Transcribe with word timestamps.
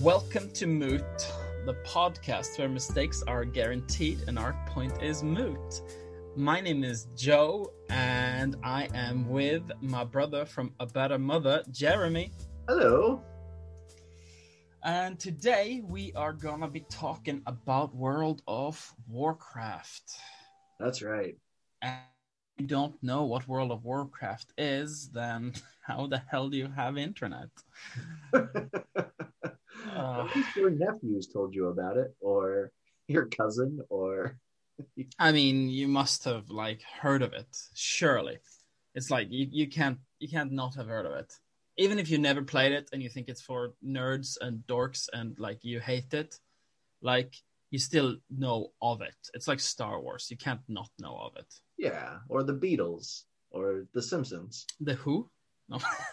Welcome 0.00 0.50
to 0.52 0.66
Moot, 0.66 1.04
the 1.66 1.74
podcast 1.86 2.58
where 2.58 2.70
mistakes 2.70 3.22
are 3.26 3.44
guaranteed 3.44 4.24
and 4.28 4.38
our 4.38 4.56
point 4.66 5.02
is 5.02 5.22
moot. 5.22 5.82
My 6.34 6.58
name 6.58 6.84
is 6.84 7.08
Joe, 7.14 7.70
and 7.90 8.56
I 8.62 8.88
am 8.94 9.28
with 9.28 9.70
my 9.82 10.04
brother 10.04 10.46
from 10.46 10.72
A 10.80 10.86
Better 10.86 11.18
Mother, 11.18 11.62
Jeremy. 11.70 12.32
Hello. 12.66 13.20
And 14.84 15.20
today 15.20 15.82
we 15.86 16.14
are 16.14 16.32
gonna 16.32 16.68
be 16.68 16.86
talking 16.88 17.42
about 17.44 17.94
World 17.94 18.40
of 18.48 18.94
Warcraft. 19.06 20.12
That's 20.78 21.02
right. 21.02 21.36
And 21.82 21.98
if 22.56 22.62
you 22.62 22.66
don't 22.66 22.94
know 23.02 23.24
what 23.24 23.46
World 23.46 23.70
of 23.70 23.84
Warcraft 23.84 24.54
is, 24.56 25.10
then 25.10 25.52
how 25.86 26.06
the 26.06 26.22
hell 26.30 26.48
do 26.48 26.56
you 26.56 26.68
have 26.74 26.96
internet? 26.96 27.50
Uh, 30.00 30.28
your 30.56 30.70
nephews 30.70 31.28
told 31.28 31.54
you 31.54 31.68
about 31.68 31.96
it, 31.96 32.14
or 32.20 32.72
your 33.08 33.26
cousin, 33.26 33.80
or 33.90 34.38
I 35.18 35.32
mean, 35.32 35.68
you 35.68 35.88
must 35.88 36.24
have 36.24 36.48
like 36.48 36.82
heard 36.82 37.22
of 37.22 37.32
it, 37.32 37.56
surely. 37.74 38.38
It's 38.94 39.10
like 39.10 39.28
you, 39.30 39.46
you 39.50 39.68
can't 39.68 39.98
you 40.18 40.28
can't 40.28 40.52
not 40.52 40.74
have 40.76 40.86
heard 40.86 41.06
of 41.06 41.12
it. 41.12 41.32
Even 41.76 41.98
if 41.98 42.10
you 42.10 42.18
never 42.18 42.42
played 42.42 42.72
it 42.72 42.88
and 42.92 43.02
you 43.02 43.08
think 43.08 43.28
it's 43.28 43.42
for 43.42 43.74
nerds 43.84 44.36
and 44.40 44.62
dorks 44.66 45.08
and 45.12 45.38
like 45.38 45.64
you 45.64 45.80
hate 45.80 46.12
it, 46.12 46.38
like 47.02 47.34
you 47.70 47.78
still 47.78 48.16
know 48.30 48.72
of 48.82 49.00
it. 49.00 49.16
It's 49.34 49.48
like 49.48 49.60
Star 49.60 50.00
Wars. 50.00 50.28
You 50.30 50.36
can't 50.36 50.60
not 50.68 50.90
know 50.98 51.16
of 51.16 51.36
it. 51.36 51.54
yeah, 51.78 52.18
or 52.28 52.42
the 52.42 52.54
Beatles, 52.54 53.24
or 53.50 53.86
the 53.94 54.02
Simpsons. 54.02 54.66
The 54.80 54.94
Who? 54.94 55.30
No. 55.70 55.78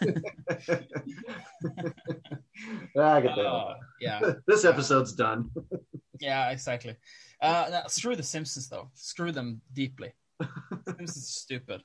I 2.96 3.20
get 3.20 3.34
that. 3.36 3.46
Uh, 3.46 3.74
yeah, 4.00 4.20
this 4.46 4.64
episode's 4.64 5.12
done. 5.12 5.50
yeah, 6.20 6.50
exactly. 6.50 6.96
Uh, 7.42 7.66
now, 7.70 7.82
screw 7.88 8.14
the 8.14 8.22
Simpsons 8.22 8.68
though. 8.68 8.90
Screw 8.94 9.32
them 9.32 9.60
deeply. 9.72 10.12
Simpsons 10.86 11.16
is 11.16 11.28
stupid. 11.28 11.82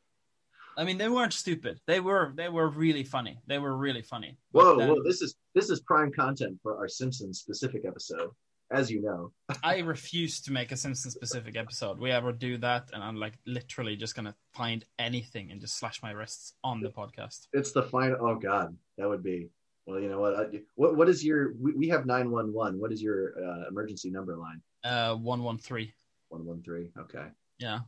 I 0.77 0.83
mean, 0.83 0.97
they 0.97 1.09
weren't 1.09 1.33
stupid. 1.33 1.79
They 1.87 1.99
were 1.99 2.33
they 2.35 2.49
were 2.49 2.69
really 2.69 3.03
funny. 3.03 3.39
They 3.47 3.57
were 3.59 3.75
really 3.75 4.01
funny. 4.03 4.37
Whoa, 4.51 4.77
then- 4.77 4.89
whoa! 4.89 5.03
This 5.03 5.21
is 5.21 5.35
this 5.55 5.69
is 5.69 5.79
prime 5.81 6.11
content 6.11 6.59
for 6.61 6.77
our 6.77 6.87
Simpsons 6.87 7.39
specific 7.39 7.85
episode, 7.85 8.29
as 8.71 8.91
you 8.91 9.01
know. 9.01 9.31
I 9.63 9.79
refuse 9.79 10.41
to 10.41 10.51
make 10.51 10.71
a 10.71 10.77
Simpson 10.77 11.11
specific 11.11 11.55
episode. 11.57 11.99
We 11.99 12.11
ever 12.11 12.31
do 12.31 12.57
that, 12.57 12.89
and 12.93 13.03
I'm 13.03 13.17
like 13.17 13.33
literally 13.45 13.95
just 13.95 14.15
gonna 14.15 14.35
find 14.53 14.83
anything 14.99 15.51
and 15.51 15.61
just 15.61 15.77
slash 15.77 16.01
my 16.01 16.11
wrists 16.11 16.53
on 16.63 16.81
the 16.81 16.89
podcast. 16.89 17.47
It's 17.53 17.71
the 17.71 17.83
final. 17.83 18.17
Oh 18.21 18.35
God, 18.35 18.75
that 18.97 19.07
would 19.07 19.23
be. 19.23 19.49
Well, 19.85 19.99
you 19.99 20.09
know 20.09 20.19
what? 20.19 20.51
What 20.75 20.95
what 20.95 21.09
is 21.09 21.23
your? 21.23 21.53
We, 21.59 21.73
we 21.73 21.87
have 21.89 22.05
nine 22.05 22.31
one 22.31 22.53
one. 22.53 22.79
What 22.79 22.91
is 22.91 23.01
your 23.01 23.33
uh, 23.37 23.67
emergency 23.67 24.09
number 24.09 24.37
line? 24.37 24.61
Uh, 24.83 25.15
one 25.15 25.43
one 25.43 25.57
three. 25.57 25.93
One 26.29 26.45
one 26.45 26.63
three. 26.63 26.89
Okay. 26.97 27.27
Yeah, 27.59 27.79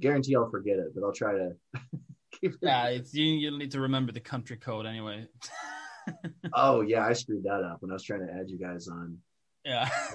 Guarantee 0.00 0.36
I'll 0.36 0.50
forget 0.50 0.78
it, 0.78 0.94
but 0.94 1.04
I'll 1.04 1.12
try 1.12 1.32
to. 1.32 1.52
keep 2.40 2.52
it. 2.52 2.58
yeah. 2.62 2.86
It's 2.88 3.14
you. 3.14 3.24
You'll 3.24 3.58
need 3.58 3.72
to 3.72 3.80
remember 3.80 4.12
the 4.12 4.20
country 4.20 4.56
code 4.56 4.86
anyway. 4.86 5.26
Oh 6.52 6.82
yeah, 6.82 7.06
I 7.06 7.14
screwed 7.14 7.44
that 7.44 7.62
up 7.62 7.80
when 7.80 7.90
I 7.90 7.94
was 7.94 8.02
trying 8.02 8.26
to 8.26 8.32
add 8.32 8.50
you 8.50 8.58
guys 8.58 8.88
on. 8.88 9.16
Yeah. 9.64 9.88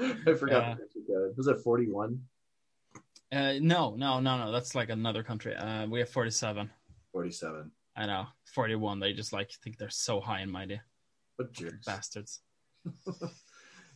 I 0.00 0.34
forgot 0.34 0.62
Yeah. 0.62 0.74
the 0.74 0.78
country 0.80 1.02
code. 1.08 1.36
Was 1.36 1.46
it 1.46 1.60
forty 1.60 1.88
one? 1.90 2.22
Uh, 3.32 3.54
no, 3.60 3.94
no, 3.96 4.20
no, 4.20 4.38
no. 4.38 4.52
That's 4.52 4.74
like 4.74 4.90
another 4.90 5.22
country. 5.22 5.54
Uh, 5.54 5.86
we 5.86 6.00
have 6.00 6.08
forty 6.08 6.30
seven. 6.30 6.70
Forty 7.12 7.30
seven. 7.30 7.70
I 7.96 8.06
know. 8.06 8.26
Forty 8.44 8.74
one. 8.74 8.98
They 9.00 9.12
just 9.12 9.32
like 9.32 9.50
think 9.62 9.78
they're 9.78 9.90
so 9.90 10.20
high 10.20 10.40
and 10.40 10.50
mighty. 10.50 10.80
What 11.36 11.52
jerks? 11.52 11.86
Bastards. 11.86 12.40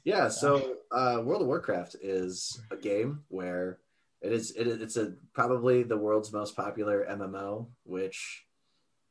Yeah, 0.06 0.28
so 0.28 0.74
uh, 0.92 1.22
World 1.24 1.40
of 1.40 1.48
Warcraft 1.48 1.96
is 2.02 2.60
a 2.70 2.76
game 2.76 3.22
where 3.28 3.78
it 4.20 4.32
is 4.32 4.50
it, 4.50 4.66
is- 4.66 4.82
it's 4.82 4.96
a 4.98 5.14
probably 5.32 5.82
the 5.82 5.96
world's 5.96 6.30
most 6.30 6.54
popular 6.54 7.06
MMO. 7.10 7.68
Which 7.84 8.44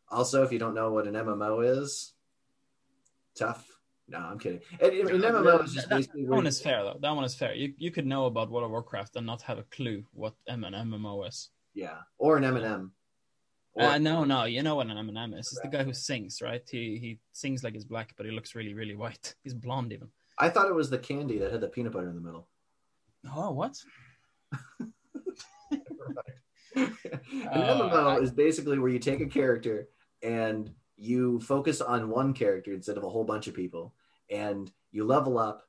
also, 0.07 0.44
if 0.44 0.51
you 0.51 0.59
don't 0.59 0.75
know 0.75 0.91
what 0.91 1.07
an 1.07 1.16
MMO 1.16 1.79
is, 1.81 2.13
tough. 3.35 3.67
No, 4.08 4.18
I'm 4.19 4.38
kidding. 4.38 4.59
And, 4.81 4.91
and 4.94 5.09
an 5.09 5.22
MMO 5.22 5.64
is 5.64 5.74
just 5.74 5.90
That, 5.90 5.96
basically 5.97 6.25
that 6.25 6.31
one 6.31 6.46
is 6.47 6.62
fair 6.62 6.84
though. 6.84 6.97
That 7.02 7.16
one 7.16 7.24
is 7.24 7.36
fair. 7.36 7.53
You 7.53 7.74
you 7.78 7.90
could 7.91 8.06
know 8.06 8.25
about 8.25 8.50
World 8.52 8.66
of 8.66 8.72
Warcraft 8.72 9.16
and 9.16 9.25
not 9.25 9.41
have 9.44 9.58
a 9.59 9.64
clue 9.64 10.03
what 10.14 10.34
M 10.47 10.64
and 10.66 10.75
MMO 10.75 11.28
is. 11.28 11.50
yeah, 11.74 12.00
or 12.18 12.38
an 12.38 12.44
M&M. 12.44 12.91
Or, 13.75 13.84
Uh, 13.84 13.97
no, 13.97 14.24
no, 14.24 14.44
you 14.44 14.62
know 14.62 14.75
what 14.75 14.88
an 14.88 14.97
M&M 14.97 15.34
is. 15.34 15.47
It's 15.52 15.62
the 15.62 15.68
guy 15.69 15.84
who 15.84 15.94
sings, 15.94 16.41
right? 16.41 16.62
He 16.69 16.97
he 17.03 17.19
sings 17.31 17.64
like 17.64 17.74
he's 17.74 17.86
black, 17.86 18.14
but 18.18 18.25
he 18.25 18.31
looks 18.31 18.53
really, 18.56 18.74
really 18.74 18.96
white. 18.96 19.34
He's 19.44 19.53
blonde 19.56 19.94
even. 19.94 20.09
I 20.38 20.50
thought 20.50 20.68
it 20.68 20.75
was 20.75 20.90
the 20.90 21.00
candy 21.00 21.38
that 21.40 21.52
had 21.52 21.62
the 21.62 21.70
peanut 21.70 21.94
butter 21.94 22.09
in 22.09 22.16
the 22.16 22.22
middle. 22.22 22.47
Oh, 23.35 23.52
what? 23.52 23.75
An 25.72 25.74
Uh, 27.52 27.90
MMO 27.90 28.18
I- 28.18 28.20
is 28.20 28.31
basically 28.31 28.80
where 28.80 28.90
you 28.91 29.00
take 29.00 29.22
a 29.22 29.28
character 29.28 29.88
and 30.22 30.72
you 30.97 31.39
focus 31.41 31.81
on 31.81 32.09
one 32.09 32.33
character 32.33 32.73
instead 32.73 32.97
of 32.97 33.03
a 33.03 33.09
whole 33.09 33.23
bunch 33.23 33.47
of 33.47 33.53
people, 33.53 33.93
and 34.29 34.71
you 34.91 35.05
level 35.05 35.37
up. 35.37 35.63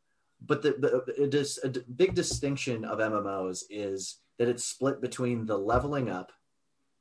But 0.44 0.62
the, 0.62 0.72
the 1.16 1.22
a, 1.24 1.26
dis, 1.26 1.58
a 1.62 1.68
d- 1.68 1.80
big 1.96 2.14
distinction 2.14 2.84
of 2.84 2.98
MMOs 2.98 3.62
is 3.70 4.18
that 4.38 4.48
it's 4.48 4.64
split 4.64 5.00
between 5.00 5.46
the 5.46 5.56
leveling 5.56 6.10
up 6.10 6.32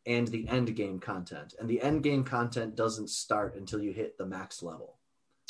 and 0.05 0.27
the 0.27 0.47
end 0.47 0.75
game 0.75 0.99
content, 0.99 1.53
and 1.59 1.67
the 1.69 1.81
end 1.81 2.03
game 2.03 2.23
content 2.23 2.75
doesn't 2.75 3.09
start 3.09 3.55
until 3.55 3.81
you 3.81 3.91
hit 3.91 4.17
the 4.17 4.25
max 4.25 4.61
level. 4.63 4.97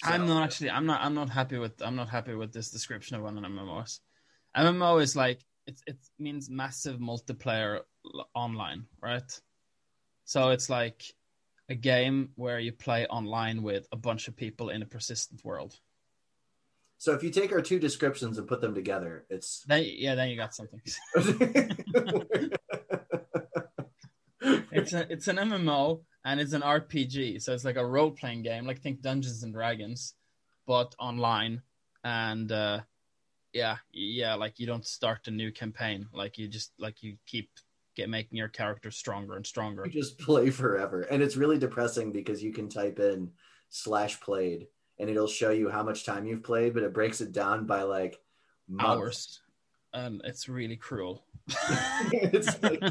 So- 0.03 0.09
I'm 0.09 0.27
not 0.27 0.43
actually. 0.43 0.71
I'm 0.71 0.85
not. 0.85 1.01
I'm 1.01 1.13
not 1.13 1.29
happy 1.29 1.57
with. 1.57 1.81
I'm 1.81 1.95
not 1.95 2.09
happy 2.09 2.33
with 2.35 2.51
this 2.51 2.71
description 2.71 3.15
of 3.15 3.23
what 3.23 3.33
an 3.33 3.43
MMO 3.43 3.83
is. 3.85 3.99
MMO 4.57 5.01
is 5.01 5.15
like 5.15 5.39
it. 5.67 5.79
It 5.85 5.97
means 6.19 6.49
massive 6.49 6.97
multiplayer 6.99 7.81
online, 8.33 8.85
right? 9.01 9.41
So 10.25 10.49
it's 10.49 10.69
like 10.69 11.03
a 11.69 11.75
game 11.75 12.29
where 12.35 12.59
you 12.59 12.71
play 12.71 13.05
online 13.07 13.63
with 13.63 13.87
a 13.91 13.97
bunch 13.97 14.27
of 14.27 14.35
people 14.35 14.69
in 14.69 14.81
a 14.81 14.85
persistent 14.85 15.43
world. 15.45 15.79
So 16.97 17.13
if 17.13 17.23
you 17.23 17.31
take 17.31 17.51
our 17.51 17.61
two 17.61 17.79
descriptions 17.79 18.37
and 18.37 18.47
put 18.47 18.61
them 18.61 18.73
together, 18.73 19.25
it's 19.29 19.63
Then 19.67 19.83
yeah, 19.85 20.15
then 20.15 20.29
you 20.29 20.37
got 20.37 20.55
something. 20.55 20.79
it's 24.71 24.93
a, 24.93 25.11
it's 25.11 25.27
an 25.27 25.37
MMO 25.37 26.01
and 26.25 26.39
it's 26.39 26.53
an 26.53 26.61
RPG, 26.61 27.41
so 27.41 27.53
it's 27.53 27.65
like 27.65 27.75
a 27.75 27.85
role 27.85 28.11
playing 28.11 28.43
game, 28.43 28.65
like 28.65 28.81
think 28.81 29.01
Dungeons 29.01 29.43
and 29.43 29.53
Dragons, 29.53 30.15
but 30.65 30.95
online. 30.97 31.61
And 32.05 32.51
uh, 32.51 32.81
yeah, 33.51 33.77
yeah, 33.91 34.35
like 34.35 34.59
you 34.59 34.67
don't 34.67 34.85
start 34.85 35.27
a 35.27 35.31
new 35.31 35.51
campaign, 35.51 36.07
like 36.13 36.37
you 36.37 36.47
just 36.47 36.71
like 36.79 37.03
you 37.03 37.17
keep 37.25 37.49
get 37.95 38.09
making 38.09 38.37
your 38.37 38.47
character 38.47 38.91
stronger 38.91 39.35
and 39.35 39.45
stronger. 39.45 39.83
you 39.85 39.91
just 39.91 40.17
play 40.19 40.49
forever 40.49 41.01
and 41.03 41.21
it's 41.21 41.35
really 41.35 41.57
depressing 41.57 42.11
because 42.11 42.43
you 42.43 42.51
can 42.51 42.69
type 42.69 42.99
in 42.99 43.29
slash 43.69 44.19
played 44.21 44.67
and 44.99 45.09
it'll 45.09 45.27
show 45.27 45.51
you 45.51 45.69
how 45.69 45.83
much 45.83 46.05
time 46.05 46.25
you've 46.25 46.43
played 46.43 46.73
but 46.73 46.83
it 46.83 46.93
breaks 46.93 47.21
it 47.21 47.31
down 47.31 47.65
by 47.65 47.81
like 47.83 48.19
months. 48.67 48.89
Hours, 48.89 49.41
and 49.93 50.21
it's 50.23 50.49
really 50.49 50.75
cruel. 50.75 51.23
it's 52.11 52.61
like, 52.63 52.81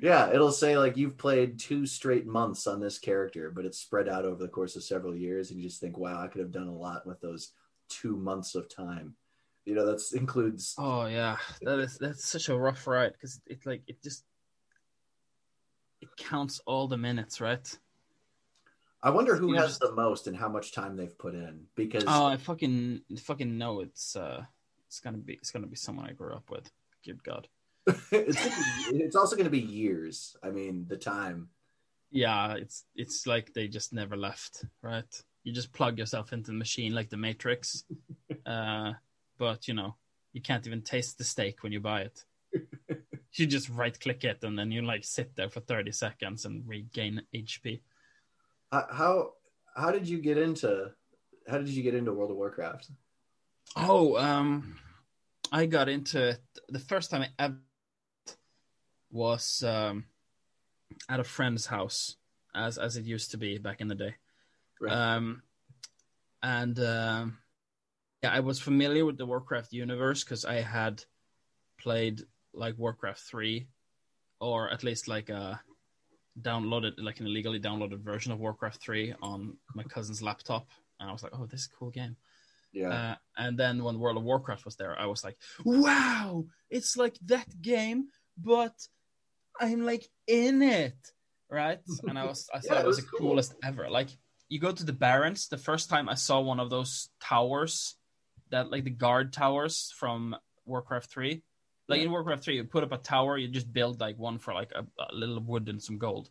yeah 0.00 0.30
it'll 0.30 0.50
say 0.50 0.78
like 0.78 0.96
you've 0.96 1.18
played 1.18 1.58
two 1.58 1.86
straight 1.86 2.26
months 2.26 2.66
on 2.66 2.80
this 2.80 2.98
character 2.98 3.52
but 3.54 3.66
it's 3.66 3.78
spread 3.78 4.08
out 4.08 4.24
over 4.24 4.42
the 4.42 4.48
course 4.48 4.76
of 4.76 4.82
several 4.82 5.14
years 5.14 5.50
and 5.50 5.60
you 5.60 5.68
just 5.68 5.80
think 5.80 5.98
wow 5.98 6.22
i 6.22 6.26
could 6.26 6.40
have 6.40 6.50
done 6.50 6.68
a 6.68 6.74
lot 6.74 7.06
with 7.06 7.20
those 7.20 7.52
two 7.90 8.16
months 8.16 8.54
of 8.54 8.74
time 8.74 9.14
you 9.64 9.74
know 9.74 9.86
that 9.86 10.02
includes 10.12 10.74
Oh 10.78 11.06
yeah, 11.06 11.36
that 11.62 11.78
is 11.78 11.96
that's 11.98 12.26
such 12.28 12.48
a 12.48 12.56
rough 12.56 12.86
ride 12.86 13.12
because 13.12 13.40
it 13.46 13.64
like 13.66 13.82
it 13.86 14.02
just 14.02 14.24
it 16.00 16.08
counts 16.16 16.60
all 16.66 16.88
the 16.88 16.98
minutes, 16.98 17.40
right? 17.40 17.78
i 19.02 19.10
wonder 19.10 19.36
who 19.36 19.48
You 19.50 19.56
has 19.56 19.68
just- 19.72 19.80
the 19.80 19.92
most 19.92 20.26
and 20.28 20.34
how 20.36 20.48
much 20.48 20.72
time 20.72 20.96
they've 20.96 21.18
put 21.18 21.34
in 21.34 21.66
because 21.74 22.04
Oh, 22.06 22.24
I 22.24 22.38
fucking 22.38 23.02
fucking 23.20 23.58
know 23.58 23.80
it's 23.80 24.16
uh 24.16 24.44
it's 24.86 24.98
gonna 25.00 25.18
be 25.18 25.34
it's 25.34 25.50
gonna 25.50 25.66
be 25.66 25.76
someone 25.76 26.06
I 26.08 26.12
grew 26.12 26.32
up 26.32 26.50
with. 26.50 26.70
Good 27.04 27.22
God. 27.22 27.46
it's, 28.10 28.38
it's 28.88 29.14
also 29.16 29.36
going 29.36 29.44
to 29.44 29.50
be 29.50 29.60
years 29.60 30.34
i 30.42 30.48
mean 30.48 30.86
the 30.88 30.96
time 30.96 31.50
Yeah, 32.10 32.54
it's 32.54 32.84
it's 32.94 33.26
like 33.26 33.52
they 33.52 33.68
just 33.68 33.92
never 33.92 34.16
left, 34.16 34.64
right? 34.80 35.22
You 35.42 35.52
just 35.52 35.70
plug 35.74 35.98
yourself 35.98 36.32
into 36.32 36.50
the 36.52 36.56
machine 36.56 36.94
like 36.94 37.10
the 37.10 37.18
Matrix, 37.18 37.84
uh, 38.46 38.92
but 39.38 39.68
you 39.68 39.74
know 39.74 39.96
you 40.32 40.40
can't 40.40 40.66
even 40.66 40.82
taste 40.82 41.18
the 41.18 41.24
steak 41.24 41.62
when 41.62 41.72
you 41.72 41.80
buy 41.80 42.02
it. 42.02 42.24
You 43.36 43.46
just 43.46 43.68
right 43.68 43.98
click 43.98 44.22
it 44.22 44.44
and 44.44 44.56
then 44.56 44.70
you 44.70 44.82
like 44.82 45.02
sit 45.02 45.34
there 45.34 45.50
for 45.50 45.58
thirty 45.58 45.90
seconds 45.90 46.44
and 46.44 46.62
regain 46.68 47.20
HP. 47.34 47.80
How, 48.70 48.86
how 48.92 49.32
how 49.74 49.90
did 49.90 50.08
you 50.08 50.18
get 50.18 50.38
into 50.38 50.92
how 51.48 51.58
did 51.58 51.68
you 51.68 51.82
get 51.82 51.96
into 51.96 52.12
World 52.12 52.30
of 52.30 52.36
Warcraft? 52.36 52.90
Oh, 53.76 54.16
um, 54.16 54.76
I 55.50 55.66
got 55.66 55.88
into 55.88 56.28
it 56.28 56.40
the 56.68 56.78
first 56.78 57.10
time 57.10 57.22
I 57.22 57.28
ever 57.38 57.58
was 59.10 59.64
um, 59.64 60.04
at 61.08 61.20
a 61.20 61.24
friend's 61.24 61.66
house, 61.66 62.16
as 62.54 62.78
as 62.78 62.96
it 62.96 63.04
used 63.04 63.32
to 63.32 63.36
be 63.36 63.58
back 63.58 63.80
in 63.80 63.88
the 63.88 63.94
day. 63.94 64.14
Right. 64.80 64.92
Um, 64.92 65.42
and 66.42 66.78
um, 66.78 67.38
yeah, 68.24 68.32
I 68.32 68.40
was 68.40 68.58
familiar 68.58 69.04
with 69.04 69.18
the 69.18 69.26
Warcraft 69.26 69.72
universe 69.74 70.24
because 70.24 70.46
I 70.46 70.62
had 70.62 71.04
played 71.78 72.22
like 72.54 72.78
Warcraft 72.78 73.20
three, 73.20 73.68
or 74.40 74.70
at 74.70 74.82
least 74.82 75.08
like 75.08 75.28
a 75.28 75.60
downloaded 76.40 76.92
like 76.98 77.20
an 77.20 77.26
illegally 77.26 77.60
downloaded 77.60 78.00
version 78.00 78.32
of 78.32 78.38
Warcraft 78.40 78.80
three 78.80 79.14
on 79.20 79.58
my 79.74 79.82
cousin's 79.82 80.22
laptop, 80.22 80.66
and 80.98 81.10
I 81.10 81.12
was 81.12 81.22
like, 81.22 81.32
oh, 81.34 81.44
this 81.46 81.60
is 81.60 81.68
a 81.72 81.76
cool 81.78 81.90
game. 81.90 82.16
Yeah. 82.72 82.88
Uh, 82.88 83.14
and 83.36 83.58
then 83.58 83.84
when 83.84 83.98
World 84.00 84.16
of 84.16 84.24
Warcraft 84.24 84.64
was 84.64 84.76
there, 84.76 84.98
I 84.98 85.06
was 85.06 85.22
like, 85.22 85.36
wow, 85.64 86.46
it's 86.70 86.96
like 86.96 87.16
that 87.26 87.48
game, 87.60 88.08
but 88.38 88.74
I'm 89.60 89.84
like 89.84 90.08
in 90.26 90.62
it, 90.62 90.96
right? 91.50 91.80
And 92.08 92.18
I 92.18 92.24
was, 92.24 92.48
I 92.54 92.58
thought 92.60 92.76
Yeah, 92.78 92.84
it 92.84 92.86
was 92.86 92.96
the 92.96 93.02
cool. 93.02 93.18
coolest 93.20 93.54
ever. 93.62 93.90
Like 93.90 94.08
you 94.48 94.58
go 94.58 94.72
to 94.72 94.84
the 94.84 94.92
Barrens, 94.92 95.46
the 95.48 95.58
first 95.58 95.90
time 95.90 96.08
I 96.08 96.14
saw 96.14 96.40
one 96.40 96.58
of 96.58 96.70
those 96.70 97.10
towers, 97.20 97.96
that 98.50 98.70
like 98.70 98.84
the 98.84 98.90
guard 98.90 99.32
towers 99.32 99.92
from 99.96 100.36
Warcraft 100.66 101.10
three. 101.10 101.42
Like 101.88 101.98
Yeah. 101.98 102.04
in 102.06 102.10
Warcraft 102.12 102.44
three, 102.44 102.56
you 102.56 102.64
put 102.64 102.84
up 102.84 102.92
a 102.92 102.98
tower, 102.98 103.36
you 103.36 103.48
just 103.48 103.72
build 103.72 104.00
like 104.00 104.18
one 104.18 104.38
for 104.38 104.54
like 104.54 104.72
a, 104.74 104.86
a 105.02 105.14
little 105.14 105.40
wood 105.40 105.68
and 105.68 105.82
some 105.82 105.98
gold, 105.98 106.30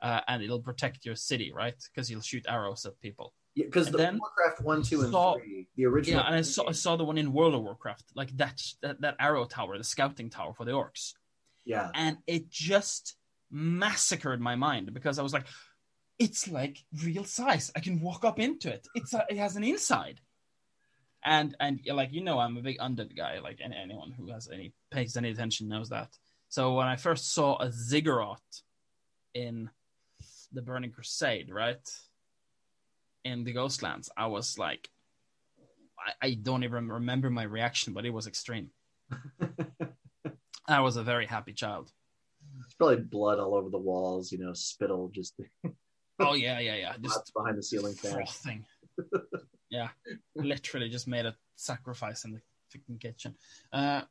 uh, 0.00 0.20
and 0.28 0.42
it'll 0.42 0.60
protect 0.60 1.04
your 1.04 1.16
city, 1.16 1.52
right? 1.52 1.74
Because 1.92 2.10
you'll 2.10 2.20
shoot 2.20 2.44
arrows 2.48 2.84
at 2.86 3.00
people. 3.00 3.34
Because 3.56 3.90
the 3.90 3.98
then 3.98 4.18
Warcraft 4.18 4.62
one, 4.62 4.82
two, 4.82 5.02
and 5.02 5.10
saw- 5.10 5.34
three, 5.36 5.66
the 5.76 5.86
original. 5.86 6.20
Yeah, 6.20 6.26
and 6.26 6.36
I 6.36 6.42
saw 6.42 6.68
I 6.68 6.72
saw 6.72 6.96
the 6.96 7.04
one 7.04 7.18
in 7.18 7.32
World 7.32 7.54
of 7.54 7.62
Warcraft, 7.62 8.12
like 8.14 8.36
that 8.36 8.62
that, 8.82 9.00
that 9.00 9.16
arrow 9.18 9.44
tower, 9.44 9.76
the 9.76 9.84
scouting 9.84 10.30
tower 10.30 10.54
for 10.54 10.64
the 10.64 10.72
orcs, 10.72 11.14
Yeah. 11.64 11.90
and 11.94 12.18
it 12.26 12.48
just 12.50 13.16
massacred 13.50 14.40
my 14.40 14.54
mind 14.54 14.94
because 14.94 15.18
I 15.18 15.22
was 15.22 15.32
like, 15.34 15.46
it's 16.18 16.48
like 16.48 16.78
real 17.04 17.24
size. 17.24 17.70
I 17.76 17.80
can 17.80 18.00
walk 18.00 18.24
up 18.24 18.38
into 18.38 18.72
it. 18.72 18.86
It's 18.94 19.12
a, 19.12 19.26
it 19.28 19.36
has 19.36 19.56
an 19.56 19.64
inside, 19.64 20.20
and 21.24 21.56
and 21.60 21.80
like 21.86 22.12
you 22.12 22.22
know, 22.22 22.38
I'm 22.38 22.56
a 22.56 22.62
big 22.62 22.78
undead 22.78 23.16
guy. 23.16 23.40
Like 23.40 23.60
any, 23.62 23.76
anyone 23.76 24.12
who 24.12 24.30
has 24.32 24.48
any 24.52 24.72
pays 24.90 25.16
any 25.16 25.30
attention 25.30 25.68
knows 25.68 25.88
that. 25.90 26.08
So 26.48 26.74
when 26.74 26.86
I 26.86 26.96
first 26.96 27.32
saw 27.32 27.56
a 27.60 27.72
ziggurat 27.72 28.40
in 29.34 29.70
the 30.52 30.62
Burning 30.62 30.90
Crusade, 30.90 31.50
right 31.50 31.80
in 33.24 33.44
the 33.44 33.54
Ghostlands, 33.54 34.08
I 34.16 34.26
was 34.26 34.58
like, 34.58 34.88
I, 35.98 36.26
I 36.26 36.34
don't 36.34 36.64
even 36.64 36.88
remember 36.88 37.30
my 37.30 37.44
reaction, 37.44 37.94
but 37.94 38.04
it 38.04 38.10
was 38.10 38.26
extreme. 38.26 38.70
I 40.68 40.80
was 40.80 40.96
a 40.96 41.02
very 41.02 41.26
happy 41.26 41.52
child. 41.52 41.90
It's 42.64 42.74
probably 42.74 42.96
blood 42.96 43.38
all 43.38 43.54
over 43.54 43.70
the 43.70 43.78
walls, 43.78 44.30
you 44.30 44.38
know, 44.38 44.52
spittle 44.52 45.10
just 45.14 45.34
Oh 46.18 46.34
yeah, 46.34 46.58
yeah, 46.60 46.76
yeah. 46.76 46.94
Just 47.00 47.32
behind 47.34 47.58
the 47.58 47.62
ceiling 47.62 47.94
fan. 47.94 48.12
frothing. 48.12 48.64
yeah, 49.72 49.88
literally 50.36 50.90
just 50.90 51.08
made 51.08 51.26
a 51.26 51.34
sacrifice 51.56 52.24
in 52.24 52.32
the 52.32 52.40
freaking 52.70 53.00
kitchen. 53.00 53.34
Uh, 53.72 54.02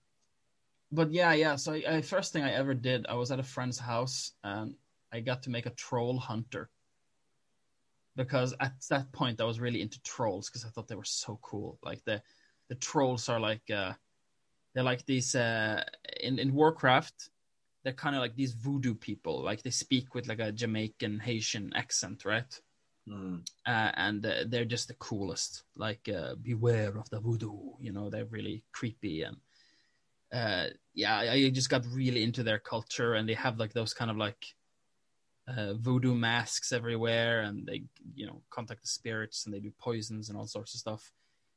but 0.91 1.13
yeah, 1.13 1.33
yeah. 1.33 1.55
So 1.55 1.73
I, 1.73 1.83
I, 1.87 2.01
first 2.01 2.33
thing 2.33 2.43
I 2.43 2.51
ever 2.51 2.73
did, 2.73 3.05
I 3.07 3.13
was 3.13 3.31
at 3.31 3.39
a 3.39 3.43
friend's 3.43 3.79
house 3.79 4.31
and 4.43 4.75
I 5.13 5.21
got 5.21 5.43
to 5.43 5.51
make 5.51 5.67
a 5.67 5.71
troll 5.71 6.17
hunter. 6.17 6.69
Because 8.17 8.53
at 8.59 8.73
that 8.89 9.11
point 9.13 9.39
I 9.39 9.45
was 9.45 9.61
really 9.61 9.81
into 9.81 10.01
trolls 10.01 10.49
because 10.49 10.65
I 10.65 10.69
thought 10.69 10.89
they 10.89 10.95
were 10.95 11.05
so 11.05 11.39
cool. 11.41 11.79
Like 11.81 12.03
the 12.03 12.21
the 12.67 12.75
trolls 12.75 13.29
are 13.29 13.39
like 13.39 13.69
uh, 13.73 13.93
they're 14.73 14.83
like 14.83 15.05
these 15.05 15.33
uh, 15.33 15.81
in 16.19 16.37
in 16.37 16.53
Warcraft. 16.53 17.29
They're 17.83 17.93
kind 17.93 18.15
of 18.15 18.21
like 18.21 18.35
these 18.35 18.53
voodoo 18.53 18.95
people. 18.95 19.41
Like 19.43 19.63
they 19.63 19.69
speak 19.69 20.13
with 20.13 20.27
like 20.27 20.39
a 20.39 20.51
Jamaican 20.51 21.19
Haitian 21.19 21.71
accent, 21.73 22.25
right? 22.25 22.59
Mm. 23.09 23.41
uh, 23.65 23.91
and 23.95 24.25
uh, 24.25 24.43
they're 24.47 24.63
just 24.63 24.87
the 24.87 24.93
coolest. 24.95 25.63
Like, 25.75 26.07
uh, 26.07 26.35
beware 26.35 26.97
of 26.97 27.09
the 27.09 27.19
voodoo. 27.19 27.57
You 27.79 27.91
know, 27.91 28.09
they're 28.09 28.25
really 28.25 28.63
creepy 28.71 29.23
and 29.23 29.37
uh, 30.31 30.67
yeah, 30.93 31.17
I, 31.17 31.31
I 31.33 31.49
just 31.49 31.69
got 31.69 31.85
really 31.91 32.23
into 32.23 32.43
their 32.43 32.59
culture, 32.59 33.15
and 33.15 33.27
they 33.27 33.33
have 33.33 33.59
like 33.59 33.73
those 33.73 33.93
kind 33.93 34.09
of 34.09 34.17
like 34.17 34.45
uh, 35.47 35.73
voodoo 35.73 36.15
masks 36.15 36.71
everywhere, 36.71 37.41
and 37.41 37.65
they 37.65 37.83
you 38.15 38.27
know 38.27 38.41
contact 38.49 38.81
the 38.81 38.87
spirits, 38.87 39.45
and 39.45 39.53
they 39.53 39.59
do 39.59 39.71
poisons 39.77 40.29
and 40.29 40.37
all 40.37 40.47
sorts 40.47 40.73
of 40.73 40.79
stuff. 40.79 41.11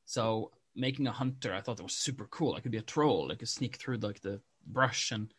So 0.06 0.50
making 0.74 1.06
a 1.06 1.12
hunter, 1.12 1.54
I 1.54 1.60
thought 1.60 1.76
that 1.76 1.84
was 1.84 1.94
super 1.96 2.26
cool. 2.26 2.54
I 2.54 2.60
could 2.60 2.72
be 2.72 2.78
a 2.78 2.82
troll. 2.82 3.30
I 3.30 3.36
could 3.36 3.48
sneak 3.48 3.76
through 3.76 3.98
like 3.98 4.20
the 4.20 4.40
brush, 4.66 5.12
and 5.12 5.32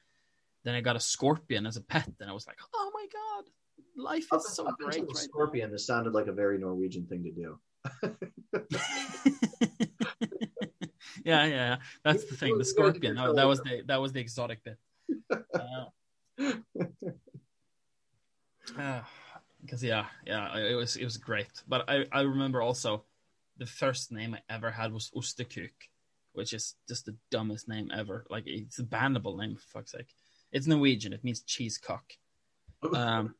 then 0.64 0.76
I 0.76 0.82
got 0.82 0.96
a 0.96 1.02
scorpion 1.02 1.66
as 1.66 1.78
a 1.78 1.82
pet, 1.82 2.10
and 2.20 2.30
I 2.30 2.34
was 2.34 2.48
like, 2.48 2.60
oh 2.74 2.92
life 3.96 4.28
is 4.34 4.56
so 4.56 4.68
up 4.68 4.78
great 4.78 4.96
until 4.96 5.08
the 5.08 5.14
right 5.14 5.24
scorpion, 5.24 5.72
this 5.72 5.86
sounded 5.86 6.14
like 6.14 6.28
a 6.28 6.32
very 6.32 6.58
Norwegian 6.58 7.06
thing 7.06 7.24
to 7.24 7.32
do. 7.32 7.60
yeah, 11.24 11.46
yeah, 11.46 11.46
yeah. 11.46 11.78
That's 12.04 12.26
the 12.26 12.36
thing. 12.36 12.58
The 12.58 12.66
scorpion. 12.66 13.18
Oh, 13.18 13.34
that 13.34 13.48
was 13.48 13.62
the 13.62 13.84
that 13.88 14.02
was 14.02 14.12
the 14.14 14.20
exotic 14.20 14.64
bit. 14.64 14.78
Because 19.62 19.84
yeah, 19.84 20.06
yeah, 20.28 20.56
it 20.58 20.76
was 20.76 20.96
it 20.96 21.04
was 21.04 21.18
great. 21.18 21.48
But 21.68 21.90
I 21.90 22.06
I 22.12 22.22
remember 22.22 22.62
also 22.62 23.04
the 23.58 23.66
first 23.66 24.12
name 24.12 24.36
I 24.36 24.54
ever 24.54 24.70
had 24.70 24.94
was 24.94 25.10
Ostekuk, 25.16 25.72
which 26.34 26.54
is 26.54 26.76
just 26.88 27.08
the 27.08 27.16
dumbest 27.32 27.68
name 27.68 27.90
ever. 27.92 28.28
Like 28.30 28.44
it's 28.46 28.78
a 28.78 28.84
bannable 28.84 29.40
name 29.40 29.56
for 29.56 29.80
fuck's 29.80 29.94
sake. 29.94 30.14
It's 30.52 30.68
Norwegian. 30.68 31.14
It 31.14 31.24
means 31.24 31.42
cheese 31.42 31.80
cock. 31.80 32.14
Um, 32.94 33.34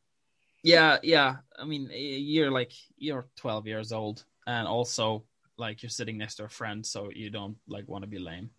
yeah, 0.66 0.98
yeah. 1.02 1.36
I 1.58 1.64
mean, 1.64 1.88
you're 1.92 2.50
like 2.50 2.72
you're 2.98 3.28
12 3.36 3.66
years 3.66 3.92
old, 3.92 4.24
and 4.46 4.66
also 4.66 5.24
like 5.56 5.82
you're 5.82 5.90
sitting 5.90 6.18
next 6.18 6.36
to 6.36 6.44
a 6.44 6.48
friend, 6.48 6.84
so 6.84 7.10
you 7.14 7.30
don't 7.30 7.56
like 7.68 7.88
want 7.88 8.02
to 8.02 8.08
be 8.08 8.18
lame 8.18 8.50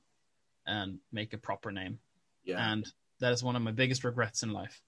and 0.65 0.99
make 1.11 1.33
a 1.33 1.37
proper 1.37 1.71
name. 1.71 1.99
Yeah. 2.43 2.71
And 2.71 2.87
that 3.19 3.33
is 3.33 3.43
one 3.43 3.55
of 3.55 3.61
my 3.61 3.71
biggest 3.71 4.03
regrets 4.03 4.43
in 4.43 4.53
life. 4.53 4.81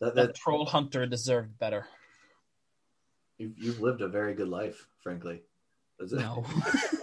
That, 0.00 0.14
That 0.14 0.26
that, 0.28 0.34
troll 0.34 0.66
hunter 0.66 1.06
deserved 1.06 1.58
better. 1.58 1.86
you've, 3.38 3.58
you've 3.58 3.80
lived 3.80 4.00
a 4.00 4.08
very 4.08 4.34
good 4.34 4.48
life, 4.48 4.86
frankly. 5.00 5.42
No. 6.00 6.44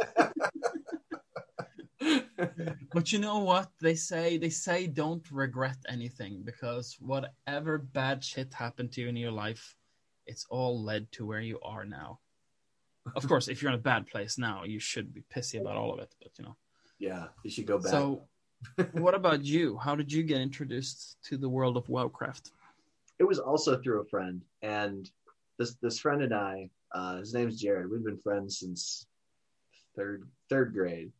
but 2.93 3.11
you 3.11 3.19
know 3.19 3.39
what 3.39 3.71
they 3.79 3.95
say? 3.95 4.37
They 4.37 4.49
say 4.49 4.87
don't 4.87 5.25
regret 5.31 5.77
anything 5.87 6.41
because 6.43 6.97
whatever 6.99 7.77
bad 7.77 8.23
shit 8.23 8.53
happened 8.53 8.91
to 8.93 9.01
you 9.01 9.07
in 9.07 9.15
your 9.15 9.31
life, 9.31 9.75
it's 10.25 10.45
all 10.49 10.81
led 10.81 11.11
to 11.13 11.25
where 11.25 11.41
you 11.41 11.59
are 11.63 11.85
now. 11.85 12.19
Of 13.15 13.27
course, 13.27 13.47
if 13.47 13.61
you're 13.61 13.71
in 13.71 13.79
a 13.79 13.81
bad 13.81 14.07
place 14.07 14.37
now, 14.37 14.63
you 14.63 14.79
should 14.79 15.13
be 15.13 15.23
pissy 15.35 15.59
about 15.59 15.75
all 15.75 15.91
of 15.91 15.99
it. 15.99 16.13
But 16.21 16.31
you 16.37 16.45
know. 16.45 16.55
yeah, 16.99 17.27
you 17.43 17.49
should 17.49 17.65
go 17.65 17.79
back. 17.79 17.91
So, 17.91 18.23
what 18.91 19.15
about 19.15 19.43
you? 19.43 19.77
How 19.77 19.95
did 19.95 20.11
you 20.11 20.21
get 20.21 20.39
introduced 20.39 21.17
to 21.23 21.37
the 21.37 21.49
world 21.49 21.77
of 21.77 21.89
Warcraft? 21.89 22.51
it 23.21 23.27
was 23.27 23.37
also 23.37 23.77
through 23.77 24.01
a 24.01 24.05
friend, 24.05 24.41
and 24.63 25.07
this 25.59 25.75
this 25.75 25.99
friend 25.99 26.23
and 26.23 26.33
I, 26.33 26.71
uh, 26.91 27.17
his 27.17 27.35
name's 27.35 27.61
Jared. 27.61 27.89
We've 27.89 28.03
been 28.03 28.17
friends 28.17 28.57
since 28.57 29.05
third 29.95 30.27
third 30.49 30.73
grade, 30.73 31.11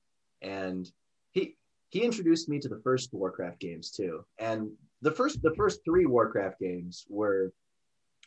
and 0.42 0.92
he 1.32 1.56
he 1.90 2.02
introduced 2.04 2.48
me 2.50 2.60
to 2.60 2.70
the 2.70 2.80
first 2.84 3.14
Warcraft 3.14 3.60
games 3.60 3.92
too. 3.92 4.24
And 4.40 4.72
the 5.02 5.12
first 5.12 5.42
the 5.42 5.54
first 5.56 5.82
three 5.84 6.06
Warcraft 6.06 6.60
games 6.60 7.06
were 7.10 7.52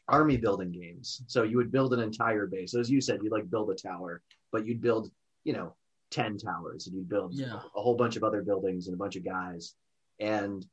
army 0.09 0.37
building 0.37 0.71
games. 0.73 1.23
So 1.29 1.45
you 1.45 1.57
would 1.57 1.73
build 1.73 1.95
an 1.95 2.01
entire 2.01 2.47
base. 2.47 2.73
So 2.73 2.81
as 2.81 2.91
you 2.91 3.01
said, 3.01 3.21
you'd 3.23 3.33
like 3.33 3.49
build 3.51 3.71
a 3.71 3.75
tower, 3.75 4.23
but 4.53 4.67
you'd 4.67 4.81
build 4.83 5.11
you 5.45 5.53
know 5.53 5.75
ten 6.11 6.37
towers, 6.39 6.87
and 6.87 6.97
you'd 6.97 7.09
build 7.09 7.35
Yeah. 7.35 7.55
a 7.75 7.81
whole 7.81 7.97
bunch 7.97 8.17
of 8.17 8.25
other 8.25 8.43
buildings 8.43 8.87
and 8.87 8.95
a 8.95 8.99
bunch 8.99 9.17
of 9.17 9.25
guys. 9.25 9.75
And 10.21 10.65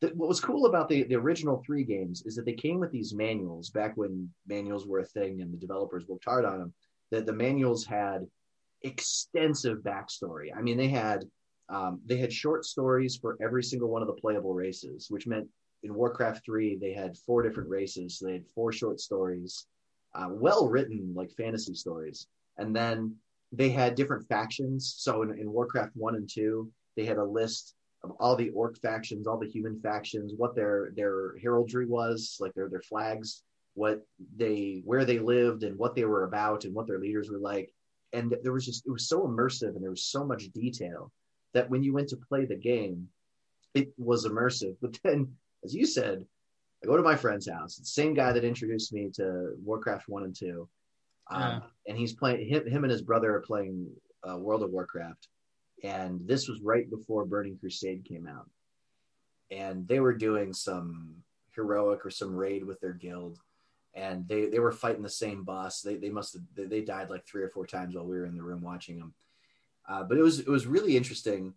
th- 0.00 0.14
what 0.14 0.28
was 0.28 0.40
cool 0.40 0.66
about 0.66 0.88
the, 0.88 1.04
the 1.04 1.14
original 1.14 1.62
three 1.64 1.84
games 1.84 2.22
is 2.26 2.34
that 2.36 2.44
they 2.44 2.54
came 2.54 2.80
with 2.80 2.90
these 2.90 3.14
manuals 3.14 3.70
back 3.70 3.96
when 3.96 4.28
manuals 4.48 4.86
were 4.86 4.98
a 5.00 5.04
thing 5.04 5.42
and 5.42 5.52
the 5.52 5.58
developers 5.58 6.08
worked 6.08 6.24
hard 6.24 6.44
on 6.44 6.58
them. 6.58 6.72
That 7.12 7.26
the 7.26 7.32
manuals 7.32 7.84
had 7.84 8.26
extensive 8.82 9.78
backstory. 9.78 10.48
I 10.56 10.60
mean, 10.62 10.76
they 10.76 10.88
had 10.88 11.24
um, 11.68 12.00
they 12.04 12.16
had 12.16 12.32
short 12.32 12.64
stories 12.64 13.16
for 13.16 13.36
every 13.42 13.62
single 13.62 13.88
one 13.88 14.02
of 14.02 14.08
the 14.08 14.14
playable 14.14 14.54
races, 14.54 15.06
which 15.08 15.26
meant 15.26 15.48
in 15.82 15.94
Warcraft 15.94 16.44
three 16.44 16.76
they 16.76 16.92
had 16.92 17.16
four 17.18 17.42
different 17.42 17.68
races. 17.68 18.18
So 18.18 18.26
they 18.26 18.34
had 18.34 18.46
four 18.54 18.72
short 18.72 19.00
stories, 19.00 19.66
uh, 20.14 20.28
well 20.30 20.68
written 20.68 21.12
like 21.14 21.30
fantasy 21.32 21.74
stories, 21.74 22.26
and 22.58 22.74
then 22.74 23.16
they 23.52 23.70
had 23.70 23.94
different 23.94 24.26
factions. 24.28 24.94
So 24.98 25.22
in, 25.22 25.38
in 25.38 25.52
Warcraft 25.52 25.92
one 25.94 26.16
and 26.16 26.28
two, 26.28 26.70
they 26.96 27.04
had 27.04 27.18
a 27.18 27.24
list 27.24 27.74
of 28.02 28.12
all 28.20 28.36
the 28.36 28.50
orc 28.50 28.78
factions, 28.80 29.26
all 29.26 29.38
the 29.38 29.48
human 29.48 29.80
factions, 29.80 30.34
what 30.36 30.54
their 30.54 30.92
their 30.96 31.36
heraldry 31.38 31.86
was, 31.86 32.36
like 32.40 32.52
their 32.54 32.68
their 32.68 32.82
flags, 32.82 33.42
what 33.74 34.02
they 34.36 34.82
where 34.84 35.04
they 35.04 35.18
lived 35.18 35.62
and 35.62 35.78
what 35.78 35.94
they 35.94 36.04
were 36.04 36.24
about 36.24 36.64
and 36.64 36.74
what 36.74 36.86
their 36.86 36.98
leaders 36.98 37.30
were 37.30 37.38
like. 37.38 37.72
And 38.12 38.36
there 38.42 38.52
was 38.52 38.66
just 38.66 38.86
it 38.86 38.90
was 38.90 39.08
so 39.08 39.26
immersive 39.26 39.74
and 39.74 39.82
there 39.82 39.90
was 39.90 40.04
so 40.04 40.24
much 40.24 40.52
detail 40.52 41.10
that 41.54 41.70
when 41.70 41.82
you 41.82 41.92
went 41.94 42.08
to 42.08 42.16
play 42.16 42.44
the 42.44 42.56
game, 42.56 43.08
it 43.74 43.88
was 43.96 44.26
immersive. 44.26 44.76
But 44.82 44.98
then, 45.02 45.32
as 45.64 45.74
you 45.74 45.86
said, 45.86 46.24
I 46.82 46.86
go 46.86 46.96
to 46.96 47.02
my 47.02 47.16
friend's 47.16 47.48
house. 47.48 47.78
It's 47.78 47.94
the 47.94 48.02
same 48.02 48.12
guy 48.12 48.32
that 48.32 48.44
introduced 48.44 48.92
me 48.92 49.10
to 49.14 49.54
Warcraft 49.64 50.08
one 50.08 50.24
and 50.24 50.36
two. 50.36 50.68
Um, 51.30 51.40
Yeah. 51.40 51.60
and 51.88 51.96
he's 51.98 52.12
playing 52.12 52.46
him, 52.46 52.66
him 52.66 52.84
and 52.84 52.90
his 52.90 53.00
brother 53.02 53.34
are 53.34 53.40
playing 53.40 53.88
uh, 54.28 54.36
World 54.36 54.62
of 54.62 54.70
Warcraft, 54.70 55.28
and 55.82 56.20
this 56.26 56.48
was 56.48 56.60
right 56.60 56.88
before 56.90 57.24
Burning 57.24 57.56
Crusade 57.58 58.04
came 58.04 58.26
out, 58.26 58.48
and 59.50 59.88
they 59.88 60.00
were 60.00 60.14
doing 60.14 60.52
some 60.52 61.14
heroic 61.54 62.04
or 62.04 62.10
some 62.10 62.34
raid 62.34 62.64
with 62.64 62.78
their 62.80 62.92
guild, 62.92 63.38
and 63.94 64.26
they 64.28 64.46
they 64.46 64.58
were 64.58 64.72
fighting 64.72 65.02
the 65.02 65.08
same 65.08 65.44
boss. 65.44 65.80
They 65.80 65.96
they 65.96 66.10
must 66.10 66.34
have 66.34 66.42
they, 66.54 66.64
they 66.64 66.80
died 66.82 67.08
like 67.10 67.26
three 67.26 67.42
or 67.42 67.48
four 67.50 67.66
times 67.66 67.94
while 67.94 68.04
we 68.06 68.16
were 68.18 68.26
in 68.26 68.36
the 68.36 68.42
room 68.42 68.60
watching 68.62 68.98
them, 68.98 69.14
uh, 69.88 70.02
but 70.02 70.18
it 70.18 70.22
was 70.22 70.40
it 70.40 70.48
was 70.48 70.66
really 70.66 70.96
interesting. 70.96 71.54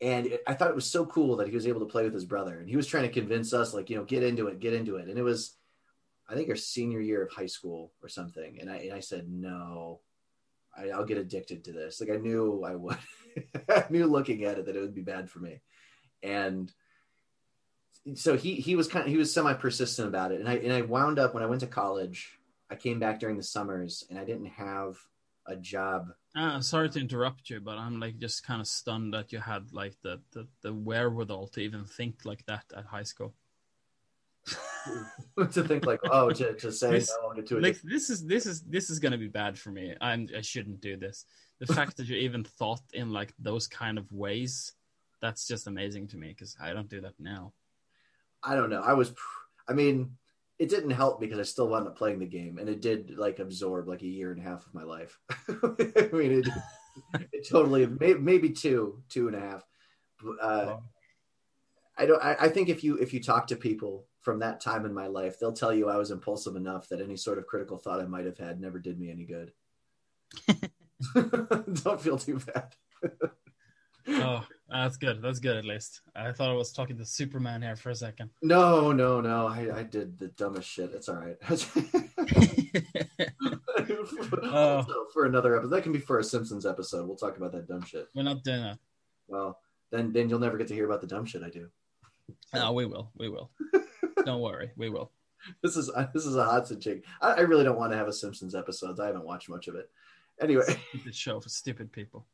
And 0.00 0.26
it, 0.26 0.42
I 0.46 0.54
thought 0.54 0.68
it 0.68 0.74
was 0.74 0.90
so 0.90 1.06
cool 1.06 1.36
that 1.36 1.48
he 1.48 1.54
was 1.54 1.66
able 1.66 1.80
to 1.80 1.86
play 1.86 2.04
with 2.04 2.12
his 2.12 2.26
brother, 2.26 2.58
and 2.58 2.68
he 2.68 2.76
was 2.76 2.86
trying 2.86 3.04
to 3.04 3.20
convince 3.20 3.52
us, 3.52 3.72
like, 3.72 3.88
you 3.88 3.96
know, 3.96 4.04
get 4.04 4.22
into 4.22 4.46
it, 4.48 4.60
get 4.60 4.74
into 4.74 4.96
it. 4.96 5.08
And 5.08 5.18
it 5.18 5.22
was, 5.22 5.56
I 6.28 6.34
think, 6.34 6.50
our 6.50 6.56
senior 6.56 7.00
year 7.00 7.22
of 7.22 7.32
high 7.32 7.46
school 7.46 7.92
or 8.02 8.08
something. 8.08 8.58
And 8.60 8.70
I 8.70 8.76
and 8.76 8.92
I 8.92 9.00
said, 9.00 9.28
no, 9.28 10.00
I, 10.76 10.90
I'll 10.90 11.04
get 11.04 11.18
addicted 11.18 11.64
to 11.64 11.72
this. 11.72 12.00
Like 12.00 12.10
I 12.10 12.16
knew 12.16 12.62
I 12.64 12.74
would. 12.74 12.98
I 13.68 13.84
knew 13.90 14.06
looking 14.06 14.44
at 14.44 14.58
it 14.58 14.66
that 14.66 14.76
it 14.76 14.80
would 14.80 14.94
be 14.94 15.02
bad 15.02 15.30
for 15.30 15.38
me. 15.38 15.60
And 16.22 16.72
so 18.14 18.36
he 18.36 18.54
he 18.54 18.76
was 18.76 18.86
kind 18.86 19.04
of 19.04 19.10
he 19.10 19.16
was 19.16 19.32
semi 19.32 19.54
persistent 19.54 20.08
about 20.08 20.32
it. 20.32 20.40
And 20.40 20.48
I 20.48 20.54
and 20.56 20.72
I 20.72 20.82
wound 20.82 21.18
up 21.18 21.34
when 21.34 21.42
I 21.42 21.46
went 21.46 21.60
to 21.60 21.66
college. 21.66 22.38
I 22.68 22.74
came 22.74 22.98
back 22.98 23.20
during 23.20 23.36
the 23.36 23.42
summers, 23.44 24.04
and 24.10 24.18
I 24.18 24.24
didn't 24.24 24.46
have 24.46 24.98
a 25.48 25.56
job. 25.56 26.12
Uh, 26.34 26.60
sorry 26.60 26.88
to 26.90 27.00
interrupt 27.00 27.48
you, 27.50 27.60
but 27.60 27.78
I'm 27.78 27.98
like 27.98 28.18
just 28.18 28.44
kind 28.44 28.60
of 28.60 28.66
stunned 28.66 29.14
that 29.14 29.32
you 29.32 29.38
had 29.38 29.72
like 29.72 29.94
the, 30.02 30.20
the, 30.32 30.46
the 30.62 30.72
wherewithal 30.72 31.48
to 31.48 31.60
even 31.60 31.84
think 31.84 32.24
like 32.24 32.44
that 32.46 32.64
at 32.76 32.84
high 32.84 33.04
school. 33.04 33.34
to 35.50 35.64
think 35.64 35.84
like, 35.86 36.00
oh, 36.04 36.30
to, 36.30 36.54
to 36.54 36.70
say 36.70 36.90
This- 36.92 37.12
no 37.22 37.40
to 37.42 37.60
Like 37.60 37.80
this 37.82 38.10
is 38.10 38.24
this 38.24 38.46
is 38.46 38.62
this 38.62 38.90
is 38.90 38.98
gonna 38.98 39.18
be 39.18 39.28
bad 39.28 39.58
for 39.58 39.70
me. 39.70 39.94
I'm 40.00 40.28
I 40.36 40.40
shouldn't 40.40 40.80
do 40.80 40.96
this. 40.96 41.24
The 41.58 41.66
fact 41.72 41.96
that 41.96 42.06
you 42.06 42.16
even 42.16 42.44
thought 42.44 42.82
in 42.92 43.10
like 43.10 43.32
those 43.38 43.66
kind 43.66 43.98
of 43.98 44.12
ways, 44.12 44.72
that's 45.22 45.48
just 45.48 45.66
amazing 45.66 46.08
to 46.08 46.16
me 46.16 46.28
because 46.28 46.56
I 46.60 46.72
don't 46.74 46.88
do 46.88 47.00
that 47.00 47.14
now. 47.18 47.52
I 48.42 48.54
don't 48.54 48.70
know. 48.70 48.82
I 48.82 48.92
was, 48.92 49.10
pr- 49.10 49.46
I 49.68 49.72
mean, 49.72 50.10
it 50.58 50.68
didn't 50.68 50.90
help 50.90 51.20
because 51.20 51.38
I 51.38 51.42
still 51.42 51.68
wound 51.68 51.86
up 51.86 51.96
playing 51.96 52.18
the 52.18 52.26
game, 52.26 52.58
and 52.58 52.68
it 52.68 52.80
did 52.80 53.18
like 53.18 53.38
absorb 53.38 53.88
like 53.88 54.02
a 54.02 54.06
year 54.06 54.32
and 54.32 54.40
a 54.40 54.44
half 54.44 54.66
of 54.66 54.74
my 54.74 54.84
life. 54.84 55.18
I 55.48 56.08
mean, 56.12 56.42
it, 56.42 56.48
it 57.32 57.48
totally 57.48 57.86
maybe, 57.86 58.18
maybe 58.18 58.50
two, 58.50 59.02
two 59.08 59.28
and 59.28 59.36
a 59.36 59.40
half. 59.40 59.62
Uh, 60.40 60.76
I 61.98 62.06
don't. 62.06 62.22
I, 62.22 62.36
I 62.40 62.48
think 62.48 62.68
if 62.68 62.82
you 62.82 62.96
if 62.96 63.12
you 63.12 63.22
talk 63.22 63.46
to 63.48 63.56
people 63.56 64.06
from 64.20 64.38
that 64.40 64.60
time 64.60 64.86
in 64.86 64.94
my 64.94 65.06
life, 65.06 65.38
they'll 65.38 65.52
tell 65.52 65.74
you 65.74 65.88
I 65.88 65.96
was 65.96 66.10
impulsive 66.10 66.56
enough 66.56 66.88
that 66.88 67.00
any 67.00 67.16
sort 67.16 67.38
of 67.38 67.46
critical 67.46 67.78
thought 67.78 68.00
I 68.00 68.06
might 68.06 68.26
have 68.26 68.38
had 68.38 68.60
never 68.60 68.78
did 68.78 68.98
me 68.98 69.10
any 69.10 69.24
good. 69.24 69.52
don't 71.82 72.00
feel 72.00 72.18
too 72.18 72.40
bad. 72.40 72.74
Oh, 74.08 74.44
that's 74.68 74.96
good. 74.96 75.22
That's 75.22 75.38
good 75.38 75.56
at 75.56 75.64
least. 75.64 76.00
I 76.14 76.32
thought 76.32 76.50
I 76.50 76.54
was 76.54 76.72
talking 76.72 76.96
to 76.98 77.04
Superman 77.04 77.62
here 77.62 77.76
for 77.76 77.90
a 77.90 77.94
second. 77.94 78.30
No, 78.42 78.92
no, 78.92 79.20
no. 79.20 79.46
I, 79.46 79.78
I 79.78 79.82
did 79.82 80.18
the 80.18 80.28
dumbest 80.28 80.68
shit. 80.68 80.90
It's 80.94 81.08
all 81.08 81.16
right. 81.16 81.36
Oh. 84.42 84.84
For 85.12 85.26
another 85.26 85.56
episode, 85.56 85.70
that 85.70 85.82
can 85.82 85.92
be 85.92 85.98
for 85.98 86.18
a 86.18 86.24
Simpsons 86.24 86.66
episode. 86.66 87.06
We'll 87.06 87.16
talk 87.16 87.36
about 87.36 87.52
that 87.52 87.68
dumb 87.68 87.82
shit. 87.82 88.08
We're 88.14 88.22
not 88.22 88.42
doing 88.42 88.62
that. 88.62 88.78
Well, 89.28 89.58
then 89.90 90.12
then 90.12 90.28
you'll 90.28 90.38
never 90.38 90.56
get 90.56 90.68
to 90.68 90.74
hear 90.74 90.86
about 90.86 91.00
the 91.00 91.06
dumb 91.06 91.26
shit 91.26 91.42
I 91.42 91.50
do. 91.50 91.68
No, 92.54 92.72
we 92.72 92.86
will. 92.86 93.10
We 93.18 93.28
will. 93.28 93.50
Don't 94.24 94.40
worry. 94.40 94.70
We 94.76 94.90
will. 94.90 95.10
This 95.62 95.76
is 95.76 95.90
this 96.14 96.26
is 96.26 96.36
a 96.36 96.44
Hudson 96.44 96.80
chick. 96.80 97.04
I, 97.20 97.32
I 97.32 97.40
really 97.40 97.64
don't 97.64 97.78
want 97.78 97.92
to 97.92 97.98
have 97.98 98.08
a 98.08 98.12
Simpsons 98.12 98.54
episode. 98.54 98.98
I 98.98 99.06
haven't 99.06 99.26
watched 99.26 99.48
much 99.48 99.68
of 99.68 99.76
it. 99.76 99.88
Anyway, 100.40 100.64
Stupid 100.90 101.14
show 101.14 101.40
for 101.40 101.48
stupid 101.48 101.92
people. 101.92 102.26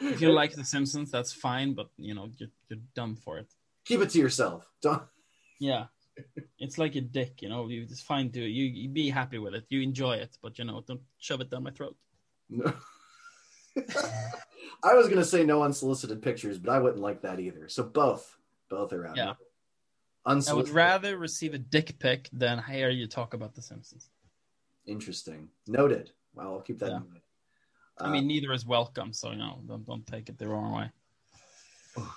If 0.00 0.20
you 0.20 0.32
like 0.32 0.52
The 0.54 0.64
Simpsons, 0.64 1.10
that's 1.10 1.32
fine, 1.32 1.74
but 1.74 1.90
you 1.96 2.14
know 2.14 2.30
you're, 2.38 2.48
you're 2.68 2.78
dumb 2.94 3.16
for 3.16 3.38
it. 3.38 3.48
keep 3.84 4.00
it 4.00 4.10
to 4.10 4.18
yourself. 4.18 4.68
Don't. 4.82 5.02
Yeah, 5.62 5.88
it's 6.58 6.78
like 6.78 6.96
a 6.96 7.02
dick. 7.02 7.42
You 7.42 7.50
know, 7.50 7.68
you 7.68 7.84
just 7.84 8.04
fine 8.06 8.30
to 8.32 8.40
you. 8.40 8.64
You 8.64 8.88
be 8.88 9.10
happy 9.10 9.36
with 9.36 9.52
it. 9.54 9.66
You 9.68 9.82
enjoy 9.82 10.14
it, 10.16 10.38
but 10.40 10.58
you 10.58 10.64
know, 10.64 10.82
don't 10.86 11.02
shove 11.18 11.42
it 11.42 11.50
down 11.50 11.64
my 11.64 11.70
throat. 11.70 11.96
No. 12.48 12.72
I 14.82 14.94
was 14.94 15.08
gonna 15.08 15.24
say 15.24 15.44
no 15.44 15.62
unsolicited 15.62 16.22
pictures, 16.22 16.58
but 16.58 16.70
I 16.72 16.78
wouldn't 16.78 17.02
like 17.02 17.20
that 17.22 17.40
either. 17.40 17.68
So 17.68 17.82
both, 17.82 18.38
both 18.70 18.92
are 18.94 19.06
out. 19.06 19.16
Yeah. 19.18 19.34
I 20.24 20.34
would 20.52 20.68
rather 20.68 21.18
receive 21.18 21.54
a 21.54 21.58
dick 21.58 21.98
pic 21.98 22.28
than 22.32 22.62
hear 22.62 22.88
you 22.90 23.06
talk 23.06 23.34
about 23.34 23.54
The 23.54 23.62
Simpsons. 23.62 24.08
Interesting. 24.86 25.48
Noted. 25.66 26.10
Well, 26.34 26.54
I'll 26.54 26.60
keep 26.60 26.78
that 26.78 26.90
Yeah. 26.90 26.96
in 26.98 27.10
mind. 27.10 27.20
I 28.00 28.10
mean, 28.10 28.26
neither 28.26 28.52
is 28.52 28.66
welcome, 28.66 29.12
so 29.12 29.30
you 29.30 29.36
know, 29.36 29.60
don't 29.66 29.86
don't 29.86 30.06
take 30.06 30.28
it 30.28 30.38
the 30.38 30.48
wrong 30.48 30.72
way. 30.72 30.90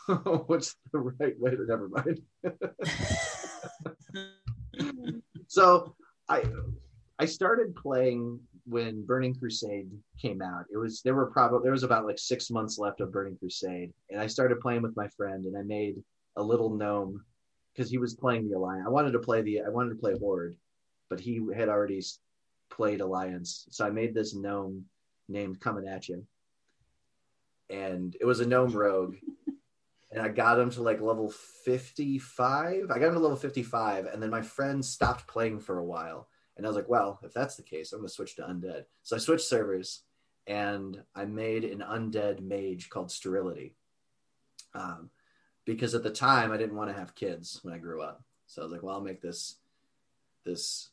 What's 0.48 0.76
the 0.92 1.00
right 1.00 1.40
way 1.40 1.52
to 1.52 1.66
never 1.66 1.90
mind? 1.90 2.22
so 5.48 5.96
I 6.30 6.44
I 7.20 7.26
started 7.26 7.76
playing 7.76 8.40
when 8.66 9.06
Burning 9.06 9.36
Crusade 9.36 9.92
came 10.22 10.42
out. 10.42 10.66
It 10.72 10.78
was 10.78 11.02
there 11.02 11.16
were 11.16 11.28
probably 11.28 11.64
there 11.64 11.72
was 11.72 11.84
about 11.84 12.06
like 12.06 12.20
six 12.20 12.50
months 12.50 12.78
left 12.78 13.02
of 13.02 13.12
Burning 13.12 13.38
Crusade, 13.38 13.92
and 14.10 14.22
I 14.22 14.28
started 14.28 14.62
playing 14.62 14.82
with 14.82 14.96
my 14.96 15.08
friend, 15.10 15.46
and 15.46 15.58
I 15.58 15.64
made 15.64 15.96
a 16.36 16.44
little 16.44 16.70
gnome 16.70 17.24
because 17.74 17.90
he 17.90 17.98
was 17.98 18.16
playing 18.16 18.50
the 18.50 18.58
Alliance. 18.58 18.86
I 18.86 18.90
wanted 18.90 19.12
to 19.12 19.20
play 19.20 19.42
the 19.42 19.62
I 19.62 19.70
wanted 19.70 19.90
to 19.90 20.00
play 20.00 20.18
Horde, 20.18 20.56
but 21.10 21.20
he 21.20 21.42
had 21.56 21.70
already 21.70 22.02
played 22.70 23.02
Alliance, 23.02 23.68
so 23.70 23.86
I 23.86 23.90
made 23.90 24.14
this 24.14 24.34
gnome 24.34 24.86
named 25.28 25.60
Coming 25.60 25.88
At 25.88 26.10
You, 26.10 26.26
and 27.70 28.16
it 28.20 28.26
was 28.26 28.40
a 28.40 28.48
gnome 28.48 28.74
rogue. 28.74 29.16
And 30.12 30.22
I 30.22 30.28
got 30.28 30.60
him 30.60 30.70
to 30.72 30.84
like 30.84 31.02
level 31.02 31.32
55. 31.66 32.92
I 32.92 33.00
got 33.00 33.08
him 33.08 33.14
to 33.16 33.20
level 33.20 33.36
55, 33.36 34.06
and 34.06 34.22
then 34.22 34.30
my 34.30 34.44
friend 34.44 34.86
stopped 34.86 35.26
playing 35.26 35.60
for 35.60 35.80
a 35.80 35.84
while. 35.84 36.28
And 36.56 36.66
I 36.66 36.70
was 36.70 36.76
like, 36.76 36.90
well, 36.90 37.20
if 37.24 37.34
that's 37.34 37.56
the 37.56 37.64
case, 37.64 37.92
I'm 37.92 38.00
going 38.00 38.08
to 38.10 38.14
switch 38.14 38.36
to 38.36 38.44
undead. 38.44 38.84
So 39.02 39.16
I 39.16 39.20
switched 39.20 39.46
servers 39.46 40.04
and 40.46 41.02
I 41.16 41.26
made 41.26 41.64
an 41.64 41.80
undead 41.80 42.42
mage 42.42 42.90
called 42.90 43.12
Sterility. 43.12 43.76
Um, 44.76 45.10
because 45.66 45.96
at 45.96 46.04
the 46.04 46.10
time 46.10 46.52
I 46.52 46.58
didn't 46.58 46.76
want 46.76 46.90
to 46.90 47.00
have 47.00 47.16
kids 47.16 47.60
when 47.64 47.74
I 47.74 47.78
grew 47.78 48.02
up. 48.02 48.24
So 48.48 48.62
I 48.62 48.66
was 48.66 48.72
like, 48.72 48.84
well, 48.84 48.96
I'll 48.96 49.02
make 49.02 49.22
this 49.22 49.58
this 50.44 50.90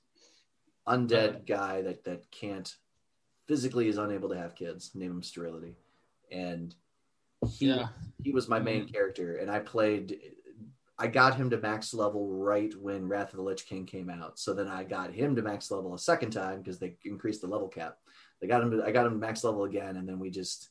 undead 0.87 1.47
guy 1.47 1.83
that 1.83 2.05
that 2.05 2.31
can't 2.31 2.75
physically 3.51 3.89
is 3.89 3.99
unable 3.99 4.29
to 4.29 4.39
have 4.39 4.55
kids. 4.55 4.93
Name 4.95 5.11
him 5.11 5.23
Sterility, 5.25 5.75
and 6.31 6.73
he 7.49 7.67
Yeah. 7.67 7.89
he 8.23 8.31
was 8.31 8.49
my 8.49 8.61
main 8.61 8.83
mm-hmm. 8.83 8.93
character, 8.93 9.39
and 9.39 9.51
I 9.51 9.59
played. 9.59 10.21
I 10.97 11.09
got 11.09 11.35
him 11.35 11.51
to 11.51 11.59
max 11.59 11.93
level 11.93 12.29
right 12.29 12.73
when 12.77 13.09
Wrath 13.09 13.31
of 13.31 13.39
the 13.39 13.43
Lich 13.43 13.67
King 13.67 13.87
came 13.87 14.09
out. 14.09 14.39
So 14.39 14.55
then 14.55 14.69
I 14.69 14.85
got 14.85 15.13
him 15.13 15.35
to 15.35 15.43
max 15.43 15.71
level 15.71 15.95
a 15.95 15.99
second 15.99 16.31
time 16.31 16.59
because 16.59 16.79
they 16.79 16.97
increased 17.05 17.41
the 17.41 17.49
level 17.49 17.67
cap. 17.69 17.97
They 18.41 18.47
got 18.47 18.63
him. 18.63 18.71
To, 18.71 18.85
I 18.85 18.93
got 18.93 19.07
him 19.07 19.15
to 19.15 19.19
max 19.19 19.43
level 19.43 19.65
again, 19.65 19.97
and 19.97 20.09
then 20.09 20.21
we 20.21 20.31
just. 20.31 20.69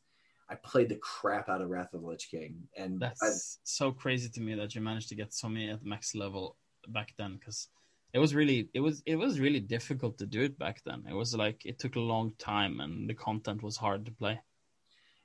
I 0.52 0.56
played 0.56 0.90
the 0.90 0.96
crap 0.96 1.48
out 1.48 1.62
of 1.62 1.70
Wrath 1.70 1.94
of 1.94 2.02
the 2.02 2.08
Lich 2.08 2.32
King, 2.32 2.64
and 2.78 3.00
That's 3.00 3.22
I, 3.22 3.30
so 3.64 3.92
crazy 3.92 4.30
to 4.30 4.42
me 4.42 4.56
that 4.56 4.74
you 4.74 4.82
managed 4.82 5.10
to 5.10 5.16
get 5.16 5.34
so 5.34 5.50
many 5.50 5.70
at 5.70 5.86
max 5.86 6.16
level 6.16 6.56
back 6.88 7.14
then 7.18 7.36
because 7.36 7.68
it 8.14 8.20
was 8.20 8.34
really 8.34 8.70
it 8.74 8.80
was 8.80 9.04
it 9.06 9.16
was 9.16 9.40
really 9.40 9.60
difficult 9.60 10.18
to 10.18 10.26
do 10.26 10.42
it 10.42 10.58
back 10.58 10.82
then. 10.86 11.04
It 11.10 11.14
was 11.14 11.36
like 11.36 11.66
it 11.66 11.80
took 11.80 11.96
a 11.96 12.00
long 12.00 12.34
time 12.38 12.80
and 12.80 13.10
the 13.10 13.14
content 13.14 13.62
was 13.62 13.78
hard 13.78 14.06
to 14.06 14.12
play. 14.12 14.40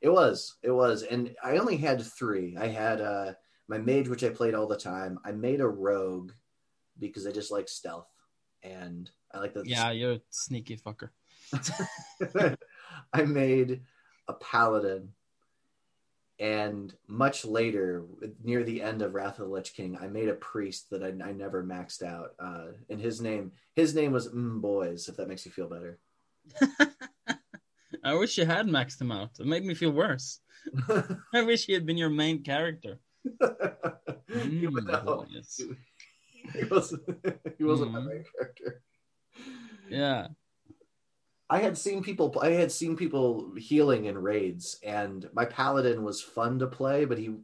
It 0.01 0.11
was. 0.11 0.57
It 0.63 0.71
was. 0.71 1.03
And 1.03 1.35
I 1.43 1.57
only 1.57 1.79
had 1.79 2.03
three. 2.03 2.57
I 2.59 2.67
had 2.67 3.01
uh, 3.01 3.33
my 3.69 3.79
mage, 3.79 4.09
which 4.09 4.23
I 4.23 4.29
played 4.29 4.55
all 4.55 4.67
the 4.67 4.77
time. 4.77 5.19
I 5.25 5.33
made 5.33 5.61
a 5.61 5.67
rogue 5.67 6.33
because 6.99 7.27
I 7.27 7.33
just 7.33 7.51
like 7.51 7.69
stealth. 7.69 8.11
And 8.63 9.11
I 9.33 9.39
like 9.39 9.55
the. 9.55 9.63
Yeah, 9.65 9.93
you're 9.93 10.13
a 10.13 10.21
sneaky 10.29 10.77
fucker. 10.77 11.09
I 13.15 13.23
made 13.23 13.81
a 14.29 14.35
paladin. 14.35 15.09
And 16.41 16.93
much 17.07 17.45
later, 17.45 18.05
near 18.43 18.65
the 18.65 18.83
end 18.83 19.03
of 19.03 19.15
Wrath 19.15 19.39
of 19.39 19.47
the 19.47 19.53
Lich 19.55 19.73
King, 19.75 19.97
I 20.01 20.09
made 20.09 20.29
a 20.29 20.35
priest 20.35 20.91
that 20.91 21.03
I, 21.05 21.09
I 21.29 21.33
never 21.33 21.63
maxed 21.63 22.03
out. 22.03 22.35
Uh, 22.41 22.73
and 22.91 23.01
his 23.01 23.21
name, 23.21 23.53
his 23.77 23.95
name 23.95 24.11
was 24.13 24.29
mm, 24.29 24.61
Boys. 24.61 25.09
If 25.09 25.17
that 25.17 25.29
makes 25.29 25.47
you 25.47 25.53
feel 25.53 25.69
better. 25.69 25.99
I 28.05 28.15
wish 28.15 28.37
you 28.37 28.45
had 28.45 28.67
maxed 28.67 29.01
him 29.01 29.13
out. 29.13 29.31
It 29.39 29.47
made 29.47 29.65
me 29.65 29.75
feel 29.75 29.93
worse. 29.93 30.41
I 31.33 31.43
wish 31.43 31.67
he 31.67 31.73
had 31.73 31.87
been 31.87 31.97
your 31.97 32.11
main 32.11 32.43
character. 32.43 32.99
Mm, 33.41 35.05
boys. 35.05 35.61
he 36.53 36.65
wasn't 36.65 37.03
he 37.57 37.65
wasn't 37.65 37.93
my 37.93 38.01
Mhm. 38.01 38.07
main 38.07 38.25
character. 38.37 38.83
Yeah. 39.89 40.27
I 41.51 41.59
had 41.59 41.77
seen 41.77 42.03
people 42.03 42.35
I 42.41 42.51
had 42.51 42.73
seen 42.73 42.97
people 42.97 43.53
healing 43.57 44.07
in 44.07 44.17
raids 44.17 44.79
and 44.83 45.29
my 45.35 45.45
paladin 45.45 46.03
was 46.03 46.23
fun 46.23 46.59
to 46.61 46.67
play 46.67 47.05
but 47.05 47.19
he 47.19 47.37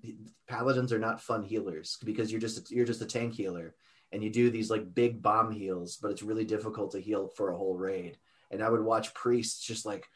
paladins 0.48 0.92
are 0.92 0.98
not 0.98 1.20
fun 1.20 1.42
healers 1.42 1.98
because 2.04 2.30
you're 2.30 2.40
just 2.40 2.70
you're 2.70 2.86
just 2.86 3.02
a 3.02 3.06
tank 3.06 3.34
healer 3.34 3.74
and 4.12 4.24
you 4.24 4.30
do 4.30 4.50
these 4.50 4.70
like 4.70 4.94
big 4.94 5.22
bomb 5.22 5.52
heals 5.52 5.98
but 5.98 6.10
it's 6.10 6.22
really 6.22 6.44
difficult 6.44 6.92
to 6.92 7.00
heal 7.00 7.28
for 7.28 7.50
a 7.50 7.56
whole 7.56 7.76
raid 7.76 8.16
and 8.50 8.62
I 8.62 8.68
would 8.68 8.82
watch 8.82 9.14
priests 9.14 9.64
just 9.64 9.86
like 9.86 10.08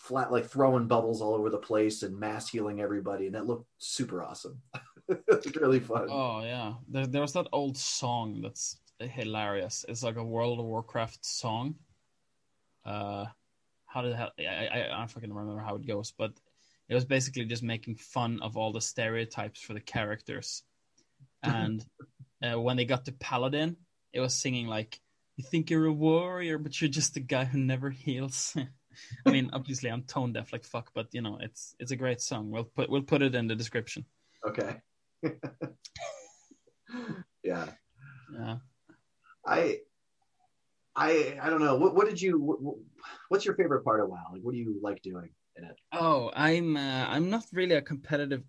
flat 0.00 0.32
like 0.32 0.46
throwing 0.46 0.86
bubbles 0.86 1.20
all 1.20 1.34
over 1.34 1.50
the 1.50 1.58
place 1.58 2.02
and 2.02 2.18
mass 2.18 2.48
healing 2.48 2.80
everybody, 2.80 3.26
and 3.26 3.34
that 3.34 3.46
looked 3.46 3.66
super 3.78 4.22
awesome. 4.22 4.60
it's 5.08 5.56
really 5.56 5.80
fun. 5.80 6.08
Oh 6.10 6.42
yeah, 6.42 6.74
there, 6.88 7.06
there 7.06 7.22
was 7.22 7.34
that 7.34 7.48
old 7.52 7.76
song 7.76 8.40
that's 8.42 8.78
hilarious. 8.98 9.84
It's 9.88 10.02
like 10.02 10.16
a 10.16 10.24
World 10.24 10.58
of 10.58 10.64
Warcraft 10.64 11.24
song. 11.24 11.74
Uh, 12.84 13.26
how 13.86 14.02
did 14.02 14.12
that, 14.12 14.32
I, 14.38 14.66
I 14.66 14.84
I 14.86 14.98
don't 14.98 15.10
fucking 15.10 15.32
remember 15.32 15.62
how 15.62 15.76
it 15.76 15.86
goes, 15.86 16.12
but 16.16 16.32
it 16.88 16.94
was 16.94 17.04
basically 17.04 17.44
just 17.44 17.62
making 17.62 17.96
fun 17.96 18.40
of 18.42 18.56
all 18.56 18.72
the 18.72 18.80
stereotypes 18.80 19.60
for 19.60 19.74
the 19.74 19.80
characters. 19.80 20.62
And 21.42 21.82
uh, 22.44 22.60
when 22.60 22.76
they 22.76 22.84
got 22.84 23.06
to 23.06 23.12
Paladin, 23.12 23.76
it 24.12 24.20
was 24.20 24.34
singing 24.34 24.66
like, 24.66 25.00
"You 25.36 25.44
think 25.44 25.70
you're 25.70 25.86
a 25.86 25.92
warrior, 25.92 26.58
but 26.58 26.78
you're 26.78 26.90
just 26.90 27.16
a 27.16 27.20
guy 27.20 27.46
who 27.46 27.58
never 27.58 27.88
heals." 27.88 28.54
I 29.26 29.30
mean, 29.30 29.48
obviously 29.54 29.90
I'm 29.90 30.02
tone 30.02 30.34
deaf 30.34 30.52
like 30.52 30.64
fuck, 30.64 30.90
but 30.94 31.08
you 31.12 31.22
know, 31.22 31.38
it's 31.40 31.74
it's 31.78 31.92
a 31.92 31.96
great 31.96 32.20
song. 32.20 32.50
We'll 32.50 32.64
put 32.64 32.90
we'll 32.90 33.02
put 33.02 33.22
it 33.22 33.34
in 33.34 33.46
the 33.46 33.56
description. 33.56 34.04
Okay. 34.46 34.76
yeah. 37.42 37.66
Yeah. 38.34 38.56
I 39.46 39.78
I 41.00 41.38
I 41.42 41.48
don't 41.48 41.62
know. 41.62 41.76
What 41.76 41.94
what 41.94 42.06
did 42.06 42.20
you 42.20 42.38
what, 42.38 42.76
what's 43.30 43.44
your 43.46 43.54
favorite 43.54 43.84
part 43.84 44.00
of 44.00 44.10
WoW? 44.10 44.26
Like 44.32 44.42
what 44.42 44.52
do 44.52 44.58
you 44.58 44.78
like 44.82 45.00
doing 45.02 45.30
in 45.56 45.64
it? 45.64 45.80
Oh, 45.92 46.30
I'm 46.34 46.76
uh, 46.76 47.06
I'm 47.08 47.30
not 47.30 47.44
really 47.52 47.76
a 47.76 47.82
competitive 47.82 48.44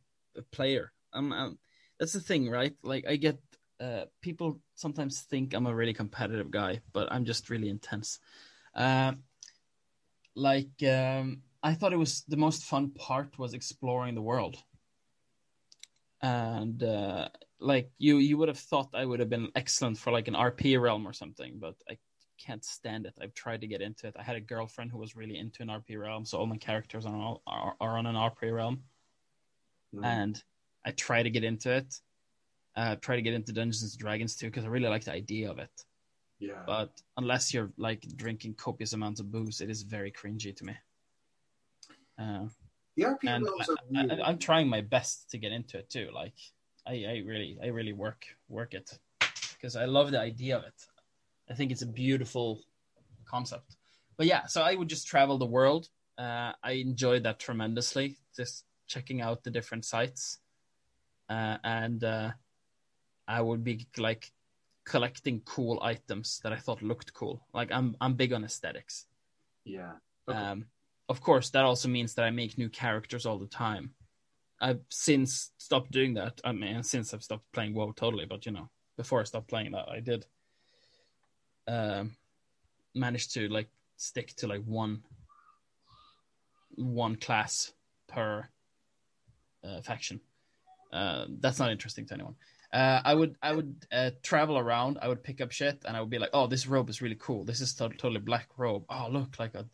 player. 0.51 0.91
I'm, 1.13 1.31
I'm 1.31 1.57
that's 1.97 2.13
the 2.13 2.19
thing, 2.19 2.49
right? 2.49 2.73
Like 2.83 3.05
I 3.07 3.15
get 3.15 3.39
uh, 3.79 4.05
people 4.21 4.59
sometimes 4.75 5.21
think 5.21 5.53
I'm 5.53 5.65
a 5.65 5.73
really 5.73 5.93
competitive 5.93 6.51
guy, 6.51 6.81
but 6.91 7.09
I'm 7.09 7.23
just 7.23 7.49
really 7.49 7.69
intense. 7.69 8.19
Uh, 8.75 9.13
like 10.35 10.75
um, 10.83 11.43
I 11.63 11.73
thought 11.73 11.93
it 11.93 11.97
was 11.97 12.23
the 12.27 12.37
most 12.37 12.65
fun 12.65 12.91
part 12.91 13.39
was 13.39 13.53
exploring 13.53 14.13
the 14.13 14.21
world, 14.21 14.57
and 16.21 16.83
uh, 16.83 17.29
like 17.61 17.91
you 17.97 18.17
you 18.17 18.37
would 18.37 18.49
have 18.49 18.59
thought 18.59 18.89
I 18.93 19.05
would 19.05 19.21
have 19.21 19.29
been 19.29 19.51
excellent 19.55 19.97
for 19.97 20.11
like 20.11 20.27
an 20.27 20.35
RP 20.35 20.81
realm 20.81 21.07
or 21.07 21.13
something, 21.13 21.57
but 21.57 21.75
I 21.89 21.97
can't 22.45 22.63
stand 22.65 23.05
it. 23.05 23.13
I've 23.21 23.33
tried 23.33 23.61
to 23.61 23.67
get 23.67 23.81
into 23.81 24.07
it. 24.07 24.15
I 24.17 24.23
had 24.23 24.35
a 24.35 24.41
girlfriend 24.41 24.91
who 24.91 24.97
was 24.97 25.15
really 25.15 25.37
into 25.37 25.61
an 25.61 25.69
RP 25.69 25.99
realm, 25.99 26.25
so 26.25 26.37
all 26.37 26.45
my 26.45 26.57
characters 26.57 27.05
are 27.05 27.13
on, 27.13 27.37
are, 27.47 27.75
are 27.79 27.97
on 27.97 28.05
an 28.05 28.15
RP 28.15 28.53
realm, 28.53 28.83
Mm. 29.93 30.05
and 30.05 30.43
I 30.85 30.91
try 30.91 31.21
to 31.21 31.29
get 31.29 31.43
into 31.43 31.71
it. 31.71 31.99
Uh, 32.77 32.95
try 32.95 33.17
to 33.17 33.21
get 33.21 33.33
into 33.33 33.51
Dungeons 33.51 33.83
and 33.83 33.99
Dragons 33.99 34.35
too 34.35 34.45
because 34.47 34.63
I 34.63 34.69
really 34.69 34.87
like 34.87 35.03
the 35.03 35.11
idea 35.11 35.51
of 35.51 35.59
it. 35.59 35.85
Yeah. 36.39 36.63
But 36.65 36.89
unless 37.17 37.53
you're 37.53 37.71
like 37.77 38.07
drinking 38.15 38.53
copious 38.55 38.93
amounts 38.93 39.19
of 39.19 39.31
booze, 39.31 39.59
it 39.59 39.69
is 39.69 39.83
very 39.83 40.11
cringy 40.11 40.55
to 40.55 40.63
me. 40.63 40.75
Uh, 42.17 42.45
the 42.95 43.03
RP 43.03 43.17
and 43.27 43.43
realms 43.43 43.69
I, 43.69 43.73
are 43.73 43.77
weird. 44.07 44.21
I, 44.21 44.29
I'm 44.29 44.37
trying 44.37 44.69
my 44.69 44.81
best 44.81 45.29
to 45.31 45.37
get 45.37 45.51
into 45.51 45.77
it 45.77 45.89
too. 45.89 46.09
Like 46.13 46.33
I, 46.87 46.91
I 47.05 47.23
really, 47.25 47.59
I 47.61 47.67
really 47.67 47.93
work 47.93 48.25
work 48.47 48.73
it 48.73 48.97
because 49.53 49.75
I 49.75 49.85
love 49.85 50.11
the 50.11 50.19
idea 50.19 50.57
of 50.57 50.63
it. 50.63 50.87
I 51.51 51.53
think 51.53 51.71
it's 51.71 51.81
a 51.81 51.87
beautiful 51.87 52.61
concept. 53.25 53.75
But 54.17 54.25
yeah, 54.25 54.45
so 54.45 54.61
I 54.61 54.75
would 54.75 54.87
just 54.87 55.07
travel 55.07 55.37
the 55.37 55.45
world. 55.45 55.89
Uh, 56.17 56.53
I 56.63 56.73
enjoyed 56.73 57.23
that 57.23 57.39
tremendously. 57.39 58.17
Just 58.35 58.65
checking 58.87 59.21
out 59.21 59.43
the 59.43 59.51
different 59.51 59.85
sites, 59.85 60.39
uh, 61.29 61.57
and 61.63 62.03
uh, 62.03 62.31
I 63.27 63.41
would 63.41 63.63
be 63.63 63.87
like 63.97 64.31
collecting 64.85 65.41
cool 65.45 65.79
items 65.81 66.39
that 66.43 66.53
I 66.53 66.57
thought 66.57 66.81
looked 66.81 67.13
cool. 67.13 67.45
Like 67.53 67.71
I'm, 67.71 67.95
I'm 67.99 68.13
big 68.13 68.33
on 68.33 68.43
aesthetics. 68.43 69.05
yeah. 69.65 69.93
Okay. 70.29 70.37
Um, 70.37 70.65
of 71.09 71.19
course, 71.19 71.49
that 71.49 71.65
also 71.65 71.89
means 71.89 72.13
that 72.13 72.23
I 72.23 72.29
make 72.29 72.57
new 72.57 72.69
characters 72.69 73.25
all 73.25 73.37
the 73.37 73.47
time. 73.47 73.91
I've 74.61 74.81
since 74.89 75.51
stopped 75.57 75.91
doing 75.91 76.13
that. 76.13 76.39
I 76.45 76.53
mean, 76.53 76.83
since 76.83 77.13
I've 77.13 77.23
stopped 77.23 77.51
playing 77.51 77.73
WoW 77.73 77.91
totally, 77.95 78.25
but 78.25 78.45
you 78.45 78.53
know, 78.53 78.69
before 78.95 79.19
I 79.19 79.23
stopped 79.23 79.49
playing 79.49 79.71
that, 79.71 79.89
I 79.89 79.99
did 79.99 80.25
um, 81.67 82.15
manage 82.95 83.29
to 83.33 83.47
like 83.49 83.69
stick 83.97 84.35
to 84.37 84.47
like 84.47 84.63
one 84.63 85.03
one 86.75 87.15
class 87.15 87.73
per 88.07 88.47
uh, 89.63 89.81
faction. 89.81 90.19
Uh, 90.91 91.25
that's 91.39 91.59
not 91.59 91.71
interesting 91.71 92.05
to 92.07 92.13
anyone. 92.13 92.35
Uh, 92.73 93.01
I 93.03 93.13
would 93.13 93.35
I 93.41 93.51
would 93.53 93.85
uh, 93.91 94.11
travel 94.23 94.57
around. 94.57 94.97
I 95.01 95.07
would 95.07 95.23
pick 95.23 95.41
up 95.41 95.51
shit, 95.51 95.83
and 95.85 95.95
I 95.95 95.99
would 95.99 96.09
be 96.09 96.19
like, 96.19 96.29
"Oh, 96.33 96.47
this 96.47 96.67
robe 96.67 96.89
is 96.89 97.01
really 97.01 97.17
cool. 97.19 97.43
This 97.43 97.61
is 97.61 97.73
to- 97.75 97.89
totally 97.89 98.19
black 98.19 98.47
robe. 98.57 98.85
Oh, 98.89 99.07
look 99.09 99.39
like 99.39 99.55
a, 99.55 99.65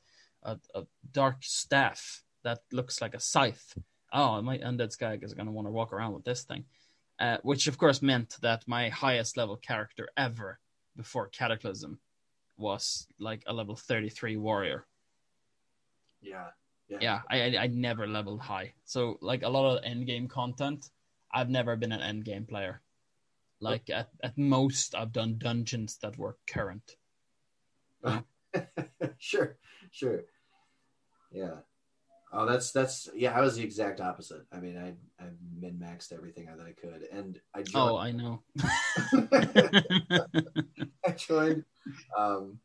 a 0.43 0.57
a 0.73 0.83
dark 1.11 1.37
staff 1.41 2.23
that 2.43 2.59
looks 2.71 3.01
like 3.01 3.13
a 3.13 3.19
scythe. 3.19 3.77
Oh, 4.13 4.41
my 4.41 4.57
undead 4.59 4.91
skag 4.91 5.23
is 5.23 5.33
gonna 5.33 5.51
want 5.51 5.67
to 5.67 5.71
walk 5.71 5.93
around 5.93 6.13
with 6.13 6.25
this 6.25 6.43
thing." 6.43 6.65
Uh, 7.19 7.37
which 7.41 7.67
of 7.67 7.79
course 7.79 8.03
meant 8.03 8.37
that 8.41 8.67
my 8.67 8.89
highest 8.89 9.37
level 9.37 9.57
character 9.57 10.07
ever 10.17 10.59
before 10.97 11.27
Cataclysm 11.29 11.99
was 12.57 13.07
like 13.19 13.43
a 13.47 13.53
level 13.53 13.75
thirty 13.75 14.09
three 14.09 14.35
warrior. 14.35 14.85
yeah. 16.89 16.97
Yeah, 17.01 17.19
I, 17.29 17.41
I 17.41 17.63
I 17.63 17.67
never 17.67 18.07
leveled 18.07 18.41
high. 18.41 18.73
So 18.85 19.17
like 19.21 19.43
a 19.43 19.49
lot 19.49 19.77
of 19.77 19.83
end 19.83 20.07
game 20.07 20.27
content, 20.27 20.89
I've 21.33 21.49
never 21.49 21.75
been 21.75 21.91
an 21.91 22.01
end 22.01 22.25
game 22.25 22.45
player. 22.45 22.81
Like 23.59 23.89
at, 23.89 24.09
at 24.23 24.37
most, 24.37 24.95
I've 24.95 25.11
done 25.11 25.37
dungeons 25.37 25.97
that 26.01 26.17
were 26.17 26.37
current. 26.47 26.95
sure, 29.17 29.57
sure. 29.91 30.23
Yeah. 31.31 31.57
Oh, 32.33 32.45
that's 32.45 32.71
that's 32.71 33.09
yeah. 33.15 33.37
I 33.37 33.41
was 33.41 33.55
the 33.55 33.63
exact 33.63 34.01
opposite. 34.01 34.41
I 34.51 34.59
mean, 34.59 34.77
I 34.77 34.89
I 35.23 35.29
min 35.59 35.79
maxed 35.81 36.11
everything 36.11 36.47
that 36.47 36.59
I 36.65 36.73
could, 36.73 37.07
and 37.11 37.39
I 37.55 37.63
joined, 37.63 37.75
Oh. 37.75 37.97
I 37.97 38.11
know. 38.11 38.43
I 41.07 41.11
joined 41.11 41.63
um, 42.17 42.59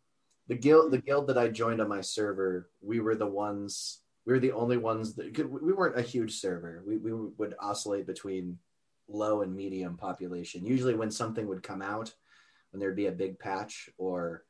the 0.48 0.56
guild. 0.56 0.90
The 0.90 0.98
guild 0.98 1.28
that 1.28 1.38
I 1.38 1.46
joined 1.48 1.80
on 1.80 1.88
my 1.88 2.00
server. 2.00 2.70
We 2.80 2.98
were 3.00 3.14
the 3.14 3.26
ones. 3.26 4.00
We 4.26 4.32
were 4.32 4.40
the 4.40 4.52
only 4.52 4.78
ones 4.78 5.14
that 5.14 5.34
could, 5.34 5.50
we 5.50 5.72
weren't 5.72 5.98
a 5.98 6.02
huge 6.02 6.40
server. 6.40 6.82
We 6.86 6.96
we 6.96 7.12
would 7.12 7.54
oscillate 7.60 8.06
between 8.06 8.58
low 9.08 9.42
and 9.42 9.54
medium 9.54 9.96
population. 9.96 10.66
Usually, 10.66 10.94
when 10.94 11.10
something 11.12 11.46
would 11.46 11.62
come 11.62 11.82
out, 11.82 12.12
when 12.70 12.80
there'd 12.80 12.96
be 12.96 13.06
a 13.06 13.12
big 13.12 13.38
patch 13.38 13.88
or 13.96 14.44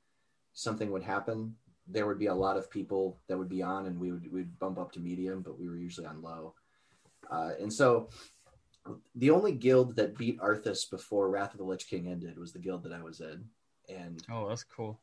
something 0.54 0.90
would 0.92 1.02
happen, 1.02 1.56
there 1.88 2.06
would 2.06 2.18
be 2.18 2.26
a 2.26 2.34
lot 2.34 2.56
of 2.56 2.70
people 2.70 3.18
that 3.28 3.36
would 3.38 3.48
be 3.48 3.62
on, 3.62 3.86
and 3.86 3.98
we 3.98 4.12
would 4.12 4.32
we'd 4.32 4.58
bump 4.58 4.78
up 4.78 4.92
to 4.92 5.00
medium, 5.00 5.42
but 5.42 5.58
we 5.58 5.68
were 5.68 5.76
usually 5.76 6.06
on 6.06 6.22
low. 6.22 6.54
Uh, 7.30 7.50
and 7.60 7.72
so, 7.72 8.08
the 9.14 9.30
only 9.30 9.52
guild 9.52 9.96
that 9.96 10.16
beat 10.16 10.38
Arthas 10.40 10.90
before 10.90 11.30
Wrath 11.30 11.52
of 11.52 11.58
the 11.58 11.64
Lich 11.64 11.88
King 11.88 12.08
ended 12.08 12.38
was 12.38 12.52
the 12.52 12.58
guild 12.58 12.82
that 12.84 12.92
I 12.92 13.02
was 13.02 13.20
in, 13.20 13.44
and 13.88 14.22
oh, 14.30 14.48
that's 14.48 14.64
cool. 14.64 15.00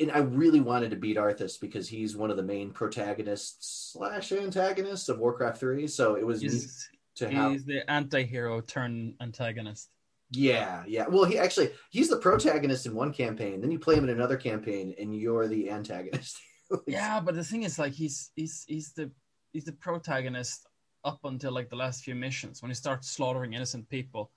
and 0.00 0.10
I 0.10 0.18
really 0.18 0.60
wanted 0.60 0.90
to 0.90 0.96
beat 0.96 1.16
Arthas 1.16 1.60
because 1.60 1.88
he's 1.88 2.16
one 2.16 2.30
of 2.30 2.36
the 2.36 2.42
main 2.42 2.70
protagonists 2.70 3.92
slash 3.92 4.32
antagonists 4.32 5.08
of 5.08 5.18
Warcraft 5.18 5.58
Three. 5.58 5.86
So 5.86 6.14
it 6.16 6.26
was 6.26 6.40
He's, 6.40 6.88
to 7.16 7.28
have. 7.30 7.52
he's 7.52 7.64
the 7.64 7.88
anti-hero 7.90 8.60
turn 8.60 9.14
antagonist. 9.20 9.90
Yeah, 10.32 10.82
yeah. 10.86 11.06
Well, 11.08 11.24
he 11.24 11.38
actually 11.38 11.72
he's 11.90 12.08
the 12.08 12.16
protagonist 12.16 12.86
in 12.86 12.94
one 12.94 13.12
campaign. 13.12 13.60
Then 13.60 13.70
you 13.70 13.78
play 13.78 13.96
him 13.96 14.04
in 14.04 14.10
another 14.10 14.36
campaign, 14.36 14.94
and 14.98 15.14
you're 15.14 15.48
the 15.48 15.70
antagonist. 15.70 16.38
Yeah, 16.86 17.20
but 17.20 17.34
the 17.34 17.44
thing 17.44 17.64
is, 17.64 17.78
like, 17.78 17.92
he's 17.92 18.30
he's 18.34 18.64
he's 18.66 18.94
the 18.94 19.10
he's 19.52 19.66
the 19.66 19.72
protagonist 19.72 20.66
up 21.04 21.20
until 21.24 21.52
like 21.52 21.68
the 21.68 21.76
last 21.76 22.02
few 22.02 22.14
missions 22.14 22.62
when 22.62 22.70
he 22.70 22.74
starts 22.74 23.10
slaughtering 23.10 23.52
innocent 23.52 23.90
people. 23.90 24.30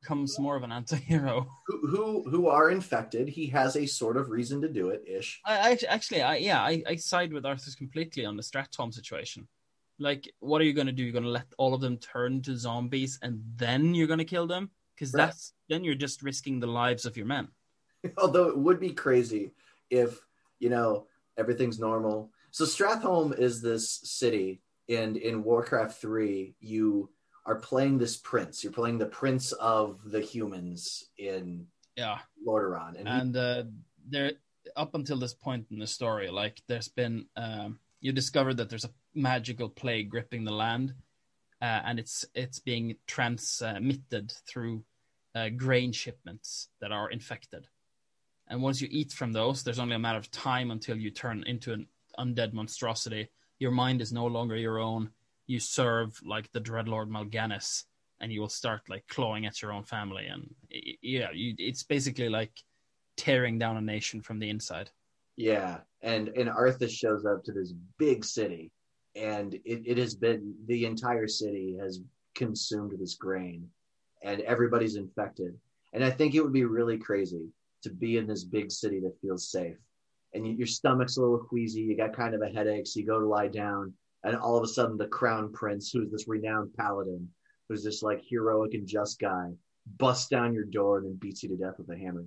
Becomes 0.00 0.38
more 0.38 0.54
of 0.54 0.62
an 0.62 0.70
anti-hero. 0.70 1.48
who, 1.66 1.86
who 1.88 2.30
who 2.30 2.46
are 2.46 2.70
infected. 2.70 3.28
He 3.28 3.48
has 3.48 3.74
a 3.74 3.86
sort 3.86 4.16
of 4.16 4.30
reason 4.30 4.60
to 4.62 4.68
do 4.68 4.90
it 4.90 5.02
ish. 5.04 5.40
I, 5.44 5.70
I 5.72 5.78
actually, 5.88 6.22
I 6.22 6.36
yeah, 6.36 6.62
I, 6.62 6.80
I 6.86 6.94
side 6.94 7.32
with 7.32 7.42
Arthas 7.42 7.76
completely 7.76 8.24
on 8.24 8.36
the 8.36 8.44
Stratholme 8.44 8.94
situation. 8.94 9.48
Like, 10.00 10.32
what 10.40 10.60
are 10.60 10.64
you 10.64 10.72
going 10.72 10.86
to 10.86 10.92
do? 10.92 11.02
You're 11.04 11.12
going 11.12 11.24
to 11.24 11.30
let 11.30 11.52
all 11.58 11.74
of 11.74 11.80
them 11.82 11.98
turn 11.98 12.40
to 12.42 12.56
zombies 12.56 13.18
and 13.22 13.42
then 13.56 13.94
you're 13.94 14.06
going 14.06 14.18
to 14.18 14.24
kill 14.24 14.46
them? 14.46 14.70
Because 14.94 15.12
Right. 15.12 15.26
that's 15.26 15.52
then 15.68 15.84
you're 15.84 15.94
just 15.94 16.22
risking 16.22 16.58
the 16.58 16.66
lives 16.66 17.04
of 17.04 17.16
your 17.16 17.26
men. 17.26 17.48
Although 18.18 18.48
it 18.48 18.58
would 18.58 18.80
be 18.80 18.90
crazy 18.92 19.52
if 19.90 20.18
you 20.58 20.70
know 20.70 21.06
everything's 21.36 21.78
normal. 21.78 22.32
So 22.50 22.64
Stratholme 22.64 23.38
is 23.38 23.62
this 23.62 24.00
city, 24.04 24.62
and 24.88 25.16
in 25.16 25.44
Warcraft 25.44 26.00
Three, 26.00 26.54
you 26.60 27.10
are 27.46 27.56
playing 27.60 27.98
this 27.98 28.16
prince. 28.16 28.64
You're 28.64 28.72
playing 28.72 28.98
the 28.98 29.06
prince 29.06 29.52
of 29.52 30.00
the 30.04 30.20
humans 30.20 31.04
in 31.18 31.66
Yeah, 31.96 32.18
Lordaeron, 32.46 32.98
and, 32.98 33.08
he- 33.08 33.14
and 33.14 33.36
uh, 33.36 33.62
there 34.08 34.32
up 34.76 34.94
until 34.94 35.18
this 35.18 35.34
point 35.34 35.66
in 35.70 35.78
the 35.78 35.86
story, 35.86 36.30
like 36.30 36.60
there's 36.68 36.88
been 36.88 37.26
um, 37.36 37.78
you 38.00 38.12
discovered 38.12 38.56
that 38.56 38.68
there's 38.68 38.84
a 38.84 38.90
magical 39.14 39.68
plague 39.68 40.10
gripping 40.10 40.44
the 40.44 40.52
land, 40.52 40.94
uh, 41.60 41.80
and 41.84 41.98
it's 41.98 42.24
it's 42.34 42.58
being 42.58 42.96
transmitted 43.06 44.32
through 44.48 44.84
uh, 45.34 45.48
grain 45.50 45.92
shipments 45.92 46.68
that 46.80 46.92
are 46.92 47.10
infected, 47.10 47.68
And 48.50 48.60
once 48.60 48.80
you 48.80 48.88
eat 48.90 49.12
from 49.12 49.32
those, 49.32 49.62
there's 49.62 49.78
only 49.78 49.94
a 49.94 50.00
matter 50.00 50.18
of 50.18 50.30
time 50.32 50.72
until 50.72 50.96
you 50.96 51.10
turn 51.12 51.44
into 51.46 51.72
an 51.72 51.86
undead 52.18 52.52
monstrosity. 52.52 53.30
Your 53.60 53.70
mind 53.70 54.02
is 54.02 54.12
no 54.12 54.26
longer 54.26 54.56
your 54.56 54.80
own. 54.80 55.10
You 55.46 55.60
serve 55.60 56.20
like 56.24 56.50
the 56.50 56.60
Dreadlord 56.60 57.08
Mal'Ganis, 57.08 57.84
and 58.20 58.32
you 58.32 58.40
will 58.40 58.48
start 58.48 58.82
like 58.88 59.06
clawing 59.06 59.46
at 59.46 59.62
your 59.62 59.72
own 59.72 59.84
family. 59.84 60.26
And 60.26 60.52
yeah, 61.00 61.28
you, 61.32 61.54
it's 61.58 61.84
basically 61.84 62.28
like 62.28 62.52
tearing 63.16 63.58
down 63.58 63.76
a 63.76 63.80
nation 63.80 64.20
from 64.20 64.40
the 64.40 64.50
inside. 64.50 64.90
Yeah, 65.36 65.78
and 66.02 66.28
and 66.28 66.50
Arthas 66.50 66.90
shows 66.90 67.24
up 67.24 67.44
to 67.44 67.52
this 67.52 67.72
big 67.98 68.24
city, 68.24 68.72
and 69.20 69.54
it, 69.54 69.82
it 69.84 69.98
has 69.98 70.14
been 70.14 70.54
the 70.66 70.86
entire 70.86 71.28
city 71.28 71.76
has 71.80 72.00
consumed 72.34 72.92
this 72.98 73.14
grain, 73.14 73.68
and 74.22 74.40
everybody's 74.42 74.96
infected. 74.96 75.54
And 75.92 76.04
I 76.04 76.10
think 76.10 76.34
it 76.34 76.42
would 76.42 76.52
be 76.52 76.64
really 76.64 76.98
crazy 76.98 77.48
to 77.82 77.90
be 77.90 78.16
in 78.16 78.26
this 78.26 78.44
big 78.44 78.70
city 78.70 79.00
that 79.00 79.20
feels 79.20 79.50
safe, 79.50 79.76
and 80.34 80.46
you, 80.46 80.54
your 80.54 80.66
stomach's 80.66 81.16
a 81.16 81.20
little 81.20 81.38
queasy, 81.38 81.80
you 81.80 81.96
got 81.96 82.16
kind 82.16 82.34
of 82.34 82.42
a 82.42 82.48
headache, 82.48 82.86
so 82.86 83.00
you 83.00 83.06
go 83.06 83.20
to 83.20 83.26
lie 83.26 83.48
down, 83.48 83.92
and 84.24 84.36
all 84.36 84.56
of 84.56 84.64
a 84.64 84.68
sudden 84.68 84.96
the 84.96 85.06
crown 85.06 85.52
prince, 85.52 85.90
who's 85.90 86.10
this 86.10 86.28
renowned 86.28 86.72
paladin, 86.76 87.28
who's 87.68 87.84
this 87.84 88.02
like 88.02 88.22
heroic 88.24 88.74
and 88.74 88.86
just 88.86 89.18
guy, 89.18 89.50
busts 89.98 90.28
down 90.28 90.54
your 90.54 90.64
door 90.64 90.98
and 90.98 91.06
then 91.06 91.16
beats 91.16 91.42
you 91.42 91.48
to 91.48 91.56
death 91.56 91.78
with 91.78 91.90
a 91.90 91.96
hammer. 91.96 92.24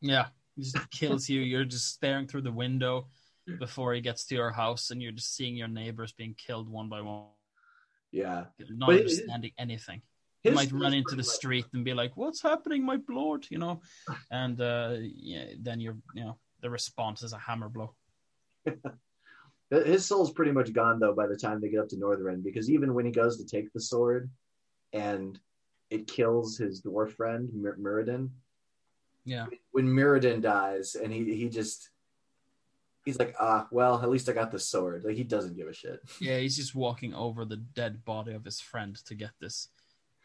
Yeah, 0.00 0.26
just 0.58 0.78
kills 0.90 1.28
you. 1.28 1.40
You're 1.40 1.64
just 1.64 1.94
staring 1.94 2.26
through 2.26 2.42
the 2.42 2.52
window 2.52 3.08
before 3.58 3.94
he 3.94 4.00
gets 4.00 4.26
to 4.26 4.34
your 4.34 4.50
house, 4.50 4.90
and 4.90 5.00
you're 5.02 5.12
just 5.12 5.34
seeing 5.34 5.56
your 5.56 5.68
neighbors 5.68 6.12
being 6.12 6.34
killed 6.34 6.68
one 6.68 6.88
by 6.88 7.00
one, 7.00 7.26
Yeah, 8.12 8.46
not 8.70 8.86
But 8.88 8.96
it- 8.96 9.00
understanding 9.02 9.52
anything. 9.58 10.02
You 10.44 10.50
His- 10.52 10.56
might 10.56 10.72
run 10.72 10.94
into 10.94 11.16
the 11.16 11.24
street 11.24 11.66
and 11.72 11.84
be 11.84 11.92
like, 11.94 12.16
"What's 12.16 12.40
happening, 12.42 12.84
my 12.84 12.98
lord?" 13.08 13.46
You 13.50 13.58
know, 13.58 13.80
and 14.30 14.60
uh, 14.60 14.96
yeah, 15.00 15.54
then 15.58 15.80
you're, 15.80 15.98
you 16.14 16.24
know, 16.24 16.38
the 16.60 16.70
response 16.70 17.22
is 17.22 17.32
a 17.32 17.38
hammer 17.38 17.68
blow. 17.68 17.94
His 19.70 20.06
soul's 20.06 20.32
pretty 20.32 20.52
much 20.52 20.72
gone 20.72 21.00
though 21.00 21.14
by 21.14 21.26
the 21.26 21.36
time 21.36 21.60
they 21.60 21.68
get 21.68 21.80
up 21.80 21.88
to 21.88 21.96
Northrend 21.96 22.44
because 22.44 22.70
even 22.70 22.94
when 22.94 23.04
he 23.04 23.10
goes 23.10 23.36
to 23.38 23.44
take 23.44 23.72
the 23.72 23.80
sword 23.80 24.30
and 24.92 25.38
it 25.90 26.06
kills 26.06 26.56
his 26.56 26.80
dwarf 26.82 27.12
friend 27.12 27.48
Mir- 27.52 27.76
Yeah, 29.24 29.46
when 29.72 29.88
Muradin 29.88 30.40
dies 30.40 30.94
and 30.94 31.12
he 31.12 31.34
he 31.34 31.48
just 31.48 31.90
he's 33.06 33.18
like 33.18 33.34
ah 33.40 33.66
well 33.70 34.02
at 34.02 34.10
least 34.10 34.28
I 34.28 34.32
got 34.32 34.50
the 34.50 34.58
sword 34.58 35.04
like 35.04 35.16
he 35.16 35.24
doesn't 35.24 35.56
give 35.56 35.68
a 35.68 35.72
shit 35.72 36.00
yeah, 36.20 36.38
he's 36.38 36.56
just 36.56 36.74
walking 36.74 37.14
over 37.14 37.44
the 37.44 37.56
dead 37.56 38.04
body 38.04 38.32
of 38.32 38.44
his 38.44 38.60
friend 38.60 38.96
to 39.06 39.14
get 39.14 39.30
this 39.40 39.68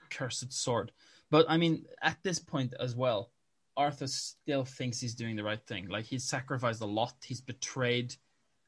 cursed 0.10 0.52
sword. 0.54 0.92
But 1.30 1.46
I 1.50 1.58
mean, 1.58 1.86
at 2.02 2.18
this 2.24 2.40
point 2.40 2.74
as 2.80 2.96
well, 2.96 3.32
Arthas 3.78 4.10
still 4.10 4.66
thinks 4.66 5.00
he's 5.00 5.16
doing 5.16 5.36
the 5.36 5.44
right 5.44 5.66
thing. 5.66 5.88
Like 5.88 6.06
he's 6.06 6.26
sacrificed 6.26 6.82
a 6.82 6.86
lot. 6.86 7.14
He's 7.24 7.42
betrayed 7.42 8.16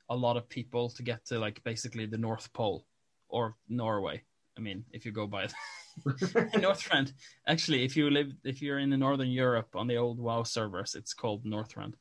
a 0.09 0.15
lot 0.15 0.37
of 0.37 0.49
people 0.49 0.89
to 0.89 1.03
get 1.03 1.25
to 1.25 1.39
like 1.39 1.63
basically 1.63 2.05
the 2.05 2.17
North 2.17 2.51
Pole 2.53 2.85
or 3.27 3.55
Norway. 3.67 4.23
I 4.57 4.61
mean, 4.61 4.85
if 4.91 5.05
you 5.05 5.11
go 5.11 5.27
by 5.27 5.43
it. 5.43 5.53
Northrend. 6.05 7.13
Actually, 7.47 7.83
if 7.83 7.97
you 7.97 8.09
live, 8.09 8.31
if 8.43 8.61
you're 8.61 8.79
in 8.79 8.89
the 8.89 8.97
Northern 8.97 9.29
Europe 9.29 9.75
on 9.75 9.87
the 9.87 9.97
old 9.97 10.19
WoW 10.19 10.43
servers, 10.43 10.95
it's 10.95 11.13
called 11.13 11.45
Northrend. 11.45 11.93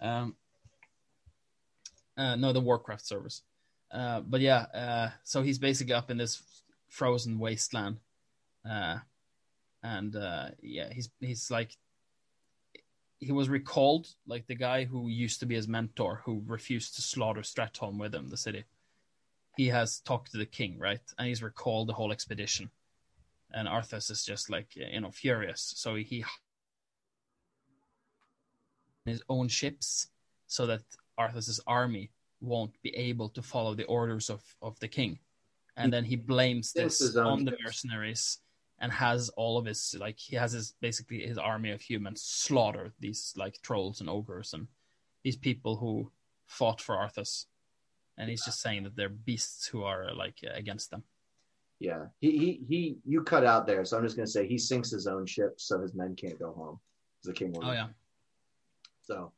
Um, 0.00 0.36
uh, 2.16 2.36
no, 2.36 2.52
the 2.52 2.60
Warcraft 2.60 3.06
servers. 3.06 3.42
Uh, 3.90 4.20
but 4.20 4.40
yeah, 4.40 4.66
uh, 4.74 5.10
so 5.22 5.42
he's 5.42 5.58
basically 5.58 5.94
up 5.94 6.10
in 6.10 6.16
this 6.16 6.42
frozen 6.88 7.38
wasteland, 7.38 7.98
uh, 8.68 8.98
and 9.82 10.16
uh, 10.16 10.48
yeah, 10.62 10.92
he's 10.92 11.10
he's 11.20 11.50
like 11.50 11.76
he 13.20 13.32
was 13.32 13.48
recalled, 13.48 14.08
like 14.26 14.46
the 14.46 14.54
guy 14.54 14.84
who 14.84 15.08
used 15.08 15.40
to 15.40 15.46
be 15.46 15.54
his 15.54 15.68
mentor, 15.68 16.22
who 16.24 16.42
refused 16.46 16.96
to 16.96 17.02
slaughter 17.02 17.42
Stratholme 17.42 17.98
with 17.98 18.14
him, 18.14 18.28
the 18.28 18.36
city. 18.36 18.64
He 19.56 19.68
has 19.68 20.00
talked 20.00 20.32
to 20.32 20.38
the 20.38 20.46
king, 20.46 20.78
right, 20.78 21.00
and 21.16 21.28
he's 21.28 21.42
recalled 21.42 21.88
the 21.88 21.94
whole 21.94 22.10
expedition, 22.10 22.70
and 23.52 23.68
Arthas 23.68 24.10
is 24.10 24.24
just 24.24 24.50
like 24.50 24.74
you 24.74 25.00
know 25.00 25.10
furious, 25.10 25.74
so 25.76 25.94
he 25.94 26.24
his 29.04 29.22
own 29.28 29.48
ships 29.48 30.08
so 30.46 30.66
that 30.66 30.82
Arthas's 31.18 31.60
army 31.66 32.10
won't 32.40 32.72
be 32.82 32.94
able 32.96 33.28
to 33.30 33.42
follow 33.42 33.74
the 33.74 33.84
orders 33.84 34.30
of, 34.30 34.42
of 34.60 34.78
the 34.80 34.88
king. 34.88 35.18
And 35.76 35.92
then 35.92 36.04
he 36.04 36.16
blames 36.16 36.72
this 36.72 37.16
on 37.16 37.44
the 37.44 37.56
mercenaries 37.64 38.38
and 38.78 38.92
has 38.92 39.28
all 39.30 39.56
of 39.58 39.64
his 39.66 39.94
like 39.98 40.18
he 40.18 40.36
has 40.36 40.52
his 40.52 40.74
basically 40.80 41.26
his 41.26 41.38
army 41.38 41.70
of 41.70 41.80
humans 41.80 42.22
slaughter 42.22 42.92
these 43.00 43.32
like 43.36 43.60
trolls 43.62 44.00
and 44.00 44.08
ogres 44.10 44.52
and 44.52 44.66
these 45.22 45.36
people 45.36 45.76
who 45.76 46.10
fought 46.46 46.80
for 46.80 46.96
Arthas. 46.96 47.46
And 48.18 48.28
he's 48.30 48.44
just 48.44 48.60
saying 48.60 48.84
that 48.84 48.94
they're 48.94 49.08
beasts 49.08 49.66
who 49.66 49.82
are 49.82 50.14
like 50.14 50.38
against 50.54 50.90
them. 50.90 51.02
yeah 51.80 52.06
he 52.20 52.30
he 52.38 52.50
he 52.68 52.96
you 53.04 53.22
cut 53.22 53.44
out 53.44 53.66
there 53.66 53.84
so 53.84 53.96
I'm 53.96 54.04
just 54.04 54.16
gonna 54.16 54.26
say 54.28 54.46
he 54.46 54.58
sinks 54.58 54.90
his 54.90 55.06
own 55.08 55.26
ship 55.26 55.54
so 55.56 55.80
his 55.80 55.94
men 55.94 56.14
can't 56.14 56.38
go 56.38 56.52
home 56.52 56.78
the 57.24 57.32
king 57.32 57.52
Oh 57.60 57.72
yeah. 57.72 57.88
so 59.02 59.32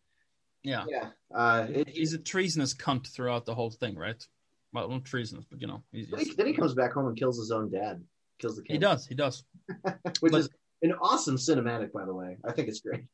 Yeah. 0.67 0.85
yeah 0.89 1.09
uh 1.35 1.67
it, 1.69 1.89
He's 1.89 2.13
a 2.13 2.19
treasonous 2.19 2.75
cunt 2.75 3.07
throughout 3.07 3.47
the 3.47 3.55
whole 3.55 3.71
thing, 3.71 3.95
right? 3.97 4.23
Well, 4.73 4.89
not 4.89 5.05
treasonous, 5.05 5.45
but 5.51 5.61
you 5.61 5.69
know, 5.69 5.83
he's 5.93 6.09
then, 6.11 6.21
he, 6.21 6.35
then 6.35 6.47
he 6.47 6.53
comes 6.53 6.75
back 6.75 6.93
home 6.93 7.07
and 7.07 7.17
kills 7.17 7.39
his 7.39 7.51
own 7.51 7.71
dad 7.71 8.03
kills 8.39 8.57
the 8.57 8.63
king 8.63 8.75
he 8.75 8.79
does, 8.79 9.07
he 9.07 9.15
does. 9.15 9.45
which 10.21 10.33
But- 10.33 10.41
is 10.41 10.49
an 10.83 10.93
awesome 11.01 11.37
cinematic 11.37 11.93
by 11.93 12.05
the 12.05 12.13
way 12.15 12.37
I 12.45 12.53
think 12.53 12.69
it's 12.69 12.81
great 12.81 13.05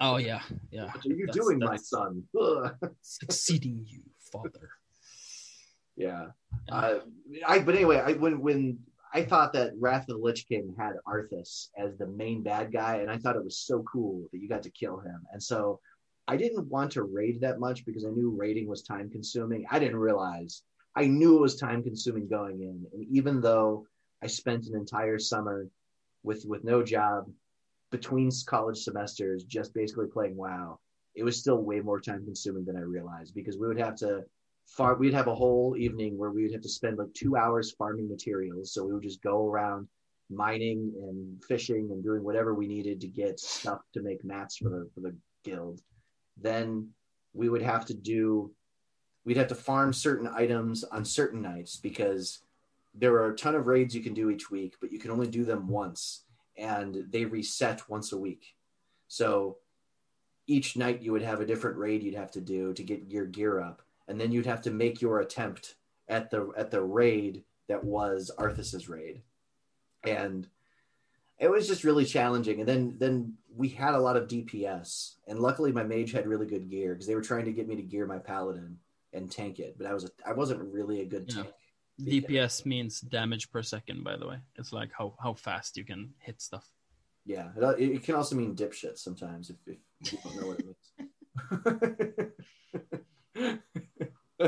Oh 0.00 0.16
yeah, 0.16 0.40
yeah. 0.70 0.86
what 0.86 1.04
are 1.06 1.08
you 1.10 1.26
That's- 1.26 1.36
doing 1.36 1.58
my 1.60 1.76
son 1.76 2.24
Succeeding 3.02 3.84
you, 3.86 4.00
father. 4.32 4.70
Yeah. 5.96 6.28
Yeah. 6.68 6.74
Uh, 6.74 6.98
I 7.46 7.58
but 7.60 7.74
anyway, 7.76 7.98
I 7.98 8.12
when 8.14 8.40
when 8.40 8.78
I 9.12 9.22
thought 9.22 9.52
that 9.52 9.72
Wrath 9.78 10.08
of 10.08 10.16
the 10.16 10.22
Lich 10.24 10.48
King 10.48 10.74
had 10.76 10.94
Arthas 11.06 11.68
as 11.78 11.96
the 11.96 12.06
main 12.08 12.42
bad 12.42 12.72
guy, 12.72 12.96
and 12.96 13.08
I 13.10 13.16
thought 13.18 13.36
it 13.36 13.44
was 13.44 13.58
so 13.58 13.84
cool 13.84 14.26
that 14.32 14.38
you 14.40 14.48
got 14.48 14.64
to 14.64 14.70
kill 14.70 14.98
him. 14.98 15.20
And 15.32 15.40
so 15.40 15.78
I 16.26 16.36
didn't 16.36 16.68
want 16.68 16.92
to 16.92 17.02
raid 17.02 17.40
that 17.42 17.60
much 17.60 17.84
because 17.84 18.04
I 18.04 18.10
knew 18.10 18.30
raiding 18.30 18.66
was 18.66 18.82
time 18.82 19.10
consuming. 19.10 19.66
I 19.70 19.78
didn't 19.78 19.96
realize 19.96 20.62
I 20.96 21.06
knew 21.06 21.36
it 21.36 21.40
was 21.40 21.56
time 21.56 21.82
consuming 21.82 22.28
going 22.28 22.62
in. 22.62 22.86
And 22.92 23.06
even 23.10 23.40
though 23.40 23.86
I 24.22 24.26
spent 24.26 24.66
an 24.66 24.76
entire 24.76 25.18
summer 25.18 25.68
with 26.22 26.44
with 26.46 26.64
no 26.64 26.82
job 26.82 27.30
between 27.90 28.30
college 28.46 28.78
semesters 28.78 29.44
just 29.44 29.74
basically 29.74 30.06
playing 30.06 30.36
WoW, 30.36 30.78
it 31.14 31.24
was 31.24 31.38
still 31.38 31.58
way 31.58 31.80
more 31.80 32.00
time 32.00 32.24
consuming 32.24 32.64
than 32.64 32.76
I 32.76 32.80
realized 32.80 33.34
because 33.34 33.58
we 33.58 33.68
would 33.68 33.78
have 33.78 33.96
to 33.96 34.24
far 34.66 34.94
we'd 34.94 35.14
have 35.14 35.26
a 35.26 35.34
whole 35.34 35.76
evening 35.76 36.16
where 36.16 36.30
we 36.30 36.42
would 36.42 36.52
have 36.52 36.62
to 36.62 36.68
spend 36.68 36.96
like 36.96 37.12
two 37.12 37.36
hours 37.36 37.72
farming 37.72 38.08
materials 38.08 38.72
so 38.72 38.82
we 38.82 38.94
would 38.94 39.02
just 39.02 39.22
go 39.22 39.46
around 39.46 39.86
mining 40.30 40.90
and 40.96 41.44
fishing 41.44 41.90
and 41.92 42.02
doing 42.02 42.24
whatever 42.24 42.54
we 42.54 42.66
needed 42.66 42.98
to 42.98 43.06
get 43.06 43.38
stuff 43.38 43.82
to 43.92 44.00
make 44.00 44.24
mats 44.24 44.56
for 44.56 44.70
the 44.70 44.88
for 44.94 45.00
the 45.00 45.14
guild 45.44 45.82
then 46.36 46.88
we 47.32 47.48
would 47.48 47.62
have 47.62 47.84
to 47.86 47.94
do 47.94 48.50
we'd 49.24 49.36
have 49.36 49.48
to 49.48 49.54
farm 49.54 49.92
certain 49.92 50.28
items 50.28 50.84
on 50.84 51.04
certain 51.04 51.40
nights 51.40 51.76
because 51.76 52.40
there 52.94 53.14
are 53.14 53.30
a 53.30 53.36
ton 53.36 53.54
of 53.54 53.66
raids 53.66 53.94
you 53.94 54.02
can 54.02 54.14
do 54.14 54.30
each 54.30 54.50
week 54.50 54.74
but 54.80 54.92
you 54.92 54.98
can 54.98 55.10
only 55.10 55.26
do 55.26 55.44
them 55.44 55.68
once 55.68 56.24
and 56.56 57.04
they 57.10 57.24
reset 57.24 57.88
once 57.88 58.12
a 58.12 58.18
week 58.18 58.54
so 59.08 59.56
each 60.46 60.76
night 60.76 61.02
you 61.02 61.10
would 61.10 61.22
have 61.22 61.40
a 61.40 61.46
different 61.46 61.76
raid 61.76 62.02
you'd 62.02 62.14
have 62.14 62.30
to 62.30 62.40
do 62.40 62.72
to 62.74 62.82
get 62.82 63.02
your 63.08 63.24
gear 63.24 63.60
up 63.60 63.82
and 64.08 64.20
then 64.20 64.30
you'd 64.30 64.46
have 64.46 64.62
to 64.62 64.70
make 64.70 65.00
your 65.00 65.20
attempt 65.20 65.76
at 66.08 66.30
the 66.30 66.52
at 66.56 66.70
the 66.70 66.82
raid 66.82 67.42
that 67.68 67.82
was 67.82 68.30
Arthas's 68.38 68.88
raid, 68.88 69.22
and 70.02 70.46
it 71.38 71.50
was 71.50 71.66
just 71.66 71.84
really 71.84 72.04
challenging. 72.04 72.60
And 72.60 72.68
then 72.68 72.96
then 72.98 73.34
we 73.56 73.68
had 73.68 73.94
a 73.94 74.00
lot 74.00 74.16
of 74.16 74.26
DPS, 74.28 75.14
and 75.28 75.38
luckily 75.38 75.70
my 75.72 75.84
mage 75.84 76.10
had 76.12 76.26
really 76.26 76.46
good 76.46 76.68
gear 76.68 76.92
because 76.94 77.06
they 77.06 77.14
were 77.14 77.20
trying 77.22 77.44
to 77.44 77.52
get 77.52 77.68
me 77.68 77.76
to 77.76 77.82
gear 77.82 78.04
my 78.06 78.18
paladin 78.18 78.78
and 79.12 79.30
tank 79.30 79.60
it, 79.60 79.76
but 79.78 79.86
I 79.86 79.94
was 79.94 80.04
a, 80.04 80.10
I 80.26 80.32
wasn't 80.32 80.60
really 80.72 81.00
a 81.00 81.04
good 81.06 81.26
Yeah. 81.28 81.42
tank. 81.44 81.54
DPS 82.00 82.66
means 82.66 83.00
damage 83.00 83.52
per 83.52 83.62
second, 83.62 84.02
by 84.02 84.16
the 84.16 84.26
way. 84.26 84.38
It's 84.56 84.72
like 84.72 84.90
how, 84.96 85.14
how 85.22 85.34
fast 85.34 85.76
you 85.76 85.84
can 85.84 86.12
hit 86.18 86.40
stuff. 86.42 86.68
Yeah, 87.24 87.50
it, 87.78 87.90
it 87.90 88.02
can 88.02 88.16
also 88.16 88.34
mean 88.34 88.56
dipshit 88.56 88.98
sometimes 88.98 89.50
if, 89.50 89.56
if 89.66 89.78
you 90.12 90.18
don't 90.24 90.36
know 90.40 90.48
what 90.48 90.58
it 90.58 90.66
means. 90.66 90.78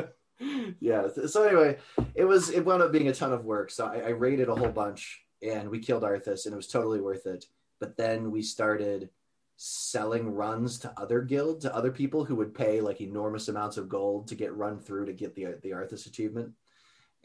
yeah. 0.81 1.09
So 1.29 1.45
anyway, 1.45 1.77
it 2.14 2.25
was 2.25 2.51
it 2.51 2.64
wound 2.64 2.83
up 2.83 2.92
being 2.92 3.09
a 3.09 3.14
ton 3.14 3.33
of 3.33 3.45
work. 3.45 3.71
So 3.71 3.87
I, 3.87 3.99
I 3.99 4.09
raided 4.11 4.49
a 4.49 4.55
whole 4.57 4.69
bunch, 4.69 5.23
and 5.42 5.71
we 5.71 5.79
killed 5.79 6.03
Arthas, 6.03 6.45
and 6.47 6.53
it 6.53 6.57
was 6.57 6.69
totally 6.69 7.01
worth 7.01 7.27
it. 7.27 7.45
But 7.81 7.97
then 7.97 8.31
we 8.31 8.43
started 8.43 9.11
selling 9.57 10.35
runs 10.35 10.79
to 10.81 10.93
other 10.99 11.23
guilds, 11.23 11.65
to 11.65 11.75
other 11.75 11.91
people 11.91 12.25
who 12.25 12.37
would 12.37 12.55
pay 12.55 12.81
like 12.81 13.01
enormous 13.01 13.49
amounts 13.49 13.77
of 13.77 13.89
gold 13.89 14.29
to 14.29 14.35
get 14.35 14.55
run 14.55 14.79
through 14.79 15.07
to 15.07 15.12
get 15.12 15.35
the 15.35 15.59
the 15.62 15.71
Arthas 15.71 16.07
achievement, 16.07 16.53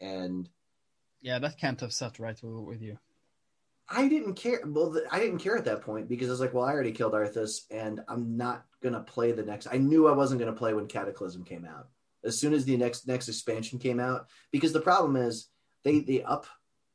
and 0.00 0.48
Yeah, 1.20 1.38
that 1.38 1.58
can't 1.58 1.80
have 1.80 1.92
sat 1.92 2.18
right 2.18 2.40
with, 2.42 2.64
with 2.64 2.82
you. 2.82 2.98
I 3.88 4.08
didn't 4.08 4.34
care. 4.34 4.60
Well, 4.64 4.98
I 5.10 5.18
didn't 5.18 5.38
care 5.38 5.56
at 5.56 5.66
that 5.66 5.82
point 5.82 6.08
because 6.08 6.28
I 6.28 6.30
was 6.30 6.40
like, 6.40 6.54
well, 6.54 6.64
I 6.64 6.72
already 6.72 6.92
killed 6.92 7.12
Arthas, 7.12 7.62
and 7.70 8.00
I'm 8.08 8.36
not 8.36 8.64
gonna 8.82 9.00
play 9.00 9.32
the 9.32 9.42
next. 9.42 9.68
I 9.70 9.76
knew 9.76 10.08
I 10.08 10.12
wasn't 10.12 10.40
gonna 10.40 10.52
play 10.52 10.72
when 10.72 10.86
Cataclysm 10.86 11.44
came 11.44 11.66
out. 11.66 11.88
As 12.24 12.38
soon 12.38 12.54
as 12.54 12.64
the 12.64 12.76
next 12.76 13.06
next 13.06 13.28
expansion 13.28 13.78
came 13.78 14.00
out, 14.00 14.28
because 14.50 14.72
the 14.72 14.80
problem 14.80 15.16
is 15.16 15.48
they 15.84 16.00
they 16.00 16.22
up 16.22 16.46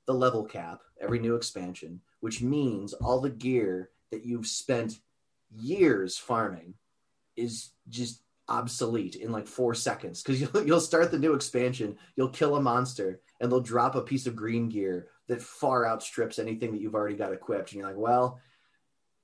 the 0.06 0.13
level 0.13 0.46
cap 0.46 0.82
every 1.00 1.20
new 1.20 1.36
expansion, 1.36 2.02
which 2.19 2.41
means 2.41 2.93
all 2.93 3.21
the 3.21 3.30
gear 3.30 3.89
that 4.12 4.25
you've 4.25 4.47
spent 4.47 4.99
years 5.56 6.17
farming 6.17 6.73
is 7.36 7.71
just 7.89 8.21
obsolete 8.49 9.15
in 9.15 9.32
like 9.32 9.47
four 9.47 9.73
seconds. 9.73 10.23
Because 10.23 10.41
you'll, 10.53 10.65
you'll 10.65 10.80
start 10.80 11.12
the 11.12 11.19
new 11.19 11.34
expansion 11.34 11.97
you'll 12.15 12.30
kill 12.30 12.56
a 12.56 12.62
monster 12.62 13.21
and 13.39 13.51
they'll 13.51 13.60
drop 13.60 13.95
a 13.95 14.01
piece 14.01 14.25
of 14.25 14.36
green 14.36 14.69
gear 14.69 15.08
that 15.27 15.41
far 15.41 15.86
outstrips 15.86 16.39
anything 16.39 16.71
that 16.71 16.82
you've 16.82 16.95
already 16.95 17.15
got 17.15 17.34
equipped. 17.34 17.71
And 17.71 17.80
you're 17.80 17.88
like 17.88 17.97
well 17.97 18.39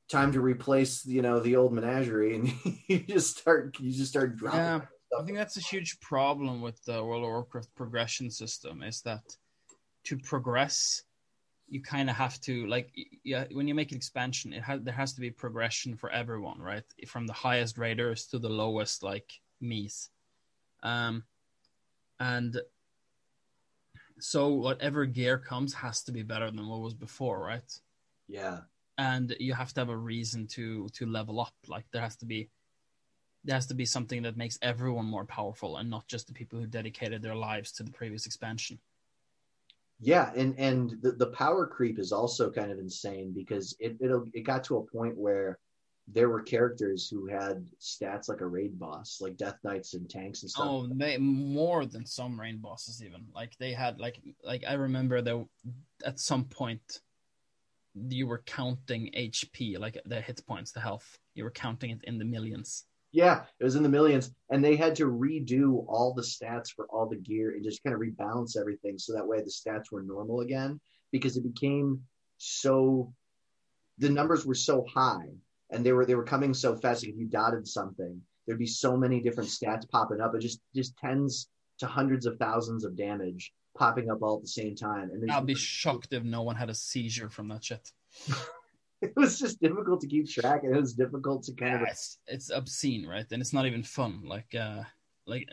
time 0.10 0.32
to 0.34 0.42
replace 0.42 1.06
you 1.06 1.22
know 1.22 1.40
the 1.40 1.56
old 1.56 1.74
menagerie. 1.74 2.36
And 2.36 2.54
you 2.88 3.00
just 3.00 3.38
start 3.38 3.78
you 3.80 3.92
just 3.92 4.12
start 4.12 4.36
dropping 4.36 4.60
yeah. 4.60 4.82
i 5.20 5.24
think 5.24 5.38
that's 5.38 5.58
a 5.58 5.62
huge 5.62 6.00
problem 6.00 6.62
with 6.62 6.84
the 6.86 7.04
world 7.04 7.24
of 7.24 7.30
warcraft 7.30 7.74
progression 7.76 8.30
system 8.30 8.84
is 8.84 9.02
that 9.02 9.22
to 10.06 10.18
progress 10.18 11.04
you 11.70 11.82
kind 11.82 12.10
of 12.10 12.16
have 12.16 12.40
to 12.42 12.68
like 12.68 12.92
yeah 13.24 13.46
when 13.52 13.68
you 13.68 13.74
make 13.74 13.92
an 13.92 13.98
expansion 13.98 14.54
it 14.54 14.62
has 14.62 14.82
there 14.82 14.94
has 14.94 15.14
to 15.14 15.22
be 15.22 15.32
progression 15.32 15.96
for 15.96 16.10
everyone 16.10 16.60
right? 16.60 16.84
From 17.08 17.26
the 17.28 17.34
highest 17.34 17.78
raiders 17.78 18.26
to 18.28 18.40
the 18.40 18.50
lowest 18.50 19.04
like 19.04 19.32
me's. 19.62 20.10
Um 20.82 21.24
and 22.20 22.62
so 24.20 24.50
whatever 24.54 25.06
gear 25.06 25.38
comes 25.38 25.74
has 25.74 26.04
to 26.04 26.12
be 26.12 26.24
better 26.24 26.52
than 26.52 26.68
what 26.68 26.82
was 26.82 26.94
before 26.94 27.40
right? 27.44 27.80
Yeah. 28.28 28.62
And 28.98 29.36
you 29.40 29.54
have 29.54 29.74
to 29.74 29.82
have 29.82 29.90
a 29.90 29.98
reason 29.98 30.48
to 30.48 30.88
to 30.90 31.06
level 31.06 31.40
up. 31.40 31.56
Like 31.68 31.86
there 31.92 32.02
has 32.02 32.16
to 32.18 32.26
be 32.26 32.50
there 33.44 33.56
has 33.56 33.68
to 33.68 33.74
be 33.74 33.86
something 33.86 34.22
that 34.24 34.38
makes 34.38 34.60
everyone 34.62 35.06
more 35.06 35.26
powerful 35.26 35.78
and 35.78 35.90
not 35.90 36.08
just 36.08 36.28
the 36.28 36.34
people 36.34 36.60
who 36.60 36.68
dedicated 36.68 37.22
their 37.22 37.36
lives 37.36 37.72
to 37.74 37.84
the 37.84 37.92
previous 37.92 38.26
expansion 38.26 38.80
yeah 40.04 40.32
and 40.36 40.54
and 40.58 40.98
the, 41.02 41.14
the 41.14 41.28
power 41.28 41.66
creep 41.66 41.98
is 41.98 42.12
also 42.12 42.52
kind 42.52 42.72
of 42.72 42.78
insane 42.78 43.32
because 43.34 43.76
it 43.80 43.96
it 44.00 44.12
it 44.34 44.42
got 44.42 44.64
to 44.64 44.78
a 44.78 44.84
point 44.84 45.18
where 45.18 45.58
there 46.10 46.28
were 46.28 46.42
characters 46.42 47.08
who 47.10 47.28
had 47.28 47.66
stats 47.80 48.28
like 48.28 48.42
a 48.42 48.46
raid 48.46 48.78
boss 48.78 49.20
like 49.22 49.38
death 49.38 49.58
knights 49.64 49.94
and 49.94 50.10
tanks 50.10 50.42
and 50.42 50.52
stuff. 50.52 50.68
Oh 50.68 50.88
they 50.94 51.18
more 51.18 51.86
than 51.86 52.06
some 52.06 52.38
raid 52.38 52.62
bosses 52.62 53.02
even. 53.02 53.26
Like 53.34 53.56
they 53.58 53.72
had 53.72 54.00
like 54.00 54.20
like 54.44 54.64
i 54.68 54.74
remember 54.74 55.22
that 55.22 55.46
at 56.06 56.20
some 56.20 56.44
point 56.44 57.00
you 57.96 58.26
were 58.26 58.42
counting 58.46 59.12
hp 59.16 59.78
like 59.78 60.02
the 60.06 60.20
hit 60.20 60.46
points 60.46 60.72
the 60.72 60.82
health. 60.82 61.18
You 61.36 61.46
were 61.46 61.52
counting 61.52 61.92
it 61.92 62.04
in 62.04 62.18
the 62.18 62.26
millions 62.26 62.86
yeah, 63.14 63.44
it 63.60 63.64
was 63.64 63.76
in 63.76 63.84
the 63.84 63.90
millions, 63.90 64.32
and 64.50 64.66
they 64.66 64.76
had 64.76 64.96
to 64.96 65.06
redo 65.06 65.86
all 65.88 66.16
the 66.16 66.24
stats 66.24 66.70
for 66.76 66.88
all 66.90 67.08
the 67.08 67.16
gear 67.16 67.52
and 67.52 67.64
just 67.64 67.84
kind 67.84 67.94
of 67.94 68.02
rebalance 68.02 68.58
everything 68.60 68.98
so 68.98 69.14
that 69.14 69.28
way 69.28 69.38
the 69.38 69.52
stats 69.52 69.92
were 69.92 70.02
normal 70.02 70.42
again 70.42 70.82
because 71.12 71.38
it 71.38 71.44
became 71.44 72.02
so 72.40 73.14
the 74.00 74.10
numbers 74.10 74.48
were 74.48 74.56
so 74.56 74.84
high 74.92 75.30
and 75.70 75.86
they 75.86 75.94
were 75.94 76.08
they 76.08 76.16
were 76.16 76.24
coming 76.24 76.56
so 76.56 76.76
fast. 76.76 77.04
If 77.04 77.16
you 77.16 77.28
dotted 77.28 77.68
something, 77.68 78.20
there'd 78.48 78.58
be 78.58 78.66
so 78.66 78.98
many 78.98 79.22
different 79.22 79.52
stats 79.52 79.88
popping 79.88 80.20
up. 80.20 80.34
It 80.34 80.42
just 80.42 80.60
just 80.76 80.98
tens 80.98 81.48
to 81.80 81.86
hundreds 81.86 82.26
of 82.26 82.38
thousands 82.40 82.84
of 82.84 82.98
damage 82.98 83.54
popping 83.78 84.10
up 84.10 84.24
all 84.24 84.38
at 84.38 84.42
the 84.42 84.48
same 84.48 84.76
time. 84.76 85.12
And 85.12 85.32
I'd 85.32 85.46
be 85.46 85.54
shocked 85.54 86.14
if 86.14 86.24
no 86.24 86.42
one 86.42 86.56
had 86.56 86.72
a 86.72 86.76
seizure 86.76 87.30
from 87.30 87.48
that 87.50 87.64
shit. 87.64 87.92
it 89.08 89.14
was 89.16 89.38
just 89.38 89.62
difficult 89.62 90.00
to 90.02 90.08
keep 90.08 90.30
track 90.30 90.64
and 90.64 90.76
it 90.76 90.80
was 90.80 90.94
difficult 90.94 91.44
to 91.44 91.54
kind 91.54 91.74
yeah, 91.74 91.82
of 91.82 91.88
it's, 91.90 92.20
it's 92.28 92.50
obscene 92.50 93.06
right? 93.06 93.26
And 93.32 93.42
it's 93.42 93.54
not 93.54 93.66
even 93.66 93.84
fun. 93.84 94.22
Like 94.26 94.56
uh 94.56 94.84
like 95.26 95.48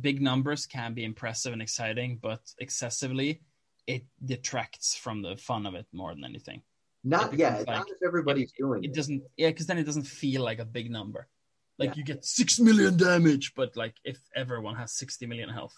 big 0.00 0.22
numbers 0.22 0.66
can 0.66 0.94
be 0.94 1.04
impressive 1.04 1.52
and 1.52 1.60
exciting 1.60 2.18
but 2.22 2.40
excessively 2.58 3.42
it 3.86 4.04
detracts 4.24 4.94
from 4.94 5.22
the 5.22 5.36
fun 5.36 5.66
of 5.66 5.74
it 5.74 5.86
more 5.92 6.14
than 6.14 6.24
anything. 6.24 6.62
Not 7.04 7.34
yeah 7.34 7.58
becomes 7.58 7.66
not 7.66 7.90
if 7.90 7.98
everybody's 8.06 8.52
it, 8.52 8.62
doing 8.62 8.84
it 8.84 8.88
it, 8.88 8.94
doesn't 8.94 9.22
yeah 9.36 9.48
because 9.48 9.66
then 9.66 9.78
it 9.78 9.84
doesn't 9.84 10.06
feel 10.06 10.42
like 10.42 10.58
a 10.58 10.64
big 10.64 10.90
number. 10.90 11.28
Like 11.78 11.90
Yeah. 11.90 11.94
you 11.96 12.04
get 12.04 12.24
six 12.24 12.58
million 12.58 12.96
damage 12.96 13.52
but 13.54 13.76
like 13.76 13.96
if 14.04 14.18
everyone 14.34 14.76
has 14.76 14.92
60 14.92 15.26
million 15.26 15.50
health 15.50 15.76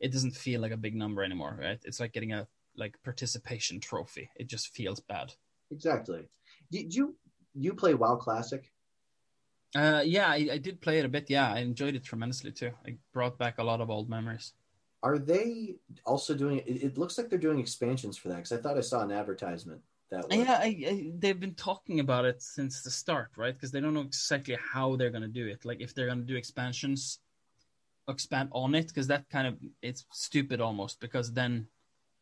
it 0.00 0.12
doesn't 0.12 0.34
feel 0.34 0.62
like 0.62 0.72
a 0.72 0.78
big 0.86 0.94
number 0.94 1.22
anymore 1.22 1.58
right? 1.60 1.80
It's 1.84 2.00
like 2.00 2.12
getting 2.12 2.32
a 2.32 2.46
like 2.76 2.94
participation 3.04 3.80
trophy. 3.80 4.30
It 4.36 4.48
just 4.48 4.68
feels 4.74 5.00
bad 5.00 5.34
exactly 5.70 6.28
did 6.70 6.94
you 6.94 7.16
you 7.54 7.74
play 7.74 7.94
wow 7.94 8.16
classic 8.16 8.72
uh 9.76 10.02
yeah 10.04 10.28
I, 10.28 10.48
I 10.52 10.58
did 10.58 10.80
play 10.80 10.98
it 10.98 11.04
a 11.04 11.08
bit 11.08 11.30
yeah 11.30 11.52
i 11.52 11.58
enjoyed 11.58 11.94
it 11.94 12.04
tremendously 12.04 12.52
too 12.52 12.72
i 12.86 12.96
brought 13.12 13.38
back 13.38 13.58
a 13.58 13.64
lot 13.64 13.80
of 13.80 13.90
old 13.90 14.08
memories 14.08 14.52
are 15.02 15.18
they 15.18 15.76
also 16.04 16.34
doing 16.34 16.58
it 16.58 16.64
it 16.66 16.98
looks 16.98 17.16
like 17.16 17.28
they're 17.28 17.38
doing 17.38 17.60
expansions 17.60 18.16
for 18.16 18.28
that 18.28 18.36
because 18.36 18.52
i 18.52 18.56
thought 18.56 18.76
i 18.76 18.80
saw 18.80 19.02
an 19.02 19.12
advertisement 19.12 19.80
that 20.10 20.28
was, 20.28 20.36
Yeah, 20.36 20.58
I, 20.60 20.84
I, 20.86 21.12
they've 21.18 21.38
been 21.38 21.54
talking 21.54 22.00
about 22.00 22.24
it 22.24 22.42
since 22.42 22.82
the 22.82 22.90
start, 22.90 23.30
right? 23.36 23.54
Because 23.54 23.70
they 23.70 23.80
don't 23.80 23.94
know 23.94 24.00
exactly 24.00 24.56
how 24.60 24.96
they're 24.96 25.10
going 25.10 25.22
to 25.22 25.28
do 25.28 25.46
it. 25.46 25.64
Like 25.64 25.80
if 25.80 25.94
they're 25.94 26.06
going 26.06 26.18
to 26.18 26.24
do 26.24 26.36
expansions, 26.36 27.20
expand 28.08 28.48
on 28.52 28.74
it, 28.74 28.88
because 28.88 29.06
that 29.06 29.28
kind 29.30 29.46
of 29.46 29.56
it's 29.82 30.04
stupid 30.12 30.60
almost. 30.60 31.00
Because 31.00 31.32
then 31.32 31.68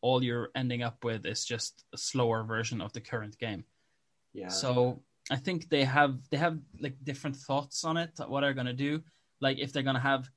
all 0.01 0.23
you're 0.23 0.51
ending 0.55 0.83
up 0.83 1.05
with 1.05 1.27
is 1.27 1.45
just 1.45 1.85
a 1.93 1.99
slower 1.99 2.45
version 2.45 2.81
of 2.81 2.93
the 2.93 3.01
current 3.01 3.39
game. 3.39 3.65
yeah 4.33 4.49
So 4.49 5.03
I 5.31 5.37
think 5.37 5.69
they 5.69 5.85
have 5.85 6.19
they 6.31 6.37
have 6.37 6.59
like 6.81 6.97
different 7.03 7.37
thoughts 7.37 7.85
on 7.85 7.97
it. 7.97 8.11
What 8.27 8.41
they're 8.41 8.55
going 8.55 8.67
to 8.67 8.73
do, 8.73 9.03
like 9.41 9.59
if 9.59 9.73
they're 9.73 9.83
going 9.83 9.97
to 9.97 10.01
have 10.01 10.29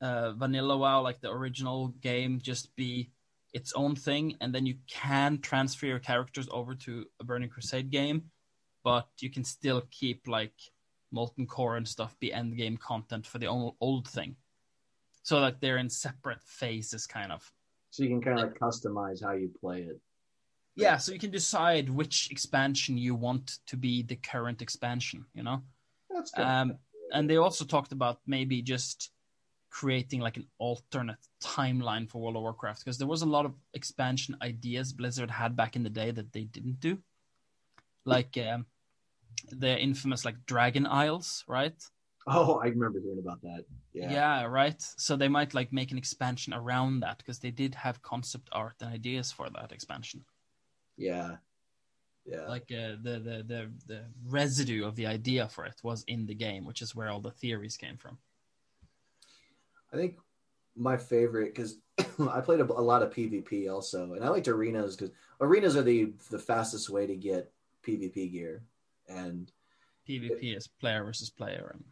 uh, 0.00 0.32
Vanilla 0.32 0.76
WoW, 0.76 1.02
like 1.02 1.20
the 1.20 1.30
original 1.30 1.88
game, 2.00 2.40
just 2.40 2.74
be 2.76 3.10
its 3.52 3.72
own 3.72 3.96
thing, 3.96 4.36
and 4.40 4.54
then 4.54 4.66
you 4.66 4.76
can 4.86 5.38
transfer 5.38 5.86
your 5.86 5.98
characters 5.98 6.48
over 6.50 6.74
to 6.74 7.06
a 7.20 7.24
Burning 7.24 7.48
Crusade 7.48 7.90
game, 7.90 8.30
but 8.84 9.08
you 9.18 9.30
can 9.30 9.42
still 9.44 9.82
keep 9.90 10.28
like 10.28 10.54
Molten 11.10 11.46
Core 11.46 11.76
and 11.76 11.88
stuff 11.88 12.14
be 12.20 12.32
end 12.32 12.56
game 12.56 12.76
content 12.76 13.26
for 13.26 13.38
the 13.38 13.46
old, 13.46 13.74
old 13.80 14.06
thing. 14.06 14.36
So 15.22 15.40
like 15.40 15.60
they're 15.60 15.78
in 15.78 15.90
separate 15.90 16.42
phases, 16.44 17.06
kind 17.06 17.32
of. 17.32 17.50
So 17.90 18.02
you 18.02 18.08
can 18.08 18.20
kind 18.20 18.38
of 18.38 18.48
like 18.48 18.58
customize 18.58 19.22
how 19.22 19.32
you 19.32 19.50
play 19.60 19.82
it 19.82 20.00
Yeah, 20.76 20.96
so 20.96 21.12
you 21.12 21.18
can 21.18 21.32
decide 21.32 21.90
which 21.90 22.30
expansion 22.30 22.96
you 22.96 23.14
want 23.14 23.58
to 23.66 23.76
be 23.76 24.02
the 24.04 24.14
current 24.16 24.62
expansion. 24.62 25.24
You 25.34 25.42
know. 25.42 25.62
that's 26.08 26.30
good 26.30 26.46
Um, 26.46 26.78
and 27.12 27.28
they 27.28 27.36
also 27.36 27.64
talked 27.64 27.92
about 27.92 28.20
maybe 28.26 28.62
just 28.62 29.10
creating 29.70 30.20
like 30.20 30.36
an 30.36 30.46
alternate 30.58 31.18
timeline 31.42 32.08
for 32.08 32.20
World 32.20 32.36
of 32.36 32.42
Warcraft 32.42 32.84
because 32.84 32.98
there 32.98 33.08
was 33.08 33.22
a 33.22 33.26
lot 33.26 33.44
of 33.44 33.54
expansion 33.74 34.36
ideas 34.42 34.92
Blizzard 34.92 35.30
had 35.30 35.56
back 35.56 35.76
in 35.76 35.82
the 35.82 35.90
day 35.90 36.10
that 36.10 36.32
they 36.32 36.44
didn't 36.44 36.80
do, 36.80 36.98
like 38.04 38.38
um, 38.38 38.66
the 39.50 39.78
infamous 39.78 40.24
like 40.24 40.36
Dragon 40.46 40.86
Isles, 40.86 41.44
right? 41.48 41.80
Oh 42.30 42.60
i 42.62 42.66
remember 42.66 43.00
hearing 43.00 43.18
about 43.18 43.40
that 43.42 43.64
yeah, 43.98 44.12
Yeah, 44.12 44.44
right. 44.44 44.80
So 44.80 45.16
they 45.16 45.28
might 45.28 45.54
like 45.54 45.72
make 45.72 45.90
an 45.90 45.98
expansion 45.98 46.54
around 46.54 47.00
that 47.00 47.18
because 47.18 47.38
they 47.40 47.50
did 47.50 47.74
have 47.74 48.02
concept 48.02 48.48
art 48.52 48.76
and 48.80 48.92
ideas 48.94 49.32
for 49.32 49.50
that 49.50 49.72
expansion. 49.72 50.24
yeah 50.96 51.36
yeah 52.24 52.46
Like 52.46 52.70
uh, 52.70 52.96
the, 53.02 53.14
the 53.26 53.36
the 53.52 53.70
the 53.86 54.04
residue 54.26 54.86
of 54.86 54.94
the 54.94 55.06
idea 55.06 55.48
for 55.48 55.64
it 55.64 55.80
was 55.82 56.04
in 56.06 56.26
the 56.26 56.34
game, 56.34 56.64
which 56.64 56.82
is 56.82 56.94
where 56.94 57.08
all 57.08 57.20
the 57.20 57.30
theories 57.30 57.76
came 57.76 57.96
from. 57.96 58.18
I 59.92 59.96
think 59.96 60.18
my 60.76 60.96
favorite 60.96 61.54
because 61.54 61.78
I 62.36 62.40
played 62.40 62.60
a, 62.60 62.64
a 62.64 62.84
lot 62.92 63.02
of 63.02 63.12
PvP 63.12 63.72
also, 63.72 64.12
and 64.12 64.24
I 64.24 64.28
liked 64.28 64.48
arenas 64.48 64.96
because 64.96 65.14
arenas 65.40 65.76
are 65.76 65.82
the 65.82 66.12
the 66.30 66.38
fastest 66.38 66.90
way 66.90 67.06
to 67.06 67.16
get 67.16 67.50
PvP 67.82 68.30
gear. 68.30 68.62
And 69.08 69.50
PvP 70.06 70.56
is 70.56 70.68
player 70.68 71.02
versus 71.04 71.30
player, 71.30 71.70
and 71.74 71.84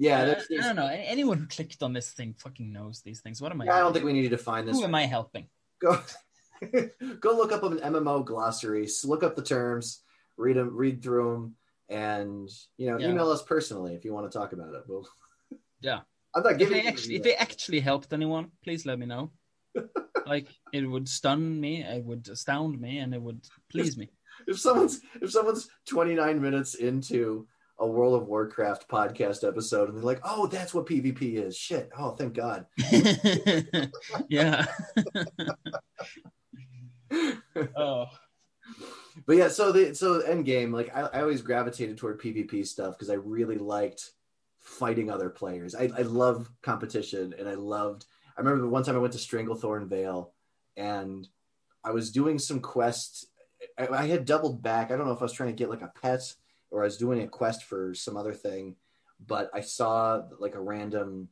yeah, 0.00 0.20
I, 0.20 0.24
there's, 0.26 0.42
I 0.42 0.46
there's, 0.50 0.64
don't 0.64 0.76
know. 0.76 0.86
Anyone 0.86 1.38
who 1.38 1.46
clicked 1.46 1.82
on 1.82 1.92
this 1.92 2.12
thing 2.12 2.34
fucking 2.38 2.72
knows 2.72 3.00
these 3.02 3.20
things. 3.20 3.42
What 3.42 3.50
am 3.52 3.60
I? 3.62 3.64
yeah, 3.64 3.76
I 3.76 3.80
don't 3.80 3.92
think 3.92 4.04
we 4.04 4.12
need 4.12 4.22
to 4.22 4.28
define 4.28 4.64
this. 4.66 4.76
Who 4.78 4.84
am 4.84 4.94
I 4.94 5.06
helping? 5.06 5.48
Go 5.80 6.00
go 7.20 7.36
look 7.36 7.52
up 7.52 7.62
an 7.64 7.78
MMO 7.78 8.24
glossary, 8.24 8.88
look 9.04 9.22
up 9.22 9.36
the 9.36 9.42
terms, 9.42 10.02
read 10.36 10.56
them, 10.56 10.74
read 10.76 11.02
through 11.02 11.32
them, 11.32 11.56
and 11.88 12.48
you 12.76 12.90
know, 12.90 12.98
Yeah. 12.98 13.08
email 13.10 13.30
us 13.30 13.42
personally 13.42 13.94
if 13.94 14.04
you 14.04 14.12
want 14.12 14.30
to 14.30 14.38
talk 14.38 14.52
about 14.52 14.74
it. 14.74 14.82
We'll, 14.86 15.06
Yeah. 15.80 16.00
I'm 16.34 16.42
not 16.42 16.52
If 16.52 16.58
giving. 16.58 16.74
they 16.82 16.86
actually, 16.88 17.16
if 17.16 17.22
they 17.22 17.34
actually 17.34 17.80
helped 17.80 18.12
anyone, 18.12 18.50
please 18.62 18.84
let 18.86 18.98
me 18.98 19.06
know. 19.06 19.32
like 20.26 20.48
it 20.72 20.82
would 20.88 21.08
stun 21.08 21.58
me, 21.60 21.82
it 21.82 22.04
would 22.04 22.28
astound 22.28 22.80
me, 22.80 22.98
and 22.98 23.14
it 23.14 23.20
would 23.22 23.40
please 23.70 23.96
me. 23.96 24.10
if 24.46 24.60
someone's 24.60 25.00
if 25.22 25.30
someone's 25.32 25.68
29 25.86 26.40
minutes 26.40 26.74
into 26.74 27.46
a 27.80 27.86
World 27.86 28.20
of 28.20 28.28
Warcraft 28.28 28.88
podcast 28.88 29.46
episode 29.46 29.88
and 29.88 29.98
they're 29.98 30.04
like, 30.04 30.20
"Oh, 30.24 30.46
that's 30.46 30.74
what 30.74 30.86
PvP 30.86 31.34
is." 31.34 31.56
Shit. 31.56 31.90
Oh, 31.96 32.10
thank 32.10 32.34
God. 32.34 32.66
yeah. 34.28 34.66
oh, 37.76 38.06
but 39.26 39.36
yeah, 39.36 39.48
so 39.48 39.72
the 39.72 39.94
so 39.94 40.20
end 40.20 40.44
game, 40.44 40.72
like 40.72 40.94
I, 40.94 41.02
I 41.02 41.20
always 41.20 41.42
gravitated 41.42 41.96
toward 41.96 42.20
PvP 42.20 42.66
stuff 42.66 42.94
because 42.96 43.10
I 43.10 43.14
really 43.14 43.58
liked 43.58 44.10
fighting 44.58 45.10
other 45.10 45.30
players. 45.30 45.74
I, 45.74 45.90
I 45.96 46.02
love 46.02 46.50
competition 46.62 47.34
and 47.38 47.48
I 47.48 47.54
loved 47.54 48.06
I 48.36 48.40
remember 48.40 48.62
the 48.62 48.68
one 48.68 48.84
time 48.84 48.94
I 48.94 49.00
went 49.00 49.14
to 49.14 49.18
Stranglethorn 49.18 49.88
Vale 49.88 50.32
and 50.76 51.26
I 51.82 51.90
was 51.90 52.12
doing 52.12 52.38
some 52.38 52.60
quests. 52.60 53.26
I, 53.76 53.88
I 53.88 54.06
had 54.06 54.24
doubled 54.24 54.62
back. 54.62 54.90
I 54.90 54.96
don't 54.96 55.06
know 55.06 55.12
if 55.12 55.20
I 55.20 55.24
was 55.24 55.32
trying 55.32 55.50
to 55.50 55.56
get 55.56 55.70
like 55.70 55.82
a 55.82 55.92
pet 56.00 56.22
or 56.70 56.82
I 56.82 56.86
was 56.86 56.96
doing 56.96 57.22
a 57.22 57.28
quest 57.28 57.64
for 57.64 57.94
some 57.94 58.16
other 58.16 58.34
thing, 58.34 58.76
but 59.24 59.50
I 59.54 59.60
saw 59.60 60.22
like 60.38 60.54
a 60.54 60.60
random 60.60 61.28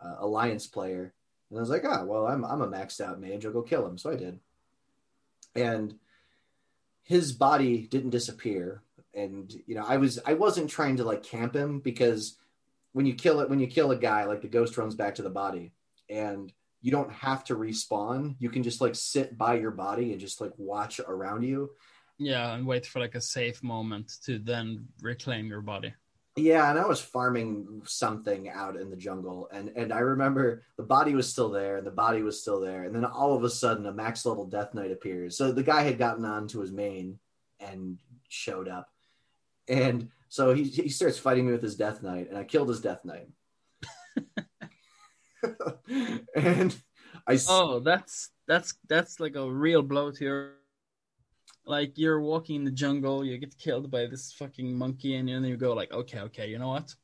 uh, 0.00 0.16
alliance 0.20 0.66
player 0.66 1.14
and 1.50 1.58
I 1.58 1.60
was 1.60 1.70
like, 1.70 1.84
ah, 1.84 2.04
well, 2.04 2.26
I'm 2.26 2.44
I'm 2.44 2.60
a 2.60 2.68
maxed 2.68 3.00
out 3.00 3.20
mage. 3.20 3.46
I'll 3.46 3.52
go 3.52 3.62
kill 3.62 3.86
him. 3.86 3.98
So 3.98 4.10
I 4.10 4.16
did. 4.16 4.38
And 5.54 5.94
his 7.02 7.32
body 7.32 7.86
didn't 7.90 8.10
disappear. 8.10 8.82
And 9.14 9.52
you 9.66 9.74
know, 9.74 9.84
I 9.86 9.96
was 9.96 10.18
I 10.26 10.34
wasn't 10.34 10.70
trying 10.70 10.96
to 10.96 11.04
like 11.04 11.22
camp 11.22 11.56
him 11.56 11.80
because 11.80 12.36
when 12.92 13.06
you 13.06 13.14
kill 13.14 13.40
it, 13.40 13.48
when 13.48 13.60
you 13.60 13.66
kill 13.66 13.90
a 13.90 13.96
guy, 13.96 14.24
like 14.24 14.42
the 14.42 14.48
ghost 14.48 14.76
runs 14.76 14.94
back 14.94 15.14
to 15.16 15.22
the 15.22 15.30
body, 15.30 15.72
and 16.10 16.52
you 16.82 16.92
don't 16.92 17.12
have 17.12 17.44
to 17.44 17.56
respawn. 17.56 18.36
You 18.38 18.50
can 18.50 18.62
just 18.62 18.80
like 18.80 18.94
sit 18.94 19.36
by 19.38 19.58
your 19.58 19.70
body 19.70 20.12
and 20.12 20.20
just 20.20 20.40
like 20.40 20.52
watch 20.58 21.00
around 21.00 21.44
you. 21.44 21.70
Yeah, 22.18 22.54
and 22.54 22.66
wait 22.66 22.84
for 22.84 22.98
like 22.98 23.14
a 23.14 23.20
safe 23.20 23.62
moment 23.62 24.14
to 24.24 24.38
then 24.38 24.88
reclaim 25.00 25.46
your 25.46 25.60
body. 25.60 25.94
Yeah, 26.36 26.70
and 26.70 26.78
I 26.78 26.86
was 26.86 27.00
farming 27.00 27.82
something 27.84 28.48
out 28.48 28.76
in 28.76 28.90
the 28.90 28.96
jungle, 28.96 29.48
and 29.52 29.70
and 29.76 29.92
I 29.92 29.98
remember 29.98 30.62
the 30.76 30.82
body 30.82 31.14
was 31.14 31.28
still 31.28 31.50
there, 31.50 31.76
and 31.76 31.86
the 31.86 31.92
body 31.92 32.22
was 32.22 32.40
still 32.40 32.60
there, 32.60 32.84
and 32.84 32.94
then 32.94 33.04
all 33.04 33.34
of 33.34 33.44
a 33.44 33.50
sudden 33.50 33.86
a 33.86 33.92
max 33.92 34.24
level 34.24 34.46
Death 34.46 34.74
Knight 34.74 34.92
appears. 34.92 35.36
So 35.36 35.52
the 35.52 35.62
guy 35.62 35.82
had 35.82 35.98
gotten 35.98 36.24
onto 36.24 36.60
his 36.60 36.72
main 36.72 37.18
and 37.60 37.98
showed 38.28 38.68
up, 38.68 38.88
and 39.68 40.10
so 40.28 40.54
he 40.54 40.64
he 40.64 40.88
starts 40.88 41.18
fighting 41.18 41.46
me 41.46 41.52
with 41.52 41.62
his 41.62 41.76
Death 41.76 42.02
Knight, 42.02 42.28
and 42.28 42.38
I 42.38 42.44
killed 42.44 42.68
his 42.68 42.80
Death 42.80 43.04
Knight. 43.04 43.28
and 46.36 46.76
I 47.26 47.38
oh, 47.48 47.80
that's 47.80 48.30
that's 48.46 48.74
that's 48.88 49.20
like 49.20 49.36
a 49.36 49.50
real 49.50 49.82
blow 49.82 50.10
to 50.10 50.24
your 50.24 50.57
like 51.68 51.92
you're 51.96 52.20
walking 52.20 52.56
in 52.56 52.64
the 52.64 52.70
jungle, 52.70 53.24
you 53.24 53.36
get 53.38 53.56
killed 53.58 53.90
by 53.90 54.06
this 54.06 54.32
fucking 54.32 54.76
monkey, 54.76 55.16
and 55.16 55.28
then 55.28 55.44
you 55.44 55.56
go 55.56 55.74
like, 55.74 55.92
okay, 55.92 56.20
okay, 56.20 56.48
you 56.48 56.58
know 56.58 56.68
what? 56.68 56.94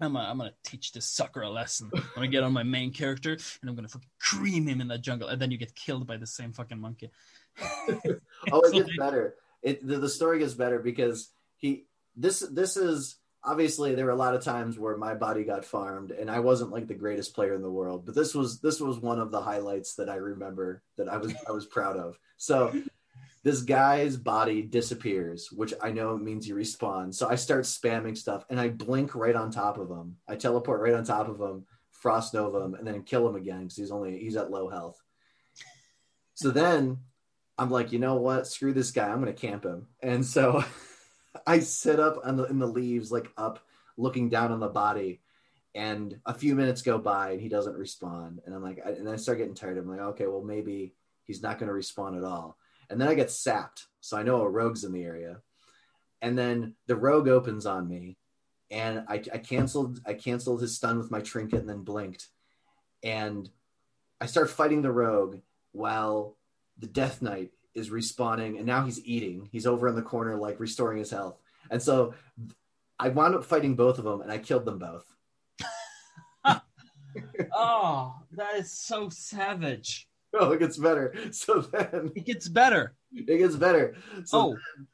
I'm 0.00 0.14
gonna, 0.14 0.28
I'm 0.28 0.38
gonna 0.38 0.52
teach 0.64 0.92
this 0.92 1.08
sucker 1.08 1.42
a 1.42 1.48
lesson. 1.48 1.90
I'm 1.94 2.02
gonna 2.14 2.28
get 2.28 2.42
on 2.42 2.52
my 2.52 2.64
main 2.64 2.92
character 2.92 3.32
and 3.32 3.70
I'm 3.70 3.76
gonna 3.76 3.88
fucking 3.88 4.08
cream 4.18 4.66
him 4.66 4.80
in 4.80 4.88
that 4.88 5.02
jungle, 5.02 5.28
and 5.28 5.40
then 5.40 5.50
you 5.50 5.58
get 5.58 5.74
killed 5.76 6.06
by 6.06 6.16
the 6.16 6.26
same 6.26 6.52
fucking 6.52 6.80
monkey. 6.80 7.10
oh, 7.60 8.60
it 8.60 8.72
gets 8.72 8.96
better. 8.96 9.36
It 9.62 9.86
the, 9.86 9.98
the 9.98 10.08
story 10.08 10.40
gets 10.40 10.54
better 10.54 10.80
because 10.80 11.30
he 11.56 11.84
this 12.16 12.40
this 12.40 12.76
is 12.76 13.16
obviously 13.44 13.94
there 13.94 14.06
were 14.06 14.10
a 14.10 14.16
lot 14.16 14.34
of 14.34 14.42
times 14.42 14.78
where 14.78 14.96
my 14.96 15.14
body 15.14 15.44
got 15.44 15.64
farmed 15.64 16.10
and 16.10 16.30
I 16.30 16.40
wasn't 16.40 16.70
like 16.70 16.88
the 16.88 16.94
greatest 16.94 17.34
player 17.34 17.54
in 17.54 17.62
the 17.62 17.70
world, 17.70 18.04
but 18.04 18.16
this 18.16 18.34
was 18.34 18.60
this 18.60 18.80
was 18.80 18.98
one 18.98 19.20
of 19.20 19.30
the 19.30 19.40
highlights 19.40 19.94
that 19.94 20.08
I 20.08 20.16
remember 20.16 20.82
that 20.96 21.08
I 21.08 21.18
was 21.18 21.32
I 21.46 21.52
was 21.52 21.66
proud 21.66 21.96
of. 21.96 22.18
So 22.36 22.72
this 23.44 23.62
guy's 23.62 24.16
body 24.16 24.62
disappears, 24.62 25.50
which 25.50 25.74
I 25.82 25.90
know 25.90 26.16
means 26.16 26.46
he 26.46 26.52
respawns. 26.52 27.14
So 27.14 27.28
I 27.28 27.34
start 27.34 27.64
spamming 27.64 28.16
stuff 28.16 28.44
and 28.48 28.60
I 28.60 28.68
blink 28.68 29.14
right 29.14 29.34
on 29.34 29.50
top 29.50 29.78
of 29.78 29.90
him. 29.90 30.16
I 30.28 30.36
teleport 30.36 30.80
right 30.80 30.94
on 30.94 31.04
top 31.04 31.28
of 31.28 31.40
him, 31.40 31.66
frost 31.90 32.34
nova 32.34 32.60
him, 32.60 32.74
and 32.74 32.86
then 32.86 33.02
kill 33.02 33.28
him 33.28 33.34
again 33.34 33.62
because 33.62 33.76
he's 33.76 33.90
only 33.90 34.18
he's 34.18 34.36
at 34.36 34.50
low 34.50 34.68
health. 34.68 35.02
So 36.34 36.50
then 36.50 36.98
I'm 37.58 37.70
like, 37.70 37.90
you 37.90 37.98
know 37.98 38.14
what? 38.14 38.46
Screw 38.46 38.72
this 38.72 38.92
guy. 38.92 39.08
I'm 39.08 39.18
gonna 39.18 39.32
camp 39.32 39.64
him. 39.64 39.88
And 40.00 40.24
so 40.24 40.64
I 41.46 41.58
sit 41.60 41.98
up 41.98 42.20
on 42.24 42.36
the, 42.36 42.44
in 42.44 42.60
the 42.60 42.66
leaves, 42.66 43.10
like 43.10 43.28
up, 43.36 43.58
looking 43.96 44.28
down 44.28 44.52
on 44.52 44.60
the 44.60 44.68
body. 44.68 45.20
And 45.74 46.20
a 46.26 46.34
few 46.34 46.54
minutes 46.54 46.82
go 46.82 46.98
by 46.98 47.30
and 47.30 47.40
he 47.40 47.48
doesn't 47.48 47.74
respond. 47.74 48.42
And 48.44 48.54
I'm 48.54 48.62
like, 48.62 48.78
I, 48.84 48.90
and 48.90 49.08
I 49.08 49.16
start 49.16 49.38
getting 49.38 49.54
tired. 49.54 49.78
I'm 49.78 49.88
like, 49.88 50.00
okay, 50.00 50.26
well 50.26 50.42
maybe 50.42 50.94
he's 51.24 51.42
not 51.42 51.58
going 51.58 51.68
to 51.68 51.72
respond 51.72 52.18
at 52.18 52.24
all 52.24 52.58
and 52.92 53.00
then 53.00 53.08
I 53.08 53.14
get 53.14 53.30
sapped. 53.30 53.86
So 54.00 54.16
I 54.16 54.22
know 54.22 54.42
a 54.42 54.48
rogue's 54.48 54.84
in 54.84 54.92
the 54.92 55.02
area. 55.02 55.38
And 56.20 56.38
then 56.38 56.74
the 56.86 56.96
rogue 56.96 57.26
opens 57.26 57.66
on 57.66 57.88
me, 57.88 58.16
and 58.70 59.04
I, 59.08 59.14
I 59.14 59.38
canceled 59.38 60.00
I 60.06 60.14
canceled 60.14 60.60
his 60.60 60.76
stun 60.76 60.98
with 60.98 61.10
my 61.10 61.20
trinket 61.20 61.60
and 61.60 61.68
then 61.68 61.82
blinked. 61.82 62.28
And 63.02 63.48
I 64.20 64.26
start 64.26 64.50
fighting 64.50 64.82
the 64.82 64.92
rogue 64.92 65.40
while 65.72 66.36
the 66.78 66.86
Death 66.86 67.22
Knight 67.22 67.50
is 67.74 67.90
respawning, 67.90 68.56
and 68.56 68.66
now 68.66 68.84
he's 68.84 69.04
eating. 69.04 69.48
He's 69.50 69.66
over 69.66 69.88
in 69.88 69.96
the 69.96 70.02
corner, 70.02 70.36
like 70.36 70.60
restoring 70.60 70.98
his 70.98 71.10
health. 71.10 71.38
And 71.70 71.82
so 71.82 72.14
I 73.00 73.08
wound 73.08 73.34
up 73.34 73.44
fighting 73.44 73.74
both 73.74 73.98
of 73.98 74.04
them, 74.04 74.20
and 74.20 74.30
I 74.30 74.38
killed 74.38 74.64
them 74.64 74.78
both. 74.78 75.04
oh, 77.52 78.14
that 78.32 78.54
is 78.56 78.70
so 78.70 79.08
savage. 79.08 80.08
Oh, 80.38 80.52
it 80.52 80.60
gets 80.60 80.78
better. 80.78 81.14
So 81.32 81.60
then 81.60 82.12
it 82.14 82.24
gets 82.24 82.48
better. 82.48 82.94
It 83.12 83.38
gets 83.38 83.56
better. 83.56 83.94
So 84.24 84.38
oh. 84.38 84.84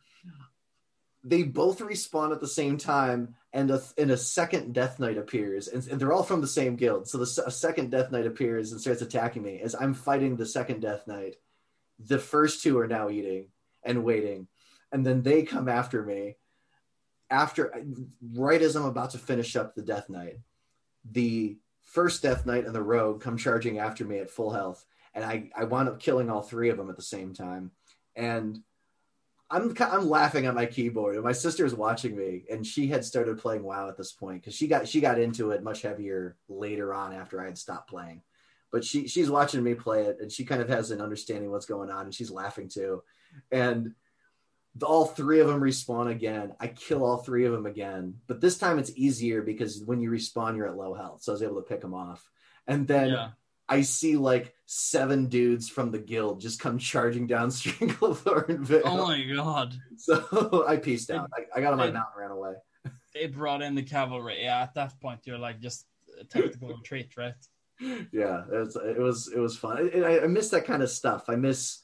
they 1.22 1.44
both 1.44 1.78
respawn 1.78 2.32
at 2.32 2.40
the 2.40 2.48
same 2.48 2.76
time, 2.76 3.36
and 3.52 3.70
a, 3.70 3.80
and 3.96 4.10
a 4.10 4.16
second 4.16 4.74
Death 4.74 4.98
Knight 4.98 5.16
appears, 5.16 5.68
and, 5.68 5.86
and 5.86 6.00
they're 6.00 6.12
all 6.12 6.24
from 6.24 6.40
the 6.40 6.48
same 6.48 6.76
guild. 6.76 7.08
So 7.08 7.18
the 7.18 7.44
a 7.46 7.50
second 7.50 7.90
Death 7.90 8.10
Knight 8.10 8.26
appears 8.26 8.72
and 8.72 8.80
starts 8.80 9.02
attacking 9.02 9.42
me 9.42 9.60
as 9.60 9.74
I'm 9.74 9.94
fighting 9.94 10.36
the 10.36 10.46
second 10.46 10.80
Death 10.80 11.06
Knight. 11.06 11.36
The 12.00 12.18
first 12.18 12.62
two 12.62 12.78
are 12.78 12.88
now 12.88 13.08
eating 13.08 13.46
and 13.84 14.04
waiting, 14.04 14.48
and 14.90 15.06
then 15.06 15.22
they 15.22 15.42
come 15.44 15.68
after 15.68 16.02
me. 16.02 16.36
After 17.30 17.84
right 18.34 18.62
as 18.62 18.74
I'm 18.74 18.86
about 18.86 19.10
to 19.10 19.18
finish 19.18 19.54
up 19.54 19.74
the 19.74 19.82
Death 19.82 20.08
Knight, 20.08 20.38
the 21.04 21.58
first 21.82 22.22
Death 22.22 22.46
Knight 22.46 22.64
and 22.64 22.74
the 22.74 22.82
Rogue 22.82 23.20
come 23.20 23.36
charging 23.36 23.78
after 23.78 24.04
me 24.04 24.18
at 24.18 24.30
full 24.30 24.50
health 24.50 24.84
and 25.18 25.26
I 25.26 25.50
I 25.56 25.64
wound 25.64 25.88
up 25.88 25.98
killing 25.98 26.30
all 26.30 26.42
three 26.42 26.70
of 26.70 26.76
them 26.76 26.90
at 26.90 26.96
the 26.96 27.02
same 27.02 27.34
time, 27.34 27.72
and 28.14 28.58
I'm 29.50 29.74
I'm 29.80 30.08
laughing 30.08 30.46
at 30.46 30.54
my 30.54 30.66
keyboard, 30.66 31.16
and 31.16 31.24
my 31.24 31.32
sister 31.32 31.66
is 31.66 31.74
watching 31.74 32.16
me, 32.16 32.44
and 32.48 32.64
she 32.64 32.86
had 32.86 33.04
started 33.04 33.38
playing 33.38 33.64
WoW 33.64 33.88
at 33.88 33.96
this 33.96 34.12
point 34.12 34.42
because 34.42 34.54
she 34.54 34.68
got 34.68 34.86
she 34.86 35.00
got 35.00 35.18
into 35.18 35.50
it 35.50 35.64
much 35.64 35.82
heavier 35.82 36.36
later 36.48 36.94
on 36.94 37.12
after 37.12 37.40
I 37.42 37.46
had 37.46 37.58
stopped 37.58 37.90
playing, 37.90 38.22
but 38.70 38.84
she 38.84 39.08
she's 39.08 39.28
watching 39.28 39.62
me 39.62 39.74
play 39.74 40.04
it, 40.04 40.18
and 40.20 40.30
she 40.30 40.44
kind 40.44 40.62
of 40.62 40.68
has 40.68 40.92
an 40.92 41.00
understanding 41.00 41.50
what's 41.50 41.66
going 41.66 41.90
on, 41.90 42.04
and 42.04 42.14
she's 42.14 42.30
laughing 42.30 42.68
too, 42.68 43.02
and 43.50 43.94
all 44.84 45.06
three 45.06 45.40
of 45.40 45.48
them 45.48 45.60
respawn 45.60 46.08
again. 46.08 46.52
I 46.60 46.68
kill 46.68 47.04
all 47.04 47.16
three 47.16 47.44
of 47.44 47.52
them 47.52 47.66
again, 47.66 48.14
but 48.28 48.40
this 48.40 48.56
time 48.56 48.78
it's 48.78 48.92
easier 48.94 49.42
because 49.42 49.82
when 49.84 50.00
you 50.00 50.12
respawn, 50.12 50.56
you're 50.56 50.68
at 50.68 50.76
low 50.76 50.94
health, 50.94 51.24
so 51.24 51.32
I 51.32 51.34
was 51.34 51.42
able 51.42 51.56
to 51.56 51.68
pick 51.68 51.80
them 51.80 51.94
off, 51.94 52.24
and 52.68 52.86
then. 52.86 53.08
Yeah 53.08 53.30
I 53.68 53.82
see 53.82 54.16
like 54.16 54.54
seven 54.70 55.28
dudes 55.28 55.66
from 55.66 55.90
the 55.90 55.98
guild 55.98 56.42
just 56.42 56.60
come 56.60 56.78
charging 56.78 57.26
down 57.26 57.48
Stranglethorn. 57.50 58.82
Oh 58.84 59.06
my 59.06 59.24
god! 59.34 59.74
So 59.96 60.64
I 60.68 60.76
pieced 60.76 61.10
out. 61.10 61.30
I, 61.34 61.58
I 61.58 61.62
got 61.62 61.72
on 61.72 61.78
my 61.78 61.86
they, 61.86 61.92
mount 61.92 62.08
and 62.14 62.20
ran 62.20 62.30
away. 62.30 62.52
They 63.14 63.26
brought 63.26 63.62
in 63.62 63.74
the 63.74 63.82
cavalry. 63.82 64.42
Yeah, 64.42 64.60
at 64.60 64.74
that 64.74 65.00
point 65.00 65.20
you're 65.24 65.38
like 65.38 65.60
just 65.60 65.86
a 66.20 66.24
tactical 66.24 66.68
retreat, 66.76 67.16
right? 67.16 67.34
Yeah, 67.80 68.44
it 68.52 68.58
was 68.58 68.76
it 68.76 68.98
was 68.98 69.32
it 69.34 69.38
was 69.38 69.56
fun. 69.56 69.90
I, 70.04 70.20
I 70.20 70.26
miss 70.26 70.50
that 70.50 70.66
kind 70.66 70.82
of 70.82 70.90
stuff. 70.90 71.24
I 71.28 71.36
miss 71.36 71.82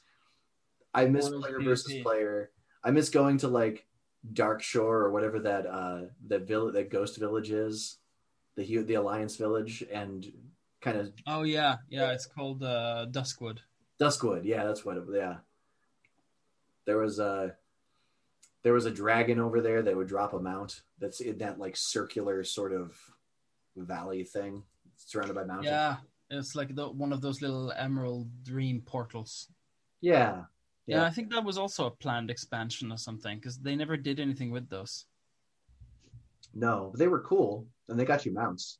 I 0.93 1.05
miss 1.07 1.27
player 1.27 1.59
versus 1.61 2.03
player. 2.03 2.51
I 2.83 2.91
miss 2.91 3.09
going 3.09 3.39
to 3.39 3.47
like 3.47 3.87
Darkshore 4.31 5.01
or 5.05 5.11
whatever 5.11 5.39
that 5.39 5.65
uh 5.65 6.01
that 6.27 6.47
village 6.47 6.75
that 6.75 6.91
ghost 6.91 7.17
village 7.17 7.49
is, 7.49 7.97
the 8.55 8.83
the 8.83 8.93
Alliance 8.93 9.37
village, 9.37 9.83
and 9.91 10.31
kind 10.85 10.97
of. 10.97 11.11
Oh 11.27 11.41
yeah, 11.43 11.77
yeah. 11.89 12.11
It's 12.11 12.27
called 12.27 12.63
uh, 12.63 13.07
Duskwood. 13.09 13.57
Duskwood, 13.99 14.45
yeah, 14.45 14.63
that's 14.63 14.85
what. 14.85 14.97
It, 14.97 15.03
yeah. 15.13 15.37
There 16.85 16.99
was 16.99 17.19
a 17.19 17.55
there 18.63 18.73
was 18.73 18.85
a 18.85 18.91
dragon 18.91 19.39
over 19.39 19.59
there 19.59 19.81
that 19.81 19.95
would 19.95 20.07
drop 20.07 20.33
a 20.33 20.39
mount. 20.39 20.83
That's 20.99 21.19
in 21.19 21.39
that 21.39 21.59
like 21.59 21.75
circular 21.75 22.43
sort 22.43 22.71
of 22.71 22.95
valley 23.75 24.23
thing, 24.23 24.63
surrounded 24.97 25.33
by 25.33 25.43
mountains. 25.43 25.67
Yeah, 25.67 25.97
it's 26.29 26.55
like 26.55 26.75
the, 26.75 26.87
one 26.87 27.11
of 27.11 27.21
those 27.21 27.41
little 27.41 27.73
emerald 27.75 28.29
dream 28.43 28.81
portals. 28.85 29.47
Yeah. 30.01 30.43
yeah. 30.85 30.97
Yeah, 30.97 31.03
I 31.05 31.09
think 31.09 31.31
that 31.31 31.43
was 31.43 31.57
also 31.57 31.87
a 31.87 31.91
planned 31.91 32.29
expansion 32.29 32.91
or 32.91 32.97
something 32.97 33.39
because 33.39 33.57
they 33.57 33.75
never 33.75 33.97
did 33.97 34.19
anything 34.19 34.51
with 34.51 34.69
those. 34.69 35.05
No, 36.53 36.89
but 36.91 36.99
they 36.99 37.07
were 37.07 37.21
cool 37.21 37.65
and 37.89 37.99
they 37.99 38.05
got 38.05 38.25
you 38.25 38.31
mounts. 38.31 38.77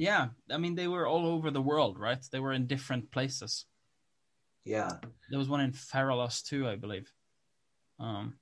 Yeah, 0.00 0.28
I 0.50 0.56
mean 0.56 0.76
they 0.76 0.88
were 0.88 1.06
all 1.06 1.26
over 1.26 1.50
the 1.50 1.60
world, 1.60 1.98
right? 1.98 2.24
They 2.32 2.40
were 2.40 2.54
in 2.54 2.66
different 2.66 3.10
places. 3.10 3.66
Yeah, 4.64 4.92
there 5.28 5.38
was 5.38 5.50
one 5.50 5.60
in 5.60 5.72
Feralas 5.72 6.42
too, 6.42 6.66
I 6.66 6.76
believe. 6.76 7.12
Um, 7.98 8.38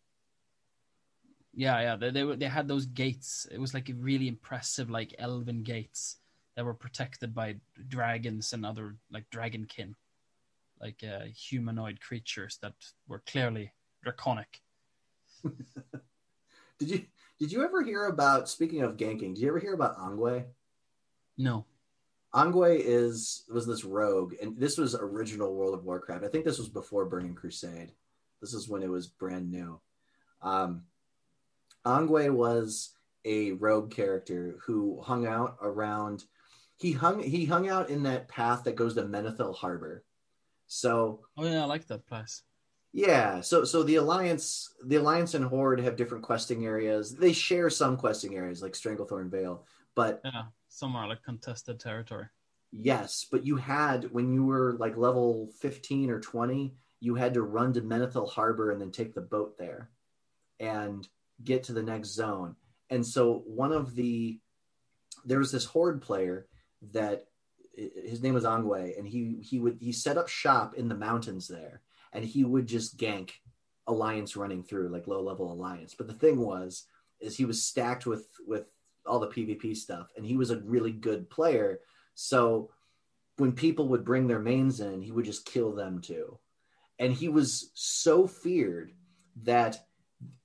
yeah, 1.53 1.81
yeah, 1.81 1.97
they 1.97 2.11
they, 2.11 2.23
were, 2.23 2.37
they 2.37 2.47
had 2.47 2.69
those 2.69 2.87
gates. 2.87 3.49
It 3.51 3.59
was 3.59 3.75
like 3.75 3.91
really 3.99 4.29
impressive, 4.29 4.89
like 4.89 5.17
elven 5.19 5.65
gates 5.65 6.19
that 6.55 6.65
were 6.65 6.75
protected 6.75 7.35
by 7.35 7.57
dragons 7.89 8.53
and 8.53 8.65
other 8.65 8.95
like 9.11 9.29
dragonkin, 9.31 9.95
like 10.81 11.03
uh, 11.03 11.25
humanoid 11.35 12.01
creatures 12.01 12.59
that 12.63 12.75
were 13.09 13.23
clearly 13.27 13.73
draconic. 14.05 14.61
did 16.79 16.89
you 16.89 17.05
did 17.41 17.51
you 17.51 17.65
ever 17.65 17.83
hear 17.83 18.07
about 18.07 18.49
speaking 18.49 18.83
of 18.83 18.97
ganking? 18.97 19.35
Did 19.35 19.39
you 19.39 19.49
ever 19.49 19.59
hear 19.59 19.75
about 19.75 19.99
Angwe? 19.99 20.45
No. 21.39 21.65
Angwe 22.35 22.79
is 22.85 23.45
was 23.51 23.67
this 23.67 23.85
rogue, 23.85 24.35
and 24.43 24.59
this 24.59 24.77
was 24.77 24.95
original 24.95 25.55
World 25.55 25.73
of 25.75 25.85
Warcraft. 25.85 26.25
I 26.25 26.29
think 26.29 26.45
this 26.45 26.59
was 26.59 26.69
before 26.69 27.07
Burning 27.07 27.35
Crusade. 27.35 27.93
This 28.43 28.53
is 28.53 28.69
when 28.69 28.83
it 28.83 28.91
was 28.91 29.07
brand 29.07 29.51
new. 29.51 29.81
Um, 30.43 30.83
Angwe 31.87 32.31
was 32.31 32.91
a 33.25 33.53
rogue 33.53 33.91
character 33.91 34.59
who 34.65 35.01
hung 35.01 35.27
out 35.27 35.57
around. 35.63 36.25
He 36.77 36.93
hung 36.93 37.21
he 37.23 37.47
hung 37.47 37.69
out 37.69 37.89
in 37.89 38.03
that 38.03 38.29
path 38.29 38.65
that 38.65 38.77
goes 38.77 38.95
to 38.95 39.03
Menethil 39.05 39.55
Harbor. 39.55 40.05
So 40.67 41.21
Oh 41.37 41.45
yeah, 41.45 41.63
I 41.63 41.65
like 41.65 41.87
that 41.87 42.07
place. 42.07 42.43
yeah, 42.93 43.41
so 43.41 43.65
so 43.65 43.83
the 43.83 43.97
alliance, 43.97 44.75
the 44.85 44.97
alliance 44.97 45.33
and 45.35 45.45
horde 45.47 45.81
have 45.81 45.97
different 45.97 46.25
questing 46.25 46.67
areas. 46.67 47.17
They 47.17 47.33
share 47.33 47.71
some 47.71 47.97
questing 47.97 48.37
areas 48.37 48.63
like 48.63 48.75
Stranglethorn 48.75 49.31
Vale, 49.31 49.65
but 49.95 50.21
Yeah, 50.25 50.43
somewhere 50.79 51.07
like 51.07 51.23
contested 51.23 51.81
territory. 51.81 52.27
yes, 52.71 53.27
but 53.31 53.45
you 53.45 53.57
had 53.57 54.11
when 54.13 54.33
you 54.33 54.45
were 54.45 54.77
like 54.79 54.97
level 54.97 55.51
fifteen 55.61 56.11
or 56.11 56.21
twenty, 56.21 56.75
you 57.01 57.15
had 57.15 57.35
to 57.35 57.43
run 57.43 57.73
to 57.75 57.81
Menethil 57.81 58.31
Harbor 58.31 58.71
and 58.71 58.81
then 58.81 58.91
take 58.91 59.15
the 59.15 59.21
boat 59.21 59.57
there, 59.59 59.91
and 60.61 61.07
get 61.43 61.65
to 61.65 61.73
the 61.73 61.83
next 61.83 62.11
zone. 62.11 62.57
And 62.91 63.07
so 63.07 63.43
one 63.47 63.73
of 63.73 63.95
the 63.95 64.41
there 65.25 65.39
was 65.39 65.53
this 65.53 65.65
horde 65.65 66.01
player 66.03 66.47
that 66.93 67.27
his 67.77 68.23
name 68.23 68.35
was 68.35 68.45
Angwe, 68.45 68.99
and 68.99 69.07
he 69.07 69.39
he 69.43 69.59
would 69.59 69.79
he 69.81 69.93
set 69.93 70.19
up 70.19 70.29
shop 70.29 70.75
in 70.75 70.89
the 70.89 70.95
mountains 70.95 71.49
there, 71.49 71.83
and 72.13 72.25
he 72.25 72.45
would 72.45 72.67
just 72.67 72.99
gank 72.99 73.31
alliance 73.87 74.37
running 74.37 74.63
through 74.63 74.89
like 74.91 75.07
low 75.07 75.23
level 75.23 75.53
alliance. 75.53 75.95
But 75.95 76.09
the 76.09 76.15
thing 76.15 76.39
was, 76.39 76.85
is 77.21 77.37
he 77.37 77.45
was 77.45 77.63
stacked 77.63 78.05
with 78.07 78.27
with 78.47 78.67
all 79.09 79.19
the 79.19 79.29
PvP 79.29 79.77
stuff, 79.77 80.09
and 80.17 80.25
he 80.25 80.37
was 80.37 80.51
a 80.51 80.59
really 80.59 80.93
good 80.93 81.29
player. 81.31 81.81
So 82.15 82.71
when 83.37 83.53
people 83.53 83.89
would 83.89 84.05
bring 84.05 84.27
their 84.27 84.39
mains 84.39 84.81
in, 84.81 85.03
he 85.03 85.13
would 85.13 85.25
just 85.25 85.47
kill 85.47 85.73
them 85.73 86.01
too, 86.01 86.39
and 86.99 87.13
he 87.13 87.29
was 87.29 87.71
so 87.75 88.27
feared 88.27 88.93
that 89.43 89.85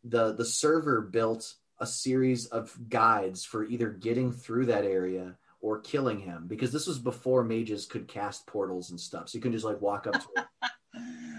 the 0.04 0.34
the 0.34 0.46
server 0.46 1.02
built 1.02 1.56
a 1.80 1.86
series 1.86 2.46
of 2.48 2.78
guides 2.90 3.44
for 3.44 3.66
either 3.66 3.90
getting 3.90 4.32
through 4.32 4.68
that 4.68 4.86
area 4.86 5.38
or 5.60 5.80
killing 5.80 6.20
him 6.20 6.46
because 6.48 6.72
this 6.72 6.88
was 6.88 7.00
before 7.00 7.44
mages 7.44 7.86
could 7.86 8.08
cast 8.08 8.46
portals 8.46 8.92
and 8.92 9.00
stuff. 9.00 9.30
So 9.30 9.38
you 9.38 9.42
can 9.42 9.52
just 9.52 9.66
like 9.66 9.82
walk 9.82 10.08
up 10.08 10.14
to 10.14 10.28
him. 10.38 10.46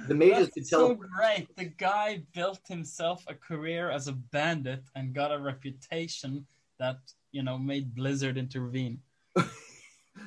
The 0.06 0.14
mages 0.14 0.46
That's 0.46 0.54
could 0.54 0.66
tell. 0.68 0.88
so 0.88 0.94
great. 0.94 1.56
The 1.56 1.64
guy 1.64 2.24
built 2.34 2.60
himself 2.68 3.24
a 3.26 3.34
career 3.34 3.90
as 3.90 4.06
a 4.06 4.12
bandit 4.12 4.82
and 4.94 5.14
got 5.14 5.32
a 5.32 5.38
reputation 5.38 6.46
that 6.78 6.98
you 7.32 7.42
know 7.42 7.58
made 7.58 7.94
Blizzard 7.94 8.38
intervene. 8.38 9.00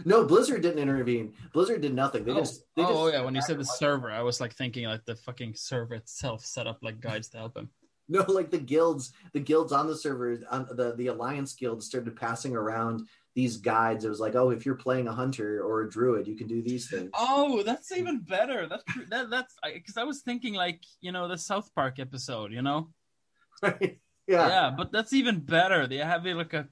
No, 0.06 0.26
Blizzard 0.26 0.62
didn't 0.62 0.80
intervene. 0.80 1.34
Blizzard 1.54 1.82
did 1.82 1.93
nothing. 1.93 2.24
They 2.24 2.34
oh, 2.34 2.39
just 2.39 2.64
they 2.76 2.84
oh, 2.84 3.06
just 3.06 3.14
yeah, 3.14 3.24
when 3.24 3.36
you 3.36 3.41
said 3.41 3.58
the 3.58 3.66
server, 3.66 4.12
I 4.12 4.22
was 4.22 4.41
like 4.41 4.54
thinking 4.54 4.86
like 4.86 5.06
the 5.06 5.16
fucking 5.16 5.56
server 5.56 5.95
itself 5.95 6.45
set 6.45 6.68
up 6.68 6.80
like 6.82 7.00
guides 7.00 7.30
to 7.30 7.38
help 7.38 7.58
him. 7.58 7.70
no 8.10 8.24
like 8.28 8.52
the 8.52 8.58
guilds, 8.58 9.12
the 9.34 9.39
guilds 9.39 9.72
on 9.74 9.88
the 9.88 9.95
server, 9.95 10.39
on 10.52 10.68
the 10.72 10.93
the 10.95 11.08
alliance 11.08 11.54
guild 11.54 11.84
started 11.84 12.16
passing 12.16 12.56
around 12.56 13.08
these 13.36 13.58
guides. 13.58 14.06
It 14.06 14.10
was 14.10 14.20
like, 14.20 14.36
oh, 14.36 14.50
if 14.50 14.66
you're 14.66 14.76
playing 14.76 15.08
a 15.08 15.14
hunter 15.14 15.64
or 15.64 15.82
a 15.82 15.89
druid, 15.89 16.28
you 16.28 16.36
can 16.36 16.48
do 16.48 16.62
these 16.62 16.89
things. 16.89 17.10
Oh, 17.14 17.64
that's 17.64 17.91
even 17.91 18.20
better. 18.20 18.68
That's 18.68 18.84
that, 19.10 19.30
that's 19.30 19.56
because 19.74 19.98
I 19.98 20.04
was 20.04 20.22
thinking 20.22 20.54
like 20.54 20.84
you 21.02 21.12
know 21.12 21.28
the 21.28 21.38
South 21.38 21.74
Park 21.76 22.00
episode, 22.00 22.52
you 22.52 22.62
know. 22.62 22.89
Right? 23.64 23.98
Yeah. 24.28 24.47
yeah. 24.47 24.73
but 24.75 24.91
that's 24.91 25.13
even 25.13 25.39
better. 25.39 25.88
They 25.88 25.97
have 25.97 26.25
like 26.25 26.53
a 26.53 26.67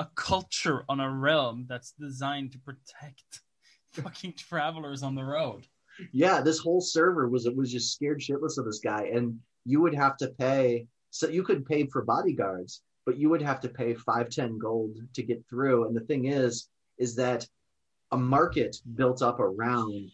a 0.00 0.08
culture 0.14 0.82
on 0.88 0.98
a 0.98 1.10
realm 1.10 1.66
that's 1.68 1.92
designed 1.92 2.52
to 2.52 2.58
protect 2.58 3.42
fucking 3.92 4.32
travelers 4.32 5.02
on 5.02 5.14
the 5.14 5.22
road. 5.22 5.66
yeah 6.12 6.40
this 6.40 6.58
whole 6.58 6.80
server 6.80 7.28
was 7.28 7.44
it 7.44 7.54
was 7.54 7.70
just 7.70 7.92
scared 7.92 8.18
shitless 8.18 8.56
of 8.56 8.64
this 8.64 8.80
guy 8.82 9.10
and 9.12 9.38
you 9.66 9.78
would 9.80 9.94
have 9.94 10.16
to 10.16 10.28
pay 10.38 10.86
so 11.10 11.28
you 11.28 11.42
could 11.42 11.66
pay 11.66 11.86
for 11.86 12.02
bodyguards 12.02 12.82
but 13.04 13.18
you 13.18 13.28
would 13.28 13.42
have 13.42 13.60
to 13.60 13.68
pay 13.68 13.92
510 13.92 14.58
gold 14.58 14.96
to 15.12 15.22
get 15.22 15.44
through 15.50 15.86
and 15.86 15.94
the 15.94 16.00
thing 16.00 16.24
is 16.26 16.68
is 16.96 17.14
that 17.16 17.46
a 18.12 18.16
market 18.16 18.76
built 18.94 19.20
up 19.20 19.38
around 19.38 20.10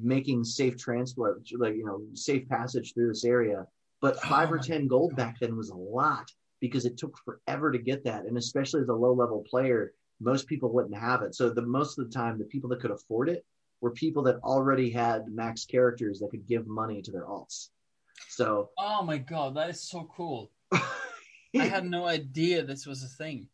making 0.00 0.44
safe 0.44 0.78
transport 0.78 1.42
like 1.58 1.74
you 1.74 1.84
know 1.84 2.00
safe 2.14 2.48
passage 2.48 2.94
through 2.94 3.08
this 3.08 3.24
area 3.24 3.66
but 4.00 4.16
Oh 4.24 4.28
5 4.28 4.52
or 4.52 4.58
10 4.58 4.86
gold 4.88 5.10
God. 5.12 5.16
back 5.16 5.40
then 5.40 5.56
was 5.56 5.70
a 5.70 5.74
lot 5.76 6.30
because 6.60 6.84
it 6.86 6.96
took 6.96 7.16
forever 7.24 7.70
to 7.72 7.78
get 7.78 8.04
that 8.04 8.24
and 8.24 8.36
especially 8.38 8.80
as 8.82 8.88
a 8.88 8.94
low 8.94 9.12
level 9.12 9.44
player 9.48 9.92
most 10.20 10.46
people 10.46 10.72
wouldn't 10.72 10.96
have 10.96 11.22
it 11.22 11.34
so 11.34 11.50
the 11.50 11.62
most 11.62 11.98
of 11.98 12.06
the 12.08 12.12
time 12.14 12.38
the 12.38 12.44
people 12.44 12.68
that 12.70 12.80
could 12.80 12.90
afford 12.90 13.28
it 13.28 13.44
were 13.82 13.90
people 13.90 14.22
that 14.22 14.36
already 14.42 14.88
had 14.90 15.28
max 15.28 15.64
characters 15.66 16.18
that 16.20 16.30
could 16.30 16.46
give 16.46 16.66
money 16.66 17.02
to 17.02 17.12
their 17.12 17.26
alts. 17.26 17.68
So 18.28 18.70
Oh 18.78 19.02
my 19.02 19.18
god, 19.18 19.54
that 19.56 19.68
is 19.68 19.82
so 19.82 20.08
cool. 20.16 20.50
I 20.72 21.64
had 21.64 21.84
no 21.84 22.06
idea 22.06 22.62
this 22.64 22.86
was 22.86 23.02
a 23.04 23.08
thing. 23.08 23.48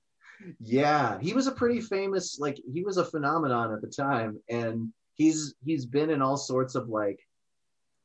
yeah, 0.61 1.18
he 1.20 1.32
was 1.34 1.49
a 1.49 1.53
pretty 1.53 1.80
famous 1.80 2.38
like 2.38 2.61
he 2.72 2.82
was 2.84 2.97
a 2.99 3.05
phenomenon 3.05 3.72
at 3.72 3.80
the 3.80 3.88
time 3.88 4.38
and 4.49 4.93
he's 5.14 5.55
he's 5.64 5.86
been 5.86 6.11
in 6.11 6.22
all 6.22 6.36
sorts 6.36 6.76
of 6.76 6.88
like 6.88 7.18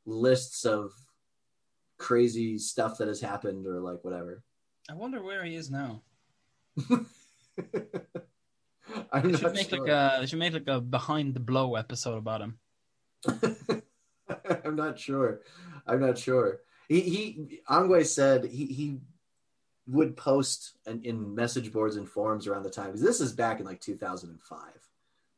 lists 0.05 0.65
of 0.65 0.91
crazy 1.97 2.57
stuff 2.57 2.97
that 2.97 3.07
has 3.07 3.21
happened 3.21 3.65
or 3.67 3.79
like 3.79 4.03
whatever. 4.03 4.43
I 4.89 4.93
wonder 4.93 5.21
where 5.21 5.43
he 5.43 5.55
is 5.55 5.69
now. 5.69 6.01
I'm 9.11 9.31
They 9.31 9.31
not 9.31 9.39
should 9.39 9.53
make 9.53 9.69
sure. 9.69 9.79
like 9.79 9.87
a 9.89 10.17
they 10.21 10.25
should 10.27 10.39
make 10.39 10.53
like 10.53 10.67
a 10.67 10.79
behind 10.81 11.33
the 11.33 11.39
blow 11.39 11.75
episode 11.75 12.17
about 12.17 12.41
him. 12.41 12.59
I'm 14.63 14.75
not 14.75 14.99
sure. 14.99 15.41
I'm 15.85 15.99
not 15.99 16.17
sure. 16.17 16.61
He 16.87 17.01
he 17.01 17.61
Angwe 17.69 18.05
said 18.05 18.45
he 18.45 18.65
he 18.67 18.99
would 19.87 20.17
post 20.17 20.77
in, 20.85 21.01
in 21.03 21.35
message 21.35 21.71
boards 21.71 21.95
and 21.95 22.07
forums 22.07 22.47
around 22.47 22.63
the 22.63 22.69
time 22.69 22.87
because 22.87 23.01
this 23.01 23.21
is 23.21 23.31
back 23.33 23.59
in 23.59 23.65
like 23.65 23.81
2005. 23.81 24.59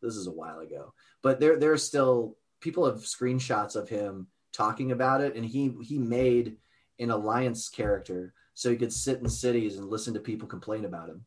This 0.01 0.16
is 0.16 0.28
a 0.28 0.32
while 0.32 0.60
ago, 0.60 0.93
but 1.22 1.39
there 1.39 1.57
there 1.57 1.72
are 1.72 1.78
still 1.78 2.38
people 2.62 2.86
have 2.86 2.97
screenshots 3.01 3.76
of 3.76 3.89
him 3.89 4.28
talking 4.54 4.91
about 4.91 5.22
it, 5.22 5.36
and 5.36 5.45
he 5.45 5.74
he 5.84 5.97
made 5.97 6.58
an 7.00 7.12
alliance 7.12 7.70
character 7.70 8.34
so 8.54 8.70
he 8.70 8.76
could 8.76 8.91
sit 8.91 9.20
in 9.20 9.30
cities 9.30 9.78
and 9.78 9.89
listen 9.89 10.14
to 10.14 10.20
people 10.20 10.47
complain 10.47 10.86
about 10.86 11.10
him. 11.10 11.26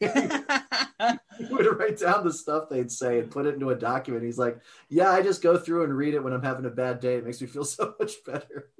he 0.00 1.44
would 1.50 1.78
write 1.78 1.98
down 1.98 2.24
the 2.24 2.32
stuff 2.32 2.68
they'd 2.68 2.90
say 2.90 3.18
and 3.20 3.30
put 3.30 3.46
it 3.46 3.54
into 3.54 3.70
a 3.70 3.76
document. 3.76 4.24
He's 4.24 4.38
like, 4.38 4.58
"Yeah, 4.88 5.10
I 5.10 5.22
just 5.22 5.42
go 5.42 5.56
through 5.56 5.84
and 5.84 5.96
read 5.96 6.14
it 6.14 6.22
when 6.22 6.32
I'm 6.32 6.42
having 6.42 6.66
a 6.66 6.70
bad 6.70 7.00
day. 7.00 7.14
It 7.16 7.24
makes 7.24 7.40
me 7.40 7.46
feel 7.46 7.64
so 7.64 7.94
much 7.98 8.24
better." 8.24 8.70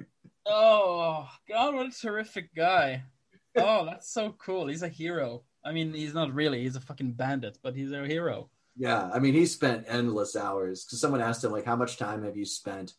oh 0.47 1.29
god, 1.49 1.75
what 1.75 1.87
a 1.87 1.91
terrific 1.91 2.55
guy. 2.55 3.03
Oh, 3.57 3.85
that's 3.87 4.13
so 4.13 4.35
cool. 4.39 4.67
He's 4.67 4.83
a 4.83 4.89
hero. 4.89 5.45
I 5.65 5.73
mean, 5.73 5.95
he's 5.95 6.15
not 6.15 6.35
really. 6.35 6.63
He's 6.63 6.77
a 6.77 6.81
fucking 6.81 7.13
bandit, 7.13 7.59
but 7.63 7.75
he's 7.77 7.93
a 7.93 8.07
hero. 8.07 8.51
Yeah, 8.77 9.09
I 9.15 9.21
mean, 9.21 9.35
he 9.35 9.47
spent 9.47 9.85
endless 9.89 10.35
hours 10.35 10.85
because 10.85 11.01
someone 11.01 11.21
asked 11.21 11.45
him 11.45 11.53
like, 11.53 11.65
"How 11.65 11.77
much 11.77 11.97
time 11.97 12.25
have 12.25 12.37
you 12.37 12.45
spent?" 12.45 12.95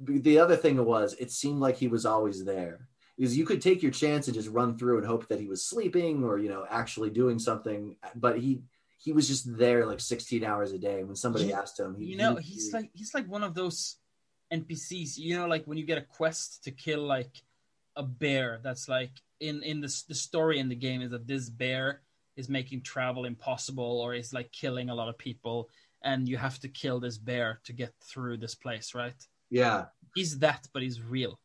The 0.00 0.38
other 0.38 0.56
thing 0.56 0.84
was, 0.84 1.14
it 1.18 1.30
seemed 1.32 1.60
like 1.60 1.76
he 1.76 1.88
was 1.88 2.06
always 2.06 2.44
there 2.44 2.86
because 3.16 3.36
you 3.36 3.44
could 3.44 3.60
take 3.60 3.82
your 3.82 3.90
chance 3.90 4.28
and 4.28 4.34
just 4.34 4.48
run 4.48 4.78
through 4.78 4.98
and 4.98 5.06
hope 5.06 5.26
that 5.28 5.40
he 5.40 5.48
was 5.48 5.64
sleeping 5.64 6.22
or 6.22 6.38
you 6.38 6.48
know 6.48 6.64
actually 6.70 7.10
doing 7.10 7.38
something, 7.38 7.96
but 8.14 8.38
he 8.38 8.62
he 8.98 9.12
was 9.12 9.26
just 9.28 9.56
there 9.56 9.86
like 9.86 10.00
16 10.00 10.44
hours 10.44 10.72
a 10.72 10.78
day. 10.78 11.02
When 11.04 11.16
somebody 11.16 11.46
You- 11.46 11.54
asked 11.54 11.78
him, 11.80 11.96
he, 11.96 12.06
You 12.06 12.16
know, 12.16 12.36
he- 12.36 12.54
he's 12.54 12.72
like 12.72 12.90
he's 12.94 13.12
like 13.14 13.28
one 13.28 13.42
of 13.42 13.54
those 13.54 13.96
NPCs. 14.52 15.18
You 15.18 15.36
know, 15.36 15.46
like 15.46 15.64
when 15.66 15.78
you 15.78 15.84
get 15.84 15.98
a 15.98 16.02
quest 16.02 16.64
to 16.64 16.70
kill 16.70 17.02
like 17.02 17.42
a 17.96 18.02
bear. 18.04 18.60
That's 18.62 18.88
like 18.88 19.10
in 19.40 19.62
in 19.64 19.80
the 19.80 19.92
the 20.08 20.14
story 20.14 20.58
in 20.60 20.68
the 20.68 20.76
game 20.76 21.02
is 21.02 21.10
that 21.10 21.26
this 21.26 21.50
bear 21.50 22.02
is 22.36 22.48
making 22.48 22.82
travel 22.82 23.24
impossible 23.24 24.00
or 24.00 24.14
is 24.14 24.32
like 24.32 24.52
killing 24.52 24.90
a 24.90 24.94
lot 24.94 25.08
of 25.08 25.18
people, 25.18 25.68
and 26.02 26.28
you 26.28 26.36
have 26.36 26.60
to 26.60 26.68
kill 26.68 27.00
this 27.00 27.18
bear 27.18 27.60
to 27.64 27.72
get 27.72 27.92
through 28.00 28.36
this 28.36 28.54
place. 28.54 28.94
Right? 28.94 29.20
Yeah, 29.50 29.86
He's 30.14 30.38
that, 30.40 30.66
but 30.72 30.82
he's 30.82 31.00
real. 31.00 31.38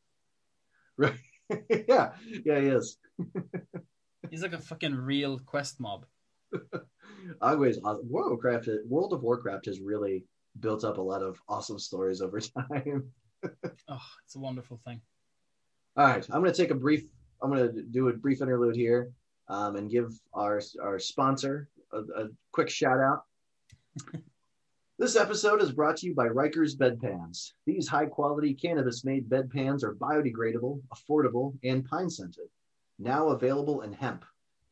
right, 0.97 1.13
yeah, 1.69 2.13
yeah, 2.45 2.59
he 2.59 2.67
is. 2.67 2.97
He's 4.31 4.41
like 4.41 4.53
a 4.53 4.59
fucking 4.59 4.95
real 4.95 5.37
quest 5.39 5.79
mob. 5.79 6.05
Angwe's 7.43 7.79
awesome. 7.83 8.09
World 8.09 8.31
of 8.33 8.41
Warcraft, 8.41 8.69
World 8.87 9.13
of 9.13 9.21
Warcraft 9.21 9.65
has 9.65 9.81
really 9.81 10.25
built 10.59 10.83
up 10.83 10.97
a 10.97 11.01
lot 11.01 11.21
of 11.21 11.37
awesome 11.49 11.77
stories 11.77 12.21
over 12.21 12.39
time. 12.39 13.11
Oh, 13.89 14.01
it's 14.25 14.35
a 14.35 14.39
wonderful 14.39 14.79
thing. 14.85 15.01
All 15.97 16.05
right, 16.05 16.25
I'm 16.31 16.41
going 16.41 16.53
to 16.53 16.57
take 16.57 16.71
a 16.71 16.75
brief. 16.75 17.03
I'm 17.41 17.51
going 17.51 17.75
to 17.75 17.83
do 17.83 18.07
a 18.07 18.13
brief 18.13 18.41
interlude 18.41 18.75
here, 18.75 19.11
um, 19.49 19.75
and 19.75 19.91
give 19.91 20.17
our 20.33 20.61
our 20.81 20.97
sponsor 20.97 21.67
a, 21.91 21.97
a 21.97 22.29
quick 22.53 22.69
shout 22.69 22.99
out. 22.99 23.23
This 25.03 25.17
episode 25.17 25.61
is 25.61 25.73
brought 25.73 25.97
to 25.97 26.05
you 26.05 26.15
by 26.15 26.27
Rikers 26.29 26.77
Bedpans. 26.77 27.51
These 27.65 27.89
high 27.89 28.05
quality 28.05 28.53
cannabis 28.53 29.03
made 29.03 29.27
bedpans 29.27 29.83
are 29.83 29.95
biodegradable, 29.95 30.81
affordable, 30.95 31.57
and 31.61 31.83
pine 31.83 32.09
scented. 32.09 32.47
Now 32.97 33.27
available 33.27 33.81
in 33.81 33.91
hemp. 33.91 34.23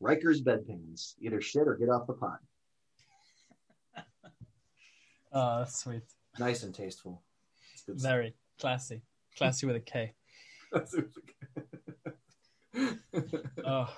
Rikers 0.02 0.42
Bedpans. 0.42 1.16
Either 1.20 1.42
shit 1.42 1.68
or 1.68 1.74
get 1.74 1.90
off 1.90 2.06
the 2.06 2.14
pot. 2.14 2.38
Oh, 5.34 5.58
that's 5.58 5.82
sweet. 5.82 6.00
Nice 6.38 6.62
and 6.62 6.74
tasteful. 6.74 7.20
It's 7.74 7.82
good 7.82 8.00
stuff. 8.00 8.10
Very 8.10 8.34
classy. 8.58 9.02
Classy 9.36 9.66
with 9.66 9.76
a 9.76 9.80
K. 9.80 10.14
Oh, 13.66 13.94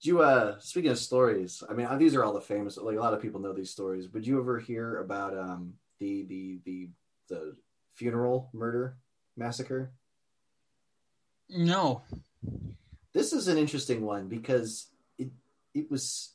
Do 0.00 0.08
you 0.10 0.22
uh 0.22 0.58
speaking 0.60 0.90
of 0.90 0.98
stories, 0.98 1.62
I 1.68 1.72
mean 1.74 1.86
uh, 1.86 1.96
these 1.96 2.14
are 2.14 2.24
all 2.24 2.32
the 2.32 2.40
famous 2.40 2.76
like 2.76 2.96
a 2.96 3.00
lot 3.00 3.14
of 3.14 3.20
people 3.22 3.40
know 3.40 3.52
these 3.52 3.70
stories, 3.70 4.06
but 4.06 4.22
do 4.22 4.30
you 4.30 4.38
ever 4.38 4.58
hear 4.58 4.98
about 5.00 5.36
um 5.36 5.74
the 5.98 6.22
the 6.24 6.60
the 6.64 6.88
the 7.28 7.56
funeral 7.94 8.48
murder 8.52 8.96
massacre? 9.36 9.92
no. 11.48 12.02
This 13.12 13.32
is 13.32 13.48
an 13.48 13.58
interesting 13.58 14.02
one 14.02 14.28
because 14.28 14.88
it 15.18 15.30
it 15.74 15.90
was 15.90 16.34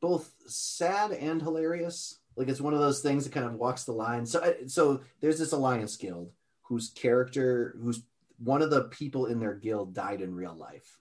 both 0.00 0.34
sad 0.46 1.12
and 1.12 1.40
hilarious. 1.40 2.18
Like 2.36 2.48
it's 2.48 2.60
one 2.60 2.74
of 2.74 2.80
those 2.80 3.00
things 3.00 3.24
that 3.24 3.32
kind 3.32 3.46
of 3.46 3.54
walks 3.54 3.84
the 3.84 3.92
line. 3.92 4.26
So 4.26 4.42
I- 4.42 4.66
so 4.66 5.00
there's 5.20 5.38
this 5.38 5.52
alliance 5.52 5.96
guild 5.96 6.32
whose 6.62 6.90
character 6.90 7.76
who's 7.80 8.02
one 8.38 8.62
of 8.62 8.70
the 8.70 8.84
people 8.84 9.26
in 9.26 9.38
their 9.38 9.54
guild 9.54 9.94
died 9.94 10.20
in 10.20 10.34
real 10.34 10.54
life. 10.54 10.98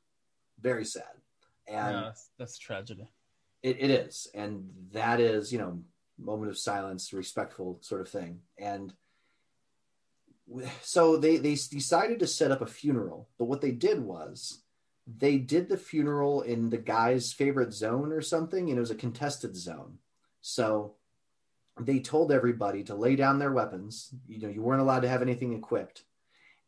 Very 0.62 0.86
sad. 0.86 1.21
And 1.68 1.96
Yeah, 1.96 2.02
that's, 2.06 2.30
that's 2.38 2.58
tragedy. 2.58 3.10
It, 3.64 3.78
it 3.80 3.92
is, 3.92 4.28
and 4.34 4.70
that 4.92 5.20
is, 5.20 5.54
you 5.54 5.60
know, 5.60 5.82
moment 6.18 6.50
of 6.50 6.58
silence, 6.58 7.14
respectful 7.14 7.80
sort 7.82 8.02
of 8.02 8.10
thing. 8.10 8.40
And 8.58 8.94
so 10.82 11.18
they 11.18 11.38
they 11.38 11.56
decided 11.56 12.20
to 12.20 12.28
set 12.28 12.52
up 12.52 12.62
a 12.62 12.66
funeral, 12.66 13.30
but 13.38 13.46
what 13.46 13.62
they 13.62 13.72
did 13.72 14.02
was 14.02 14.64
they 15.08 15.38
did 15.38 15.70
the 15.70 15.78
funeral 15.78 16.42
in 16.42 16.70
the 16.70 16.78
guy's 16.78 17.34
favorite 17.34 17.74
zone 17.74 18.12
or 18.12 18.22
something, 18.22 18.70
and 18.70 18.78
it 18.78 18.82
was 18.82 18.92
a 18.92 18.96
contested 18.96 19.56
zone. 19.56 19.98
So 20.42 20.96
they 21.80 22.00
told 22.00 22.32
everybody 22.32 22.84
to 22.84 22.96
lay 22.96 23.16
down 23.16 23.40
their 23.40 23.52
weapons. 23.52 24.14
You 24.28 24.42
know, 24.42 24.50
you 24.50 24.62
weren't 24.62 24.82
allowed 24.82 25.02
to 25.02 25.10
have 25.10 25.22
anything 25.22 25.54
equipped, 25.54 26.04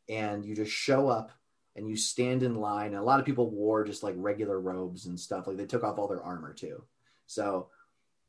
and 0.08 0.46
you 0.46 0.56
just 0.56 0.72
show 0.72 1.10
up 1.10 1.32
and 1.76 1.88
you 1.88 1.96
stand 1.96 2.44
in 2.44 2.56
line. 2.56 2.88
And 2.88 2.98
a 2.98 3.04
lot 3.04 3.20
of 3.20 3.26
people 3.26 3.50
wore 3.50 3.84
just 3.84 4.04
like 4.04 4.16
regular 4.18 4.60
robes 4.60 5.06
and 5.06 5.20
stuff. 5.20 5.48
Like 5.48 5.58
they 5.58 5.66
took 5.66 5.84
off 5.84 5.98
all 5.98 6.08
their 6.08 6.24
armor 6.24 6.54
too. 6.54 6.84
So 7.26 7.70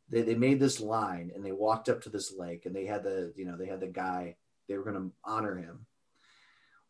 they, 0.09 0.23
they 0.23 0.35
made 0.35 0.61
this 0.61 0.81
line 0.81 1.31
and 1.35 1.45
they 1.45 1.53
walked 1.53 1.89
up 1.89 2.03
to 2.03 2.09
this 2.09 2.33
lake 2.37 2.67
and 2.67 2.75
they 2.75 2.87
had 2.87 3.03
the, 3.03 3.33
you 3.37 3.45
know, 3.45 3.57
they 3.57 3.67
had 3.67 3.81
the 3.81 3.87
guy, 3.87 4.37
they 4.69 4.77
were 4.77 4.85
going 4.85 4.97
to 4.97 5.13
honor 5.25 5.57
him. 5.57 5.87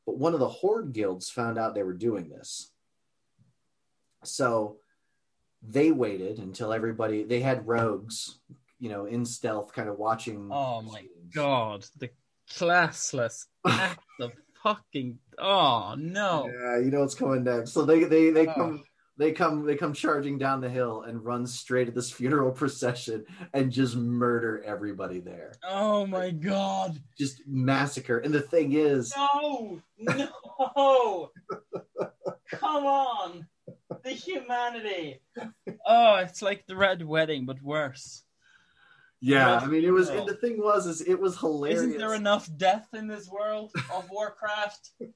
But 0.07 0.19
one 0.19 0.35
of 0.35 0.41
the 0.41 0.49
horde 0.49 0.93
guilds 0.93 1.31
found 1.31 1.59
out 1.59 1.75
they 1.75 1.83
were 1.83 1.95
doing 1.95 2.29
this. 2.29 2.71
So 4.23 4.77
they 5.63 5.91
waited 5.91 6.39
until 6.39 6.73
everybody, 6.73 7.25
they 7.25 7.41
had 7.41 7.67
rogues, 7.67 8.39
you 8.79 8.91
know, 8.91 9.07
in 9.07 9.25
stealth 9.25 9.73
kind 9.73 9.89
of 9.89 9.99
watching. 9.99 10.51
Oh 10.53 10.83
my 10.83 11.05
God, 11.35 11.87
the 11.99 12.11
classless 12.51 13.47
act 13.67 14.05
of 14.21 14.33
fucking. 14.65 15.19
Oh 15.39 15.95
no. 15.97 16.51
Yeah, 16.53 16.79
you 16.81 16.91
know 16.91 17.01
what's 17.03 17.15
coming 17.15 17.45
next. 17.45 17.71
So 17.73 17.85
they 17.85 18.03
they 18.05 18.31
they 18.31 18.49
Oh. 18.49 18.55
come 18.55 18.83
they 19.17 19.31
come 19.31 19.65
they 19.65 19.77
come 19.77 19.93
charging 19.93 20.39
down 20.39 20.61
the 20.61 20.69
hill 20.69 21.03
and 21.03 21.25
run 21.25 21.47
straight 21.47 21.87
at 21.87 21.95
this 21.95 22.11
funeral 22.19 22.51
procession 22.51 23.25
and 23.53 23.71
just 23.71 23.95
murder 23.95 24.61
everybody 24.67 25.21
there. 25.21 25.53
Oh 25.63 26.05
my 26.07 26.31
God. 26.33 26.99
Just 27.17 27.43
massacre. 27.47 28.19
And 28.19 28.35
the 28.35 28.41
thing 28.41 28.73
is, 28.73 29.15
No, 29.17 29.81
no. 30.01 31.31
Come 32.51 32.87
on. 32.87 33.47
The 34.03 34.11
humanity. 34.11 35.21
Oh, 35.87 36.15
it's 36.17 36.41
like 36.41 36.67
the 36.67 36.77
Red 36.77 37.03
Wedding, 37.05 37.45
but 37.45 37.61
worse. 37.61 38.25
Yeah, 39.25 39.57
I 39.57 39.67
mean 39.67 39.85
it 39.85 39.91
was 39.91 40.09
and 40.09 40.29
the 40.29 40.35
thing 40.35 40.59
was 40.59 40.87
is 40.87 41.01
it 41.01 41.19
was 41.19 41.39
hilarious. 41.39 41.81
Isn't 41.81 41.99
there 41.99 42.15
enough 42.15 42.49
death 42.57 42.89
in 42.93 43.07
this 43.07 43.29
world 43.29 43.73
of 43.93 44.09
Warcraft? 44.11 44.91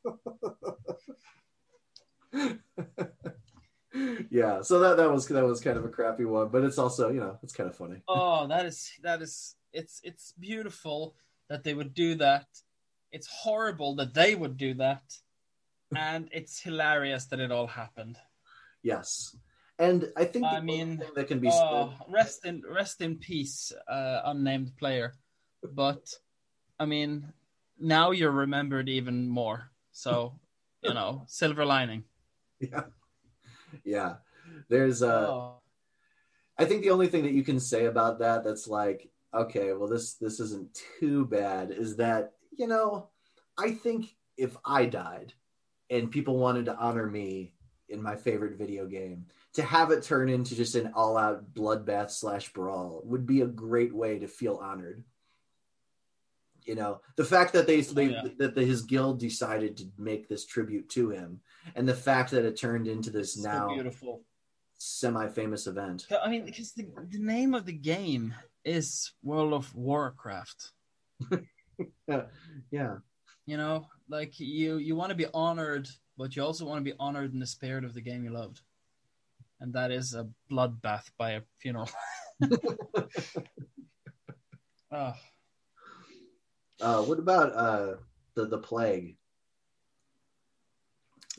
yeah, 4.30 4.62
so 4.62 4.80
that 4.80 4.96
that 4.96 5.10
was 5.10 5.26
that 5.28 5.44
was 5.44 5.60
kind 5.60 5.76
of 5.76 5.84
a 5.84 5.88
crappy 5.88 6.24
one, 6.24 6.48
but 6.48 6.64
it's 6.64 6.78
also, 6.78 7.10
you 7.10 7.20
know, 7.20 7.38
it's 7.42 7.52
kind 7.52 7.68
of 7.68 7.76
funny. 7.76 8.02
Oh, 8.08 8.46
that 8.46 8.66
is 8.66 8.90
that 9.02 9.22
is 9.22 9.56
it's 9.72 10.00
it's 10.02 10.32
beautiful 10.32 11.14
that 11.48 11.64
they 11.64 11.74
would 11.74 11.94
do 11.94 12.14
that. 12.16 12.46
It's 13.12 13.26
horrible 13.26 13.96
that 13.96 14.14
they 14.14 14.34
would 14.34 14.56
do 14.56 14.74
that. 14.74 15.02
And 15.96 16.28
it's 16.32 16.60
hilarious 16.60 17.26
that 17.26 17.40
it 17.40 17.50
all 17.50 17.66
happened. 17.66 18.18
Yes. 18.82 19.34
And 19.78 20.12
I 20.16 20.24
think 20.24 20.50
the 20.50 20.56
I 20.56 20.60
mean, 20.60 20.98
thing 20.98 21.10
that 21.14 21.28
can 21.28 21.38
be 21.38 21.50
Oh, 21.50 21.94
rest 22.08 22.44
in 22.44 22.62
rest 22.68 23.00
in 23.00 23.16
peace, 23.16 23.72
uh, 23.88 24.22
unnamed 24.24 24.76
player. 24.76 25.14
But 25.62 26.12
I 26.78 26.86
mean, 26.86 27.32
now 27.78 28.10
you're 28.10 28.32
remembered 28.32 28.88
even 28.88 29.28
more. 29.28 29.70
So 29.92 30.40
you 30.82 30.94
know, 30.94 31.24
silver 31.28 31.64
lining. 31.64 32.04
yeah. 32.60 32.84
Yeah. 33.84 34.16
There's 34.68 35.02
uh 35.02 35.28
Oh, 35.28 35.58
I 36.58 36.64
think 36.64 36.82
the 36.82 36.90
only 36.90 37.06
thing 37.08 37.22
that 37.22 37.32
you 37.32 37.44
can 37.44 37.60
say 37.60 37.86
about 37.86 38.18
that 38.18 38.44
that's 38.44 38.66
like, 38.66 39.10
okay, 39.32 39.72
well 39.72 39.88
this 39.88 40.14
this 40.14 40.40
isn't 40.40 40.78
too 41.00 41.26
bad 41.26 41.70
is 41.70 41.96
that, 41.96 42.32
you 42.56 42.66
know, 42.66 43.10
I 43.56 43.72
think 43.72 44.16
if 44.36 44.56
I 44.64 44.86
died 44.86 45.32
and 45.90 46.10
people 46.10 46.38
wanted 46.38 46.66
to 46.66 46.76
honor 46.76 47.06
me 47.06 47.54
in 47.88 48.02
my 48.02 48.16
favorite 48.16 48.58
video 48.58 48.86
game, 48.86 49.26
to 49.58 49.64
have 49.64 49.90
it 49.90 50.04
turn 50.04 50.28
into 50.28 50.54
just 50.54 50.76
an 50.76 50.92
all-out 50.94 51.52
bloodbath 51.52 52.12
slash 52.12 52.52
brawl 52.52 53.02
would 53.04 53.26
be 53.26 53.40
a 53.40 53.46
great 53.46 53.92
way 53.92 54.16
to 54.16 54.28
feel 54.28 54.54
honored. 54.62 55.02
You 56.62 56.76
know, 56.76 57.00
the 57.16 57.24
fact 57.24 57.54
that 57.54 57.66
they, 57.66 57.80
oh, 57.80 57.92
they 57.92 58.04
yeah. 58.10 58.22
that 58.38 58.54
the, 58.54 58.64
his 58.64 58.82
guild 58.82 59.18
decided 59.18 59.76
to 59.78 59.88
make 59.98 60.28
this 60.28 60.46
tribute 60.46 60.88
to 60.90 61.10
him, 61.10 61.40
and 61.74 61.88
the 61.88 61.94
fact 61.94 62.30
that 62.30 62.44
it 62.44 62.56
turned 62.56 62.86
into 62.86 63.10
this 63.10 63.34
so 63.34 63.48
now 63.48 63.74
beautiful. 63.74 64.22
semi-famous 64.76 65.66
event. 65.66 66.06
I 66.22 66.30
mean, 66.30 66.44
because 66.44 66.70
the, 66.74 66.86
the 67.10 67.18
name 67.18 67.52
of 67.52 67.66
the 67.66 67.72
game 67.72 68.34
is 68.64 69.10
World 69.24 69.54
of 69.54 69.74
Warcraft. 69.74 70.70
Yeah. 72.70 72.96
You 73.46 73.56
know, 73.56 73.86
like 74.08 74.38
you 74.38 74.76
you 74.76 74.94
want 74.94 75.10
to 75.10 75.16
be 75.16 75.26
honored, 75.34 75.88
but 76.16 76.36
you 76.36 76.44
also 76.44 76.64
want 76.64 76.78
to 76.78 76.90
be 76.90 76.96
honored 77.00 77.32
in 77.32 77.40
the 77.40 77.46
spirit 77.46 77.84
of 77.84 77.94
the 77.94 78.00
game 78.00 78.22
you 78.22 78.30
loved, 78.30 78.60
and 79.60 79.72
that 79.74 79.90
is 79.90 80.14
a 80.14 80.28
bloodbath 80.50 81.10
by 81.18 81.32
a 81.32 81.42
funeral. 81.60 81.90
oh, 84.92 85.14
Uh, 86.80 87.02
what 87.02 87.18
about 87.18 87.52
uh, 87.56 87.96
the 88.34 88.46
the 88.46 88.58
plague, 88.58 89.16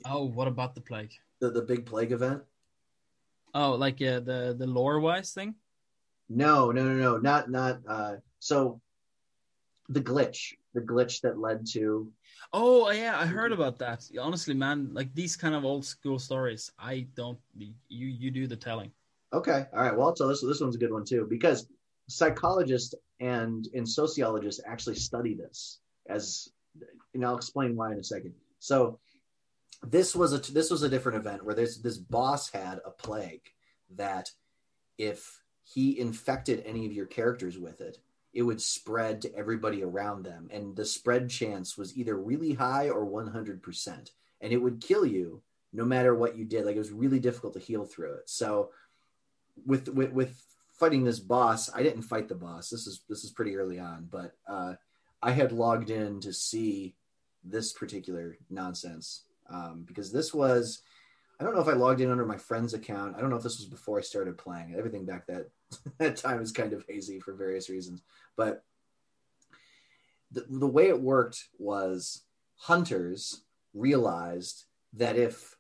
oh, 0.04 0.26
what 0.26 0.50
about 0.50 0.76
the 0.76 0.82
plague? 0.82 1.14
the 1.40 1.50
the 1.50 1.62
big 1.62 1.86
plague 1.86 2.12
event? 2.12 2.42
Oh, 3.54 3.76
like 3.76 4.02
uh, 4.02 4.20
the 4.20 4.54
the 4.58 4.68
lore 4.68 5.00
wise 5.00 5.32
thing. 5.32 5.56
No, 6.28 6.72
no, 6.72 6.84
no, 6.84 6.94
no, 6.94 7.18
not 7.18 7.50
not. 7.50 7.80
Uh, 7.88 8.16
so 8.40 8.82
the 9.88 10.02
glitch, 10.02 10.56
the 10.74 10.82
glitch 10.82 11.22
that 11.22 11.40
led 11.40 11.66
to 11.74 12.12
Oh 12.52 12.90
yeah, 12.90 13.20
I 13.20 13.26
heard 13.26 13.52
mm-hmm. 13.52 13.62
about 13.62 13.78
that. 13.80 14.08
Honestly, 14.20 14.54
man, 14.54 14.90
like 14.94 15.14
these 15.14 15.36
kind 15.36 15.54
of 15.54 15.66
old 15.66 15.86
school 15.86 16.18
stories, 16.18 16.72
I 16.80 17.08
don't. 17.16 17.38
You 17.56 17.74
you 18.08 18.32
do 18.32 18.48
the 18.48 18.56
telling. 18.56 18.92
Okay, 19.34 19.66
all 19.74 19.84
right. 19.84 19.96
Well, 19.96 20.16
so 20.16 20.28
this 20.28 20.42
this 20.42 20.60
one's 20.60 20.76
a 20.76 20.80
good 20.80 20.92
one 20.92 21.06
too 21.06 21.28
because 21.30 21.68
psychologists 22.08 22.96
and 23.20 23.68
and 23.74 23.88
sociologists 23.88 24.62
actually 24.66 24.96
study 24.96 25.36
this 25.36 25.80
as, 26.08 26.50
and 27.14 27.24
I'll 27.24 27.38
explain 27.38 27.76
why 27.76 27.92
in 27.92 28.00
a 28.00 28.04
second. 28.04 28.34
So 28.58 29.00
this 29.84 30.16
was 30.16 30.34
a 30.34 30.52
this 30.52 30.72
was 30.72 30.82
a 30.82 30.90
different 30.90 31.20
event 31.20 31.46
where 31.46 31.56
this 31.56 31.78
this 31.78 31.98
boss 31.98 32.50
had 32.50 32.80
a 32.84 32.90
plague 32.90 33.48
that 33.96 34.32
if 34.98 35.44
he 35.64 36.00
infected 36.00 36.64
any 36.66 36.88
of 36.88 36.94
your 36.94 37.06
characters 37.06 37.60
with 37.60 37.80
it, 37.80 38.00
it 38.34 38.44
would 38.44 38.62
spread 38.62 39.22
to 39.22 39.36
everybody 39.36 39.84
around 39.84 40.24
them, 40.24 40.50
and 40.52 40.76
the 40.76 40.86
spread 40.86 41.30
chance 41.30 41.78
was 41.78 41.98
either 41.98 42.16
really 42.16 42.54
high 42.54 42.90
or 42.90 43.06
one 43.06 43.28
hundred 43.28 43.62
percent, 43.64 44.12
and 44.42 44.54
it 44.54 44.58
would 44.58 44.82
kill 44.82 45.06
you 45.06 45.42
no 45.74 45.86
matter 45.86 46.16
what 46.16 46.38
you 46.38 46.46
did. 46.46 46.66
Like 46.66 46.76
it 46.76 46.80
was 46.80 46.92
really 46.92 47.20
difficult 47.20 47.54
to 47.54 47.60
heal 47.60 47.86
through 47.86 48.14
it. 48.14 48.30
So 48.30 48.72
with 49.66 49.90
with 49.90 50.12
with 50.12 50.42
fighting 50.80 51.04
this 51.04 51.20
boss, 51.20 51.70
I 51.74 51.84
didn't 51.84 52.04
fight 52.04 52.28
the 52.28 52.36
boss. 52.36 52.70
This 52.70 52.88
is 52.88 53.02
this 53.10 53.24
is 53.24 53.32
pretty 53.32 53.56
early 53.58 53.80
on, 53.80 54.08
but 54.10 54.36
uh, 54.48 54.76
I 55.22 55.32
had 55.32 55.52
logged 55.52 55.90
in 55.90 56.22
to 56.22 56.34
see 56.34 56.96
this 57.44 57.74
particular 57.74 58.38
nonsense 58.50 59.24
um, 59.50 59.84
because 59.88 60.12
this 60.12 60.34
was 60.34 60.82
I 61.40 61.44
don't 61.44 61.56
know 61.56 61.62
if 61.62 61.68
I 61.68 61.74
logged 61.74 62.02
in 62.02 62.12
under 62.12 62.26
my 62.26 62.38
friend's 62.38 62.74
account. 62.74 63.16
I 63.16 63.22
don't 63.22 63.30
know 63.30 63.38
if 63.38 63.44
this 63.44 63.60
was 63.60 63.68
before 63.68 63.98
I 63.98 64.02
started 64.02 64.38
playing. 64.38 64.76
Everything 64.78 65.06
back 65.06 65.28
that 65.28 65.50
that 65.98 66.18
time 66.18 66.42
is 66.42 66.52
kind 66.52 66.74
of 66.74 66.86
hazy 66.88 67.20
for 67.20 67.34
various 67.34 67.70
reasons. 67.70 68.02
But 68.36 68.64
the, 70.32 70.46
the 70.50 70.68
way 70.68 70.88
it 70.88 71.02
worked 71.02 71.46
was 71.58 72.24
hunters 72.56 73.44
realized 73.74 74.66
that 74.94 75.16
if 75.16 75.56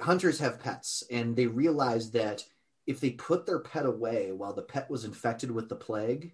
hunters 0.00 0.40
have 0.40 0.62
pets 0.62 1.02
and 1.10 1.36
they 1.36 1.46
realized 1.46 2.12
that 2.12 2.44
if 2.86 3.00
they 3.00 3.10
put 3.10 3.46
their 3.46 3.58
pet 3.58 3.86
away 3.86 4.32
while 4.32 4.54
the 4.54 4.62
pet 4.62 4.90
was 4.90 5.04
infected 5.04 5.50
with 5.50 5.68
the 5.68 5.76
plague, 5.76 6.32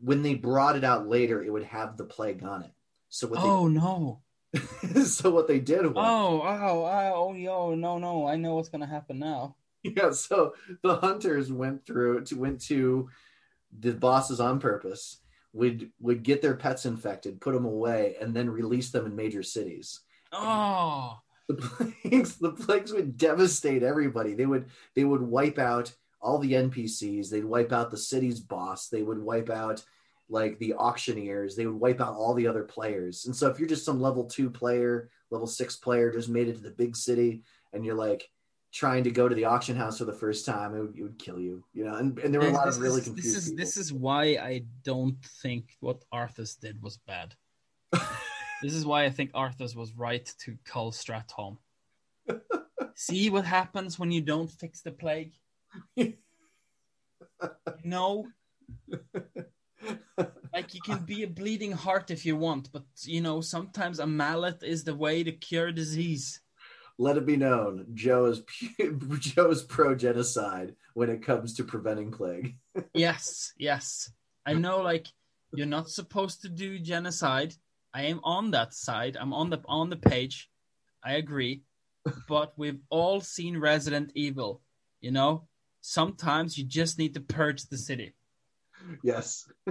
when 0.00 0.22
they 0.22 0.34
brought 0.34 0.76
it 0.76 0.84
out 0.84 1.06
later, 1.06 1.42
it 1.42 1.50
would 1.50 1.64
have 1.64 1.96
the 1.96 2.04
plague 2.04 2.42
on 2.42 2.62
it. 2.62 2.72
So 3.08 3.28
what 3.28 3.40
oh 3.40 3.68
no. 3.68 4.22
so 5.04 5.30
what 5.30 5.48
they 5.48 5.58
did 5.58 5.84
was 5.86 5.94
Oh, 5.96 6.42
oh, 6.42 6.84
oh, 6.84 7.12
oh, 7.14 7.34
yo, 7.34 7.74
no, 7.74 7.98
no. 7.98 8.26
I 8.26 8.36
know 8.36 8.54
what's 8.54 8.68
gonna 8.68 8.86
happen 8.86 9.18
now. 9.18 9.56
yeah, 9.96 10.10
so 10.10 10.54
the 10.82 10.96
hunters 10.96 11.52
went 11.52 11.86
through 11.86 12.24
to 12.24 12.36
went 12.36 12.60
to 12.62 13.08
the 13.78 13.92
bosses 13.92 14.40
on 14.40 14.60
purpose, 14.60 15.18
would 15.52 15.90
would 16.00 16.22
get 16.22 16.42
their 16.42 16.56
pets 16.56 16.86
infected, 16.86 17.40
put 17.40 17.54
them 17.54 17.64
away, 17.64 18.16
and 18.20 18.34
then 18.34 18.50
release 18.50 18.90
them 18.90 19.06
in 19.06 19.16
major 19.16 19.42
cities. 19.42 20.00
Oh, 20.32 21.18
The 21.48 21.54
plagues, 21.54 22.36
the 22.36 22.52
plagues 22.52 22.92
would 22.92 23.16
devastate 23.16 23.82
everybody. 23.82 24.34
They 24.34 24.46
would 24.46 24.66
they 24.94 25.04
would 25.04 25.22
wipe 25.22 25.58
out 25.58 25.92
all 26.20 26.38
the 26.38 26.52
NPCs. 26.52 27.28
They'd 27.28 27.44
wipe 27.44 27.72
out 27.72 27.90
the 27.90 27.96
city's 27.96 28.40
boss. 28.40 28.88
They 28.88 29.02
would 29.02 29.18
wipe 29.18 29.50
out 29.50 29.84
like 30.28 30.58
the 30.58 30.74
auctioneers. 30.74 31.56
They 31.56 31.66
would 31.66 31.80
wipe 31.80 32.00
out 32.00 32.14
all 32.14 32.34
the 32.34 32.46
other 32.46 32.62
players. 32.62 33.26
And 33.26 33.34
so 33.34 33.48
if 33.48 33.58
you're 33.58 33.68
just 33.68 33.84
some 33.84 34.00
level 34.00 34.24
two 34.24 34.48
player, 34.48 35.10
level 35.30 35.46
six 35.46 35.76
player, 35.76 36.12
just 36.12 36.28
made 36.28 36.48
it 36.48 36.54
to 36.54 36.62
the 36.62 36.70
big 36.70 36.96
city, 36.96 37.42
and 37.72 37.84
you're 37.84 37.96
like 37.96 38.30
trying 38.72 39.04
to 39.04 39.10
go 39.10 39.28
to 39.28 39.34
the 39.34 39.44
auction 39.44 39.76
house 39.76 39.98
for 39.98 40.06
the 40.06 40.12
first 40.12 40.46
time, 40.46 40.74
it 40.74 40.80
would, 40.80 40.98
it 40.98 41.02
would 41.02 41.18
kill 41.18 41.38
you. 41.38 41.62
You 41.74 41.84
know, 41.84 41.94
and, 41.96 42.18
and 42.18 42.32
there 42.32 42.40
were 42.40 42.48
a 42.48 42.52
lot 42.52 42.68
of 42.68 42.78
really 42.78 43.00
is, 43.00 43.04
confused. 43.04 43.28
This 43.28 43.36
is 43.36 43.50
people. 43.50 43.64
this 43.64 43.76
is 43.76 43.92
why 43.92 44.22
I 44.36 44.64
don't 44.82 45.22
think 45.42 45.76
what 45.80 46.02
Arthas 46.12 46.58
did 46.58 46.82
was 46.82 46.96
bad. 46.96 47.34
this 48.62 48.72
is 48.72 48.86
why 48.86 49.04
I 49.04 49.10
think 49.10 49.32
Arthas 49.32 49.76
was 49.76 49.92
right 49.94 50.24
to 50.40 50.56
call 50.64 50.90
Stratholme. 50.90 51.58
See 52.94 53.30
what 53.30 53.44
happens 53.44 53.98
when 53.98 54.10
you 54.10 54.22
don't 54.22 54.50
fix 54.50 54.80
the 54.80 54.92
plague. 54.92 55.32
no. 57.84 58.26
like 60.54 60.74
you 60.74 60.80
can 60.82 61.04
be 61.04 61.24
a 61.24 61.28
bleeding 61.28 61.72
heart 61.72 62.10
if 62.10 62.24
you 62.24 62.36
want, 62.36 62.70
but 62.72 62.84
you 63.02 63.20
know 63.20 63.40
sometimes 63.40 63.98
a 63.98 64.06
mallet 64.06 64.62
is 64.62 64.84
the 64.84 64.94
way 64.94 65.24
to 65.24 65.32
cure 65.32 65.72
disease. 65.72 66.41
Let 67.02 67.16
it 67.16 67.26
be 67.26 67.36
known, 67.36 67.86
Joe 67.94 68.26
is 68.26 68.42
Joe 69.18 69.50
is 69.50 69.64
pro 69.64 69.96
genocide 69.96 70.76
when 70.94 71.10
it 71.10 71.26
comes 71.26 71.52
to 71.54 71.64
preventing 71.64 72.12
plague. 72.12 72.54
yes, 72.94 73.52
yes. 73.58 74.12
I 74.46 74.52
know 74.54 74.82
like 74.82 75.08
you're 75.52 75.66
not 75.66 75.90
supposed 75.90 76.42
to 76.42 76.48
do 76.48 76.78
genocide. 76.78 77.54
I 77.92 78.02
am 78.02 78.20
on 78.22 78.52
that 78.52 78.72
side. 78.72 79.16
I'm 79.20 79.32
on 79.32 79.50
the 79.50 79.60
on 79.66 79.90
the 79.90 79.96
page. 79.96 80.48
I 81.04 81.14
agree. 81.14 81.62
But 82.28 82.52
we've 82.56 82.78
all 82.88 83.20
seen 83.20 83.58
Resident 83.58 84.12
Evil, 84.14 84.60
you 85.00 85.10
know? 85.10 85.48
Sometimes 85.80 86.56
you 86.56 86.64
just 86.64 87.00
need 87.00 87.14
to 87.14 87.20
purge 87.20 87.64
the 87.66 87.78
city. 87.78 88.14
yes, 89.02 89.48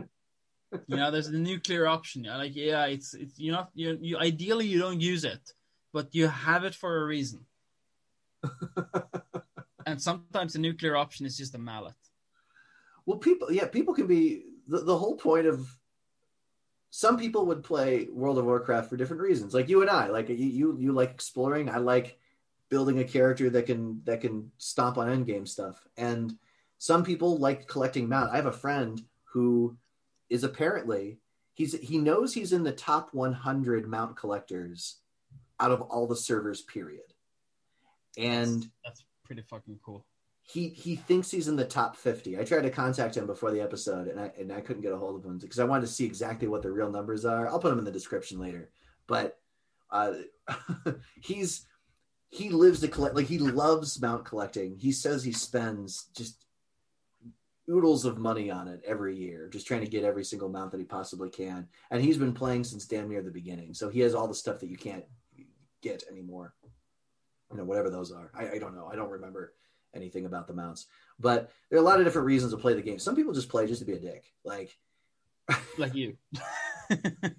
You 0.88 0.98
know, 0.98 1.12
there's 1.12 1.32
the 1.32 1.38
nuclear 1.38 1.88
option. 1.88 2.24
Like, 2.24 2.56
yeah, 2.56 2.86
it's 2.88 3.14
it's 3.14 3.40
you're 3.40 3.56
not 3.56 3.70
you 3.74 3.98
you 4.02 4.18
ideally 4.18 4.68
you 4.68 4.80
don't 4.80 5.00
use 5.00 5.24
it, 5.24 5.54
but 5.94 6.14
you 6.14 6.28
have 6.28 6.64
it 6.64 6.76
for 6.76 7.02
a 7.02 7.06
reason. 7.06 7.46
and 9.86 10.02
sometimes 10.02 10.54
the 10.54 10.60
nuclear 10.60 10.96
option 10.96 11.26
is 11.26 11.38
just 11.38 11.56
a 11.56 11.58
mallet. 11.58 11.94
well, 13.06 13.18
people, 13.18 13.52
yeah, 13.52 13.68
people 13.68 13.94
can 13.94 14.08
be 14.08 14.44
the, 14.68 14.80
the 14.80 14.98
whole 14.98 15.16
point 15.16 15.48
of. 15.48 15.68
Some 16.94 17.18
people 17.18 17.46
would 17.46 17.64
play 17.64 18.10
World 18.12 18.38
of 18.38 18.44
Warcraft 18.44 18.90
for 18.90 18.98
different 18.98 19.22
reasons, 19.22 19.54
like 19.54 19.70
you 19.70 19.82
and 19.82 19.90
I. 19.90 20.08
Like 20.08 20.28
you, 20.28 20.36
you, 20.36 20.78
you 20.78 20.92
like 20.92 21.12
exploring. 21.12 21.70
I 21.70 21.78
like 21.78 22.20
building 22.70 23.00
a 23.00 23.06
character 23.06 23.50
that 23.50 23.66
can 23.66 24.02
that 24.06 24.22
can 24.22 24.52
stomp 24.58 24.98
on 24.98 25.08
endgame 25.08 25.48
stuff. 25.48 25.86
And 25.96 26.38
some 26.80 27.04
people 27.04 27.38
like 27.38 27.68
collecting 27.68 28.10
mount. 28.10 28.32
I 28.32 28.38
have 28.38 28.46
a 28.48 28.52
friend 28.52 29.02
who 29.32 29.78
is 30.30 30.44
apparently 30.44 31.20
he's 31.54 31.78
he 31.80 31.98
knows 31.98 32.34
he's 32.34 32.54
in 32.54 32.64
the 32.64 32.72
top 32.72 33.14
100 33.14 33.88
mount 33.88 34.18
collectors 34.18 35.01
out 35.62 35.72
of 35.72 35.82
all 35.82 36.08
the 36.08 36.16
servers 36.16 36.62
period. 36.62 37.04
And 38.18 38.66
That's 38.84 39.06
pretty 39.24 39.44
fucking 39.44 39.80
cool. 39.86 40.06
he 40.42 40.70
he 40.70 40.96
thinks 40.98 41.32
he's 41.32 41.48
in 41.48 41.56
the 41.56 41.64
top 41.64 41.96
50 41.96 42.38
i 42.38 42.44
tried 42.44 42.64
to 42.64 42.70
contact 42.70 43.16
him 43.16 43.26
before 43.26 43.52
the 43.52 43.62
episode 43.62 44.08
and 44.10 44.20
i 44.20 44.30
and 44.38 44.52
i 44.52 44.60
couldn't 44.60 44.82
get 44.82 44.92
a 44.92 44.98
hold 44.98 45.16
of 45.18 45.24
him 45.24 45.38
because 45.38 45.60
i 45.60 45.64
wanted 45.64 45.86
to 45.86 45.94
see 45.94 46.04
exactly 46.06 46.48
what 46.50 46.62
the 46.64 46.72
real 46.72 46.92
numbers 46.92 47.24
are. 47.24 47.48
I'll 47.48 47.60
put 47.60 47.70
them 47.70 47.80
in 47.80 47.86
the 47.86 47.92
description 47.92 48.40
later. 48.40 48.70
But 49.08 49.38
uh 49.92 50.14
he's 51.22 51.66
he 52.30 52.50
lives 52.50 52.82
to 52.82 52.88
collect 52.90 53.16
like 53.16 53.28
he 53.28 53.38
loves 53.40 54.02
mount 54.02 54.26
collecting. 54.26 54.76
He 54.78 54.92
says 54.92 55.24
he 55.24 55.32
spends 55.32 56.08
just 56.18 56.46
oodles 57.70 58.04
of 58.04 58.18
money 58.18 58.50
on 58.52 58.68
it 58.68 58.82
every 58.86 59.16
year 59.16 59.48
just 59.48 59.68
trying 59.68 59.82
to 59.82 59.88
get 59.88 60.04
every 60.04 60.26
single 60.26 60.50
mount 60.50 60.72
that 60.72 60.80
he 60.80 60.86
possibly 60.86 61.30
can. 61.30 61.68
And 61.92 62.02
he's 62.02 62.18
been 62.18 62.34
playing 62.34 62.64
since 62.66 62.86
damn 62.88 63.08
near 63.08 63.22
the 63.22 63.32
beginning. 63.32 63.74
So 63.74 63.88
he 63.90 64.00
has 64.02 64.16
all 64.16 64.28
the 64.28 64.34
stuff 64.34 64.60
that 64.60 64.70
you 64.70 64.78
can't 64.78 65.06
get 65.82 66.04
anymore 66.10 66.54
you 67.52 67.58
know 67.58 67.66
whatever 67.66 67.90
those 67.90 68.12
are 68.12 68.32
i, 68.34 68.52
I 68.52 68.60
don't 68.60 68.76
know 68.76 68.90
i 68.92 68.96
don't 68.96 69.10
remember 69.10 69.54
anything 69.94 70.26
about 70.26 70.48
the 70.48 70.54
mounts 70.54 70.88
but 71.20 71.52
there 71.70 71.78
are 71.78 71.82
a 71.82 71.86
lot 71.86 72.00
of 72.00 72.06
different 72.06 72.26
reasons 72.26 72.54
to 72.54 72.58
play 72.58 72.74
the 72.74 72.82
game 72.82 73.00
some 73.00 73.16
people 73.16 73.34
just 73.34 73.50
play 73.50 73.68
just 73.68 73.80
to 73.82 73.86
be 73.86 73.94
a 73.94 74.00
dick 74.00 74.24
like 74.46 74.78
Like 75.78 75.96
you. 75.96 76.18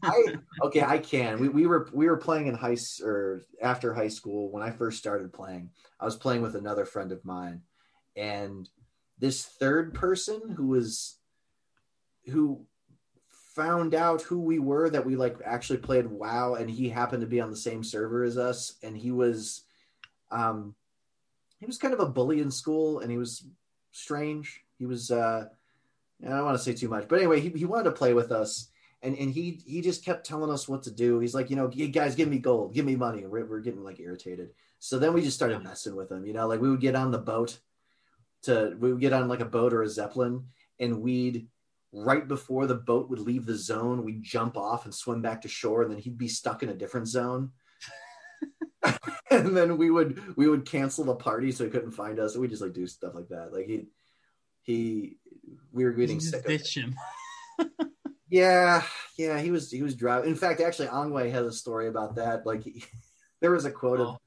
I 0.02 0.36
okay, 0.62 0.82
I 0.82 0.98
can. 0.98 1.38
We, 1.38 1.48
we 1.48 1.66
were 1.66 1.88
we 1.92 2.08
were 2.08 2.16
playing 2.16 2.46
in 2.46 2.54
high 2.54 2.76
or 3.02 3.42
after 3.60 3.92
high 3.92 4.08
school 4.08 4.50
when 4.50 4.62
I 4.62 4.70
first 4.70 4.98
started 4.98 5.32
playing. 5.32 5.70
I 6.00 6.04
was 6.04 6.16
playing 6.16 6.42
with 6.42 6.54
another 6.54 6.84
friend 6.84 7.12
of 7.12 7.24
mine, 7.24 7.62
and 8.16 8.68
this 9.18 9.44
third 9.44 9.94
person 9.94 10.54
who 10.56 10.68
was 10.68 11.18
who 12.26 12.66
found 13.54 13.94
out 13.94 14.22
who 14.22 14.40
we 14.40 14.58
were 14.58 14.88
that 14.90 15.04
we 15.04 15.16
like 15.16 15.36
actually 15.44 15.78
played 15.78 16.06
WoW, 16.06 16.54
and 16.54 16.70
he 16.70 16.88
happened 16.88 17.20
to 17.20 17.26
be 17.26 17.40
on 17.40 17.50
the 17.50 17.56
same 17.56 17.84
server 17.84 18.24
as 18.24 18.38
us, 18.38 18.74
and 18.82 18.96
he 18.96 19.10
was 19.10 19.62
um 20.30 20.74
he 21.58 21.66
was 21.66 21.78
kind 21.78 21.94
of 21.94 22.00
a 22.00 22.08
bully 22.08 22.40
in 22.40 22.50
school, 22.50 23.00
and 23.00 23.10
he 23.10 23.18
was 23.18 23.44
strange. 23.92 24.62
He 24.78 24.86
was 24.86 25.10
uh 25.10 25.46
I 26.24 26.28
don't 26.28 26.44
want 26.44 26.56
to 26.56 26.62
say 26.62 26.72
too 26.72 26.88
much, 26.88 27.08
but 27.08 27.18
anyway, 27.18 27.40
he, 27.40 27.50
he 27.50 27.64
wanted 27.64 27.84
to 27.84 27.92
play 27.92 28.14
with 28.14 28.32
us, 28.32 28.68
and 29.02 29.16
and 29.16 29.30
he 29.30 29.60
he 29.66 29.80
just 29.80 30.04
kept 30.04 30.26
telling 30.26 30.50
us 30.50 30.68
what 30.68 30.84
to 30.84 30.90
do. 30.90 31.18
He's 31.18 31.34
like, 31.34 31.50
you 31.50 31.56
know, 31.56 31.68
"Hey, 31.68 31.88
guys, 31.88 32.14
give 32.14 32.28
me 32.28 32.38
gold, 32.38 32.74
give 32.74 32.86
me 32.86 32.96
money. 32.96 33.26
We're, 33.26 33.44
we're 33.44 33.60
getting 33.60 33.84
like 33.84 34.00
irritated. 34.00 34.50
So 34.78 34.98
then 34.98 35.12
we 35.12 35.22
just 35.22 35.36
started 35.36 35.62
messing 35.62 35.94
with 35.94 36.10
him. 36.10 36.24
You 36.24 36.32
know, 36.32 36.46
like 36.48 36.60
we 36.60 36.70
would 36.70 36.80
get 36.80 36.96
on 36.96 37.10
the 37.10 37.18
boat 37.18 37.58
to 38.42 38.74
we 38.78 38.92
would 38.92 39.00
get 39.00 39.12
on 39.12 39.28
like 39.28 39.40
a 39.40 39.44
boat 39.44 39.72
or 39.72 39.82
a 39.82 39.88
zeppelin, 39.88 40.46
and 40.78 41.02
we'd 41.02 41.48
right 41.92 42.26
before 42.26 42.66
the 42.66 42.74
boat 42.74 43.10
would 43.10 43.18
leave 43.20 43.46
the 43.46 43.56
zone, 43.56 44.04
we'd 44.04 44.22
jump 44.22 44.56
off 44.56 44.84
and 44.84 44.94
swim 44.94 45.22
back 45.22 45.42
to 45.42 45.48
shore, 45.48 45.82
and 45.82 45.90
then 45.90 45.98
he'd 45.98 46.18
be 46.18 46.28
stuck 46.28 46.62
in 46.62 46.68
a 46.68 46.74
different 46.74 47.08
zone. 47.08 47.50
and 49.30 49.56
then 49.56 49.76
we 49.76 49.90
would 49.90 50.36
we 50.36 50.48
would 50.48 50.64
cancel 50.66 51.04
the 51.04 51.14
party 51.14 51.52
so 51.52 51.64
he 51.64 51.70
couldn't 51.70 51.92
find 51.92 52.18
us. 52.18 52.36
We 52.36 52.48
just 52.48 52.62
like 52.62 52.72
do 52.72 52.86
stuff 52.86 53.14
like 53.14 53.28
that. 53.28 53.52
Like 53.52 53.66
he 53.66 53.86
he 54.62 55.16
we 55.72 55.84
were 55.84 55.92
getting 55.92 56.20
sick 56.20 56.40
of 56.40 56.46
ditch 56.46 56.76
him. 56.76 56.96
Yeah, 58.32 58.82
yeah, 59.18 59.38
he 59.38 59.50
was 59.50 59.70
he 59.70 59.82
was 59.82 59.94
driving. 59.94 60.30
In 60.30 60.36
fact, 60.36 60.62
actually, 60.62 60.88
Angwe 60.88 61.30
has 61.30 61.44
a 61.46 61.52
story 61.52 61.88
about 61.88 62.14
that. 62.14 62.46
Like, 62.46 62.62
he, 62.62 62.82
there 63.42 63.50
was 63.50 63.66
a 63.66 63.70
quote 63.70 64.00
of 64.00 64.06
Oh. 64.06 64.18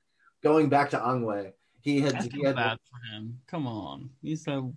going 0.43 0.69
back 0.69 0.91
to 0.91 0.99
Angwe. 0.99 1.53
He 1.81 2.01
had 2.01 2.13
I 2.13 2.21
he 2.21 2.43
had 2.43 2.55
bad 2.55 2.77
for 2.87 3.15
him. 3.15 3.39
Come 3.47 3.65
on. 3.65 4.11
He's 4.21 4.47
a 4.47 4.69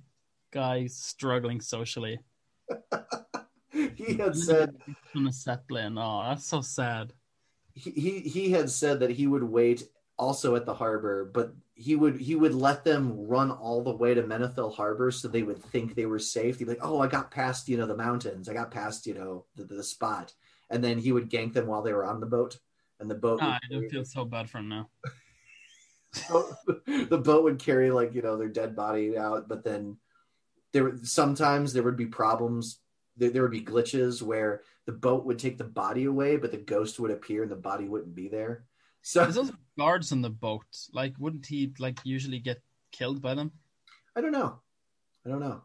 guy 0.50 0.86
struggling 0.86 1.60
socially. 1.60 2.20
he 3.96 4.14
had 4.14 4.36
said 4.36 4.74
on 5.14 5.26
a 5.26 5.32
Zeppelin. 5.32 5.98
Oh, 5.98 6.22
that's 6.24 6.46
so 6.46 6.60
sad. 6.60 7.12
he, 7.74 7.90
he 7.90 8.20
he 8.20 8.50
had 8.50 8.70
said 8.70 9.00
that 9.00 9.10
he 9.10 9.26
would 9.26 9.42
wait 9.42 9.84
also 10.18 10.56
at 10.56 10.66
the 10.66 10.74
harbor, 10.74 11.30
but 11.32 11.54
he 11.74 11.94
would 11.94 12.20
he 12.20 12.34
would 12.34 12.54
let 12.54 12.84
them 12.84 13.26
run 13.26 13.50
all 13.50 13.82
the 13.82 13.94
way 13.94 14.14
to 14.14 14.22
Menethil 14.22 14.74
Harbor 14.74 15.10
so 15.10 15.28
they 15.28 15.44
would 15.44 15.62
think 15.62 15.94
they 15.94 16.06
were 16.06 16.18
safe. 16.18 16.58
He'd 16.58 16.64
be 16.64 16.70
like, 16.70 16.78
"Oh, 16.82 17.00
I 17.00 17.06
got 17.06 17.30
past 17.30 17.68
you 17.68 17.76
know 17.76 17.86
the 17.86 17.96
mountains. 17.96 18.48
I 18.48 18.54
got 18.54 18.70
past 18.70 19.06
you 19.06 19.14
know 19.14 19.46
the, 19.54 19.64
the 19.64 19.84
spot," 19.84 20.34
and 20.70 20.82
then 20.82 20.98
he 20.98 21.12
would 21.12 21.30
gank 21.30 21.52
them 21.52 21.66
while 21.66 21.82
they 21.82 21.92
were 21.92 22.04
on 22.04 22.20
the 22.20 22.26
boat, 22.26 22.58
and 22.98 23.10
the 23.10 23.14
boat. 23.14 23.38
Ah, 23.40 23.58
would 23.70 23.76
I 23.76 23.80
don't 23.80 23.90
feel 23.90 24.04
so 24.04 24.24
bad 24.24 24.50
for 24.50 24.58
him 24.58 24.68
now. 24.68 24.88
the 27.08 27.20
boat 27.22 27.44
would 27.44 27.58
carry 27.58 27.90
like 27.90 28.14
you 28.14 28.22
know 28.22 28.36
their 28.36 28.48
dead 28.48 28.74
body 28.74 29.16
out 29.18 29.46
but 29.46 29.62
then 29.62 29.96
there 30.72 30.96
sometimes 31.02 31.72
there 31.72 31.82
would 31.82 31.96
be 31.96 32.06
problems 32.06 32.80
there, 33.16 33.30
there 33.30 33.42
would 33.42 33.50
be 33.50 33.64
glitches 33.64 34.22
where 34.22 34.62
the 34.86 34.92
boat 34.92 35.24
would 35.24 35.38
take 35.38 35.58
the 35.58 35.64
body 35.64 36.04
away 36.04 36.36
but 36.36 36.50
the 36.50 36.58
ghost 36.58 36.98
would 37.00 37.10
appear 37.10 37.42
and 37.42 37.50
the 37.50 37.56
body 37.56 37.88
wouldn't 37.88 38.14
be 38.14 38.28
there 38.28 38.64
so 39.02 39.22
There's 39.22 39.38
also 39.38 39.54
guards 39.78 40.12
on 40.12 40.22
the 40.22 40.30
boat? 40.30 40.66
Like, 40.92 41.14
wouldn't 41.18 41.46
he 41.46 41.72
like 41.78 41.98
usually 42.04 42.40
get 42.40 42.60
killed 42.92 43.22
by 43.22 43.34
them? 43.34 43.52
I 44.14 44.20
don't 44.20 44.32
know. 44.32 44.60
I 45.24 45.30
don't 45.30 45.40
know. 45.40 45.62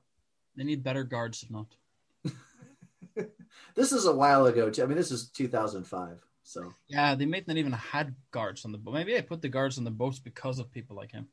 They 0.55 0.63
need 0.63 0.83
better 0.83 1.03
guards, 1.03 1.43
if 1.43 1.51
not. 1.51 1.67
This 3.75 3.91
is 3.91 4.05
a 4.05 4.13
while 4.13 4.45
ago. 4.45 4.69
Too. 4.69 4.83
I 4.83 4.85
mean, 4.85 4.97
this 4.97 5.11
is 5.11 5.29
2005. 5.29 6.19
So 6.43 6.73
Yeah, 6.87 7.15
they 7.15 7.25
may 7.25 7.43
not 7.45 7.57
even 7.57 7.71
had 7.71 8.15
guards 8.31 8.65
on 8.65 8.71
the 8.71 8.77
boat. 8.77 8.93
Maybe 8.93 9.13
they 9.13 9.21
put 9.21 9.41
the 9.41 9.49
guards 9.49 9.77
on 9.77 9.83
the 9.83 9.91
boats 9.91 10.19
because 10.19 10.59
of 10.59 10.71
people 10.71 10.95
like 10.95 11.11
him. 11.11 11.27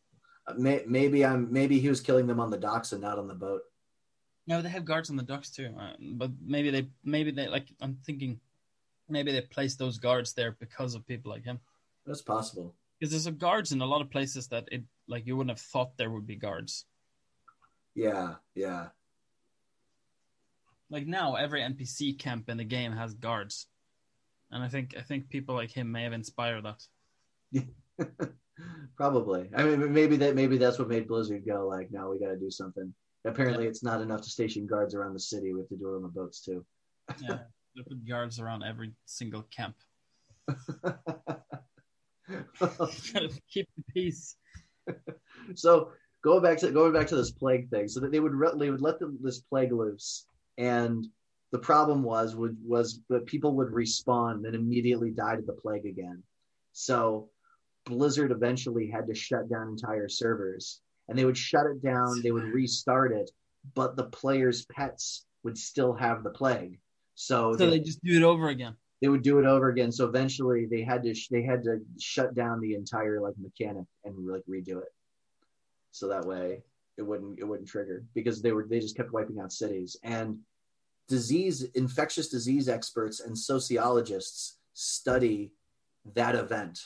May, 0.56 0.82
maybe 0.86 1.24
I'm 1.24 1.52
maybe 1.52 1.78
he 1.80 1.88
was 1.88 2.00
killing 2.00 2.26
them 2.26 2.40
on 2.40 2.50
the 2.50 2.58
docks 2.58 2.92
and 2.92 3.00
not 3.00 3.18
on 3.18 3.28
the 3.28 3.34
boat. 3.34 3.62
No, 4.46 4.62
they 4.62 4.68
have 4.68 4.84
guards 4.84 5.10
on 5.10 5.16
the 5.16 5.22
docks 5.22 5.50
too. 5.50 5.72
Uh, 5.78 5.92
but 6.00 6.30
maybe 6.44 6.70
they, 6.70 6.88
maybe 7.04 7.30
they 7.30 7.48
like. 7.48 7.68
I'm 7.80 7.98
thinking, 8.04 8.40
maybe 9.08 9.32
they 9.32 9.42
placed 9.42 9.78
those 9.78 9.98
guards 9.98 10.32
there 10.32 10.56
because 10.58 10.94
of 10.94 11.06
people 11.06 11.30
like 11.30 11.44
him. 11.44 11.60
That's 12.06 12.22
possible. 12.22 12.74
Because 12.98 13.12
there's 13.12 13.26
a 13.26 13.32
guards 13.32 13.72
in 13.72 13.80
a 13.80 13.86
lot 13.86 14.00
of 14.00 14.10
places 14.10 14.48
that 14.48 14.68
it 14.72 14.82
like 15.08 15.26
you 15.26 15.36
wouldn't 15.36 15.56
have 15.56 15.64
thought 15.64 15.96
there 15.96 16.10
would 16.10 16.26
be 16.26 16.36
guards. 16.36 16.86
Yeah, 17.94 18.34
yeah. 18.54 18.88
Like 20.90 21.06
now, 21.06 21.36
every 21.36 21.60
NPC 21.60 22.18
camp 22.18 22.48
in 22.48 22.56
the 22.56 22.64
game 22.64 22.92
has 22.92 23.14
guards, 23.14 23.66
and 24.50 24.62
I 24.62 24.68
think 24.68 24.94
I 24.98 25.02
think 25.02 25.28
people 25.28 25.54
like 25.54 25.70
him 25.70 25.92
may 25.92 26.02
have 26.04 26.12
inspired 26.12 26.64
that. 26.64 26.84
Probably. 28.96 29.50
I 29.56 29.62
mean, 29.64 29.92
maybe 29.92 30.16
that 30.16 30.34
maybe 30.34 30.58
that's 30.58 30.78
what 30.78 30.88
made 30.88 31.08
Blizzard 31.08 31.46
go 31.46 31.66
like, 31.66 31.90
no, 31.90 32.10
we 32.10 32.18
got 32.18 32.32
to 32.32 32.38
do 32.38 32.50
something. 32.50 32.92
Apparently, 33.24 33.66
it's 33.66 33.82
not 33.82 34.00
enough 34.00 34.22
to 34.22 34.30
station 34.30 34.66
guards 34.66 34.94
around 34.94 35.14
the 35.14 35.20
city. 35.20 35.52
We 35.52 35.60
have 35.60 35.68
to 35.68 35.76
do 35.76 35.92
it 35.92 35.96
on 35.96 36.02
the 36.02 36.08
boats 36.08 36.40
too. 36.40 36.64
Yeah, 37.20 37.38
they 37.76 37.82
put 37.82 38.06
guards 38.06 38.40
around 38.40 38.62
every 38.62 38.92
single 39.04 39.42
camp. 39.42 39.76
Keep 43.50 43.68
the 43.76 43.84
peace. 43.92 44.36
so 45.54 45.92
going 46.22 46.42
back 46.42 46.58
to 46.58 46.70
going 46.70 46.92
back 46.92 47.06
to 47.08 47.16
this 47.16 47.30
plague 47.30 47.68
thing, 47.70 47.88
so 47.88 48.00
that 48.00 48.12
they 48.12 48.20
would 48.20 48.34
re- 48.34 48.52
they 48.56 48.70
would 48.70 48.80
let 48.80 48.98
them, 48.98 49.18
this 49.22 49.40
plague 49.40 49.72
loose, 49.72 50.26
and 50.58 51.06
the 51.52 51.58
problem 51.58 52.02
was 52.02 52.36
would 52.36 52.56
was 52.64 53.00
that 53.08 53.26
people 53.26 53.54
would 53.56 53.68
respawn 53.68 54.46
and 54.46 54.54
immediately 54.54 55.10
die 55.10 55.36
to 55.36 55.42
the 55.42 55.52
plague 55.52 55.86
again. 55.86 56.22
So 56.72 57.28
Blizzard 57.90 58.32
eventually 58.32 58.88
had 58.88 59.06
to 59.08 59.14
shut 59.14 59.48
down 59.50 59.68
entire 59.68 60.08
servers, 60.08 60.80
and 61.08 61.18
they 61.18 61.24
would 61.24 61.36
shut 61.36 61.66
it 61.66 61.82
down. 61.82 62.22
They 62.22 62.30
would 62.32 62.44
restart 62.44 63.12
it, 63.12 63.30
but 63.74 63.96
the 63.96 64.04
players' 64.04 64.64
pets 64.66 65.26
would 65.42 65.58
still 65.58 65.92
have 65.92 66.22
the 66.22 66.30
plague. 66.30 66.78
So, 67.14 67.52
So 67.52 67.66
they, 67.66 67.70
they 67.78 67.80
just 67.80 68.02
do 68.02 68.16
it 68.16 68.22
over 68.22 68.48
again. 68.48 68.74
they 69.02 69.08
would 69.08 69.22
do 69.22 69.38
it 69.38 69.44
over 69.44 69.68
again. 69.68 69.92
So 69.92 70.06
eventually, 70.06 70.66
they 70.66 70.82
had 70.82 71.02
to 71.02 71.14
they 71.30 71.42
had 71.42 71.62
to 71.64 71.80
shut 71.98 72.34
down 72.34 72.60
the 72.60 72.74
entire 72.74 73.20
like 73.20 73.34
mechanic 73.38 73.84
and 74.04 74.14
like 74.26 74.44
redo 74.48 74.78
it. 74.80 74.92
So 75.92 76.08
that 76.08 76.24
way, 76.24 76.62
it 76.96 77.02
wouldn't 77.02 77.38
it 77.38 77.44
wouldn't 77.44 77.68
trigger 77.68 78.04
because 78.14 78.40
they 78.42 78.52
were 78.52 78.66
they 78.68 78.80
just 78.80 78.96
kept 78.96 79.12
wiping 79.12 79.38
out 79.40 79.52
cities 79.52 79.96
and 80.02 80.38
disease 81.08 81.64
infectious 81.74 82.28
disease 82.28 82.68
experts 82.68 83.20
and 83.20 83.36
sociologists 83.36 84.58
study 84.74 85.50
that 86.14 86.34
event 86.36 86.78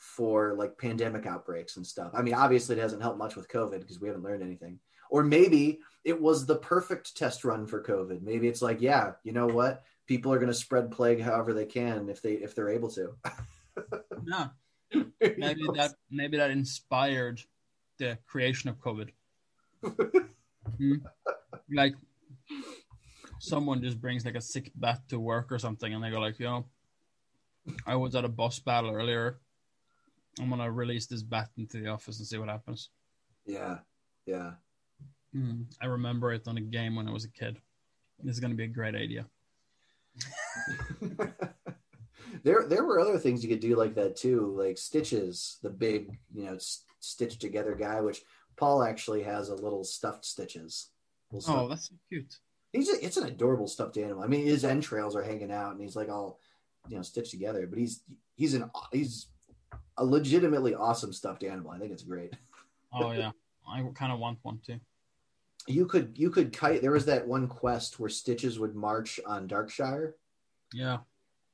for 0.00 0.54
like 0.54 0.78
pandemic 0.78 1.26
outbreaks 1.26 1.76
and 1.76 1.86
stuff. 1.86 2.10
I 2.14 2.22
mean, 2.22 2.34
obviously, 2.34 2.76
it 2.76 2.80
hasn't 2.80 3.02
helped 3.02 3.18
much 3.18 3.36
with 3.36 3.48
COVID 3.48 3.80
because 3.80 4.00
we 4.00 4.08
haven't 4.08 4.24
learned 4.24 4.42
anything. 4.42 4.78
Or 5.10 5.22
maybe 5.22 5.80
it 6.04 6.18
was 6.18 6.46
the 6.46 6.56
perfect 6.56 7.16
test 7.16 7.44
run 7.44 7.66
for 7.66 7.82
COVID. 7.82 8.22
Maybe 8.22 8.48
it's 8.48 8.62
like, 8.62 8.80
yeah, 8.80 9.12
you 9.24 9.32
know 9.32 9.46
what? 9.46 9.82
People 10.06 10.32
are 10.32 10.38
going 10.38 10.48
to 10.48 10.54
spread 10.54 10.90
plague 10.90 11.20
however 11.20 11.52
they 11.52 11.66
can 11.66 12.08
if 12.08 12.22
they 12.22 12.32
if 12.32 12.54
they're 12.54 12.70
able 12.70 12.90
to. 12.90 13.14
Yeah, 14.26 14.48
maybe 15.20 15.62
that 15.76 15.94
maybe 16.10 16.36
that 16.36 16.50
inspired 16.50 17.40
the 17.98 18.18
creation 18.26 18.68
of 18.68 18.78
COVID. 18.78 19.08
Hmm? 20.76 20.94
Like 21.72 21.94
someone 23.38 23.82
just 23.82 23.98
brings 23.98 24.26
like 24.26 24.34
a 24.34 24.40
sick 24.42 24.70
bat 24.74 25.00
to 25.08 25.18
work 25.18 25.50
or 25.50 25.58
something, 25.58 25.94
and 25.94 26.04
they 26.04 26.10
go 26.10 26.20
like, 26.20 26.38
you 26.38 26.46
know, 26.46 26.66
I 27.86 27.96
was 27.96 28.14
at 28.14 28.26
a 28.26 28.28
boss 28.28 28.58
battle 28.58 28.90
earlier. 28.90 29.38
I'm 30.40 30.48
gonna 30.50 30.70
release 30.70 31.06
this 31.06 31.22
bat 31.22 31.50
into 31.56 31.80
the 31.80 31.88
office 31.88 32.18
and 32.18 32.26
see 32.26 32.38
what 32.38 32.48
happens. 32.48 32.90
Yeah, 33.46 33.78
yeah. 34.26 34.52
Hmm. 35.32 35.62
I 35.80 35.86
remember 35.86 36.32
it 36.32 36.48
on 36.48 36.56
a 36.56 36.60
game 36.60 36.96
when 36.96 37.08
I 37.08 37.12
was 37.12 37.24
a 37.24 37.30
kid. 37.30 37.58
This 38.22 38.34
is 38.34 38.40
gonna 38.40 38.54
be 38.54 38.64
a 38.64 38.68
great 38.68 38.94
idea. 38.94 39.26
there 42.42 42.64
there 42.66 42.84
were 42.84 43.00
other 43.00 43.18
things 43.18 43.42
you 43.42 43.48
could 43.48 43.60
do 43.60 43.76
like 43.76 43.94
that 43.94 44.16
too, 44.16 44.54
like 44.58 44.78
Stitches, 44.78 45.58
the 45.62 45.70
big 45.70 46.18
you 46.34 46.44
know 46.44 46.54
s- 46.54 46.84
stitched 47.00 47.40
together 47.40 47.74
guy, 47.74 48.00
which 48.00 48.22
Paul 48.56 48.82
actually 48.82 49.22
has 49.22 49.48
a 49.48 49.54
little 49.54 49.84
stuffed 49.84 50.24
Stitches. 50.24 50.90
Little 51.32 51.54
Oh, 51.56 51.68
that's 51.68 51.88
so 51.88 51.94
cute. 52.08 52.38
he's 52.72 52.88
a, 52.88 53.04
it's 53.04 53.16
an 53.16 53.26
adorable 53.28 53.68
stuffed 53.68 53.96
animal. 53.96 54.22
I 54.22 54.26
mean, 54.26 54.44
his 54.44 54.64
entrails 54.64 55.14
are 55.14 55.22
hanging 55.22 55.52
out, 55.52 55.72
and 55.72 55.80
he's 55.80 55.96
like 55.96 56.08
all 56.08 56.40
you 56.88 56.96
know 56.96 57.02
stitched 57.02 57.30
together. 57.30 57.66
But 57.66 57.78
he's 57.78 58.02
he's 58.36 58.54
an 58.54 58.70
he's 58.92 59.26
a 60.00 60.04
legitimately 60.04 60.74
awesome 60.74 61.12
stuffed 61.12 61.44
animal. 61.44 61.70
I 61.70 61.78
think 61.78 61.92
it's 61.92 62.02
great. 62.02 62.34
Oh 62.92 63.12
yeah, 63.12 63.30
I 63.68 63.86
kind 63.94 64.10
of 64.10 64.18
want 64.18 64.40
one 64.42 64.58
too. 64.66 64.80
You 65.68 65.86
could 65.86 66.14
you 66.16 66.28
could 66.28 66.52
kite. 66.52 66.82
There 66.82 66.90
was 66.90 67.06
that 67.06 67.24
one 67.24 67.46
quest 67.46 68.00
where 68.00 68.10
Stitches 68.10 68.58
would 68.58 68.74
march 68.74 69.20
on 69.24 69.46
Darkshire. 69.46 70.14
Yeah. 70.74 70.98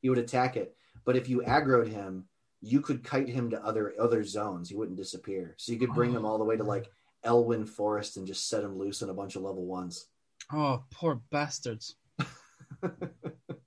He 0.01 0.09
would 0.09 0.19
attack 0.19 0.57
it, 0.57 0.75
but 1.05 1.15
if 1.15 1.29
you 1.29 1.43
aggroed 1.43 1.89
him, 1.89 2.25
you 2.63 2.81
could 2.81 3.05
kite 3.05 3.29
him 3.29 3.51
to 3.51 3.63
other 3.63 3.93
other 4.01 4.25
zones. 4.25 4.71
He 4.71 4.77
wouldn't 4.77 4.97
disappear. 4.97 5.57
So 5.59 5.73
you 5.73 5.79
could 5.79 5.93
bring 5.93 6.11
him 6.11 6.25
all 6.25 6.39
the 6.39 6.45
way 6.45 6.57
to 6.57 6.65
like 6.65 6.91
Elwynn 7.23 7.69
Forest 7.69 8.17
and 8.17 8.27
just 8.27 8.49
set 8.49 8.65
him 8.65 8.79
loose 8.79 9.03
in 9.03 9.11
a 9.11 9.15
bunch 9.15 9.37
of 9.37 9.43
level 9.43 9.67
ones. 9.67 10.07
Oh, 10.53 10.85
poor 10.91 11.21
bastards. 11.31 11.97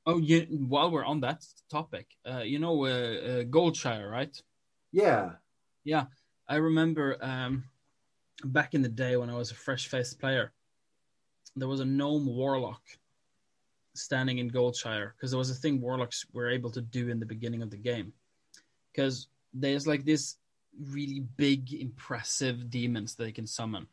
oh, 0.06 0.18
yeah. 0.18 0.46
While 0.50 0.92
we're 0.92 1.06
on 1.06 1.20
that 1.22 1.46
topic, 1.70 2.08
uh, 2.28 2.40
you 2.40 2.58
know, 2.58 2.86
uh, 2.86 2.88
uh, 2.88 3.44
Goldshire, 3.44 4.10
right? 4.10 4.36
Yeah, 4.92 5.32
Yeah. 5.84 6.06
I 6.48 6.56
remember 6.56 7.18
um, 7.22 7.66
back 8.44 8.74
in 8.74 8.82
the 8.82 8.90
day 8.90 9.16
when 9.18 9.30
I 9.30 9.36
was 9.36 9.52
a 9.52 9.56
fresh-faced 9.56 10.20
player, 10.20 10.52
there 11.56 11.68
was 11.68 11.80
a 11.80 11.86
gnome 11.86 12.26
warlock 12.26 12.82
standing 13.94 14.40
in 14.40 14.50
Goldshire 14.50 15.12
because 15.16 15.32
there 15.32 15.38
was 15.38 15.52
a 15.52 15.56
thing 15.56 15.80
warlocks 15.80 16.26
were 16.34 16.50
able 16.50 16.72
to 16.72 16.82
do 16.82 17.10
in 17.10 17.20
the 17.20 17.26
beginning 17.26 17.62
of 17.62 17.70
the 17.70 17.78
game. 17.78 18.14
Because 18.92 19.28
there's 19.54 19.86
like 19.86 20.06
this 20.06 20.38
really 20.92 21.20
big, 21.38 21.74
impressive 21.74 22.70
demons 22.70 23.16
they 23.16 23.32
can 23.32 23.46
summon. 23.46 23.88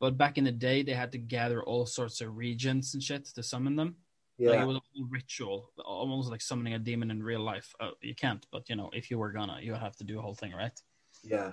But 0.00 0.18
back 0.18 0.36
in 0.36 0.44
the 0.44 0.52
day, 0.52 0.82
they 0.82 0.92
had 0.92 1.12
to 1.12 1.18
gather 1.18 1.62
all 1.62 1.86
sorts 1.86 2.20
of 2.20 2.36
reagents 2.36 2.94
and 2.94 3.02
shit 3.02 3.24
to 3.26 3.42
summon 3.42 3.76
them. 3.76 3.96
Like 4.38 4.56
yeah, 4.56 4.62
it 4.62 4.66
was 4.66 4.76
a 4.76 4.80
whole 4.80 5.06
ritual, 5.08 5.70
almost 5.84 6.30
like 6.30 6.40
summoning 6.40 6.74
a 6.74 6.78
demon 6.78 7.10
in 7.10 7.22
real 7.22 7.40
life. 7.40 7.74
Uh, 7.78 7.90
you 8.00 8.14
can't, 8.14 8.44
but 8.50 8.68
you 8.68 8.76
know, 8.76 8.90
if 8.92 9.10
you 9.10 9.18
were 9.18 9.30
gonna, 9.30 9.58
you 9.60 9.74
have 9.74 9.96
to 9.96 10.04
do 10.04 10.18
a 10.18 10.22
whole 10.22 10.34
thing, 10.34 10.52
right? 10.52 10.80
yeah. 11.22 11.52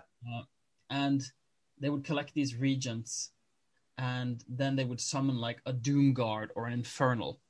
And 0.90 1.24
they 1.80 1.90
would 1.90 2.04
collect 2.04 2.34
these 2.34 2.56
reagents, 2.56 3.32
and 3.98 4.44
then 4.48 4.76
they 4.76 4.86
would 4.86 5.00
summon 5.00 5.38
like 5.38 5.62
a 5.66 5.74
doom 5.74 6.14
guard 6.14 6.52
or 6.56 6.66
an 6.66 6.74
infernal. 6.74 7.42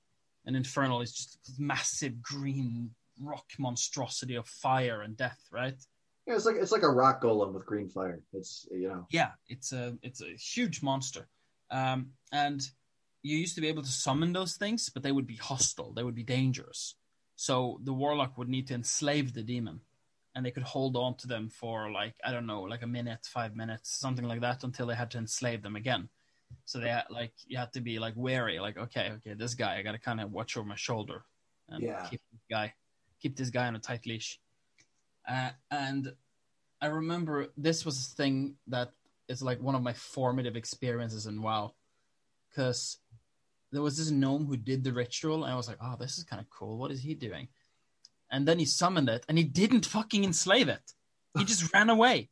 An 0.45 0.55
infernal 0.55 1.01
is 1.01 1.13
just 1.13 1.39
massive 1.57 2.21
green 2.21 2.91
rock 3.21 3.45
monstrosity 3.57 4.35
of 4.35 4.47
fire 4.47 5.01
and 5.01 5.15
death, 5.15 5.47
right? 5.51 5.77
Yeah, 6.25 6.35
it's 6.35 6.45
like 6.45 6.57
it's 6.57 6.71
like 6.71 6.83
a 6.83 6.89
rock 6.89 7.21
golem 7.23 7.53
with 7.53 7.65
green 7.65 7.89
fire. 7.89 8.21
It's 8.33 8.67
you 8.71 8.87
know 8.87 9.07
Yeah, 9.09 9.31
it's 9.47 9.71
a 9.71 9.97
it's 10.01 10.21
a 10.21 10.35
huge 10.35 10.81
monster, 10.83 11.27
um, 11.71 12.11
and 12.31 12.61
you 13.21 13.37
used 13.37 13.55
to 13.55 13.61
be 13.61 13.67
able 13.67 13.83
to 13.83 13.89
summon 13.89 14.33
those 14.33 14.55
things, 14.55 14.89
but 14.89 15.03
they 15.03 15.11
would 15.11 15.27
be 15.27 15.35
hostile. 15.35 15.93
They 15.93 16.03
would 16.03 16.15
be 16.15 16.23
dangerous. 16.23 16.95
So 17.35 17.79
the 17.83 17.93
warlock 17.93 18.37
would 18.37 18.49
need 18.49 18.67
to 18.67 18.73
enslave 18.73 19.33
the 19.33 19.43
demon, 19.43 19.81
and 20.35 20.45
they 20.45 20.51
could 20.51 20.63
hold 20.63 20.95
on 20.95 21.15
to 21.17 21.27
them 21.27 21.49
for 21.49 21.91
like 21.91 22.15
I 22.23 22.31
don't 22.31 22.45
know, 22.45 22.61
like 22.61 22.81
a 22.81 22.87
minute, 22.87 23.25
five 23.25 23.55
minutes, 23.55 23.91
something 23.91 24.25
like 24.25 24.41
that, 24.41 24.63
until 24.63 24.87
they 24.87 24.95
had 24.95 25.11
to 25.11 25.17
enslave 25.17 25.61
them 25.61 25.75
again. 25.75 26.09
So 26.65 26.79
they 26.79 26.89
had, 26.89 27.05
like 27.09 27.33
you 27.47 27.57
had 27.57 27.73
to 27.73 27.81
be 27.81 27.99
like 27.99 28.13
wary, 28.15 28.59
like 28.59 28.77
okay, 28.77 29.11
okay, 29.17 29.33
this 29.33 29.53
guy, 29.53 29.77
I 29.77 29.81
got 29.81 29.93
to 29.93 29.99
kind 29.99 30.21
of 30.21 30.31
watch 30.31 30.57
over 30.57 30.67
my 30.67 30.75
shoulder 30.75 31.23
and 31.67 31.83
Yeah. 31.83 32.03
keep 32.09 32.21
this 32.31 32.41
guy, 32.49 32.73
keep 33.21 33.35
this 33.35 33.49
guy 33.49 33.67
on 33.67 33.75
a 33.75 33.79
tight 33.79 34.05
leash. 34.05 34.39
Uh, 35.27 35.51
and 35.71 36.13
I 36.81 36.87
remember 36.87 37.47
this 37.57 37.85
was 37.85 37.97
a 37.99 38.15
thing 38.15 38.55
that 38.67 38.91
is 39.27 39.41
like 39.41 39.61
one 39.61 39.75
of 39.75 39.83
my 39.83 39.93
formative 39.93 40.55
experiences 40.55 41.25
in 41.25 41.41
WoW, 41.41 41.73
because 42.49 42.97
there 43.71 43.81
was 43.81 43.97
this 43.97 44.11
gnome 44.11 44.45
who 44.45 44.57
did 44.57 44.83
the 44.83 44.93
ritual, 44.93 45.43
and 45.43 45.53
I 45.53 45.55
was 45.55 45.67
like, 45.67 45.77
"Oh, 45.81 45.95
this 45.99 46.17
is 46.17 46.23
kind 46.23 46.41
of 46.41 46.49
cool. 46.49 46.77
What 46.77 46.91
is 46.91 47.01
he 47.01 47.13
doing?" 47.13 47.47
And 48.31 48.47
then 48.47 48.59
he 48.59 48.65
summoned 48.65 49.09
it, 49.09 49.25
and 49.27 49.37
he 49.37 49.43
didn't 49.43 49.85
fucking 49.85 50.23
enslave 50.23 50.69
it. 50.69 50.91
He 51.37 51.45
just 51.45 51.71
ran 51.73 51.89
away. 51.89 52.29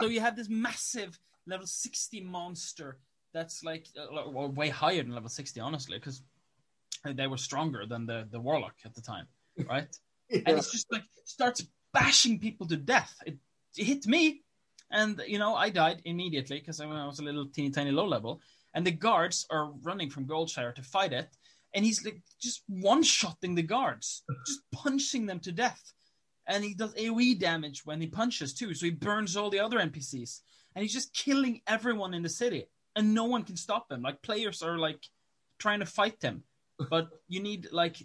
So 0.00 0.06
you 0.06 0.20
have 0.20 0.36
this 0.36 0.48
massive 0.48 1.18
level 1.46 1.66
sixty 1.66 2.20
monster 2.20 2.98
that's 3.34 3.62
like 3.64 3.86
uh, 3.98 4.30
well, 4.30 4.48
way 4.48 4.68
higher 4.68 5.02
than 5.02 5.14
level 5.14 5.28
sixty, 5.28 5.60
honestly, 5.60 5.98
because 5.98 6.22
they 7.04 7.26
were 7.26 7.36
stronger 7.36 7.86
than 7.86 8.06
the 8.06 8.26
the 8.30 8.40
warlock 8.40 8.74
at 8.84 8.94
the 8.94 9.00
time, 9.02 9.26
right? 9.68 9.88
and 10.30 10.42
Yeah. 10.46 10.56
it's 10.56 10.70
just 10.72 10.90
like 10.92 11.04
starts 11.24 11.66
bashing 11.92 12.38
people 12.38 12.66
to 12.68 12.76
death. 12.76 13.14
It, 13.26 13.38
it 13.76 13.84
hit 13.84 14.06
me, 14.06 14.42
and 14.90 15.20
you 15.26 15.38
know 15.38 15.54
I 15.54 15.70
died 15.70 16.02
immediately 16.04 16.58
because 16.60 16.80
I, 16.80 16.86
I 16.86 17.06
was 17.06 17.18
a 17.18 17.24
little 17.24 17.46
teeny 17.46 17.70
tiny 17.70 17.90
low 17.90 18.06
level, 18.06 18.40
and 18.78 18.86
the 18.86 18.92
guards 18.92 19.44
are 19.50 19.72
running 19.82 20.08
from 20.08 20.24
Goldshire 20.24 20.72
to 20.72 20.82
fight 20.82 21.12
it, 21.12 21.26
and 21.74 21.84
he's 21.84 22.04
like 22.04 22.22
just 22.40 22.62
one 22.68 23.02
shotting 23.02 23.56
the 23.56 23.62
guards, 23.62 24.22
just 24.46 24.60
punching 24.72 25.26
them 25.26 25.40
to 25.40 25.50
death. 25.50 25.82
And 26.46 26.62
he 26.62 26.74
does 26.74 26.94
AoE 26.94 27.40
damage 27.40 27.84
when 27.84 28.00
he 28.00 28.06
punches 28.06 28.54
too, 28.54 28.74
so 28.74 28.86
he 28.86 28.92
burns 28.92 29.36
all 29.36 29.50
the 29.50 29.58
other 29.58 29.80
NPCs, 29.80 30.42
and 30.76 30.84
he's 30.84 30.92
just 30.92 31.12
killing 31.12 31.60
everyone 31.66 32.14
in 32.14 32.22
the 32.22 32.28
city, 32.28 32.66
and 32.94 33.12
no 33.12 33.24
one 33.24 33.42
can 33.42 33.56
stop 33.56 33.90
him. 33.90 34.00
Like 34.00 34.22
players 34.22 34.62
are 34.62 34.78
like 34.78 35.04
trying 35.58 35.80
to 35.80 35.86
fight 35.86 36.22
him, 36.22 36.44
but 36.88 37.08
you 37.26 37.42
need 37.42 37.66
like 37.72 37.96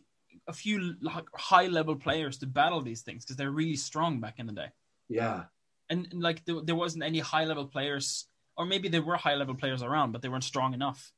a 0.48 0.54
few 0.54 0.96
like, 1.02 1.26
high 1.36 1.68
level 1.68 1.96
players 1.96 2.40
to 2.40 2.48
battle 2.48 2.82
these 2.82 3.04
things 3.04 3.24
because 3.24 3.36
they're 3.36 3.52
really 3.52 3.76
strong 3.76 4.20
back 4.20 4.40
in 4.40 4.48
the 4.48 4.54
day. 4.54 4.70
Yeah. 5.08 5.44
And, 5.92 6.08
and 6.12 6.24
like 6.24 6.44
there, 6.46 6.62
there 6.64 6.76
wasn't 6.76 7.04
any 7.04 7.20
high 7.20 7.46
level 7.46 7.68
players, 7.68 8.26
or 8.58 8.66
maybe 8.66 8.88
there 8.88 9.02
were 9.02 9.16
high 9.16 9.36
level 9.36 9.56
players 9.56 9.82
around, 9.82 10.12
but 10.12 10.22
they 10.22 10.30
weren't 10.30 10.44
strong 10.44 10.74
enough. 10.74 11.12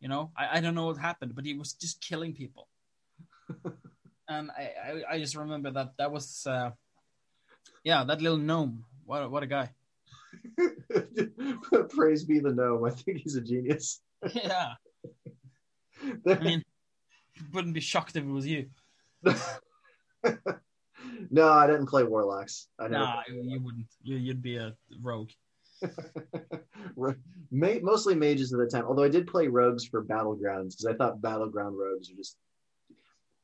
You 0.00 0.08
know, 0.08 0.30
I, 0.36 0.58
I 0.58 0.60
don't 0.60 0.74
know 0.74 0.86
what 0.86 0.96
happened, 0.96 1.34
but 1.34 1.44
he 1.44 1.54
was 1.54 1.74
just 1.74 2.00
killing 2.00 2.32
people. 2.32 2.68
and 4.28 4.50
I, 4.50 4.70
I, 4.84 5.14
I 5.14 5.18
just 5.18 5.36
remember 5.36 5.70
that 5.72 5.92
that 5.98 6.10
was, 6.10 6.46
uh, 6.46 6.70
yeah, 7.84 8.04
that 8.04 8.22
little 8.22 8.38
gnome. 8.38 8.84
What 9.04 9.22
a, 9.24 9.28
what 9.28 9.42
a 9.42 9.46
guy. 9.46 9.70
Praise 11.90 12.24
be 12.24 12.38
the 12.38 12.52
gnome. 12.52 12.84
I 12.84 12.90
think 12.90 13.18
he's 13.18 13.36
a 13.36 13.42
genius. 13.42 14.00
yeah. 14.34 14.74
I 16.26 16.34
mean, 16.38 16.62
wouldn't 17.52 17.74
be 17.74 17.80
shocked 17.80 18.16
if 18.16 18.24
it 18.24 18.26
was 18.26 18.46
you. 18.46 18.70
no, 21.30 21.48
I 21.48 21.66
didn't 21.66 21.86
play 21.86 22.04
warlocks. 22.04 22.68
I 22.78 22.88
nah, 22.88 23.20
you 23.30 23.60
wouldn't. 23.62 23.86
You'd 24.02 24.40
be 24.40 24.56
a 24.56 24.74
rogue. 25.02 25.30
Mostly 27.50 28.14
mages 28.14 28.52
at 28.52 28.58
the 28.58 28.66
time, 28.66 28.84
although 28.84 29.02
I 29.02 29.08
did 29.08 29.26
play 29.26 29.48
rogues 29.48 29.84
for 29.84 30.04
battlegrounds 30.04 30.70
because 30.70 30.86
I 30.86 30.94
thought 30.94 31.22
battleground 31.22 31.78
rogues 31.78 32.10
are 32.10 32.16
just. 32.16 32.36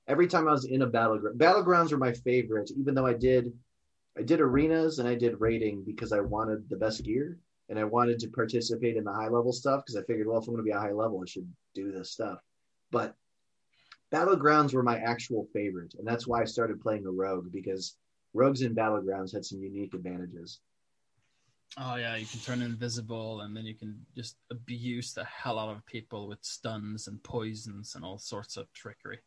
Every 0.08 0.28
time 0.28 0.46
I 0.46 0.52
was 0.52 0.66
in 0.66 0.82
a 0.82 0.86
battleground, 0.86 1.38
battlegrounds 1.38 1.90
were 1.90 1.98
my 1.98 2.12
favorite. 2.12 2.70
Even 2.78 2.94
though 2.94 3.06
I 3.06 3.14
did, 3.14 3.52
I 4.16 4.22
did 4.22 4.40
arenas 4.40 5.00
and 5.00 5.08
I 5.08 5.16
did 5.16 5.40
raiding 5.40 5.82
because 5.82 6.12
I 6.12 6.20
wanted 6.20 6.68
the 6.68 6.76
best 6.76 7.02
gear 7.02 7.38
and 7.68 7.78
I 7.78 7.84
wanted 7.84 8.18
to 8.20 8.28
participate 8.28 8.96
in 8.96 9.04
the 9.04 9.12
high 9.12 9.28
level 9.28 9.52
stuff 9.52 9.84
because 9.84 9.96
I 9.96 10.06
figured, 10.06 10.28
well, 10.28 10.38
if 10.38 10.46
I'm 10.46 10.54
going 10.54 10.64
to 10.64 10.70
be 10.70 10.70
a 10.70 10.78
high 10.78 10.92
level, 10.92 11.20
I 11.22 11.28
should 11.28 11.50
do 11.74 11.90
this 11.90 12.12
stuff. 12.12 12.38
But 12.90 13.16
battlegrounds 14.12 14.72
were 14.72 14.82
my 14.82 14.98
actual 14.98 15.48
favorite, 15.52 15.94
and 15.98 16.06
that's 16.06 16.26
why 16.26 16.40
I 16.40 16.44
started 16.44 16.80
playing 16.80 17.06
a 17.06 17.10
rogue 17.10 17.50
because 17.52 17.96
rogues 18.34 18.62
in 18.62 18.74
battlegrounds 18.74 19.32
had 19.32 19.44
some 19.44 19.60
unique 19.60 19.94
advantages. 19.94 20.60
Oh 21.78 21.96
yeah, 21.96 22.16
you 22.16 22.26
can 22.26 22.40
turn 22.40 22.62
invisible, 22.62 23.42
and 23.42 23.54
then 23.56 23.66
you 23.66 23.74
can 23.74 24.04
just 24.14 24.36
abuse 24.50 25.12
the 25.12 25.24
hell 25.24 25.58
out 25.58 25.76
of 25.76 25.84
people 25.84 26.26
with 26.26 26.42
stuns 26.42 27.06
and 27.06 27.22
poisons 27.22 27.94
and 27.94 28.04
all 28.04 28.18
sorts 28.18 28.56
of 28.56 28.72
trickery. 28.72 29.18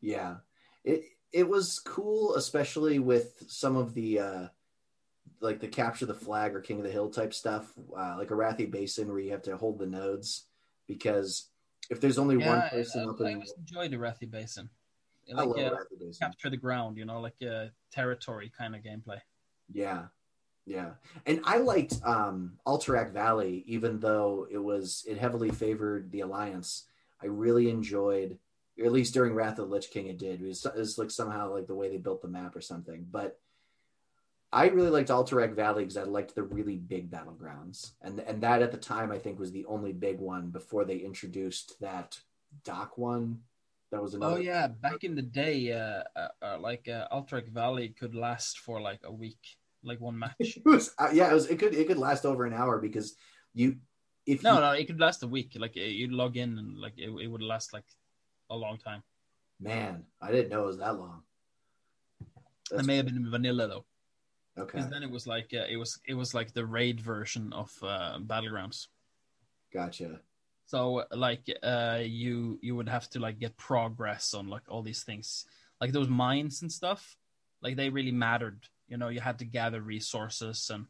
Yeah, 0.00 0.36
it 0.84 1.04
it 1.32 1.48
was 1.48 1.80
cool, 1.80 2.36
especially 2.36 2.98
with 2.98 3.42
some 3.48 3.76
of 3.76 3.94
the 3.94 4.20
uh, 4.20 4.48
like 5.40 5.60
the 5.60 5.68
capture 5.68 6.06
the 6.06 6.14
flag 6.14 6.54
or 6.54 6.60
king 6.60 6.78
of 6.78 6.84
the 6.84 6.90
hill 6.90 7.10
type 7.10 7.34
stuff, 7.34 7.72
uh, 7.96 8.14
like 8.16 8.28
Arathi 8.28 8.70
Basin, 8.70 9.08
where 9.08 9.18
you 9.18 9.32
have 9.32 9.42
to 9.42 9.56
hold 9.56 9.78
the 9.78 9.86
nodes 9.86 10.46
because 10.86 11.48
if 11.90 12.00
there's 12.00 12.18
only 12.18 12.36
yeah, 12.36 12.48
one 12.48 12.62
person 12.70 13.02
I, 13.06 13.10
up 13.10 13.20
I 13.20 13.24
in, 13.24 13.34
always 13.34 13.54
enjoyed 13.58 13.92
Arathi 13.92 14.30
Basin. 14.30 14.68
I 15.36 15.42
love 15.42 15.58
uh, 15.58 15.60
Arathi 15.60 15.98
Basin. 15.98 16.28
capture 16.28 16.50
the 16.50 16.56
ground, 16.56 16.96
you 16.98 17.04
know, 17.04 17.20
like 17.20 17.40
a 17.42 17.70
territory 17.90 18.52
kind 18.56 18.74
of 18.76 18.82
gameplay. 18.82 19.18
Yeah. 19.72 20.04
Yeah. 20.66 20.90
And 21.24 21.40
I 21.44 21.58
liked 21.58 21.94
um 22.04 22.58
Alterac 22.66 23.12
Valley, 23.12 23.64
even 23.66 24.00
though 24.00 24.46
it 24.50 24.58
was 24.58 25.04
it 25.08 25.16
heavily 25.16 25.50
favored 25.50 26.10
the 26.10 26.20
Alliance. 26.20 26.84
I 27.22 27.26
really 27.26 27.70
enjoyed 27.70 28.38
at 28.84 28.92
least 28.92 29.14
during 29.14 29.32
Wrath 29.32 29.58
of 29.58 29.68
the 29.68 29.74
Lich 29.74 29.90
King 29.90 30.08
it 30.08 30.18
did. 30.18 30.42
It 30.42 30.46
was, 30.46 30.66
it 30.66 30.76
was 30.76 30.98
like 30.98 31.10
somehow 31.10 31.52
like 31.52 31.66
the 31.66 31.74
way 31.74 31.88
they 31.88 31.96
built 31.96 32.20
the 32.20 32.28
map 32.28 32.54
or 32.54 32.60
something. 32.60 33.06
But 33.10 33.38
I 34.52 34.68
really 34.68 34.90
liked 34.90 35.08
Alterac 35.08 35.54
Valley 35.54 35.84
because 35.84 35.96
I 35.96 36.02
liked 36.02 36.34
the 36.34 36.42
really 36.42 36.76
big 36.76 37.10
battlegrounds. 37.10 37.92
And 38.02 38.20
and 38.20 38.42
that 38.42 38.62
at 38.62 38.72
the 38.72 38.78
time 38.78 39.12
I 39.12 39.18
think 39.18 39.38
was 39.38 39.52
the 39.52 39.66
only 39.66 39.92
big 39.92 40.18
one 40.18 40.50
before 40.50 40.84
they 40.84 40.96
introduced 40.96 41.80
that 41.80 42.18
dock 42.64 42.98
one. 42.98 43.40
That 43.92 44.02
was 44.02 44.14
another 44.14 44.36
Oh 44.36 44.38
yeah, 44.38 44.66
back 44.66 45.04
in 45.04 45.14
the 45.14 45.22
day, 45.22 45.72
uh, 45.72 46.02
uh, 46.16 46.28
uh 46.42 46.58
like 46.58 46.88
uh, 46.88 47.06
Alterac 47.12 47.48
Valley 47.48 47.88
could 47.88 48.14
last 48.14 48.58
for 48.58 48.80
like 48.80 49.00
a 49.04 49.12
week, 49.12 49.58
like 49.86 50.00
one 50.00 50.18
match. 50.18 50.34
it 50.40 50.64
was 50.64 50.92
uh, 50.98 51.10
yeah, 51.12 51.30
it 51.30 51.34
was 51.34 51.46
it 51.46 51.58
could 51.58 51.74
it 51.74 51.86
could 51.86 51.98
last 51.98 52.26
over 52.26 52.44
an 52.44 52.52
hour 52.52 52.78
because 52.78 53.16
you 53.54 53.76
if 54.26 54.42
no, 54.42 54.54
you, 54.54 54.60
no, 54.60 54.70
it 54.72 54.86
could 54.86 55.00
last 55.00 55.22
a 55.22 55.28
week. 55.28 55.52
Like 55.56 55.76
you'd 55.76 56.12
log 56.12 56.36
in 56.36 56.58
and 56.58 56.78
like 56.78 56.94
it, 56.98 57.08
it 57.08 57.28
would 57.28 57.42
last 57.42 57.72
like 57.72 57.86
a 58.50 58.56
long 58.56 58.78
time. 58.78 59.02
man, 59.60 60.04
I 60.20 60.30
didn't 60.32 60.50
know 60.50 60.64
it 60.64 60.66
was 60.66 60.78
that 60.78 60.98
long. 60.98 61.22
It 62.72 62.84
may 62.84 62.96
have 62.96 63.06
been 63.06 63.30
vanilla 63.30 63.68
though, 63.68 63.84
Okay, 64.58 64.78
because 64.78 64.90
then 64.90 65.02
it 65.02 65.10
was 65.10 65.26
like 65.26 65.50
uh, 65.54 65.66
it 65.68 65.76
was 65.76 66.00
it 66.06 66.14
was 66.14 66.34
like 66.34 66.52
the 66.52 66.66
raid 66.66 67.00
version 67.00 67.52
of 67.52 67.70
uh, 67.82 68.18
Battlegrounds. 68.18 68.88
gotcha. 69.72 70.20
So 70.66 71.04
like 71.12 71.46
uh 71.62 72.00
you 72.02 72.58
you 72.60 72.74
would 72.74 72.88
have 72.88 73.08
to 73.10 73.20
like 73.20 73.38
get 73.38 73.56
progress 73.56 74.34
on 74.34 74.48
like 74.48 74.64
all 74.68 74.82
these 74.82 75.04
things. 75.04 75.46
Like 75.80 75.92
those 75.92 76.08
mines 76.08 76.62
and 76.62 76.72
stuff, 76.72 77.16
like 77.62 77.76
they 77.76 77.88
really 77.90 78.12
mattered. 78.12 78.66
You 78.88 78.96
know, 78.96 79.08
you 79.08 79.20
had 79.20 79.38
to 79.40 79.44
gather 79.44 79.80
resources 79.80 80.70
and 80.72 80.86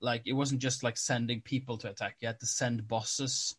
like 0.00 0.22
it 0.26 0.32
wasn't 0.32 0.60
just 0.60 0.82
like 0.82 0.96
sending 0.96 1.40
people 1.40 1.76
to 1.78 1.90
attack. 1.90 2.16
You 2.20 2.28
had 2.28 2.40
to 2.40 2.46
send 2.46 2.88
bosses 2.88 3.56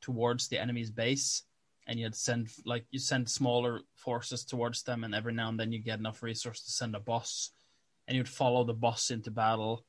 towards 0.00 0.48
the 0.48 0.58
enemy's 0.60 0.90
base 0.90 1.42
and 1.86 1.98
you 1.98 2.04
had 2.04 2.12
to 2.12 2.18
send 2.18 2.48
like 2.64 2.84
you 2.90 2.98
send 2.98 3.28
smaller 3.28 3.80
forces 3.94 4.44
towards 4.44 4.82
them 4.82 5.04
and 5.04 5.14
every 5.14 5.32
now 5.32 5.48
and 5.48 5.58
then 5.58 5.72
you 5.72 5.78
get 5.78 5.98
enough 5.98 6.22
resources 6.22 6.64
to 6.66 6.70
send 6.70 6.94
a 6.94 7.00
boss 7.00 7.50
and 8.06 8.16
you'd 8.16 8.28
follow 8.28 8.64
the 8.64 8.74
boss 8.74 9.10
into 9.10 9.30
battle. 9.30 9.84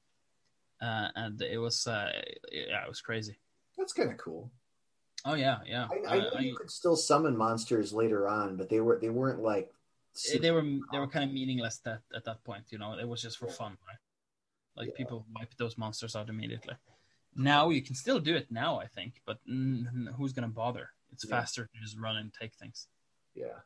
Uh, 0.81 1.07
and 1.15 1.41
it 1.41 1.57
was 1.57 1.87
uh 1.87 2.11
yeah, 2.51 2.83
it 2.83 2.89
was 2.89 3.01
crazy. 3.01 3.37
That's 3.77 3.93
kind 3.93 4.11
of 4.11 4.17
cool. 4.17 4.51
Oh 5.25 5.33
yeah, 5.35 5.59
yeah. 5.65 5.87
I, 6.07 6.15
I 6.15 6.19
know 6.19 6.29
I- 6.37 6.41
you 6.41 6.55
could 6.55 6.71
still 6.71 6.95
summon 6.95 7.35
monsters 7.35 7.93
later 7.93 8.27
on, 8.27 8.55
but 8.57 8.69
they 8.69 8.79
were 8.79 8.99
they 9.01 9.09
weren't 9.09 9.41
like 9.41 9.71
They 10.41 10.51
were 10.51 10.63
they 10.91 10.99
were 10.99 11.07
kind 11.07 11.25
of 11.25 11.33
meaningless 11.33 11.77
that 11.79 12.01
at 12.15 12.23
that 12.25 12.43
point 12.43 12.65
you 12.71 12.77
know? 12.77 12.93
It 12.97 13.07
was 13.07 13.21
just 13.21 13.37
for 13.37 13.47
fun 13.47 13.77
right? 13.87 13.97
Like 14.75 14.87
Yeah. 14.89 14.97
people 14.97 15.25
wiped 15.35 15.57
those 15.57 15.77
monsters 15.77 16.15
out 16.15 16.29
immediately. 16.29 16.75
Now 17.35 17.69
you 17.69 17.81
can 17.81 17.95
still 17.95 18.19
do 18.19 18.35
it 18.35 18.49
now 18.49 18.79
i 18.79 18.87
think 18.87 19.21
but 19.25 19.39
who's 20.15 20.33
gonna 20.33 20.47
bother? 20.47 20.89
It's 21.11 21.25
Yeah. 21.25 21.35
faster 21.39 21.63
to 21.65 21.79
just 21.81 21.97
run 21.97 22.17
and 22.17 22.33
take 22.33 22.53
things. 22.55 22.87
Yeah. 23.33 23.59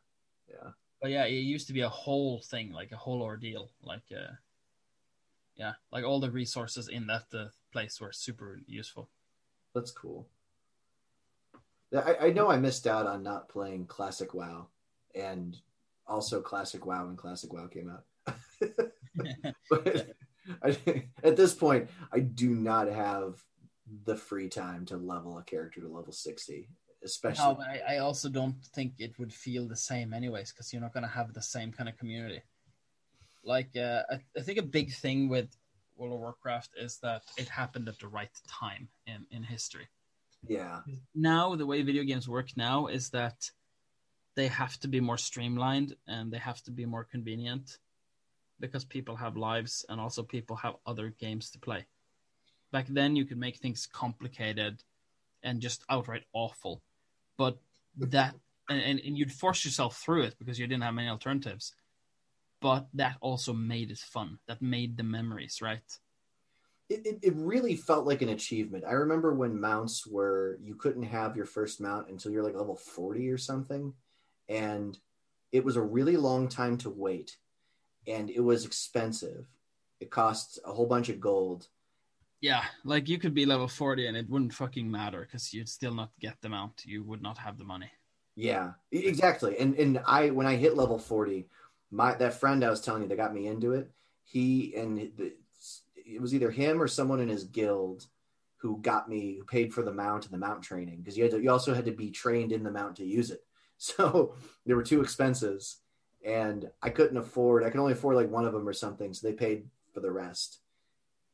Yeah. 0.47 0.71
But 1.01 1.11
yeah 1.11 1.25
it 1.25 1.41
used 1.55 1.67
to 1.67 1.73
be 1.73 1.81
a 1.81 1.89
whole 1.89 2.41
thing 2.41 2.71
like 2.71 2.91
a 2.91 2.97
whole 2.97 3.21
ordeal 3.21 3.69
like 3.83 4.07
uh 4.11 4.33
yeah 5.55 5.73
like 5.91 6.03
all 6.03 6.19
the 6.19 6.31
resources 6.31 6.87
in 6.87 7.05
that 7.07 7.25
uh, 7.33 7.49
place 7.71 8.01
were 8.01 8.11
super 8.11 8.59
useful. 8.65 9.09
That's 9.75 9.91
cool. 9.91 10.27
I, 11.93 12.15
I 12.27 12.29
know 12.31 12.49
I 12.49 12.57
missed 12.57 12.85
out 12.87 13.07
on 13.07 13.23
not 13.23 13.49
playing 13.49 13.87
Classic 13.87 14.33
WoW, 14.33 14.67
and 15.15 15.57
also 16.09 16.41
Classic 16.41 16.85
WoW 16.85 17.05
when 17.05 17.15
Classic 17.15 17.51
WoW 17.51 17.67
came 17.67 17.89
out. 17.89 18.35
but 19.69 20.15
I, 20.63 20.77
at 21.23 21.35
this 21.37 21.53
point, 21.53 21.89
I 22.11 22.19
do 22.19 22.49
not 22.49 22.89
have 22.89 23.43
the 24.05 24.15
free 24.15 24.49
time 24.49 24.85
to 24.85 24.97
level 24.97 25.37
a 25.37 25.43
character 25.43 25.81
to 25.81 25.87
level 25.87 26.11
sixty, 26.11 26.69
especially. 27.03 27.45
no, 27.45 27.55
but 27.55 27.67
I, 27.67 27.95
I 27.95 27.97
also 27.99 28.29
don't 28.29 28.55
think 28.73 28.93
it 28.99 29.17
would 29.19 29.33
feel 29.33 29.67
the 29.67 29.75
same 29.75 30.13
anyways 30.13 30.51
because 30.51 30.73
you're 30.73 30.81
not 30.81 30.93
gonna 30.93 31.07
have 31.07 31.33
the 31.33 31.41
same 31.41 31.71
kind 31.71 31.87
of 31.87 31.97
community 31.97 32.41
like 33.43 33.75
uh, 33.75 34.03
I, 34.09 34.19
I 34.37 34.41
think 34.41 34.59
a 34.59 34.63
big 34.63 34.93
thing 34.93 35.29
with 35.29 35.49
World 35.97 36.13
of 36.13 36.19
Warcraft 36.19 36.71
is 36.77 36.97
that 36.97 37.23
it 37.37 37.49
happened 37.49 37.87
at 37.87 37.99
the 37.99 38.07
right 38.07 38.29
time 38.47 38.87
in, 39.07 39.25
in 39.31 39.43
history. 39.43 39.87
yeah, 40.47 40.79
Now, 41.13 41.55
the 41.55 41.65
way 41.65 41.81
video 41.81 42.03
games 42.03 42.29
work 42.29 42.49
now 42.55 42.87
is 42.87 43.09
that 43.09 43.49
they 44.39 44.47
have 44.47 44.79
to 44.79 44.87
be 44.87 45.01
more 45.01 45.17
streamlined 45.17 45.97
and 46.07 46.31
they 46.31 46.37
have 46.37 46.63
to 46.63 46.71
be 46.71 46.85
more 46.85 47.03
convenient 47.03 47.77
because 48.61 48.85
people 48.85 49.17
have 49.17 49.35
lives 49.35 49.85
and 49.89 49.99
also 49.99 50.23
people 50.23 50.55
have 50.55 50.75
other 50.85 51.09
games 51.19 51.51
to 51.51 51.59
play. 51.59 51.85
Back 52.71 52.87
then, 52.87 53.17
you 53.17 53.25
could 53.25 53.37
make 53.37 53.57
things 53.57 53.85
complicated 53.85 54.81
and 55.43 55.59
just 55.59 55.83
outright 55.89 56.23
awful, 56.31 56.81
but 57.37 57.57
that 57.97 58.33
and, 58.69 58.99
and, 58.99 59.17
you'd 59.17 59.33
force 59.33 59.65
yourself 59.65 59.97
through 59.97 60.23
it 60.23 60.35
because 60.37 60.57
you 60.57 60.67
didn't 60.67 60.83
have 60.83 60.93
many 60.93 61.09
alternatives. 61.09 61.73
But 62.61 62.87
that 62.93 63.17
also 63.19 63.51
made 63.51 63.91
it 63.91 63.97
fun. 63.97 64.39
That 64.47 64.61
made 64.61 64.95
the 64.95 65.03
memories, 65.03 65.59
right? 65.61 65.89
it, 66.89 67.05
it, 67.05 67.19
it 67.21 67.33
really 67.35 67.75
felt 67.75 68.05
like 68.05 68.21
an 68.21 68.29
achievement. 68.29 68.83
I 68.87 68.93
remember 68.93 69.33
when 69.33 69.59
mounts 69.59 70.07
were 70.07 70.57
you 70.63 70.75
couldn't 70.75 71.03
have 71.03 71.35
your 71.35 71.45
first 71.45 71.79
mount 71.79 72.09
until 72.09 72.31
you're 72.31 72.43
like 72.43 72.55
level 72.55 72.75
40 72.75 73.29
or 73.29 73.37
something. 73.37 73.93
And 74.49 74.97
it 75.53 75.63
was 75.63 75.77
a 75.77 75.81
really 75.81 76.17
long 76.17 76.49
time 76.49 76.77
to 76.79 76.89
wait. 76.89 77.37
and 78.07 78.29
it 78.29 78.41
was 78.41 78.65
expensive. 78.65 79.45
It 79.99 80.09
costs 80.11 80.59
a 80.65 80.73
whole 80.73 80.87
bunch 80.87 81.09
of 81.09 81.19
gold. 81.21 81.69
Yeah, 82.41 82.63
like 82.85 83.09
you 83.09 83.19
could 83.19 83.33
be 83.33 83.45
level 83.45 83.67
40 83.67 84.07
and 84.07 84.17
it 84.17 84.29
wouldn't 84.29 84.53
fucking 84.53 84.89
matter 84.89 85.21
because 85.21 85.53
you'd 85.53 85.69
still 85.69 85.93
not 85.93 86.11
get 86.19 86.41
the 86.41 86.49
mount. 86.49 86.85
You 86.85 87.03
would 87.03 87.21
not 87.21 87.37
have 87.37 87.57
the 87.57 87.65
money. 87.65 87.91
Yeah, 88.35 88.73
exactly. 88.91 89.57
And 89.59 89.75
and 89.75 89.99
I 90.05 90.29
when 90.29 90.47
I 90.47 90.55
hit 90.55 90.77
level 90.77 90.97
forty, 90.97 91.47
my 91.91 92.13
that 92.15 92.35
friend 92.35 92.63
I 92.63 92.69
was 92.69 92.81
telling 92.81 93.01
you 93.03 93.09
that 93.09 93.17
got 93.17 93.33
me 93.33 93.47
into 93.47 93.73
it, 93.73 93.91
he 94.23 94.73
and 94.75 94.97
the, 95.17 95.33
it 95.95 96.21
was 96.21 96.33
either 96.33 96.49
him 96.51 96.81
or 96.81 96.87
someone 96.87 97.19
in 97.19 97.27
his 97.27 97.43
guild 97.43 98.07
who 98.57 98.81
got 98.81 99.09
me 99.09 99.37
who 99.37 99.43
paid 99.45 99.73
for 99.73 99.83
the 99.83 99.93
mount 99.93 100.25
and 100.25 100.33
the 100.33 100.37
mount 100.37 100.63
training 100.63 100.97
because 100.99 101.17
you 101.17 101.23
had 101.23 101.31
to 101.33 101.41
you 101.41 101.51
also 101.51 101.73
had 101.73 101.85
to 101.85 101.91
be 101.91 102.11
trained 102.11 102.51
in 102.53 102.63
the 102.63 102.71
mount 102.71 102.95
to 102.97 103.05
use 103.05 103.29
it. 103.31 103.43
So 103.79 104.35
there 104.67 104.75
were 104.75 104.83
two 104.83 105.01
expenses, 105.01 105.77
and 106.23 106.69
I 106.83 106.91
couldn't 106.91 107.17
afford. 107.17 107.63
I 107.63 107.71
could 107.71 107.79
only 107.79 107.93
afford 107.93 108.15
like 108.15 108.29
one 108.29 108.45
of 108.45 108.53
them 108.53 108.67
or 108.67 108.73
something, 108.73 109.11
so 109.13 109.25
they 109.25 109.33
paid 109.33 109.63
for 109.93 110.01
the 110.01 110.11
rest. 110.11 110.59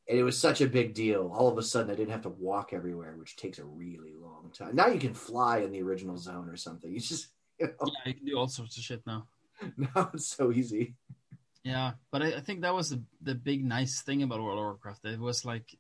And 0.08 0.20
it 0.20 0.24
was 0.24 0.38
such 0.38 0.62
a 0.62 0.68
big 0.68 0.94
deal. 0.94 1.34
All 1.36 1.52
of 1.52 1.58
a 1.58 1.64
sudden, 1.64 1.92
I 1.92 1.96
didn't 1.96 2.12
have 2.12 2.22
to 2.22 2.30
walk 2.30 2.74
everywhere, 2.74 3.16
which 3.18 3.36
takes 3.36 3.58
a 3.58 3.66
really 3.66 4.14
long 4.22 4.52
time. 4.54 4.76
Now 4.76 4.88
you 4.88 5.00
can 5.00 5.16
fly 5.16 5.60
in 5.60 5.72
the 5.72 5.82
original 5.82 6.16
zone 6.16 6.48
or 6.48 6.56
something. 6.56 6.94
You 6.94 7.00
just 7.00 7.30
you 7.60 7.68
know, 7.68 7.74
Yeah, 7.82 8.12
you 8.12 8.14
can 8.14 8.26
do 8.26 8.38
all 8.38 8.48
sorts 8.48 8.78
of 8.78 8.84
shit 8.84 9.02
now. 9.06 9.28
now 9.78 10.12
it's 10.14 10.28
so 10.28 10.52
easy. 10.52 10.96
Yeah, 11.64 11.94
but 12.12 12.22
I, 12.22 12.36
I 12.36 12.40
think 12.42 12.62
that 12.62 12.76
was 12.76 12.92
the 12.92 13.02
the 13.24 13.34
big 13.34 13.66
nice 13.66 14.02
thing 14.02 14.22
about 14.22 14.42
World 14.42 14.60
of 14.60 14.66
Warcraft. 14.66 15.06
It 15.06 15.20
was 15.20 15.44
like 15.44 15.76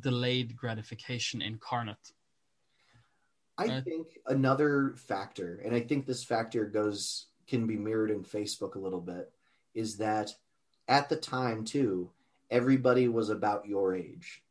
delayed 0.00 0.56
gratification 0.56 1.42
incarnate. 1.42 2.12
I 3.56 3.80
think 3.80 4.18
another 4.26 4.94
factor, 4.96 5.60
and 5.64 5.74
I 5.74 5.80
think 5.80 6.06
this 6.06 6.24
factor 6.24 6.64
goes 6.64 7.26
can 7.46 7.66
be 7.66 7.76
mirrored 7.76 8.10
in 8.10 8.24
Facebook 8.24 8.74
a 8.74 8.80
little 8.80 9.00
bit, 9.00 9.30
is 9.74 9.98
that 9.98 10.34
at 10.88 11.08
the 11.08 11.16
time 11.16 11.64
too, 11.64 12.10
everybody 12.50 13.08
was 13.08 13.30
about 13.30 13.66
your 13.66 13.94
age. 13.94 14.42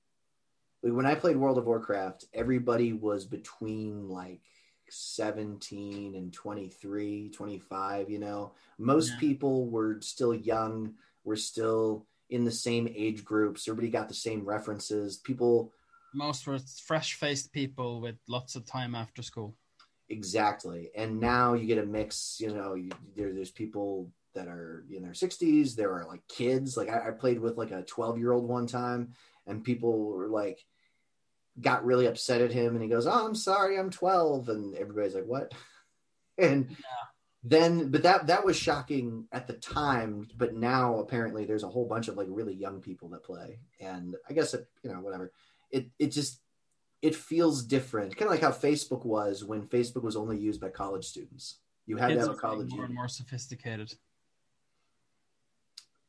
Like, 0.82 0.94
When 0.94 1.06
I 1.06 1.16
played 1.16 1.38
World 1.38 1.58
of 1.58 1.66
Warcraft, 1.66 2.26
everybody 2.34 2.94
was 2.94 3.26
between 3.26 4.10
like 4.10 4.42
17 4.90 6.16
and 6.16 6.32
23, 6.32 7.30
25, 7.30 8.10
you 8.10 8.20
know. 8.20 8.54
Most 8.78 9.12
Yeah. 9.14 9.20
people 9.20 9.68
were 9.70 10.00
still 10.02 10.34
young, 10.34 10.96
were 11.24 11.36
still 11.36 12.06
in 12.30 12.44
the 12.46 12.52
same 12.52 12.88
age 12.88 13.24
groups. 13.24 13.68
Everybody 13.68 13.90
got 13.90 14.08
the 14.08 14.14
same 14.14 14.46
references. 14.46 15.18
People 15.18 15.72
Most 16.14 16.48
were 16.48 16.60
fresh 16.86 17.16
faced 17.16 17.52
people 17.52 18.02
with 18.02 18.16
lots 18.28 18.56
of 18.56 18.66
time 18.66 18.96
after 18.96 19.22
school. 19.22 19.56
Exactly. 20.10 20.92
And 20.96 21.20
now 21.20 21.54
you 21.54 21.66
get 21.66 21.78
a 21.78 21.86
mix, 21.86 22.38
you 22.40 22.54
know, 22.54 22.76
you, 22.76 22.92
there, 23.16 23.34
there's 23.34 23.52
people 23.52 24.12
that 24.36 24.48
are 24.48 24.86
in 24.92 25.04
their 25.04 25.12
60s. 25.12 25.76
There 25.76 25.94
are 25.94 26.06
like 26.06 26.28
kids. 26.28 26.76
Like 26.78 26.90
I, 26.90 27.10
I 27.10 27.12
played 27.12 27.40
with 27.40 27.58
like 27.58 27.72
a 27.72 27.84
12 27.84 28.18
year 28.20 28.32
old 28.32 28.48
one 28.48 28.68
time, 28.68 29.14
and 29.48 29.64
people 29.64 30.12
were 30.12 30.28
like, 30.28 30.66
got 31.60 31.86
really 31.86 32.08
upset 32.08 32.42
at 32.42 32.52
him. 32.52 32.74
And 32.74 32.84
he 32.84 32.90
goes, 32.90 33.08
Oh, 33.08 33.26
I'm 33.26 33.36
sorry, 33.36 33.78
I'm 33.78 33.90
12. 33.90 34.50
And 34.50 34.76
everybody's 34.76 35.16
like, 35.16 35.26
What? 35.26 35.54
And 36.36 36.76
then, 37.44 37.92
but 37.92 38.02
that, 38.02 38.26
that 38.26 38.44
was 38.44 38.58
shocking 38.58 39.28
at 39.32 39.46
the 39.46 39.54
time. 39.54 40.28
But 40.36 40.56
now 40.56 40.98
apparently 40.98 41.46
there's 41.46 41.62
a 41.62 41.70
whole 41.70 41.86
bunch 41.86 42.08
of 42.08 42.18
like 42.18 42.26
really 42.28 42.56
young 42.56 42.82
people 42.82 43.10
that 43.10 43.24
play. 43.24 43.60
And 43.80 44.16
I 44.28 44.34
guess 44.34 44.56
it, 44.56 44.66
you 44.82 44.92
know, 44.92 45.00
whatever. 45.00 45.32
It, 45.74 45.90
it 46.00 46.08
just, 46.08 46.40
it 47.02 47.16
feels 47.16 47.66
different. 47.66 48.16
Kind 48.16 48.28
of 48.28 48.32
like 48.32 48.42
how 48.42 48.52
Facebook 48.58 49.06
was 49.06 49.44
when 49.44 49.64
Facebook 49.64 50.04
was 50.04 50.16
only 50.16 50.38
used 50.38 50.62
by 50.62 50.70
college 50.70 51.04
students. 51.04 51.60
You 51.86 51.98
had 51.98 52.14
to 52.14 52.20
have 52.20 52.30
a 52.30 52.36
college. 52.36 52.70
more 52.72 52.86
and 52.86 52.96
more 52.96 53.10
sophisticated. 53.10 53.94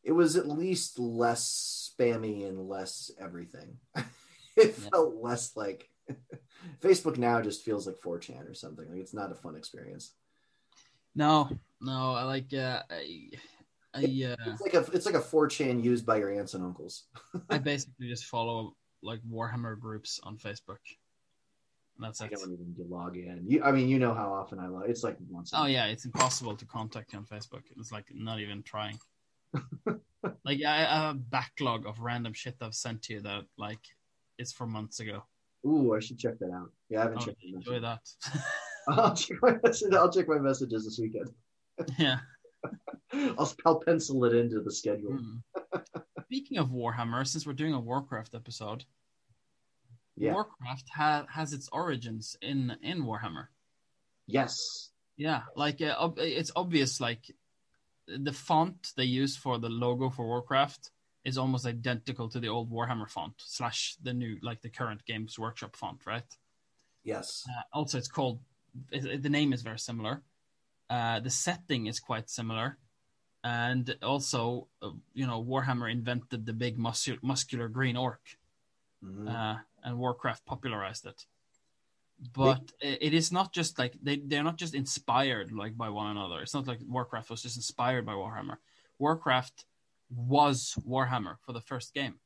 It 0.05 0.13
was 0.13 0.37
at 0.37 0.47
least 0.47 0.99
less 1.01 1.93
spammy 1.99 2.47
and 2.47 2.69
less 2.69 3.11
everything. 3.19 3.79
it 3.97 4.05
Yeah. 4.57 4.91
felt 4.91 5.17
less 5.17 5.57
like 5.57 5.89
Facebook 6.81 7.17
now 7.19 7.41
just 7.41 7.65
feels 7.65 7.87
like 7.87 7.97
4chan 8.01 8.49
or 8.49 8.55
something. 8.55 8.89
Like 8.89 9.01
it's 9.01 9.15
not 9.15 9.33
a 9.33 9.35
fun 9.35 9.57
experience. 9.57 10.13
No, 11.15 11.49
no, 11.81 12.13
I 12.13 12.25
like 12.25 12.53
uh, 12.53 12.83
I, 12.91 13.31
I 13.95 13.99
uh, 14.01 14.51
It's 14.53 14.61
like 14.61 14.75
a 14.75 14.85
it's 14.93 15.07
like 15.07 15.15
a 15.15 15.21
4chan 15.21 15.83
used 15.83 16.05
by 16.05 16.19
your 16.19 16.33
aunts 16.33 16.55
and 16.55 16.65
uncles. 16.65 17.05
I 17.51 17.59
basically 17.59 18.09
just 18.09 18.27
follow 18.27 18.77
like 19.05 19.21
Warhammer 19.23 19.79
groups 19.79 20.21
on 20.23 20.37
Facebook. 20.37 20.81
And 21.97 22.05
That's 22.05 22.21
I 22.21 22.27
it. 22.27 22.33
don't 22.33 22.53
even 22.53 22.75
log 22.89 23.17
in. 23.17 23.45
You, 23.47 23.63
I 23.63 23.71
mean, 23.71 23.89
you 23.89 23.99
know 23.99 24.15
how 24.15 24.33
often 24.33 24.59
I 24.59 24.67
log. 24.67 24.89
It's 24.89 25.05
like 25.05 25.17
once. 25.31 25.53
a 25.53 25.61
Oh 25.61 25.67
yeah, 25.67 25.87
it's 25.87 26.05
impossible 26.05 26.57
to 26.57 26.65
contact 26.65 27.13
you 27.13 27.19
on 27.21 27.25
Facebook. 27.25 27.63
It's 27.77 27.93
like 27.93 28.07
not 28.13 28.41
even 28.41 28.63
trying. 28.65 28.99
like 30.45 30.61
I, 30.67 30.81
I 30.81 31.07
have 31.07 31.15
a 31.15 31.19
backlog 31.19 31.87
of 31.87 32.01
random 32.01 32.33
shit 32.33 32.57
I've 32.61 32.75
sent 32.75 33.03
to 33.03 33.15
you 33.15 33.21
that 33.21 33.45
like 33.57 33.79
it's 34.39 34.53
from 34.53 34.71
months 34.73 34.99
ago. 34.99 35.23
Ooh, 35.67 35.95
I 35.95 36.01
should 36.01 36.19
check 36.19 36.39
that 36.41 36.51
out. 36.51 36.71
Yeah, 36.91 37.01
I 37.01 37.03
haven't 37.05 37.19
oh, 37.23 37.27
checked. 37.27 37.45
Enjoy 37.45 37.81
that. 37.81 38.01
I'll 38.89 39.15
check 39.15 39.39
my 39.41 39.57
message. 39.63 39.95
I'll 39.95 40.13
check 40.13 40.29
my 40.29 40.39
messages 40.39 40.85
this 40.85 40.99
weekend. 40.99 41.31
yeah. 41.99 42.19
I'll, 43.39 43.53
I'll 43.65 43.81
pencil 43.81 44.25
it 44.25 44.35
into 44.35 44.61
the 44.61 44.73
schedule. 44.73 45.13
Hmm. 45.13 45.37
Speaking 46.35 46.59
of 46.59 46.71
Warhammer, 46.71 47.25
since 47.25 47.47
we're 47.47 47.53
doing 47.53 47.75
a 47.75 47.79
Warcraft 47.81 48.35
episode, 48.35 48.85
Yeah. 50.17 50.33
Warcraft 50.33 50.89
ha- 50.91 51.27
has 51.31 51.53
its 51.53 51.69
origins 51.71 52.37
in 52.43 52.77
in 52.83 53.05
Warhammer. 53.05 53.47
Yes. 54.27 54.91
Yeah, 55.17 55.43
like 55.55 55.81
uh, 55.81 55.95
ob- 55.97 56.19
it's 56.19 56.51
obvious. 56.57 57.01
Like 57.01 57.31
the 58.09 58.33
font 58.33 58.93
they 58.97 59.05
use 59.05 59.37
for 59.37 59.61
the 59.61 59.69
logo 59.69 60.11
for 60.11 60.27
Warcraft 60.27 60.91
is 61.25 61.39
almost 61.39 61.67
identical 61.67 62.29
to 62.31 62.41
the 62.41 62.49
old 62.49 62.69
Warhammer 62.69 63.09
font 63.09 63.35
slash 63.39 63.95
the 64.03 64.13
new, 64.13 64.37
like 64.43 64.61
the 64.61 64.71
current 64.71 65.05
Games 65.07 65.39
Workshop 65.39 65.77
font, 65.77 66.05
right? 66.05 66.31
Yes. 67.05 67.45
Uh, 67.49 67.63
also, 67.79 67.97
it's 67.99 68.09
called. 68.09 68.41
It, 68.91 69.05
it- 69.07 69.23
the 69.23 69.31
name 69.39 69.53
is 69.53 69.63
very 69.63 69.79
similar. 69.79 70.25
Uh, 70.91 71.21
the 71.21 71.31
setting 71.31 71.87
is 71.87 72.01
quite 72.01 72.29
similar, 72.29 72.77
and 73.45 73.95
also, 74.03 74.67
uh, 74.83 74.91
you 75.13 75.27
know, 75.27 75.45
Warhammer 75.45 75.93
invented 75.93 76.47
the 76.47 76.55
big 76.55 76.79
muscu- 76.79 77.23
muscular 77.23 77.69
green 77.69 77.97
orc, 77.97 78.39
Mhm. 79.05 79.29
uh, 79.29 79.61
and 79.85 79.99
Warcraft 79.99 80.47
popularized 80.47 81.05
it. 81.07 81.27
But 82.33 82.73
it, 82.81 82.99
it 83.03 83.15
is 83.15 83.31
not 83.31 83.53
just 83.53 83.79
like 83.79 83.95
they 84.03 84.17
they're 84.17 84.43
not 84.43 84.57
just 84.57 84.75
inspired 84.75 85.53
like 85.53 85.77
by 85.77 85.91
one 85.91 86.11
another. 86.11 86.41
It's 86.41 86.55
not 86.55 86.67
like 86.67 86.81
Warcraft 86.87 87.29
was 87.29 87.43
just 87.43 87.57
inspired 87.57 88.07
by 88.07 88.15
Warhammer. 88.15 88.57
Warcraft 88.99 89.67
was 90.11 90.75
Warhammer 90.89 91.37
for 91.41 91.53
the 91.53 91.61
first 91.61 91.93
game 91.93 92.21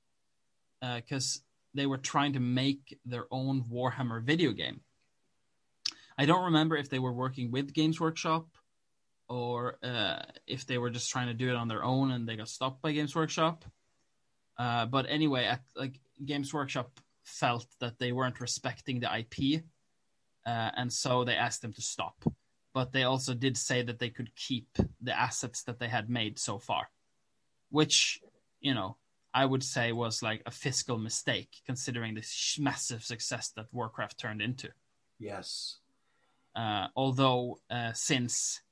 because 0.81 1.43
they 1.75 1.87
were 1.87 1.99
trying 1.99 2.33
to 2.35 2.41
make 2.41 2.99
their 3.05 3.27
own 3.33 3.64
Warhammer 3.64 4.23
video 4.23 4.53
game. 4.53 4.81
I 6.16 6.27
don't 6.27 6.45
remember 6.45 6.77
if 6.77 6.89
they 6.91 6.99
were 6.99 7.12
working 7.12 7.51
with 7.51 7.73
Games 7.73 7.99
Workshop 7.99 8.47
or 9.29 9.76
uh, 9.83 10.22
if 10.47 10.66
they 10.66 10.79
were 10.79 10.91
just 10.91 11.11
trying 11.11 11.29
to 11.29 11.35
do 11.35 11.51
it 11.51 11.57
on 11.57 11.68
their 11.68 11.85
own 11.85 12.11
and 12.11 12.29
they 12.29 12.37
got 12.37 12.49
stopped 12.49 12.83
by 12.83 12.93
Games 12.93 13.14
Workshop. 13.14 13.64
Uh, 14.57 14.87
but 14.87 15.07
anyway, 15.09 15.45
at, 15.45 15.62
like 15.76 16.01
Games 16.24 16.53
Workshop 16.53 16.99
felt 17.24 17.66
that 17.81 17.99
they 17.99 18.12
weren't 18.12 18.41
respecting 18.41 19.01
the 19.01 19.18
IP, 19.18 19.62
uh, 20.47 20.70
and 20.76 20.93
so 20.93 21.24
they 21.24 21.35
asked 21.35 21.62
them 21.62 21.72
to 21.74 21.83
stop. 21.83 22.24
But 22.74 22.93
they 22.93 23.05
also 23.05 23.35
did 23.35 23.57
say 23.57 23.83
that 23.83 23.99
they 23.99 24.11
could 24.11 24.35
keep 24.35 24.68
the 25.01 25.18
assets 25.18 25.62
that 25.64 25.79
they 25.79 25.89
had 25.89 26.11
made 26.11 26.39
so 26.39 26.59
far, 26.59 26.91
which 27.70 28.20
you 28.61 28.74
know 28.74 28.97
I 29.33 29.45
would 29.45 29.62
say 29.62 29.93
was 29.93 30.22
like 30.22 30.43
a 30.47 30.51
fiscal 30.51 30.99
mistake 30.99 31.51
considering 31.66 32.14
the 32.14 32.22
sh- 32.22 32.59
massive 32.59 33.05
success 33.05 33.53
that 33.57 33.72
Warcraft 33.72 34.18
turned 34.18 34.43
into. 34.43 34.70
Yes. 35.18 35.79
Uh, 36.57 36.89
although 36.97 37.59
uh, 37.70 37.93
since 37.93 38.62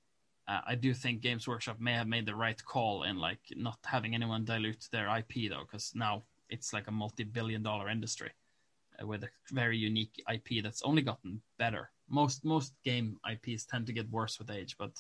uh, 0.49 0.61
I 0.67 0.75
do 0.77 0.95
think 0.95 1.23
Games 1.23 1.49
Workshop 1.49 1.81
may 1.81 1.93
have 1.93 2.07
made 2.07 2.27
the 2.27 2.35
right 2.35 2.63
call 2.65 3.03
in 3.03 3.17
like 3.17 3.41
not 3.57 3.79
having 3.85 4.15
anyone 4.15 4.45
dilute 4.45 4.89
their 4.93 5.09
IP 5.19 5.51
though, 5.51 5.63
because 5.63 5.93
now 5.95 6.23
it's 6.49 6.73
like 6.73 6.87
a 6.87 6.93
multi-billion-dollar 6.93 7.89
industry 7.89 8.31
uh, 9.01 9.07
with 9.07 9.25
a 9.25 9.29
very 9.51 9.77
unique 9.77 10.23
IP 10.33 10.63
that's 10.63 10.83
only 10.83 11.03
gotten 11.03 11.41
better. 11.59 11.91
Most 12.09 12.45
most 12.45 12.73
game 12.85 13.19
IPs 13.29 13.65
tend 13.65 13.87
to 13.87 13.93
get 13.93 14.11
worse 14.11 14.39
with 14.39 14.51
age, 14.51 14.77
but 14.79 14.93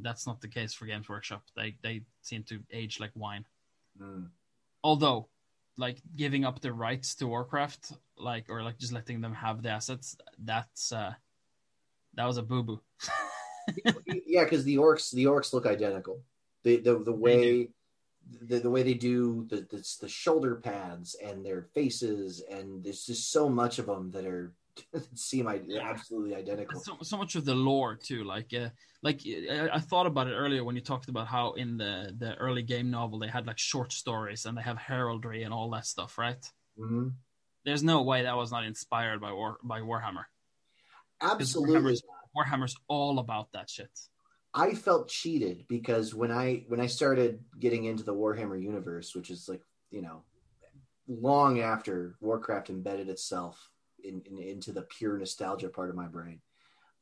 that's 0.00 0.28
not 0.28 0.40
the 0.40 0.48
case 0.48 0.72
for 0.72 0.86
Games 0.86 1.08
Workshop. 1.08 1.42
They 1.56 1.76
they 1.82 2.02
seem 2.22 2.44
to 2.44 2.60
age 2.72 3.00
like 3.00 3.10
wine. 3.16 3.44
Mm. 4.00 4.28
Although, 4.84 5.28
like 5.76 6.00
giving 6.14 6.44
up 6.44 6.60
the 6.60 6.72
rights 6.72 7.16
to 7.16 7.26
Warcraft, 7.26 7.92
like 8.16 8.48
or 8.48 8.62
like 8.62 8.78
just 8.78 8.92
letting 8.92 9.20
them 9.20 9.34
have 9.34 9.62
the 9.62 9.70
assets, 9.70 10.16
that's 10.38 10.92
uh 10.92 11.14
that 12.14 12.26
was 12.26 12.36
a 12.36 12.42
boo 12.42 12.62
boo. 12.62 12.80
yeah, 14.26 14.44
because 14.44 14.64
the 14.64 14.76
orcs 14.76 15.12
the 15.12 15.24
orcs 15.24 15.52
look 15.52 15.66
identical. 15.66 16.22
The 16.64 16.78
the 16.78 16.98
the 16.98 17.12
way 17.12 17.68
the, 18.42 18.58
the 18.58 18.70
way 18.70 18.82
they 18.82 18.94
do 18.94 19.46
the, 19.48 19.66
the 19.70 19.84
the 20.00 20.08
shoulder 20.08 20.56
pads 20.56 21.16
and 21.22 21.44
their 21.44 21.62
faces 21.74 22.42
and 22.50 22.84
there's 22.84 23.06
just 23.06 23.32
so 23.32 23.48
much 23.48 23.78
of 23.78 23.86
them 23.86 24.10
that 24.10 24.26
are 24.26 24.52
seem 25.14 25.48
absolutely 25.48 26.34
identical. 26.34 26.80
So, 26.80 26.96
so 27.02 27.16
much 27.16 27.34
of 27.34 27.44
the 27.44 27.54
lore 27.54 27.96
too, 27.96 28.24
like 28.24 28.52
uh, 28.54 28.68
like 29.02 29.22
I, 29.26 29.68
I, 29.72 29.80
thought 29.80 30.06
about 30.06 30.28
it 30.28 30.34
earlier 30.34 30.64
when 30.64 30.76
you 30.76 30.82
talked 30.82 31.08
about 31.08 31.26
how 31.26 31.52
in 31.52 31.76
the 31.76 32.14
the 32.16 32.34
early 32.36 32.62
game 32.62 32.90
novel 32.90 33.18
they 33.18 33.28
had 33.28 33.46
like 33.46 33.58
short 33.58 33.92
stories 33.92 34.46
and 34.46 34.56
they 34.56 34.62
have 34.62 34.78
heraldry 34.78 35.42
and 35.42 35.52
all 35.52 35.70
that 35.70 35.86
stuff, 35.86 36.18
right? 36.18 36.40
Mm-hmm. 36.78 37.08
There's 37.64 37.82
no 37.82 38.02
way 38.02 38.22
that 38.22 38.36
was 38.36 38.52
not 38.52 38.64
inspired 38.64 39.20
by 39.20 39.32
War 39.32 39.58
by 39.62 39.80
Warhammer. 39.80 40.24
Absolutely, 41.20 41.96
Warhammer's, 42.38 42.76
all 42.88 43.18
about 43.18 43.52
that 43.52 43.68
shit. 43.68 43.90
I 44.54 44.74
felt 44.74 45.08
cheated 45.08 45.66
because 45.68 46.14
when 46.14 46.30
I 46.30 46.64
when 46.68 46.80
I 46.80 46.86
started 46.86 47.40
getting 47.58 47.84
into 47.84 48.02
the 48.02 48.14
Warhammer 48.14 48.60
universe, 48.60 49.14
which 49.14 49.30
is 49.30 49.48
like 49.48 49.62
you 49.90 50.02
know 50.02 50.22
long 51.06 51.60
after 51.60 52.16
Warcraft 52.20 52.70
embedded 52.70 53.08
itself 53.08 53.70
in, 54.02 54.22
in, 54.26 54.38
into 54.38 54.72
the 54.72 54.82
pure 54.82 55.18
nostalgia 55.18 55.68
part 55.68 55.90
of 55.90 55.96
my 55.96 56.06
brain. 56.06 56.40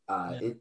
Uh, 0.08 0.30
yeah. 0.32 0.48
It, 0.48 0.56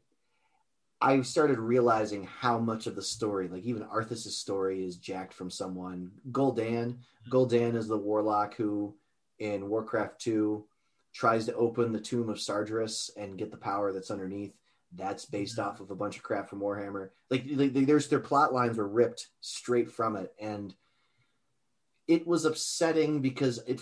I 1.00 1.20
started 1.22 1.58
realizing 1.58 2.24
how 2.24 2.58
much 2.58 2.86
of 2.86 2.96
the 2.96 3.02
story, 3.02 3.48
like 3.48 3.64
even 3.64 3.82
Arthas's 3.82 4.38
story, 4.38 4.84
is 4.84 4.96
jacked 4.96 5.34
from 5.34 5.50
someone. 5.50 6.10
Gul'dan, 6.32 6.98
Gul'dan 7.30 7.76
is 7.76 7.86
the 7.86 7.98
warlock 7.98 8.54
who, 8.56 8.96
in 9.38 9.68
Warcraft 9.68 10.20
Two, 10.20 10.64
tries 11.12 11.46
to 11.46 11.54
open 11.54 11.92
the 11.92 12.00
tomb 12.00 12.28
of 12.28 12.38
Sargeras 12.38 13.10
and 13.16 13.38
get 13.38 13.50
the 13.50 13.56
power 13.56 13.92
that's 13.92 14.10
underneath. 14.10 14.54
That's 14.96 15.24
based 15.24 15.58
mm-hmm. 15.58 15.68
off 15.68 15.80
of 15.80 15.90
a 15.90 15.96
bunch 15.96 16.16
of 16.16 16.22
crap 16.22 16.48
from 16.48 16.60
Warhammer. 16.60 17.10
Like, 17.30 17.44
like 17.50 17.72
there's 17.72 18.08
their 18.08 18.20
plot 18.20 18.52
lines 18.52 18.78
were 18.78 18.88
ripped 18.88 19.28
straight 19.40 19.90
from 19.90 20.16
it, 20.16 20.32
and 20.40 20.74
it 22.08 22.26
was 22.26 22.44
upsetting 22.44 23.20
because 23.20 23.58
it 23.66 23.80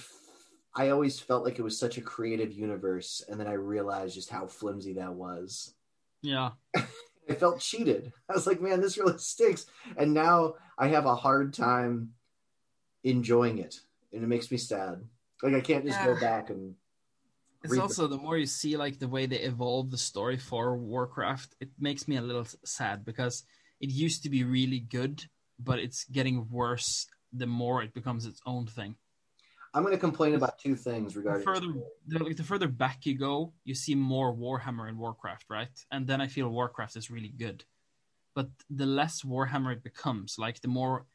I 0.74 0.88
always 0.88 1.20
felt 1.20 1.44
like 1.44 1.58
it 1.58 1.62
was 1.62 1.78
such 1.78 1.98
a 1.98 2.02
creative 2.02 2.52
universe, 2.52 3.22
and 3.28 3.38
then 3.38 3.46
I 3.46 3.52
realized 3.52 4.14
just 4.14 4.30
how 4.30 4.46
flimsy 4.46 4.94
that 4.94 5.14
was. 5.14 5.74
Yeah. 6.22 6.50
I 7.28 7.34
felt 7.34 7.60
cheated. 7.60 8.12
I 8.28 8.34
was 8.34 8.46
like, 8.46 8.60
man, 8.60 8.80
this 8.80 8.98
really 8.98 9.18
stinks. 9.18 9.66
And 9.96 10.12
now 10.12 10.54
I 10.76 10.88
have 10.88 11.06
a 11.06 11.14
hard 11.14 11.54
time 11.54 12.10
enjoying 13.02 13.58
it. 13.58 13.80
And 14.12 14.22
it 14.22 14.26
makes 14.26 14.50
me 14.50 14.58
sad. 14.58 15.02
Like 15.42 15.54
I 15.54 15.60
can't 15.60 15.84
just 15.84 15.98
yeah. 16.00 16.06
go 16.06 16.20
back 16.20 16.50
and 16.50 16.74
it's 17.64 17.78
also 17.78 18.06
the... 18.06 18.18
more 18.18 18.36
you 18.36 18.46
see 18.46 18.76
like 18.76 18.98
the 18.98 19.08
way 19.08 19.26
they 19.26 19.38
evolve 19.38 19.90
the 19.90 19.98
story 19.98 20.36
for 20.36 20.76
Warcraft, 20.76 21.54
it 21.60 21.70
makes 21.78 22.06
me 22.06 22.16
a 22.16 22.22
little 22.22 22.46
sad 22.64 23.04
because 23.04 23.44
it 23.80 23.90
used 23.90 24.22
to 24.22 24.30
be 24.30 24.44
really 24.44 24.80
good, 24.80 25.24
but 25.58 25.78
it's 25.78 26.04
getting 26.04 26.48
worse 26.50 27.06
the 27.32 27.46
more 27.46 27.82
it 27.82 27.94
becomes 27.94 28.26
its 28.26 28.40
own 28.46 28.66
thing. 28.66 28.96
I'm 29.74 29.82
going 29.82 29.94
to 29.94 30.00
complain 30.00 30.36
about 30.36 30.58
two 30.58 30.76
things 30.76 31.16
regarding 31.16 31.40
the 31.40 31.52
further 31.52 31.66
the, 32.06 32.22
like 32.22 32.36
the 32.36 32.44
further 32.44 32.68
back 32.68 33.06
you 33.06 33.18
go, 33.18 33.52
you 33.64 33.74
see 33.74 33.96
more 33.96 34.32
Warhammer 34.32 34.88
and 34.88 34.98
Warcraft, 34.98 35.46
right? 35.50 35.84
And 35.90 36.06
then 36.06 36.20
I 36.20 36.28
feel 36.28 36.48
Warcraft 36.48 36.96
is 36.96 37.10
really 37.10 37.34
good. 37.36 37.64
But 38.36 38.50
the 38.70 38.86
less 38.86 39.22
Warhammer 39.22 39.72
it 39.72 39.82
becomes, 39.82 40.36
like 40.38 40.60
the 40.60 40.68
more 40.68 41.06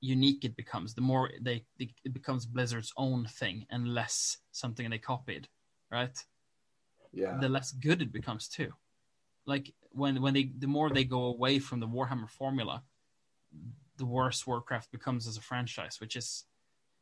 unique 0.00 0.44
it 0.44 0.56
becomes, 0.56 0.94
the 0.94 1.00
more 1.00 1.30
they, 1.40 1.64
they 1.78 1.94
it 2.04 2.12
becomes 2.12 2.44
Blizzard's 2.44 2.92
own 2.98 3.26
thing 3.26 3.66
and 3.70 3.88
less 3.88 4.38
something 4.52 4.90
they 4.90 4.98
copied, 4.98 5.48
right? 5.90 6.16
Yeah. 7.12 7.38
The 7.40 7.48
less 7.48 7.72
good 7.72 8.02
it 8.02 8.12
becomes 8.12 8.48
too. 8.48 8.72
Like 9.46 9.72
when 9.90 10.20
when 10.20 10.34
they 10.34 10.50
the 10.58 10.66
more 10.66 10.90
they 10.90 11.04
go 11.04 11.24
away 11.24 11.58
from 11.58 11.80
the 11.80 11.86
Warhammer 11.86 12.28
formula, 12.28 12.82
the 13.96 14.06
worse 14.06 14.46
Warcraft 14.46 14.90
becomes 14.90 15.26
as 15.26 15.36
a 15.36 15.40
franchise, 15.42 16.00
which 16.00 16.16
is 16.16 16.44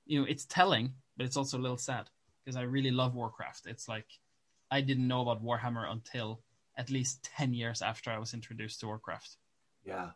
you 0.06 0.20
know 0.20 0.26
it's 0.26 0.44
telling, 0.44 0.94
but 1.16 1.26
it's 1.26 1.36
also 1.36 1.58
a 1.58 1.62
little 1.62 1.78
sad 1.78 2.10
because 2.44 2.56
I 2.56 2.62
really 2.62 2.90
love 2.90 3.14
Warcraft. 3.14 3.66
It's 3.66 3.88
like 3.88 4.06
I 4.70 4.80
didn't 4.80 5.08
know 5.08 5.22
about 5.22 5.44
Warhammer 5.44 5.90
until 5.90 6.42
at 6.76 6.90
least 6.90 7.24
ten 7.24 7.54
years 7.54 7.82
after 7.82 8.10
I 8.10 8.18
was 8.18 8.34
introduced 8.34 8.80
to 8.80 8.86
Warcraft. 8.86 9.36
Yeah, 9.84 10.10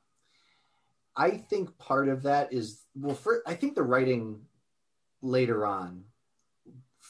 I 1.16 1.30
think 1.30 1.76
part 1.78 2.08
of 2.08 2.22
that 2.22 2.52
is 2.52 2.84
well, 2.94 3.14
for 3.14 3.42
I 3.46 3.54
think 3.54 3.74
the 3.74 3.82
writing 3.82 4.40
later 5.20 5.66
on 5.66 6.04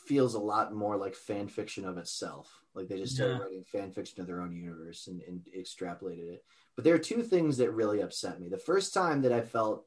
feels 0.08 0.34
a 0.34 0.40
lot 0.40 0.74
more 0.74 0.96
like 0.96 1.14
fan 1.14 1.46
fiction 1.48 1.84
of 1.84 1.98
itself. 1.98 2.62
Like 2.74 2.88
they 2.88 2.96
just 2.96 3.14
started 3.14 3.34
yeah. 3.34 3.42
writing 3.42 3.64
fan 3.64 3.92
fiction 3.92 4.20
of 4.20 4.26
their 4.26 4.40
own 4.40 4.56
universe 4.56 5.06
and, 5.06 5.20
and 5.28 5.46
extrapolated 5.56 6.32
it. 6.32 6.44
But 6.74 6.84
there 6.84 6.94
are 6.94 6.98
two 6.98 7.22
things 7.22 7.58
that 7.58 7.72
really 7.72 8.00
upset 8.00 8.40
me. 8.40 8.48
The 8.48 8.56
first 8.56 8.94
time 8.94 9.22
that 9.22 9.32
I 9.32 9.42
felt 9.42 9.84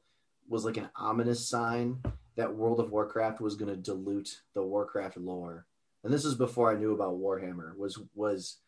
was 0.48 0.64
like 0.64 0.76
an 0.76 0.90
ominous 0.94 1.48
sign 1.48 2.02
that 2.36 2.54
World 2.54 2.80
of 2.80 2.92
Warcraft 2.92 3.40
was 3.40 3.56
going 3.56 3.70
to 3.70 3.76
dilute 3.76 4.42
the 4.54 4.62
Warcraft 4.62 5.16
lore, 5.16 5.66
and 6.04 6.12
this 6.12 6.24
is 6.24 6.34
before 6.34 6.70
I 6.70 6.78
knew 6.78 6.92
about 6.92 7.18
Warhammer. 7.18 7.76
Was 7.76 7.98
was 8.14 8.58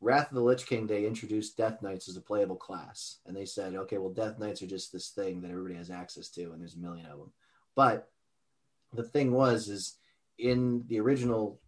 Wrath 0.00 0.28
of 0.28 0.34
the 0.34 0.40
Lich 0.40 0.66
King? 0.66 0.86
They 0.86 1.06
introduced 1.06 1.56
Death 1.56 1.82
Knights 1.82 2.08
as 2.08 2.16
a 2.16 2.22
playable 2.22 2.56
class, 2.56 3.18
and 3.26 3.36
they 3.36 3.44
said, 3.44 3.74
okay, 3.74 3.98
well, 3.98 4.12
Death 4.12 4.38
Knights 4.38 4.62
are 4.62 4.66
just 4.66 4.92
this 4.92 5.10
thing 5.10 5.40
that 5.42 5.50
everybody 5.50 5.74
has 5.76 5.90
access 5.90 6.28
to, 6.30 6.52
and 6.52 6.60
there's 6.60 6.74
a 6.74 6.78
million 6.78 7.06
of 7.06 7.18
them. 7.18 7.32
But 7.74 8.08
the 8.92 9.04
thing 9.04 9.32
was, 9.32 9.68
is 9.68 9.96
in 10.40 10.84
the 10.88 11.00
original 11.00 11.60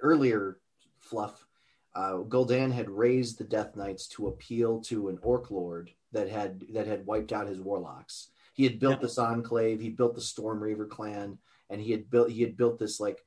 earlier 0.00 0.58
fluff, 0.98 1.46
uh, 1.94 2.14
Gul'dan 2.14 2.72
had 2.72 2.90
raised 2.90 3.38
the 3.38 3.44
Death 3.44 3.76
Knights 3.76 4.08
to 4.08 4.28
appeal 4.28 4.80
to 4.82 5.08
an 5.08 5.18
Orc 5.22 5.50
Lord 5.50 5.90
that 6.12 6.28
had 6.28 6.64
that 6.72 6.86
had 6.86 7.06
wiped 7.06 7.32
out 7.32 7.46
his 7.46 7.60
warlocks. 7.60 8.28
He 8.54 8.64
had 8.64 8.80
built 8.80 9.00
this 9.00 9.18
enclave 9.18 9.80
he 9.80 9.90
built 9.90 10.14
the 10.14 10.20
storm 10.20 10.62
reaver 10.62 10.86
clan 10.86 11.38
and 11.70 11.80
he 11.80 11.90
had 11.90 12.10
built 12.10 12.30
he 12.30 12.42
had 12.42 12.56
built 12.56 12.78
this 12.78 13.00
like 13.00 13.24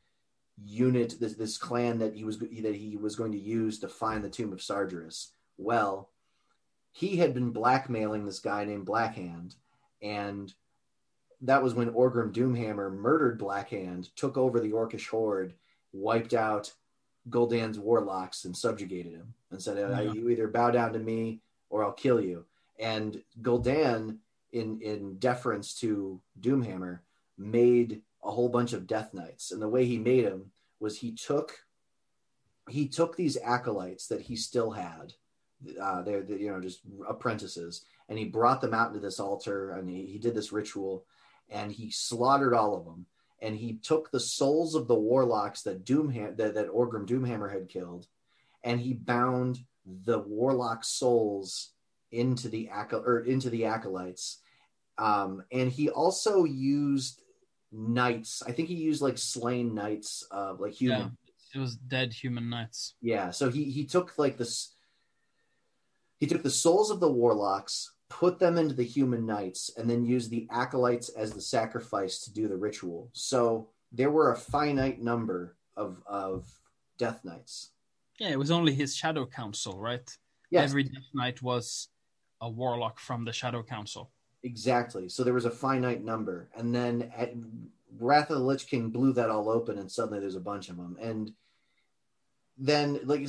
unit 0.63 1.15
this 1.19 1.35
this 1.35 1.57
clan 1.57 1.99
that 1.99 2.13
he 2.13 2.23
was 2.23 2.39
that 2.39 2.75
he 2.75 2.97
was 2.97 3.15
going 3.15 3.31
to 3.33 3.37
use 3.37 3.79
to 3.79 3.87
find 3.87 4.23
the 4.23 4.29
tomb 4.29 4.51
of 4.51 4.59
sargeras. 4.59 5.31
Well 5.57 6.09
he 6.91 7.17
had 7.17 7.33
been 7.33 7.51
blackmailing 7.51 8.25
this 8.25 8.39
guy 8.39 8.65
named 8.65 8.87
blackhand 8.87 9.55
and 10.01 10.53
that 11.41 11.61
was 11.61 11.73
when 11.73 11.91
orgrim 11.91 12.33
doomhammer 12.33 12.91
murdered 12.91 13.39
blackhand 13.39 14.09
took 14.15 14.37
over 14.37 14.59
the 14.59 14.71
orcish 14.71 15.07
horde 15.07 15.53
wiped 15.93 16.33
out 16.33 16.73
Gul'dan's 17.29 17.77
warlocks 17.77 18.45
and 18.45 18.55
subjugated 18.55 19.11
him 19.11 19.33
and 19.51 19.61
said, 19.61 19.77
yeah. 19.77 20.13
"You 20.13 20.29
either 20.29 20.47
bow 20.47 20.71
down 20.71 20.93
to 20.93 20.99
me 20.99 21.41
or 21.69 21.83
I'll 21.83 21.91
kill 21.91 22.21
you." 22.21 22.45
And 22.79 23.21
Gul'dan 23.41 24.19
in 24.51 24.81
in 24.81 25.17
deference 25.19 25.73
to 25.79 26.21
Doomhammer, 26.39 26.99
made 27.37 28.01
a 28.23 28.31
whole 28.31 28.49
bunch 28.49 28.73
of 28.73 28.87
Death 28.87 29.13
Knights, 29.13 29.51
and 29.51 29.61
the 29.61 29.69
way 29.69 29.85
he 29.85 29.97
made 29.97 30.25
them 30.25 30.51
was 30.79 30.97
he 30.97 31.11
took 31.11 31.53
he 32.69 32.87
took 32.87 33.15
these 33.15 33.37
acolytes 33.37 34.07
that 34.07 34.21
he 34.21 34.35
still 34.35 34.71
had, 34.71 35.13
uh, 35.81 36.01
they're, 36.01 36.21
they're 36.21 36.37
you 36.37 36.51
know 36.51 36.59
just 36.59 36.81
apprentices, 37.07 37.85
and 38.09 38.17
he 38.17 38.25
brought 38.25 38.61
them 38.61 38.73
out 38.73 38.89
into 38.89 38.99
this 38.99 39.19
altar, 39.19 39.71
and 39.71 39.89
he, 39.89 40.05
he 40.05 40.17
did 40.17 40.35
this 40.35 40.51
ritual, 40.51 41.05
and 41.49 41.71
he 41.71 41.91
slaughtered 41.91 42.53
all 42.53 42.75
of 42.75 42.85
them, 42.85 43.05
and 43.41 43.55
he 43.55 43.73
took 43.73 44.11
the 44.11 44.19
souls 44.19 44.75
of 44.75 44.87
the 44.87 44.95
warlocks 44.95 45.61
that 45.63 45.85
Doomham 45.85 46.37
that, 46.37 46.55
that 46.55 46.69
Orgrim 46.69 47.05
Doomhammer 47.07 47.51
had 47.51 47.69
killed, 47.69 48.07
and 48.63 48.79
he 48.79 48.93
bound 48.93 49.59
the 49.85 50.19
warlock 50.19 50.83
souls 50.83 51.71
into 52.11 52.49
the 52.49 52.69
or 52.91 53.19
into 53.19 53.49
the 53.49 53.65
acolytes 53.65 54.39
um, 54.97 55.43
and 55.51 55.71
he 55.71 55.89
also 55.89 56.43
used 56.43 57.21
knights. 57.71 58.41
I 58.45 58.51
think 58.51 58.67
he 58.67 58.75
used 58.75 59.01
like 59.01 59.17
slain 59.17 59.75
knights 59.75 60.25
of 60.31 60.59
like 60.59 60.73
human. 60.73 61.17
Yeah, 61.53 61.59
it 61.59 61.59
was 61.59 61.75
dead 61.75 62.13
human 62.13 62.49
knights. 62.49 62.95
Yeah, 63.01 63.31
so 63.31 63.49
he 63.49 63.65
he 63.65 63.85
took 63.85 64.17
like 64.17 64.37
this. 64.37 64.73
He 66.19 66.25
took 66.25 66.41
the 66.41 66.49
souls 66.49 66.89
of 66.89 66.99
the 66.99 67.11
warlocks, 67.11 67.91
put 68.09 68.39
them 68.39 68.57
into 68.57 68.73
the 68.73 68.83
human 68.83 69.25
knights, 69.25 69.71
and 69.77 69.89
then 69.89 70.05
use 70.05 70.29
the 70.29 70.47
acolytes 70.49 71.09
as 71.09 71.33
the 71.33 71.41
sacrifice 71.41 72.19
to 72.19 72.33
do 72.33 72.47
the 72.47 72.57
ritual. 72.57 73.09
So 73.13 73.69
there 73.91 74.11
were 74.11 74.31
a 74.31 74.37
finite 74.37 75.01
number 75.01 75.55
of 75.75 76.01
of 76.07 76.47
death 76.97 77.23
knights. 77.23 77.71
Yeah, 78.19 78.29
it 78.29 78.39
was 78.39 78.51
only 78.51 78.73
his 78.73 78.95
shadow 78.95 79.25
council, 79.25 79.79
right? 79.79 80.09
Yes. 80.49 80.69
Every 80.69 80.83
death 80.83 81.09
knight 81.13 81.41
was 81.41 81.89
a 82.41 82.49
warlock 82.49 82.99
from 82.99 83.25
the 83.25 83.33
shadow 83.33 83.61
council. 83.61 84.11
Exactly. 84.43 85.09
So 85.09 85.23
there 85.23 85.33
was 85.33 85.45
a 85.45 85.51
finite 85.51 86.03
number, 86.03 86.49
and 86.55 86.73
then 86.73 87.11
at 87.15 87.33
Wrath 87.99 88.29
of 88.29 88.37
the 88.37 88.43
Lich 88.43 88.67
King 88.67 88.89
blew 88.89 89.13
that 89.13 89.29
all 89.29 89.49
open, 89.49 89.77
and 89.77 89.91
suddenly 89.91 90.19
there's 90.19 90.35
a 90.35 90.39
bunch 90.39 90.69
of 90.69 90.77
them. 90.77 90.97
And 91.01 91.33
then, 92.57 92.99
like, 93.03 93.27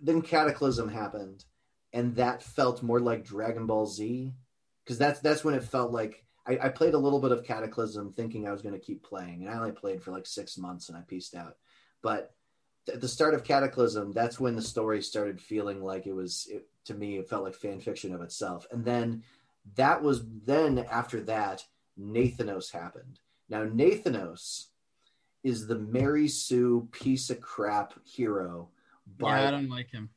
then 0.00 0.22
Cataclysm 0.22 0.88
happened, 0.88 1.44
and 1.92 2.14
that 2.16 2.42
felt 2.42 2.82
more 2.82 3.00
like 3.00 3.24
Dragon 3.24 3.66
Ball 3.66 3.86
Z, 3.86 4.32
because 4.84 4.98
that's 4.98 5.20
that's 5.20 5.44
when 5.44 5.54
it 5.54 5.64
felt 5.64 5.92
like 5.92 6.24
I, 6.46 6.58
I 6.62 6.68
played 6.68 6.94
a 6.94 6.98
little 6.98 7.20
bit 7.20 7.32
of 7.32 7.44
Cataclysm, 7.44 8.12
thinking 8.12 8.46
I 8.46 8.52
was 8.52 8.62
going 8.62 8.74
to 8.74 8.84
keep 8.84 9.02
playing, 9.02 9.42
and 9.42 9.50
I 9.50 9.58
only 9.58 9.72
played 9.72 10.02
for 10.02 10.10
like 10.10 10.26
six 10.26 10.56
months, 10.56 10.88
and 10.88 10.96
I 10.96 11.02
pieced 11.02 11.34
out. 11.34 11.56
But 12.02 12.34
at 12.92 13.00
the 13.00 13.08
start 13.08 13.34
of 13.34 13.44
Cataclysm, 13.44 14.12
that's 14.12 14.40
when 14.40 14.56
the 14.56 14.62
story 14.62 15.02
started 15.02 15.40
feeling 15.40 15.82
like 15.82 16.06
it 16.06 16.14
was. 16.14 16.48
It, 16.50 16.66
to 16.86 16.94
me, 16.94 17.18
it 17.18 17.28
felt 17.28 17.44
like 17.44 17.54
fan 17.54 17.78
fiction 17.80 18.14
of 18.14 18.22
itself, 18.22 18.66
and 18.70 18.84
then 18.84 19.22
that 19.76 20.02
was 20.02 20.22
then 20.46 20.78
after 20.90 21.20
that 21.22 21.64
Nathanos 22.00 22.72
happened. 22.72 23.20
Now 23.48 23.64
Nathanos 23.64 24.68
is 25.42 25.66
the 25.66 25.78
Mary 25.78 26.28
Sue 26.28 26.88
piece 26.92 27.30
of 27.30 27.40
crap 27.40 27.94
hero 28.04 28.68
by 29.18 29.40
Yeah, 29.40 29.48
I 29.48 29.50
don't 29.50 29.68
like 29.68 29.90
him. 29.90 30.10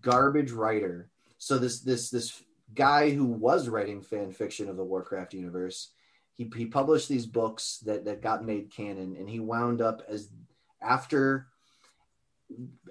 garbage 0.00 0.52
writer. 0.52 1.10
So 1.44 1.58
this 1.58 1.80
this 1.80 2.08
this 2.08 2.42
guy 2.74 3.10
who 3.10 3.26
was 3.26 3.68
writing 3.68 4.00
fan 4.00 4.32
fiction 4.32 4.70
of 4.70 4.78
the 4.78 4.84
Warcraft 4.84 5.34
universe, 5.34 5.90
he 6.32 6.50
he 6.56 6.64
published 6.64 7.06
these 7.06 7.26
books 7.26 7.82
that 7.84 8.06
that 8.06 8.22
got 8.22 8.46
made 8.46 8.72
canon, 8.74 9.14
and 9.18 9.28
he 9.28 9.40
wound 9.40 9.82
up 9.82 10.00
as 10.08 10.30
after 10.80 11.48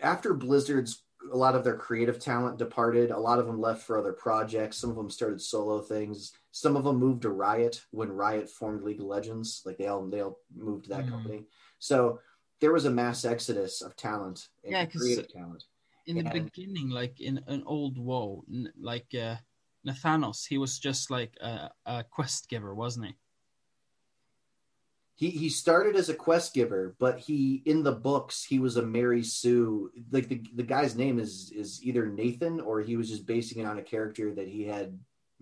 after 0.04 0.36
Blizzard's 0.36 1.02
a 1.32 1.36
lot 1.36 1.56
of 1.56 1.64
their 1.64 1.78
creative 1.78 2.20
talent 2.20 2.60
departed. 2.60 3.10
A 3.10 3.18
lot 3.18 3.40
of 3.40 3.48
them 3.48 3.60
left 3.60 3.82
for 3.82 3.98
other 3.98 4.14
projects. 4.14 4.78
Some 4.78 4.92
of 4.92 4.98
them 4.98 5.10
started 5.10 5.42
solo 5.42 5.82
things. 5.82 6.34
Some 6.52 6.76
of 6.76 6.84
them 6.84 6.98
moved 6.98 7.24
to 7.24 7.32
Riot 7.32 7.82
when 7.90 8.12
Riot 8.12 8.48
formed 8.48 8.84
League 8.84 9.00
of 9.00 9.08
Legends. 9.08 9.64
Like 9.66 9.80
they 9.80 9.88
all 9.88 10.06
they 10.06 10.20
all 10.20 10.38
moved 10.56 10.84
to 10.84 10.90
that 10.92 11.06
Hmm. 11.06 11.10
company. 11.12 11.46
So 11.80 12.20
there 12.60 12.72
was 12.72 12.86
a 12.86 12.92
mass 12.92 13.26
exodus 13.26 13.82
of 13.82 13.96
talent 13.96 14.50
and 14.64 14.74
Yeah, 14.74 14.86
creative 14.86 15.28
talent. 15.28 15.64
In 16.06 16.18
the 16.18 16.30
beginning, 16.30 16.90
like 16.90 17.20
in 17.22 17.42
an 17.48 17.64
old 17.66 17.98
WoW, 17.98 18.44
like 18.80 19.08
uh, 19.20 19.36
Nathanos, 19.88 20.46
he 20.48 20.58
was 20.58 20.80
just 20.80 21.12
like 21.12 21.36
a, 21.42 21.70
a 21.86 22.04
quest 22.04 22.50
giver, 22.50 22.74
wasn't 22.74 23.08
he? 23.08 23.16
He 25.16 25.30
he 25.30 25.50
started 25.50 25.96
as 25.96 26.10
a 26.10 26.16
quest 26.16 26.54
giver, 26.54 26.96
but 27.00 27.20
he 27.20 27.62
in 27.66 27.84
the 27.84 27.92
books 27.92 28.44
he 28.44 28.60
was 28.60 28.78
a 28.78 28.82
Mary 28.82 29.24
Sue. 29.24 29.92
Like 30.12 30.28
the 30.28 30.42
the 30.56 30.64
guy's 30.64 30.96
name 30.96 31.20
is 31.20 31.52
is 31.56 31.84
either 31.84 32.08
Nathan 32.08 32.60
or 32.60 32.82
he 32.82 32.98
was 32.98 33.10
just 33.10 33.28
basing 33.28 33.62
it 33.62 33.68
on 33.68 33.78
a 33.78 33.84
character 33.84 34.34
that 34.34 34.48
he 34.48 34.64
had 34.64 34.98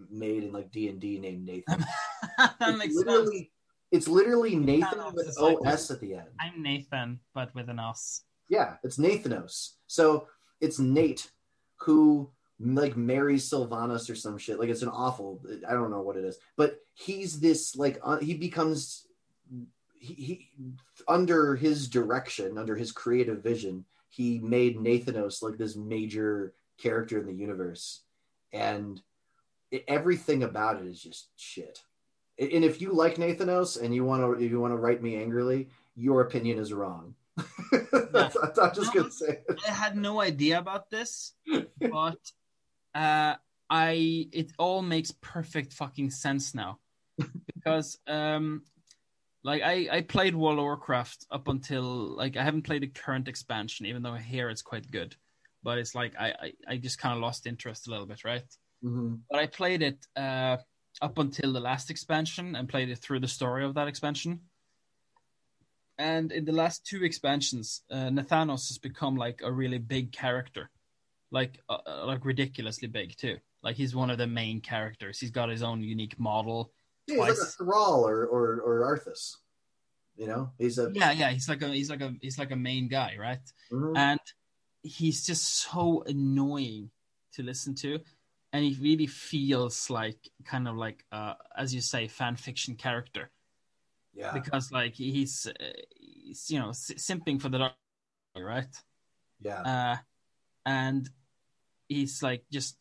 made 0.10 0.44
in 0.44 0.52
like 0.52 0.72
D 0.72 0.90
and 0.90 1.00
D 1.00 1.20
named 1.20 1.46
Nathan. 1.46 1.86
that 2.38 2.56
it's 2.60 2.78
makes 2.78 2.96
sense. 2.96 3.06
literally 3.06 3.52
it's 3.92 4.08
literally 4.08 4.56
Nathan 4.56 5.14
with 5.14 5.38
like- 5.40 5.58
OS 5.66 5.90
at 5.90 6.02
the 6.02 6.16
end. 6.16 6.28
I'm 6.40 6.62
Nathan, 6.62 7.20
but 7.34 7.56
with 7.56 7.70
an 7.70 7.80
us. 7.80 8.24
Yeah, 8.50 8.76
it's 8.84 8.98
Nathanos. 8.98 9.76
So 9.88 10.28
it's 10.62 10.80
Nate 10.80 11.30
who 11.78 12.30
like 12.60 12.96
marries 12.96 13.50
Sylvanas 13.50 14.10
or 14.10 14.16
some 14.16 14.38
shit. 14.38 14.60
Like 14.60 14.70
it's 14.70 14.84
an 14.84 14.90
awful. 14.90 15.42
I 15.68 15.74
don't 15.74 15.92
know 15.92 16.02
what 16.02 16.18
it 16.18 16.24
is, 16.24 16.38
but 16.56 16.80
he's 16.94 17.40
this 17.40 17.76
like 17.76 18.00
uh, 18.04 18.18
he 18.18 18.36
becomes 18.36 19.08
he, 20.00 20.14
he 20.14 20.50
under 21.08 21.56
his 21.56 21.88
direction, 21.88 22.58
under 22.58 22.76
his 22.76 22.92
creative 22.92 23.44
vision, 23.44 23.86
he 24.10 24.40
made 24.40 24.78
Nathanos 24.78 25.42
like 25.42 25.58
this 25.58 25.76
major 25.76 26.54
character 26.78 27.20
in 27.20 27.26
the 27.26 27.34
universe, 27.34 28.02
and 28.52 29.02
it, 29.72 29.84
everything 29.88 30.44
about 30.44 30.82
it 30.82 30.88
is 30.88 31.02
just 31.02 31.30
shit. 31.36 31.82
And 32.40 32.66
if 32.66 32.82
you 32.82 32.94
like 32.94 33.16
Nathanos 33.16 33.82
and 33.82 33.94
you 33.94 34.04
want 34.04 34.24
to, 34.24 34.44
if 34.44 34.50
you 34.50 34.60
want 34.60 34.74
to 34.74 34.78
write 34.78 35.04
me 35.04 35.16
angrily, 35.16 35.70
your 35.96 36.22
opinion 36.22 36.58
is 36.58 36.74
wrong. 36.74 37.14
That's- 37.72 38.36
I'm 38.62 38.74
just 38.76 38.94
No, 38.94 39.02
gonna 39.02 39.12
say. 39.12 39.40
it. 39.48 39.60
I 39.68 39.72
had 39.72 39.96
no 39.96 40.22
idea 40.22 40.60
about 40.60 40.90
this, 40.90 41.34
but 41.80 42.20
uh, 42.94 43.36
I 43.70 44.28
it 44.34 44.52
all 44.58 44.82
makes 44.82 45.12
perfect 45.22 45.74
fucking 45.74 46.12
sense 46.12 46.54
now 46.54 46.80
because 47.56 47.98
um, 48.08 48.64
like 49.44 49.62
I 49.64 49.88
I 49.92 50.02
played 50.02 50.36
World 50.36 50.60
of 50.60 50.64
Warcraft 50.64 51.26
up 51.32 51.48
until 51.48 51.84
like 52.18 52.36
I 52.38 52.44
haven't 52.44 52.64
played 52.64 52.84
the 52.84 52.88
current 52.88 53.28
expansion, 53.28 53.86
even 53.86 54.04
though 54.04 54.14
I 54.14 54.20
hear 54.20 54.50
it's 54.50 54.62
quite 54.62 54.92
good, 54.92 55.16
but 55.64 55.78
it's 55.78 55.96
like 55.96 56.14
I 56.20 56.30
I, 56.32 56.52
I 56.68 56.78
just 56.78 57.00
kind 57.00 57.16
of 57.16 57.22
lost 57.22 57.48
interest 57.48 57.88
a 57.88 57.92
little 57.92 58.06
bit, 58.06 58.24
right? 58.26 58.44
Mhm. 58.84 59.20
But 59.30 59.40
I 59.40 59.48
played 59.48 59.82
it 59.84 60.06
uh, 60.18 60.58
up 61.02 61.18
until 61.18 61.54
the 61.54 61.60
last 61.62 61.90
expansion 61.90 62.56
and 62.56 62.68
played 62.68 62.90
it 62.90 62.98
through 62.98 63.20
the 63.22 63.28
story 63.28 63.64
of 63.64 63.76
that 63.76 63.88
expansion. 63.88 64.42
And 65.98 66.32
in 66.32 66.46
the 66.46 66.52
last 66.52 66.86
two 66.86 67.04
expansions, 67.04 67.84
uh, 67.92 68.10
Nathanos 68.10 68.68
has 68.70 68.78
become 68.78 69.16
like 69.16 69.42
a 69.44 69.52
really 69.52 69.78
big 69.78 70.12
character, 70.12 70.72
like 71.32 71.60
uh, 71.70 71.78
uh, 71.86 72.06
like 72.06 72.26
ridiculously 72.26 72.88
big 72.88 73.16
too. 73.18 73.38
Like 73.62 73.76
he's 73.76 73.96
one 73.96 74.10
of 74.10 74.18
the 74.18 74.28
main 74.28 74.62
characters. 74.62 75.20
He's 75.20 75.32
got 75.32 75.50
his 75.50 75.62
own 75.62 75.82
unique 75.84 76.20
model. 76.20 76.72
Yeah, 77.08 77.16
he's 77.16 77.40
like 77.40 77.48
a 77.48 77.52
Thrall 77.52 78.08
or 78.08 78.26
or 78.26 78.62
or 78.62 78.98
Arthas. 78.98 79.36
You 80.16 80.28
know, 80.28 80.52
he's 80.58 80.78
a 80.80 80.92
Yeah, 80.94 81.12
yeah. 81.12 81.30
He's 81.30 81.48
like 81.48 81.62
a 81.62 81.68
he's 81.70 81.90
like 81.90 82.02
a 82.02 82.14
he's 82.22 82.40
like 82.40 82.52
a 82.52 82.56
main 82.56 82.88
guy, 82.88 83.16
right? 83.20 83.40
Mhm. 83.72 83.98
and 83.98 84.20
he's 84.84 85.26
just 85.26 85.62
so 85.62 86.04
annoying 86.08 86.90
to 87.34 87.44
listen 87.44 87.76
to 87.76 88.00
and 88.52 88.66
he 88.66 88.76
really 88.82 89.08
feels 89.08 89.90
like 89.90 90.18
kind 90.44 90.68
of 90.68 90.76
like 90.76 91.06
uh 91.12 91.34
as 91.56 91.74
you 91.74 91.82
say 91.82 92.08
fan 92.08 92.36
fiction 92.36 92.76
character 92.76 93.30
yeah, 94.14 94.34
because 94.34 94.72
like 94.72 94.94
he's, 94.94 95.48
uh, 95.48 95.72
he's 96.00 96.50
you 96.50 96.60
know 96.60 96.70
simping 96.70 97.42
for 97.42 97.50
the 97.50 97.58
dark 97.58 97.74
right 98.38 98.76
yeah, 99.42 99.62
uh 99.62 99.98
and 100.66 101.10
he's 101.88 102.22
like 102.24 102.44
just 102.52 102.78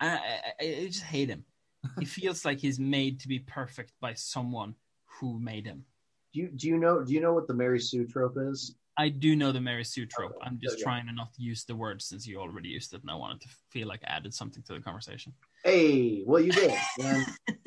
I, 0.00 0.08
I, 0.08 0.64
I 0.64 0.86
just 0.86 1.02
hate 1.02 1.28
him 1.28 1.44
he 1.98 2.04
feels 2.04 2.44
like 2.44 2.58
he's 2.58 2.78
made 2.78 3.20
to 3.20 3.28
be 3.28 3.38
perfect 3.38 3.92
by 4.00 4.14
someone 4.14 4.74
who 5.06 5.38
made 5.38 5.66
him 5.66 5.84
do 6.32 6.40
you 6.40 6.48
do 6.48 6.68
you 6.68 6.78
know 6.78 7.02
do 7.02 7.12
you 7.12 7.20
know 7.20 7.32
what 7.32 7.48
the 7.48 7.54
Mary 7.54 7.80
Sue 7.80 8.06
trope 8.06 8.36
is? 8.38 8.76
I 8.96 9.08
do 9.08 9.34
know 9.34 9.50
the 9.50 9.60
Mary 9.60 9.84
Sue 9.84 10.06
trope. 10.06 10.32
Okay. 10.36 10.46
I'm 10.46 10.58
just 10.60 10.74
Okay. 10.74 10.82
trying 10.82 11.06
to 11.06 11.12
not 11.12 11.30
use 11.38 11.64
the 11.64 11.74
word 11.74 12.02
since 12.02 12.26
you 12.26 12.38
already 12.38 12.68
used 12.68 12.92
it, 12.92 13.00
and 13.00 13.10
I 13.10 13.14
wanted 13.14 13.40
to 13.42 13.48
feel 13.70 13.88
like 13.88 14.02
I 14.04 14.10
added 14.10 14.34
something 14.34 14.62
to 14.64 14.74
the 14.74 14.80
conversation. 14.80 15.32
Hey, 15.64 16.22
well, 16.26 16.40
you 16.42 16.52
did. 16.52 16.72
And 17.02 17.26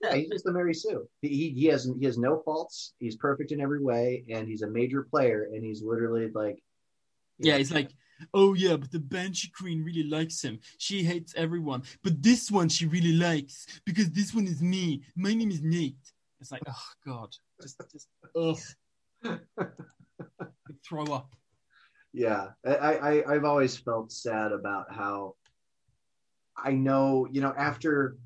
yeah, 0.00 0.14
he's 0.14 0.30
just 0.30 0.46
a 0.46 0.52
Mary 0.52 0.74
Sue. 0.74 1.06
He, 1.20 1.28
he 1.28 1.50
he 1.50 1.66
has 1.66 1.90
he 1.98 2.06
has 2.06 2.16
no 2.18 2.40
faults. 2.44 2.94
He's 2.98 3.16
perfect 3.16 3.52
in 3.52 3.60
every 3.60 3.82
way, 3.82 4.24
and 4.30 4.48
he's 4.48 4.62
a 4.62 4.70
major 4.70 5.02
player. 5.02 5.48
And 5.52 5.62
he's 5.64 5.82
literally 5.82 6.30
like, 6.34 6.58
Yeah, 7.38 7.58
he's 7.58 7.72
like, 7.72 7.90
oh 8.32 8.54
yeah, 8.54 8.76
but 8.76 8.90
the 8.92 8.98
Banshee 9.00 9.50
Queen 9.56 9.82
really 9.84 10.04
likes 10.04 10.40
him. 10.42 10.58
She 10.78 11.02
hates 11.04 11.34
everyone, 11.36 11.82
but 12.02 12.22
this 12.22 12.50
one 12.50 12.68
she 12.68 12.86
really 12.86 13.12
likes 13.12 13.66
because 13.84 14.10
this 14.10 14.34
one 14.34 14.46
is 14.46 14.62
me. 14.62 15.02
My 15.16 15.34
name 15.34 15.50
is 15.50 15.62
Nate. 15.62 15.96
It's 16.40 16.52
like, 16.52 16.62
oh 16.68 16.86
god, 17.06 17.34
just 17.60 17.80
just 17.92 18.08
ugh, 18.36 18.58
throw 20.88 21.04
up. 21.04 21.34
yeah. 22.12 22.48
I, 22.64 22.74
I 22.74 23.34
I've 23.34 23.44
always 23.44 23.76
felt 23.76 24.12
sad 24.12 24.52
about 24.52 24.92
how 24.92 25.34
I 26.56 26.72
know 26.72 27.26
you 27.30 27.40
know 27.40 27.54
after. 27.56 28.16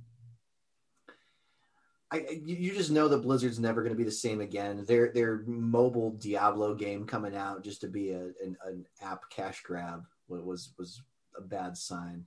I, 2.10 2.40
you 2.42 2.72
just 2.72 2.90
know 2.90 3.06
that 3.08 3.18
Blizzard's 3.18 3.58
never 3.58 3.82
going 3.82 3.92
to 3.92 3.98
be 3.98 4.04
the 4.04 4.10
same 4.10 4.40
again. 4.40 4.84
Their 4.86 5.12
their 5.12 5.42
mobile 5.46 6.12
Diablo 6.12 6.74
game 6.74 7.04
coming 7.04 7.36
out 7.36 7.62
just 7.62 7.82
to 7.82 7.86
be 7.86 8.12
a, 8.12 8.28
an, 8.42 8.56
an 8.64 8.86
app 9.02 9.28
cash 9.28 9.62
grab 9.62 10.04
was 10.26 10.70
was 10.78 11.02
a 11.36 11.42
bad 11.42 11.76
sign. 11.76 12.24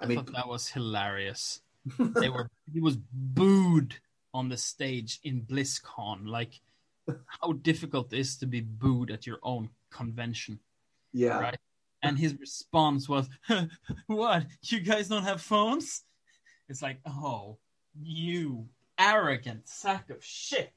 I, 0.00 0.04
I 0.04 0.08
mean, 0.08 0.26
that 0.34 0.48
was 0.48 0.68
hilarious. 0.68 1.60
They 1.98 2.28
were 2.28 2.50
he 2.72 2.80
was 2.80 2.96
booed 2.96 3.94
on 4.34 4.48
the 4.48 4.56
stage 4.56 5.20
in 5.22 5.42
BlizzCon. 5.42 6.26
Like 6.26 6.60
how 7.40 7.52
difficult 7.52 8.12
it 8.12 8.18
is 8.18 8.36
to 8.38 8.46
be 8.46 8.60
booed 8.60 9.10
at 9.10 9.26
your 9.26 9.38
own 9.42 9.70
convention. 9.90 10.60
yeah, 11.12 11.38
right? 11.38 11.58
And 12.02 12.18
his 12.18 12.38
response 12.38 13.08
was, 13.08 13.28
"What? 14.06 14.46
You 14.64 14.80
guys 14.80 15.08
don't 15.08 15.24
have 15.24 15.42
phones?" 15.42 16.04
It's 16.68 16.82
like, 16.82 17.00
"Oh, 17.06 17.58
you 18.00 18.68
arrogant 18.98 19.68
sack 19.68 20.10
of 20.10 20.24
shit!" 20.24 20.72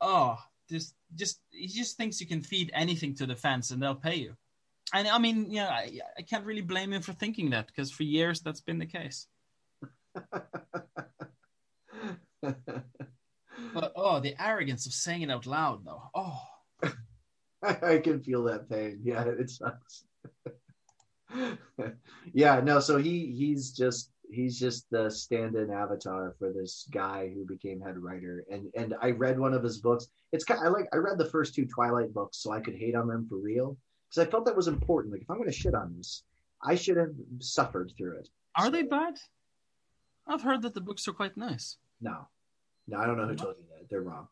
Oh, 0.00 0.38
just, 0.68 0.94
just 1.14 1.40
he 1.50 1.68
just 1.68 1.96
thinks 1.96 2.20
you 2.20 2.26
can 2.26 2.42
feed 2.42 2.70
anything 2.74 3.14
to 3.16 3.26
the 3.26 3.36
fans 3.36 3.70
and 3.70 3.82
they'll 3.82 3.94
pay 3.94 4.16
you. 4.16 4.36
And 4.92 5.08
I 5.08 5.18
mean, 5.18 5.50
yeah, 5.50 5.68
I, 5.68 6.00
I 6.18 6.22
can't 6.22 6.44
really 6.44 6.60
blame 6.60 6.92
him 6.92 7.02
for 7.02 7.12
thinking 7.12 7.50
that 7.50 7.68
because 7.68 7.90
for 7.90 8.02
years 8.02 8.40
that's 8.40 8.60
been 8.60 8.78
the 8.78 8.86
case. 8.86 9.26
But 13.72 13.92
oh, 13.96 14.20
the 14.20 14.34
arrogance 14.42 14.86
of 14.86 14.92
saying 14.92 15.22
it 15.22 15.30
out 15.30 15.46
loud, 15.46 15.84
though. 15.84 16.02
Oh, 16.14 16.40
I 17.62 17.98
can 17.98 18.20
feel 18.20 18.44
that 18.44 18.68
pain. 18.68 19.00
Yeah, 19.02 19.24
it 19.24 19.50
sucks. 19.50 20.04
yeah, 22.32 22.60
no. 22.60 22.80
So 22.80 22.98
he 22.98 23.32
he's 23.36 23.72
just 23.72 24.10
he's 24.30 24.58
just 24.58 24.88
the 24.90 25.10
stand-in 25.10 25.70
avatar 25.70 26.34
for 26.38 26.52
this 26.52 26.88
guy 26.90 27.30
who 27.32 27.44
became 27.44 27.80
head 27.80 27.98
writer. 27.98 28.44
And 28.50 28.68
and 28.74 28.94
I 29.00 29.10
read 29.10 29.38
one 29.38 29.54
of 29.54 29.62
his 29.62 29.78
books. 29.78 30.08
It's 30.32 30.44
kind. 30.44 30.60
I 30.64 30.68
like. 30.68 30.86
I 30.92 30.96
read 30.96 31.18
the 31.18 31.30
first 31.30 31.54
two 31.54 31.66
Twilight 31.66 32.12
books 32.12 32.38
so 32.38 32.52
I 32.52 32.60
could 32.60 32.74
hate 32.74 32.94
on 32.94 33.08
them 33.08 33.26
for 33.28 33.36
real 33.36 33.76
because 34.08 34.26
I 34.26 34.30
felt 34.30 34.44
that 34.46 34.56
was 34.56 34.68
important. 34.68 35.12
Like 35.12 35.22
if 35.22 35.30
I'm 35.30 35.36
going 35.36 35.50
to 35.50 35.56
shit 35.56 35.74
on 35.74 35.94
this, 35.96 36.22
I 36.62 36.74
should 36.74 36.96
have 36.96 37.14
suffered 37.38 37.92
through 37.96 38.18
it. 38.18 38.28
are 38.54 38.70
they 38.70 38.82
bad? 38.82 39.18
I've 40.26 40.42
heard 40.42 40.62
that 40.62 40.74
the 40.74 40.80
books 40.80 41.06
are 41.06 41.12
quite 41.12 41.36
nice. 41.36 41.76
No, 42.00 42.26
no, 42.88 42.98
I 42.98 43.06
don't 43.06 43.16
know 43.16 43.26
who 43.26 43.36
told 43.36 43.56
you 43.58 43.64
that. 43.70 43.88
They're 43.88 44.02
wrong. 44.02 44.28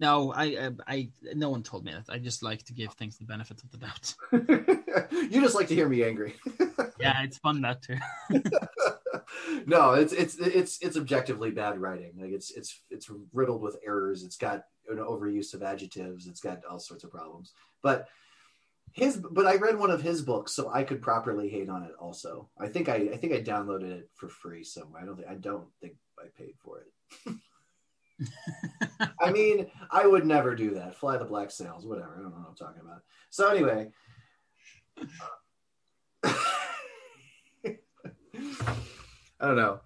No, 0.00 0.32
I, 0.32 0.44
I, 0.44 0.70
I, 0.88 1.08
no 1.34 1.50
one 1.50 1.62
told 1.62 1.84
me 1.84 1.92
that. 1.92 2.12
I 2.12 2.18
just 2.18 2.42
like 2.42 2.64
to 2.64 2.72
give 2.72 2.92
things 2.94 3.16
the 3.16 3.24
benefit 3.24 3.62
of 3.62 3.70
the 3.70 3.78
doubt. 3.78 4.14
you 5.30 5.40
just 5.40 5.54
like 5.54 5.68
to 5.68 5.74
hear 5.74 5.88
me 5.88 6.04
angry. 6.04 6.34
Yeah, 7.00 7.22
it's 7.24 7.38
fun 7.38 7.60
that 7.62 7.82
too. 7.82 7.96
no, 9.66 9.94
it's 9.94 10.12
it's 10.12 10.36
it's 10.38 10.78
it's 10.80 10.96
objectively 10.96 11.50
bad 11.50 11.78
writing. 11.78 12.12
Like 12.16 12.30
it's 12.30 12.52
it's 12.52 12.82
it's 12.88 13.10
riddled 13.32 13.62
with 13.62 13.76
errors. 13.84 14.22
It's 14.22 14.36
got 14.36 14.62
an 14.88 14.98
overuse 14.98 15.54
of 15.54 15.62
adjectives. 15.62 16.28
It's 16.28 16.40
got 16.40 16.64
all 16.70 16.78
sorts 16.78 17.02
of 17.02 17.10
problems. 17.10 17.52
But 17.82 18.06
his 18.92 19.16
but 19.16 19.44
I 19.44 19.56
read 19.56 19.78
one 19.78 19.90
of 19.90 20.02
his 20.02 20.22
books, 20.22 20.52
so 20.52 20.70
I 20.72 20.84
could 20.84 21.02
properly 21.02 21.48
hate 21.48 21.68
on 21.68 21.82
it. 21.82 21.92
Also, 22.00 22.48
I 22.58 22.68
think 22.68 22.88
I 22.88 22.94
I 23.12 23.16
think 23.16 23.32
I 23.32 23.40
downloaded 23.42 23.90
it 23.90 24.08
for 24.14 24.28
free 24.28 24.62
somewhere. 24.62 25.02
I 25.02 25.04
don't 25.04 25.16
think 25.16 25.28
I 25.28 25.34
don't 25.34 25.66
think 25.80 25.96
I 26.18 26.26
paid 26.38 26.54
for 26.62 26.78
it. 26.78 27.34
I 29.20 29.30
mean, 29.30 29.70
I 29.90 30.06
would 30.06 30.26
never 30.26 30.54
do 30.54 30.74
that. 30.74 30.96
Fly 30.96 31.16
the 31.16 31.24
black 31.24 31.50
sails, 31.50 31.86
whatever. 31.86 32.16
I 32.18 32.22
don't 32.22 32.30
know 32.30 32.38
what 32.38 32.50
I'm 32.50 32.56
talking 32.56 32.82
about. 32.82 33.02
So 33.30 33.48
anyway. 33.48 33.88
I 39.40 39.48
don't 39.48 39.56
know. 39.56 39.80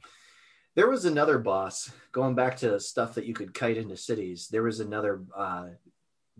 There 0.74 0.88
was 0.88 1.04
another 1.04 1.38
boss 1.38 1.90
going 2.12 2.34
back 2.34 2.56
to 2.58 2.78
stuff 2.78 3.14
that 3.14 3.24
you 3.24 3.34
could 3.34 3.54
kite 3.54 3.76
into 3.76 3.96
cities. 3.96 4.48
There 4.48 4.62
was 4.62 4.80
another 4.80 5.24
uh, 5.36 5.66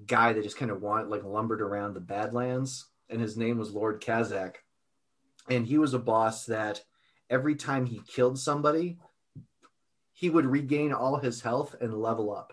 guy 0.06 0.32
that 0.32 0.44
just 0.44 0.56
kind 0.56 0.70
of 0.70 0.81
want 0.81 1.10
like 1.10 1.24
lumbered 1.24 1.60
around 1.60 1.94
the 1.94 2.01
Badlands, 2.01 2.86
and 3.10 3.20
his 3.20 3.36
name 3.36 3.59
was 3.59 3.73
Lord 3.73 4.01
Kazzak. 4.01 4.55
And 5.51 5.66
he 5.66 5.78
was 5.78 5.94
a 5.94 5.98
boss 5.98 6.47
that 6.47 6.82
every 7.31 7.56
time 7.56 7.86
he 7.86 8.01
killed 8.06 8.39
somebody, 8.39 8.98
he 10.18 10.30
would 10.30 10.46
regain 10.46 10.92
all 10.92 11.16
his 11.16 11.40
health 11.40 11.76
and 11.80 11.94
level 11.94 12.34
up. 12.34 12.52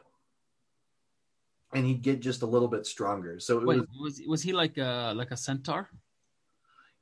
And 1.74 1.86
he'd 1.86 2.04
get 2.04 2.20
just 2.20 2.44
a 2.44 2.46
little 2.46 2.68
bit 2.68 2.86
stronger. 2.86 3.40
So 3.40 3.58
it 3.58 3.66
Wait, 3.66 3.80
was 3.80 3.88
was 4.00 4.22
was 4.28 4.42
he 4.44 4.54
like 4.54 4.78
a 4.78 5.14
like 5.16 5.32
a 5.32 5.38
centaur? 5.38 5.90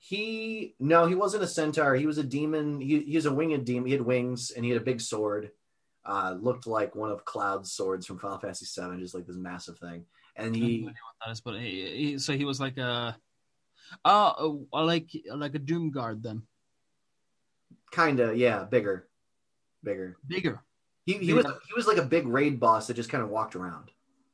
he 0.06 0.76
no, 0.82 1.06
he 1.06 1.16
wasn't 1.16 1.44
a 1.44 1.48
centaur. 1.48 1.96
He 1.96 2.06
was 2.06 2.18
a 2.18 2.24
demon. 2.24 2.82
He, 2.82 3.00
he 3.02 3.16
was 3.16 3.26
a 3.26 3.34
winged 3.34 3.66
demon. 3.66 3.88
He 3.88 3.94
had 3.94 4.02
wings 4.02 4.52
and 4.52 4.66
he 4.66 4.72
had 4.72 4.82
a 4.82 4.86
big 4.86 5.00
sword. 5.00 5.52
Uh, 6.06 6.36
looked 6.38 6.68
like 6.68 6.94
one 6.94 7.10
of 7.10 7.24
Cloud's 7.24 7.72
swords 7.72 8.06
from 8.06 8.20
Final 8.20 8.38
Fantasy 8.38 8.66
VII, 8.66 9.00
just 9.00 9.16
like 9.16 9.26
this 9.26 9.38
massive 9.38 9.78
thing. 9.80 10.06
And 10.36 10.54
I 10.56 10.60
have 10.60 10.62
no 10.62 10.66
he 10.66 10.76
idea 10.76 10.88
what 10.88 11.26
that 11.26 11.32
is, 11.32 11.40
but 11.42 11.60
he, 11.60 11.96
he, 11.96 12.20
so 12.20 12.34
he 12.34 12.44
was 12.44 12.60
like 12.60 12.78
a, 12.78 13.16
oh, 14.04 14.66
uh, 14.74 14.84
like 14.84 15.10
like 15.34 15.56
a 15.56 15.60
doom 15.60 15.92
guard 15.92 16.22
then, 16.22 16.42
kind 17.94 18.20
of 18.20 18.36
yeah, 18.36 18.66
bigger, 18.66 19.08
bigger. 19.84 20.18
bigger. 20.28 20.62
He 21.06 21.14
he 21.18 21.34
was 21.34 21.46
he 21.68 21.74
was 21.76 21.88
like 21.88 21.98
a 21.98 22.06
big 22.06 22.28
raid 22.28 22.60
boss 22.60 22.88
that 22.88 22.96
just 22.96 23.10
kind 23.10 23.24
of 23.24 23.30
walked 23.30 23.56
around. 23.56 23.88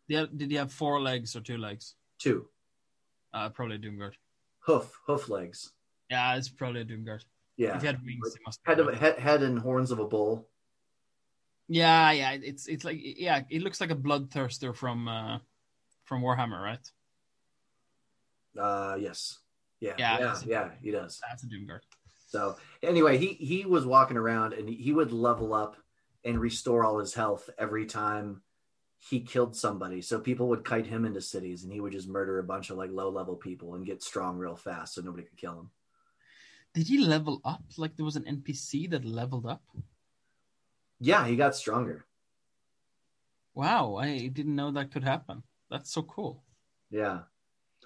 Did 0.07 0.13
he 0.13 0.13
have, 0.15 0.37
did 0.37 0.51
he 0.51 0.57
have 0.57 0.71
four 0.71 1.01
legs 1.01 1.35
or 1.35 1.41
two 1.41 1.57
legs? 1.57 1.95
Two 2.19 2.47
Uh, 3.33 3.49
probably 3.49 3.75
a 3.75 3.79
doom 3.79 3.97
guard. 3.97 4.15
hoof 4.59 4.91
hoof 5.05 5.29
legs. 5.29 5.73
Yeah, 6.09 6.35
it's 6.35 6.49
probably 6.49 6.81
a 6.81 6.83
doom 6.83 7.05
guard. 7.05 7.23
Yeah, 7.57 7.75
If 7.75 7.81
he 7.81 7.87
had 7.87 8.03
wings, 8.05 8.35
it 8.35 8.41
must. 8.45 8.59
head 8.65 8.79
of 8.79 8.93
head, 8.95 9.19
head 9.19 9.43
and 9.43 9.59
horns 9.59 9.91
of 9.91 9.99
a 9.99 10.05
bull. 10.05 10.47
Yeah, 11.67 12.11
yeah. 12.11 12.31
It's 12.31 12.67
it's 12.67 12.83
like 12.85 12.97
yeah, 13.01 13.41
it 13.49 13.61
looks 13.61 13.81
like 13.81 13.91
a 13.91 13.95
bloodthirster 13.95 14.75
from 14.75 15.07
uh 15.07 15.39
from 16.05 16.21
Warhammer, 16.21 16.61
right? 16.61 16.91
Uh, 18.57 18.97
yes, 18.99 19.39
yeah, 19.79 19.93
Yeah, 19.97 20.19
yeah, 20.19 20.35
yeah, 20.45 20.69
he 20.81 20.91
does. 20.91 21.19
That's 21.29 21.43
a 21.43 21.47
doom 21.47 21.67
guard. 21.67 21.83
So 22.29 22.57
anyway, 22.83 23.17
he 23.17 23.33
he 23.33 23.65
was 23.65 23.85
walking 23.85 24.17
around 24.17 24.53
and 24.53 24.69
he 24.69 24.93
would 24.93 25.11
level 25.11 25.53
up 25.53 25.77
and 26.23 26.39
restore 26.39 26.83
all 26.83 26.99
his 26.99 27.13
health 27.13 27.49
every 27.57 27.87
time 27.87 28.43
he 28.99 29.21
killed 29.21 29.55
somebody. 29.55 30.01
So 30.01 30.19
people 30.19 30.47
would 30.49 30.63
kite 30.63 30.85
him 30.85 31.05
into 31.05 31.21
cities 31.21 31.63
and 31.63 31.73
he 31.73 31.81
would 31.81 31.91
just 31.91 32.07
murder 32.07 32.37
a 32.37 32.43
bunch 32.43 32.69
of 32.69 32.77
like 32.77 32.91
low 32.91 33.09
level 33.09 33.35
people 33.35 33.73
and 33.73 33.85
get 33.85 34.03
strong 34.03 34.37
real 34.37 34.55
fast 34.55 34.93
so 34.93 35.01
nobody 35.01 35.23
could 35.23 35.37
kill 35.37 35.59
him. 35.59 35.69
Did 36.75 36.87
he 36.87 36.99
level 36.99 37.41
up? 37.43 37.63
Like 37.77 37.95
there 37.95 38.05
was 38.05 38.15
an 38.15 38.25
NPC 38.25 38.91
that 38.91 39.05
leveled 39.05 39.47
up? 39.47 39.63
Yeah, 40.99 41.25
he 41.25 41.35
got 41.35 41.55
stronger. 41.55 42.05
Wow, 43.55 43.95
I 43.95 44.27
didn't 44.27 44.55
know 44.55 44.71
that 44.71 44.91
could 44.91 45.03
happen. 45.03 45.41
That's 45.71 45.91
so 45.91 46.03
cool. 46.03 46.43
Yeah. 46.91 47.21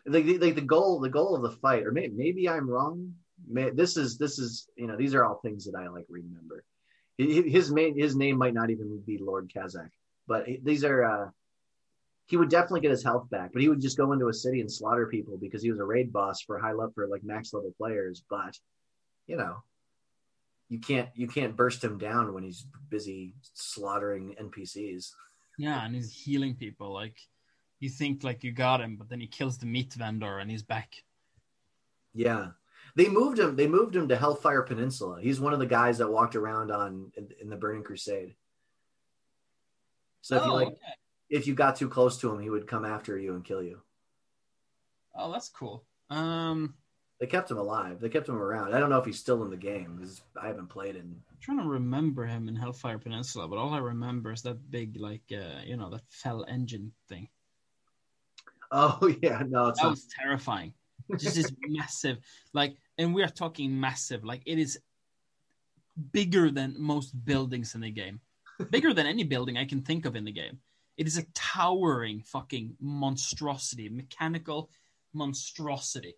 Like 0.05 0.25
the, 0.25 0.37
like 0.37 0.55
the 0.55 0.61
goal 0.61 0.99
the 0.99 1.07
goal 1.07 1.33
of 1.33 1.43
the 1.43 1.51
fight 1.51 1.85
or 1.85 1.93
maybe, 1.93 2.13
maybe 2.13 2.49
I'm 2.49 2.69
wrong. 2.69 3.13
This 3.49 3.97
is 3.97 4.17
this 4.17 4.39
is 4.39 4.67
you 4.75 4.87
know 4.87 4.95
these 4.95 5.13
are 5.13 5.25
all 5.25 5.35
things 5.35 5.65
that 5.65 5.75
I 5.75 5.87
like 5.87 6.05
remember. 6.09 6.63
His 7.17 7.71
main 7.71 7.97
his 7.97 8.15
name 8.15 8.37
might 8.37 8.53
not 8.53 8.69
even 8.69 9.01
be 9.05 9.17
Lord 9.17 9.51
Kazzak, 9.55 9.89
but 10.27 10.47
these 10.63 10.83
are 10.83 11.03
uh 11.03 11.29
he 12.27 12.37
would 12.37 12.49
definitely 12.49 12.81
get 12.81 12.91
his 12.91 13.03
health 13.03 13.29
back, 13.29 13.51
but 13.51 13.61
he 13.61 13.69
would 13.69 13.81
just 13.81 13.97
go 13.97 14.13
into 14.13 14.29
a 14.29 14.33
city 14.33 14.61
and 14.61 14.71
slaughter 14.71 15.07
people 15.07 15.37
because 15.37 15.61
he 15.61 15.69
was 15.69 15.79
a 15.79 15.85
raid 15.85 16.13
boss 16.13 16.41
for 16.41 16.57
high 16.57 16.71
level 16.71 16.93
for 16.95 17.07
like 17.07 17.23
max 17.23 17.53
level 17.53 17.73
players. 17.77 18.23
But 18.29 18.57
you 19.27 19.35
know, 19.35 19.57
you 20.69 20.79
can't 20.79 21.09
you 21.15 21.27
can't 21.27 21.55
burst 21.55 21.83
him 21.83 21.97
down 21.97 22.33
when 22.33 22.43
he's 22.43 22.65
busy 22.89 23.35
slaughtering 23.53 24.35
NPCs. 24.41 25.11
Yeah, 25.57 25.85
and 25.85 25.93
he's 25.93 26.11
healing 26.11 26.55
people. 26.55 26.93
Like 26.93 27.17
you 27.79 27.89
think 27.89 28.23
like 28.23 28.43
you 28.43 28.51
got 28.51 28.81
him, 28.81 28.95
but 28.95 29.09
then 29.09 29.19
he 29.19 29.27
kills 29.27 29.57
the 29.57 29.65
meat 29.65 29.93
vendor 29.93 30.39
and 30.39 30.49
he's 30.49 30.63
back. 30.63 31.03
Yeah, 32.13 32.47
they 32.95 33.09
moved 33.09 33.39
him. 33.39 33.55
They 33.55 33.67
moved 33.67 33.95
him 33.95 34.07
to 34.09 34.15
Hellfire 34.15 34.61
Peninsula. 34.63 35.19
He's 35.21 35.39
one 35.39 35.53
of 35.53 35.59
the 35.59 35.65
guys 35.65 35.97
that 35.99 36.11
walked 36.11 36.35
around 36.35 36.71
on 36.71 37.11
in, 37.17 37.29
in 37.41 37.49
the 37.49 37.55
Burning 37.55 37.83
Crusade. 37.83 38.35
So 40.21 40.37
if 40.37 40.45
you 40.45 40.51
oh, 40.51 40.55
like, 40.55 40.67
okay. 40.67 40.77
if 41.29 41.47
you 41.47 41.53
got 41.55 41.75
too 41.75 41.89
close 41.89 42.17
to 42.19 42.31
him, 42.31 42.39
he 42.39 42.49
would 42.49 42.67
come 42.67 42.85
after 42.85 43.17
you 43.17 43.33
and 43.35 43.43
kill 43.43 43.61
you. 43.63 43.81
oh, 45.15 45.31
that's 45.31 45.49
cool. 45.49 45.83
Um, 46.09 46.75
They 47.19 47.27
kept 47.27 47.49
him 47.51 47.57
alive. 47.57 47.99
They 47.99 48.09
kept 48.09 48.29
him 48.29 48.37
around. 48.37 48.73
I 48.73 48.79
don't 48.79 48.89
know 48.89 48.99
if 48.99 49.05
he's 49.05 49.19
still 49.19 49.43
in 49.43 49.49
the 49.49 49.57
game 49.57 49.95
because 49.97 50.21
I 50.41 50.47
haven't 50.47 50.67
played 50.69 50.95
in. 50.95 51.01
I'm 51.29 51.37
trying 51.41 51.59
to 51.59 51.67
remember 51.67 52.25
him 52.25 52.47
in 52.47 52.55
Hellfire 52.55 52.99
Peninsula, 52.99 53.47
but 53.47 53.57
all 53.57 53.73
I 53.73 53.79
remember 53.79 54.31
is 54.31 54.41
that 54.43 54.69
big, 54.71 54.97
like, 54.99 55.23
uh, 55.31 55.61
you 55.65 55.77
know, 55.77 55.89
that 55.89 56.01
fell 56.09 56.45
engine 56.47 56.93
thing. 57.09 57.29
Oh 58.71 59.13
yeah, 59.21 59.43
no, 59.47 59.67
it's 59.67 59.79
That 59.79 59.85
not. 59.85 59.91
was 59.91 60.05
terrifying. 60.07 60.73
Just 61.17 61.35
this 61.35 61.51
massive, 61.67 62.17
like, 62.53 62.75
and 62.97 63.13
we 63.13 63.23
are 63.23 63.29
talking 63.29 63.79
massive. 63.79 64.23
Like, 64.23 64.41
it 64.45 64.57
is 64.57 64.79
bigger 66.11 66.49
than 66.49 66.75
most 66.77 67.11
buildings 67.25 67.75
in 67.75 67.81
the 67.81 67.91
game, 67.91 68.19
bigger 68.69 68.93
than 68.93 69.05
any 69.05 69.23
building 69.23 69.57
I 69.57 69.65
can 69.65 69.81
think 69.81 70.05
of 70.05 70.15
in 70.15 70.25
the 70.25 70.31
game. 70.31 70.59
It 70.97 71.07
is 71.07 71.17
a 71.17 71.25
towering 71.33 72.21
fucking 72.21 72.77
monstrosity, 72.79 73.89
mechanical 73.89 74.69
monstrosity, 75.13 76.15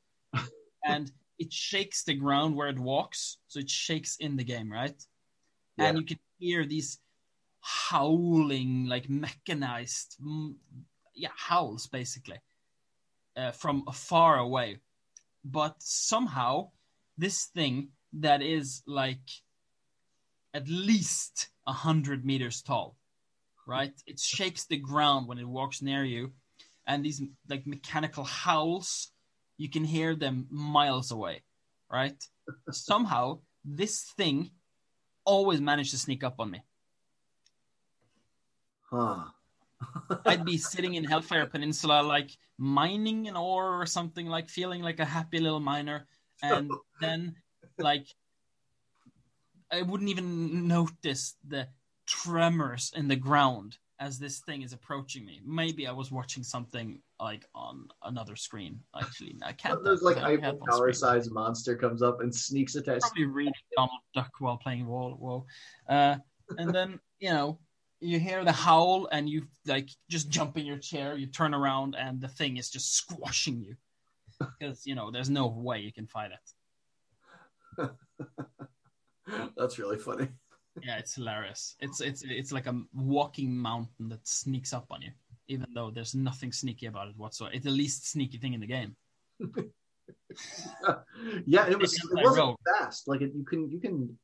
and 0.84 1.12
it 1.40 1.52
shakes 1.52 2.04
the 2.04 2.14
ground 2.14 2.56
where 2.56 2.70
it 2.70 2.80
walks, 2.80 3.38
so 3.48 3.60
it 3.60 3.70
shakes 3.70 4.18
in 4.18 4.38
the 4.38 4.44
game, 4.44 4.72
right? 4.72 4.96
And 5.78 5.98
you 5.98 6.06
can 6.06 6.20
hear 6.40 6.66
these 6.66 7.00
howling, 7.62 8.86
like 8.86 9.10
mechanized, 9.10 10.18
yeah, 11.14 11.30
howls 11.36 11.88
basically 11.88 12.40
uh, 13.36 13.52
from 13.52 13.86
far 13.94 14.38
away. 14.38 14.80
But 15.44 15.76
somehow, 15.80 16.72
this 17.18 17.46
thing 17.46 17.90
that 18.14 18.42
is 18.42 18.82
like 18.88 19.30
at 20.54 20.68
least 20.68 21.50
a 21.68 21.74
hundred 21.74 22.26
meters 22.26 22.62
tall, 22.62 22.96
right? 23.68 23.94
It 24.08 24.20
shakes 24.20 24.66
the 24.66 24.78
ground 24.78 25.28
when 25.28 25.38
it 25.38 25.48
walks 25.48 25.82
near 25.82 26.04
you, 26.04 26.32
and 26.88 27.04
these 27.04 27.22
like 27.50 27.68
mechanical 27.68 28.24
howls, 28.24 29.12
you 29.58 29.70
can 29.70 29.84
hear 29.84 30.16
them 30.16 30.48
miles 30.50 31.12
away, 31.12 31.44
right? 31.92 32.22
Somehow, 32.72 33.40
this 33.64 34.02
thing 34.18 34.52
always 35.26 35.60
managed 35.60 35.92
to 35.92 35.98
sneak 35.98 36.24
up 36.24 36.36
on 36.40 36.52
me. 36.52 36.62
Huh. 38.90 39.26
I'd 40.26 40.46
be 40.46 40.58
sitting 40.58 40.96
in 40.96 41.04
Hellfire 41.04 41.46
Peninsula, 41.46 42.02
like 42.02 42.32
mining 42.58 43.28
an 43.28 43.36
ore 43.36 43.82
or 43.82 43.86
something, 43.86 44.28
like 44.28 44.50
feeling 44.50 44.82
like 44.82 45.00
a 45.00 45.06
happy 45.06 45.40
little 45.40 45.60
miner, 45.60 46.08
and 46.42 46.72
then 47.02 47.36
like 47.78 48.08
I 49.72 49.82
wouldn't 49.82 50.10
even 50.10 50.68
notice 50.68 51.36
the 51.48 51.68
tremors 52.08 52.94
in 52.96 53.08
the 53.08 53.16
ground 53.16 53.78
as 54.00 54.20
this 54.20 54.40
thing 54.40 54.62
is 54.62 54.74
approaching 54.74 55.26
me. 55.26 55.42
Maybe 55.46 55.88
I 55.88 55.92
was 55.92 56.12
watching 56.12 56.44
something 56.44 57.00
like 57.20 57.46
on 57.56 57.88
another 58.04 58.36
screen. 58.36 58.80
Actually, 59.00 59.36
I 59.44 59.54
can't. 59.54 59.84
There's 59.84 60.02
like 60.02 60.18
a 60.18 60.26
I 60.26 60.32
have 60.32 60.44
Eiffel 60.44 60.60
on 60.62 60.68
Tower 60.68 60.94
screen. 60.94 61.12
sized 61.12 61.32
monster 61.32 61.76
comes 61.76 62.02
up 62.02 62.22
and 62.22 62.34
sneaks 62.34 62.76
attack. 62.76 63.02
Probably 63.02 63.26
reading 63.26 63.54
Donald 63.76 64.02
Duck 64.14 64.32
while 64.40 64.58
playing 64.58 64.86
WoW. 64.86 65.16
Whoa, 65.20 65.46
uh, 65.88 66.18
and 66.58 66.74
then 66.74 67.00
you 67.20 67.30
know 67.30 67.60
you 68.00 68.20
hear 68.20 68.44
the 68.44 68.52
howl 68.52 69.08
and 69.12 69.30
you 69.30 69.44
like 69.66 69.90
just 70.10 70.30
jump 70.30 70.58
in 70.58 70.66
your 70.66 70.78
chair. 70.78 71.16
You 71.16 71.28
turn 71.28 71.54
around 71.54 71.96
and 71.96 72.22
the 72.22 72.28
thing 72.28 72.58
is 72.58 72.70
just 72.70 72.96
squashing 72.96 73.62
you 73.62 73.76
because 74.60 74.86
you 74.86 74.96
know 74.96 75.12
there's 75.12 75.30
no 75.30 75.48
way 75.48 75.80
you 75.80 75.94
can 75.94 76.08
fight 76.08 76.32
it. 76.32 77.90
That's 79.58 79.80
really 79.80 79.98
funny. 79.98 80.30
Yeah, 80.84 80.98
it's 80.98 81.16
hilarious. 81.16 81.76
It's 81.80 82.02
it's 82.02 82.24
it's 82.24 82.52
like 82.52 82.68
a 82.68 82.82
walking 82.94 83.56
mountain 83.56 84.10
that 84.10 84.28
sneaks 84.28 84.74
up 84.74 84.88
on 84.92 85.02
you, 85.02 85.12
even 85.48 85.68
though 85.74 85.90
there's 85.90 86.14
nothing 86.16 86.52
sneaky 86.52 86.88
about 86.88 87.08
it 87.08 87.18
whatsoever. 87.18 87.56
It's 87.56 87.64
the 87.66 87.72
least 87.72 88.12
sneaky 88.12 88.38
thing 88.38 88.54
in 88.54 88.60
the 88.60 88.68
game. 88.68 88.96
yeah, 91.46 91.68
it 91.68 91.80
was. 91.80 91.94
It 91.94 92.24
wasn't 92.24 92.58
fast. 92.78 93.08
Like 93.08 93.22
it, 93.22 93.32
you 93.34 93.46
can, 93.46 93.70
you 93.70 93.80
can. 93.80 94.18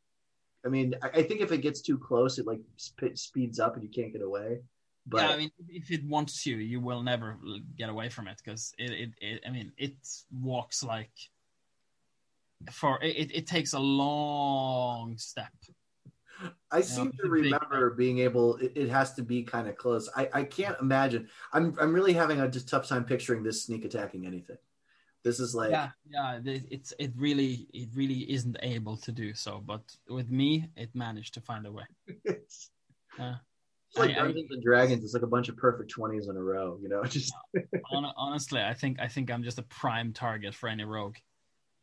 I 0.66 0.70
mean, 0.70 0.96
I, 1.02 1.08
I 1.08 1.24
think 1.24 1.42
if 1.42 1.52
it 1.52 1.60
gets 1.60 1.82
too 1.82 1.98
close, 1.98 2.38
it 2.38 2.48
like 2.48 2.60
sp- 2.78 3.16
speeds 3.16 3.60
up 3.60 3.76
and 3.76 3.84
you 3.84 3.90
can't 3.90 4.14
get 4.14 4.22
away. 4.22 4.60
But 5.08 5.22
yeah, 5.22 5.30
I 5.30 5.38
mean, 5.38 5.52
if 5.68 5.90
it 5.90 6.06
wants 6.06 6.46
you, 6.46 6.58
you 6.58 6.80
will 6.80 7.02
never 7.02 7.38
get 7.78 7.90
away 7.90 8.10
from 8.10 8.28
it 8.28 8.38
because 8.44 8.72
it, 8.78 8.92
it, 8.92 9.10
it, 9.20 9.42
I 9.48 9.50
mean, 9.50 9.72
it 9.78 9.96
walks 10.32 10.84
like 10.84 11.12
for 12.72 13.00
it. 13.02 13.32
It 13.34 13.48
takes 13.48 13.74
a 13.74 13.80
long 13.80 15.18
step. 15.18 15.52
I 16.72 16.82
seem 16.82 17.12
to 17.22 17.30
remember 17.30 17.92
being 17.92 18.20
able. 18.20 18.58
It, 18.58 18.74
it 18.76 18.90
has 18.90 19.14
to 19.16 19.24
be 19.24 19.44
kind 19.44 19.68
of 19.68 19.76
close. 19.76 20.10
I, 20.16 20.30
I 20.34 20.44
can't 20.44 20.80
imagine. 20.80 21.28
I'm 21.52 21.76
I'm 21.80 21.94
really 21.94 22.14
having 22.14 22.40
a 22.40 22.48
just 22.48 22.70
tough 22.70 22.88
time 22.88 23.04
picturing 23.04 23.44
this 23.44 23.64
sneak 23.64 23.86
attacking 23.86 24.26
anything. 24.26 24.58
This 25.24 25.40
is 25.40 25.54
like 25.54 25.70
yeah, 25.72 25.90
yeah. 26.10 26.40
It's 26.46 26.94
it 26.98 27.12
really 27.16 27.68
it 27.74 27.90
really 27.94 28.30
isn't 28.32 28.58
able 28.64 28.98
to 28.98 29.12
do 29.12 29.34
so, 29.36 29.62
but 29.64 29.82
with 30.10 30.30
me, 30.32 30.70
it 30.76 30.90
managed 30.96 31.34
to 31.36 31.42
find 31.42 31.66
a 31.68 31.72
way. 31.72 31.84
it's, 32.26 32.72
Yeah. 33.20 33.36
it's 33.90 33.98
like 34.00 34.18
I- 34.18 34.22
I- 34.22 34.28
and 34.30 34.64
Dragons. 34.64 35.04
It's 35.04 35.14
like 35.14 35.22
a 35.24 35.28
bunch 35.28 35.48
of 35.50 35.58
perfect 35.58 35.92
twenties 35.92 36.28
in 36.28 36.36
a 36.38 36.42
row. 36.42 36.80
You 36.82 36.90
know, 36.90 37.04
just 37.18 37.34
Hon- 37.86 38.14
honestly, 38.18 38.62
I 38.62 38.74
think 38.74 39.00
I 39.00 39.08
think 39.08 39.30
I'm 39.30 39.44
just 39.44 39.60
a 39.60 39.64
prime 39.64 40.12
target 40.12 40.56
for 40.56 40.68
any 40.70 40.86
rogue. 40.86 41.18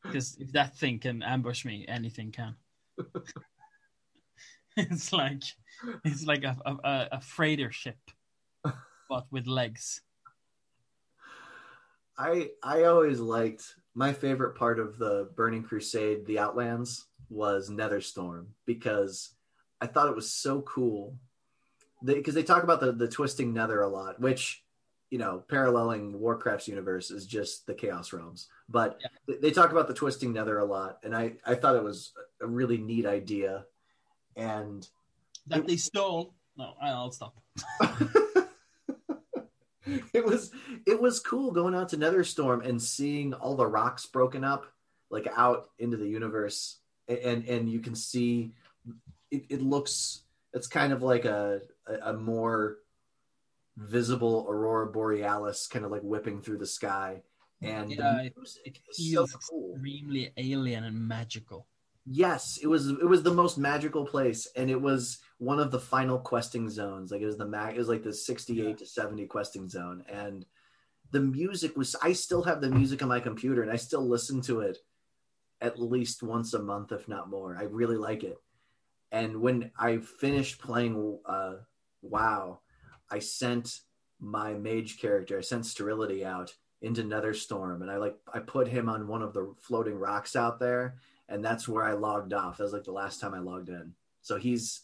Because 0.03 0.37
if 0.41 0.53
that 0.53 0.77
thing 0.77 0.99
can 0.99 1.23
ambush 1.23 1.65
me, 1.65 1.85
anything 1.89 2.33
can. 2.33 2.57
it's 4.77 5.13
like 5.13 5.43
it's 6.05 6.25
like 6.25 6.43
a, 6.45 6.57
a- 6.67 7.09
a 7.13 7.21
freighter 7.21 7.71
ship, 7.71 7.99
but 9.09 9.27
with 9.31 9.47
legs. 9.47 10.01
I 12.19 12.51
I 12.63 12.85
always 12.85 13.21
liked 13.21 13.65
my 13.95 14.13
favorite 14.13 14.55
part 14.57 14.79
of 14.79 14.99
the 14.99 15.31
Burning 15.37 15.63
Crusade, 15.63 16.27
the 16.27 16.39
Outlands, 16.39 17.07
was 17.31 17.71
Netherstorm 17.71 18.47
because 18.67 19.35
I 19.81 19.87
thought 19.87 20.09
it 20.09 20.17
was 20.17 20.33
so 20.33 20.63
cool. 20.63 21.17
Because 22.05 22.35
they, 22.35 22.45
talk 22.45 22.63
about 22.63 22.81
the 22.81 22.93
the 22.93 23.09
twisting 23.09 23.53
Nether 23.53 23.83
a 23.83 23.89
lot, 23.89 24.21
which 24.21 24.65
you 25.11 25.19
know, 25.19 25.43
paralleling 25.49 26.21
Warcraft's 26.21 26.69
universe 26.69 27.11
is 27.11 27.27
just 27.27 27.67
the 27.67 27.73
Chaos 27.75 28.13
Realms. 28.13 28.49
But 28.69 29.01
Yeah. 29.01 29.09
they, 29.27 29.37
they 29.49 29.51
talk 29.51 29.73
about 29.73 29.89
the 29.89 29.95
twisting 29.95 30.33
Nether 30.33 30.59
a 30.59 30.65
lot, 30.65 30.99
and 31.03 31.17
I 31.17 31.35
I 31.47 31.55
thought 31.55 31.77
it 31.77 31.83
was 31.83 32.13
a 32.41 32.47
really 32.47 32.79
neat 32.79 33.07
idea. 33.07 33.65
And 34.37 34.87
That 35.47 35.67
they 35.67 35.77
stole. 35.77 36.35
No, 36.57 36.75
I'll 36.81 37.11
stop. 37.11 37.37
it 40.13 40.25
was 40.25 40.51
it 40.87 41.01
was 41.01 41.21
cool 41.21 41.51
going 41.53 41.75
out 41.75 41.89
to 41.91 41.97
Netherstorm 41.97 42.67
and 42.67 42.81
seeing 42.81 43.35
all 43.35 43.57
the 43.57 43.67
rocks 43.67 44.07
broken 44.07 44.45
up 44.45 44.67
like 45.11 45.27
out 45.37 45.71
into 45.79 45.97
the 45.97 46.09
universe. 46.09 46.79
And 47.09 47.47
and 47.49 47.69
you 47.71 47.81
can 47.81 47.95
see 47.95 48.53
it, 49.31 49.45
it 49.49 49.63
looks 49.63 50.23
it's 50.53 50.67
kind 50.67 50.93
of 50.93 51.03
like 51.03 51.25
a, 51.25 51.63
a 51.87 52.11
a 52.11 52.13
more 52.13 52.79
visible 53.77 54.47
aurora 54.49 54.87
borealis 54.87 55.67
kind 55.69 55.85
of 55.85 55.91
like 55.91 56.03
whipping 56.03 56.41
through 56.43 56.59
the 56.59 56.67
sky. 56.67 57.23
And 57.63 57.91
Yeah, 57.91 58.23
it- 58.23 58.35
It 58.65 58.79
is 58.89 59.13
so 59.13 59.27
cool. 59.51 59.73
extremely 59.75 60.33
alien 60.37 60.85
and 60.85 61.09
magical. 61.09 61.67
Yes, 62.11 62.59
it 62.63 62.67
was 62.67 62.89
it 62.89 63.05
was 63.09 63.23
the 63.23 63.35
most 63.35 63.59
magical 63.59 64.07
place, 64.07 64.49
and 64.57 64.71
it 64.71 64.81
was 64.81 65.19
one 65.39 65.61
of 65.61 65.71
the 65.71 65.81
final 65.81 66.19
questing 66.19 66.69
zones. 66.69 67.11
Like 67.11 67.21
it 67.21 67.27
was 67.27 67.39
the 67.39 67.47
mag, 67.47 67.75
it 67.75 67.79
was 67.79 67.89
like 67.89 68.03
the 68.03 68.13
sixty 68.13 68.67
eight 68.67 68.79
to 68.79 68.87
seventy 68.87 69.27
questing 69.27 69.69
zone, 69.69 70.05
and 70.09 70.45
the 71.11 71.21
music 71.21 71.77
was. 71.77 71.97
I 72.03 72.13
still 72.13 72.43
have 72.43 72.61
the 72.61 72.71
music 72.71 73.03
on 73.03 73.09
my 73.09 73.21
computer, 73.21 73.63
and 73.63 73.71
I 73.71 73.77
still 73.77 74.07
listen 74.07 74.41
to 74.43 74.61
it 74.61 74.79
at 75.61 75.81
least 75.81 76.23
once 76.23 76.55
a 76.55 76.63
month, 76.63 76.93
if 76.93 77.09
not 77.09 77.31
more. 77.31 77.57
I 77.59 77.65
really 77.65 77.97
like 77.97 78.23
it. 78.23 78.39
And 79.11 79.41
when 79.41 79.71
I 79.79 79.99
finished 79.99 80.61
playing 80.61 81.19
uh, 81.25 81.55
WoW, 82.03 82.61
I 83.11 83.19
sent 83.19 83.81
my 84.21 84.53
mage 84.55 85.01
character, 85.01 85.39
I 85.39 85.41
sent 85.41 85.67
Sterility 85.67 86.25
out 86.25 86.55
into 86.83 87.03
Netherstorm, 87.03 87.81
and 87.81 87.91
I 87.91 87.97
like 87.97 88.17
I 88.33 88.41
put 88.41 88.69
him 88.69 88.89
on 88.89 89.09
one 89.09 89.23
of 89.23 89.33
the 89.33 89.55
floating 89.59 89.99
rocks 89.99 90.37
out 90.37 90.61
there 90.61 90.97
and 91.29 91.45
that's 91.45 91.69
where 91.69 91.85
I 91.85 91.93
logged 91.93 92.33
off. 92.33 92.57
That 92.57 92.65
was 92.65 92.73
like 92.73 92.85
the 92.85 92.93
last 92.93 93.21
time 93.21 93.35
I 93.35 93.39
logged 93.39 93.69
in. 93.69 93.93
So 94.23 94.37
he's, 94.37 94.83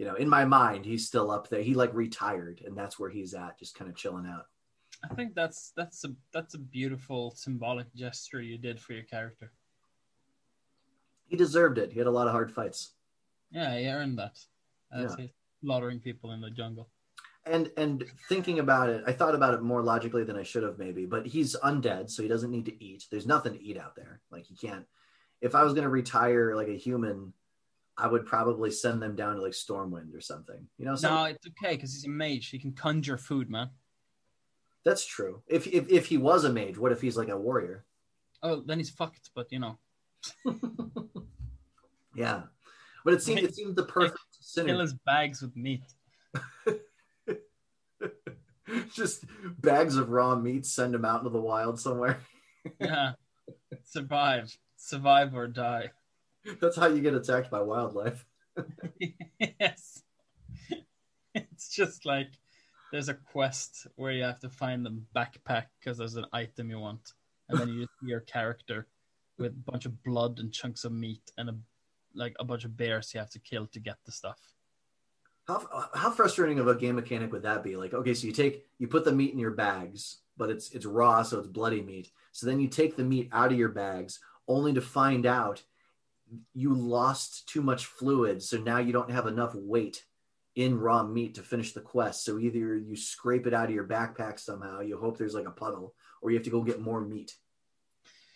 you 0.00 0.06
know, 0.06 0.14
in 0.14 0.30
my 0.30 0.46
mind, 0.46 0.86
he's 0.86 1.06
still 1.06 1.30
up 1.30 1.50
there. 1.50 1.60
He 1.60 1.74
like 1.74 1.92
retired, 1.92 2.62
and 2.64 2.74
that's 2.74 2.98
where 2.98 3.10
he's 3.10 3.34
at, 3.34 3.58
just 3.58 3.74
kind 3.74 3.90
of 3.90 3.94
chilling 3.94 4.24
out. 4.24 4.46
I 5.04 5.12
think 5.14 5.34
that's 5.34 5.72
that's 5.76 6.04
a 6.06 6.14
that's 6.32 6.54
a 6.54 6.58
beautiful 6.58 7.32
symbolic 7.36 7.94
gesture 7.94 8.40
you 8.40 8.56
did 8.56 8.80
for 8.80 8.94
your 8.94 9.02
character. 9.02 9.52
He 11.26 11.36
deserved 11.36 11.76
it. 11.76 11.92
He 11.92 11.98
had 11.98 12.06
a 12.06 12.10
lot 12.10 12.26
of 12.28 12.32
hard 12.32 12.50
fights, 12.50 12.94
Yeah, 13.50 13.76
he 13.78 13.86
earned 13.88 14.18
that. 14.18 14.38
As 14.90 15.14
Yeah. 15.18 15.26
slaughtering 15.62 16.00
people 16.00 16.32
in 16.32 16.40
the 16.40 16.50
jungle. 16.50 16.88
and 17.44 17.70
and 17.76 18.04
thinking 18.26 18.58
about 18.58 18.88
it, 18.88 19.04
I 19.06 19.12
thought 19.12 19.34
about 19.34 19.52
it 19.52 19.60
more 19.60 19.82
logically 19.82 20.24
than 20.24 20.36
I 20.38 20.44
should 20.44 20.62
have, 20.62 20.78
maybe. 20.78 21.04
But 21.04 21.26
he's 21.26 21.56
undead, 21.56 22.08
so 22.08 22.22
he 22.22 22.28
doesn't 22.28 22.50
need 22.50 22.64
to 22.64 22.82
eat. 22.82 23.04
There's 23.10 23.26
nothing 23.26 23.52
to 23.52 23.62
eat 23.62 23.76
out 23.76 23.96
there. 23.96 24.22
Like 24.30 24.46
he 24.46 24.56
can't. 24.56 24.86
If 25.42 25.54
I 25.54 25.62
was 25.62 25.74
going 25.74 25.84
to 25.84 25.90
retire 25.90 26.56
like 26.56 26.68
a 26.68 26.76
human, 26.78 27.34
I 28.00 28.06
would 28.06 28.24
probably 28.26 28.70
send 28.70 29.02
them 29.02 29.14
down 29.14 29.36
to 29.36 29.42
like 29.42 29.52
Stormwind 29.52 30.14
or 30.14 30.20
something. 30.20 30.66
You 30.78 30.86
know, 30.86 30.96
No, 31.02 31.24
it's 31.24 31.46
okay 31.48 31.76
because 31.76 31.92
he's 31.92 32.04
a 32.06 32.08
mage. 32.08 32.48
He 32.48 32.58
can 32.58 32.72
conjure 32.72 33.18
food, 33.18 33.50
man. 33.50 33.70
that's 34.84 35.04
true. 35.04 35.42
If, 35.46 35.66
if 35.66 35.88
if 35.90 36.06
he 36.06 36.16
was 36.16 36.44
a 36.44 36.52
mage, 36.52 36.78
what 36.78 36.92
if 36.92 37.00
he's 37.00 37.16
like 37.16 37.28
a 37.28 37.36
warrior? 37.38 37.84
Oh, 38.42 38.62
then 38.64 38.78
he's 38.78 38.90
fucked. 38.90 39.30
But 39.34 39.52
you 39.52 39.58
know, 39.58 39.78
Yeah, 42.14 42.42
but 43.04 43.14
it 43.14 43.22
seemed 43.22 43.40
it 43.40 43.54
seemed 43.54 43.76
the 43.76 43.84
perfect 43.84 44.18
fill 44.54 44.80
his 44.80 44.94
bags 44.94 45.42
with 45.42 45.54
meat. 45.56 45.82
Just 48.94 49.24
bags 49.60 49.96
of 49.96 50.10
raw 50.10 50.36
meat, 50.36 50.64
send 50.64 50.94
them 50.94 51.04
out 51.04 51.18
into 51.20 51.30
the 51.30 51.40
wild 51.40 51.78
somewhere. 51.80 52.20
Yeah, 52.80 53.12
survive, 53.84 54.56
survive 54.76 55.34
or 55.34 55.46
die. 55.48 55.90
That's 56.60 56.76
how 56.76 56.86
you 56.86 57.00
get 57.00 57.14
attacked 57.14 57.50
by 57.50 57.60
wildlife. 57.60 58.24
yes, 59.40 60.02
it's 61.34 61.68
just 61.68 62.06
like 62.06 62.28
there's 62.92 63.08
a 63.08 63.14
quest 63.14 63.86
where 63.96 64.12
you 64.12 64.24
have 64.24 64.40
to 64.40 64.48
find 64.48 64.84
the 64.84 64.98
backpack 65.14 65.66
because 65.78 65.98
there's 65.98 66.16
an 66.16 66.26
item 66.32 66.70
you 66.70 66.78
want, 66.78 67.12
and 67.48 67.58
then 67.58 67.68
you 67.68 67.82
see 67.82 68.08
your 68.08 68.20
character 68.20 68.86
with 69.38 69.52
a 69.52 69.70
bunch 69.70 69.86
of 69.86 70.02
blood 70.02 70.38
and 70.38 70.52
chunks 70.52 70.84
of 70.84 70.92
meat 70.92 71.30
and 71.38 71.48
a 71.48 71.54
like 72.14 72.34
a 72.40 72.44
bunch 72.44 72.64
of 72.64 72.76
bears 72.76 73.14
you 73.14 73.20
have 73.20 73.30
to 73.30 73.38
kill 73.38 73.66
to 73.68 73.80
get 73.80 73.96
the 74.04 74.12
stuff. 74.12 74.40
How 75.46 75.88
how 75.94 76.10
frustrating 76.10 76.58
of 76.58 76.68
a 76.68 76.74
game 76.74 76.96
mechanic 76.96 77.32
would 77.32 77.42
that 77.42 77.62
be? 77.62 77.76
Like, 77.76 77.94
okay, 77.94 78.14
so 78.14 78.26
you 78.26 78.32
take 78.32 78.66
you 78.78 78.88
put 78.88 79.04
the 79.04 79.12
meat 79.12 79.32
in 79.32 79.38
your 79.38 79.52
bags, 79.52 80.18
but 80.36 80.50
it's 80.50 80.70
it's 80.72 80.86
raw, 80.86 81.22
so 81.22 81.38
it's 81.38 81.48
bloody 81.48 81.82
meat. 81.82 82.10
So 82.32 82.46
then 82.46 82.60
you 82.60 82.68
take 82.68 82.96
the 82.96 83.04
meat 83.04 83.28
out 83.32 83.52
of 83.52 83.58
your 83.58 83.68
bags, 83.68 84.20
only 84.46 84.72
to 84.74 84.80
find 84.80 85.26
out 85.26 85.62
you 86.54 86.74
lost 86.74 87.48
too 87.48 87.62
much 87.62 87.86
fluid, 87.86 88.42
so 88.42 88.58
now 88.58 88.78
you 88.78 88.92
don't 88.92 89.10
have 89.10 89.26
enough 89.26 89.54
weight 89.54 90.04
in 90.56 90.78
raw 90.78 91.02
meat 91.02 91.34
to 91.34 91.42
finish 91.42 91.72
the 91.72 91.80
quest. 91.80 92.24
So 92.24 92.38
either 92.38 92.76
you 92.76 92.96
scrape 92.96 93.46
it 93.46 93.54
out 93.54 93.68
of 93.68 93.74
your 93.74 93.86
backpack 93.86 94.38
somehow, 94.38 94.80
you 94.80 94.98
hope 94.98 95.16
there's 95.16 95.34
like 95.34 95.46
a 95.46 95.52
puddle, 95.52 95.94
or 96.22 96.30
you 96.30 96.36
have 96.36 96.44
to 96.44 96.50
go 96.50 96.62
get 96.62 96.80
more 96.80 97.00
meat. 97.00 97.36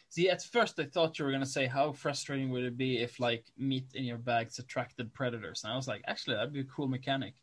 See, 0.08 0.30
at 0.30 0.42
first 0.44 0.78
I 0.78 0.84
thought 0.84 1.18
you 1.18 1.24
were 1.24 1.32
gonna 1.32 1.44
say 1.44 1.66
how 1.66 1.92
frustrating 1.92 2.50
would 2.50 2.64
it 2.64 2.76
be 2.76 2.98
if 2.98 3.18
like 3.18 3.46
meat 3.58 3.86
in 3.94 4.04
your 4.04 4.18
bags 4.18 4.58
attracted 4.58 5.12
predators, 5.12 5.64
and 5.64 5.72
I 5.72 5.76
was 5.76 5.88
like, 5.88 6.02
actually, 6.06 6.36
that'd 6.36 6.52
be 6.52 6.60
a 6.60 6.64
cool 6.64 6.86
mechanic. 6.86 7.34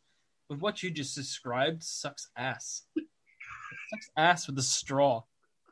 But 0.48 0.60
what 0.60 0.82
you 0.82 0.90
just 0.90 1.14
described 1.14 1.82
sucks 1.82 2.28
ass. 2.36 2.82
Sucks 2.96 4.10
ass 4.16 4.46
with 4.46 4.58
a 4.58 4.62
straw. 4.62 5.22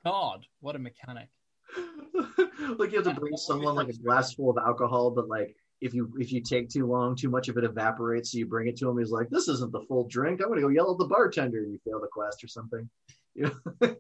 God, 0.05 0.47
what 0.61 0.77
a 0.77 0.79
mechanic! 0.79 1.29
like 2.79 2.93
you 2.93 3.03
have 3.03 3.15
to 3.15 3.19
bring 3.19 3.37
someone 3.37 3.75
like 3.75 3.89
a 3.89 3.97
glass 3.97 4.35
full 4.35 4.51
of 4.51 4.59
alcohol, 4.59 5.11
but 5.11 5.29
like 5.29 5.57
if 5.81 5.95
you 5.95 6.13
if 6.19 6.33
you 6.33 6.41
take 6.41 6.69
too 6.69 6.87
long, 6.87 7.17
too 7.17 7.31
much 7.31 7.49
of 7.49 7.57
it 7.57 7.65
evaporates. 7.65 8.33
So 8.33 8.39
you 8.39 8.47
bring 8.47 8.69
it 8.69 8.77
to 8.79 8.89
him. 8.89 8.99
He's 8.99 9.11
like, 9.11 9.31
"This 9.31 9.49
isn't 9.49 9.73
the 9.73 9.83
full 9.83 10.07
drink. 10.09 10.41
I'm 10.43 10.49
gonna 10.49 10.61
go 10.61 10.69
yell 10.69 10.93
at 10.93 10.99
the 10.99 11.07
bartender." 11.07 11.59
And 11.59 11.73
you 11.73 11.81
fail 11.85 12.01
the 12.01 12.09
quest 12.09 12.45
or 12.45 12.49
something. 12.49 12.89
You 13.35 13.51
know? 13.81 13.97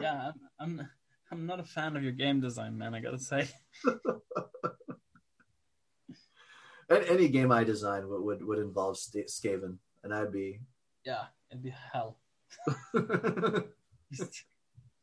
Yeah, 0.00 0.32
I'm, 0.58 0.78
I'm 0.80 0.88
I'm 1.32 1.46
not 1.46 1.60
a 1.60 1.64
fan 1.64 1.96
of 1.96 2.02
your 2.02 2.12
game 2.12 2.40
design, 2.40 2.76
man. 2.76 2.94
I 2.94 3.00
gotta 3.00 3.18
say. 3.18 3.48
And 6.90 7.04
any 7.04 7.28
game 7.28 7.52
I 7.52 7.62
design 7.62 8.08
would 8.08 8.20
would, 8.20 8.44
would 8.44 8.58
involve 8.58 8.98
St- 8.98 9.28
Skaven, 9.28 9.76
and 10.02 10.12
I'd 10.12 10.32
be. 10.32 10.58
Yeah, 11.04 11.26
it'd 11.48 11.62
be 11.62 11.72
hell. 11.92 12.18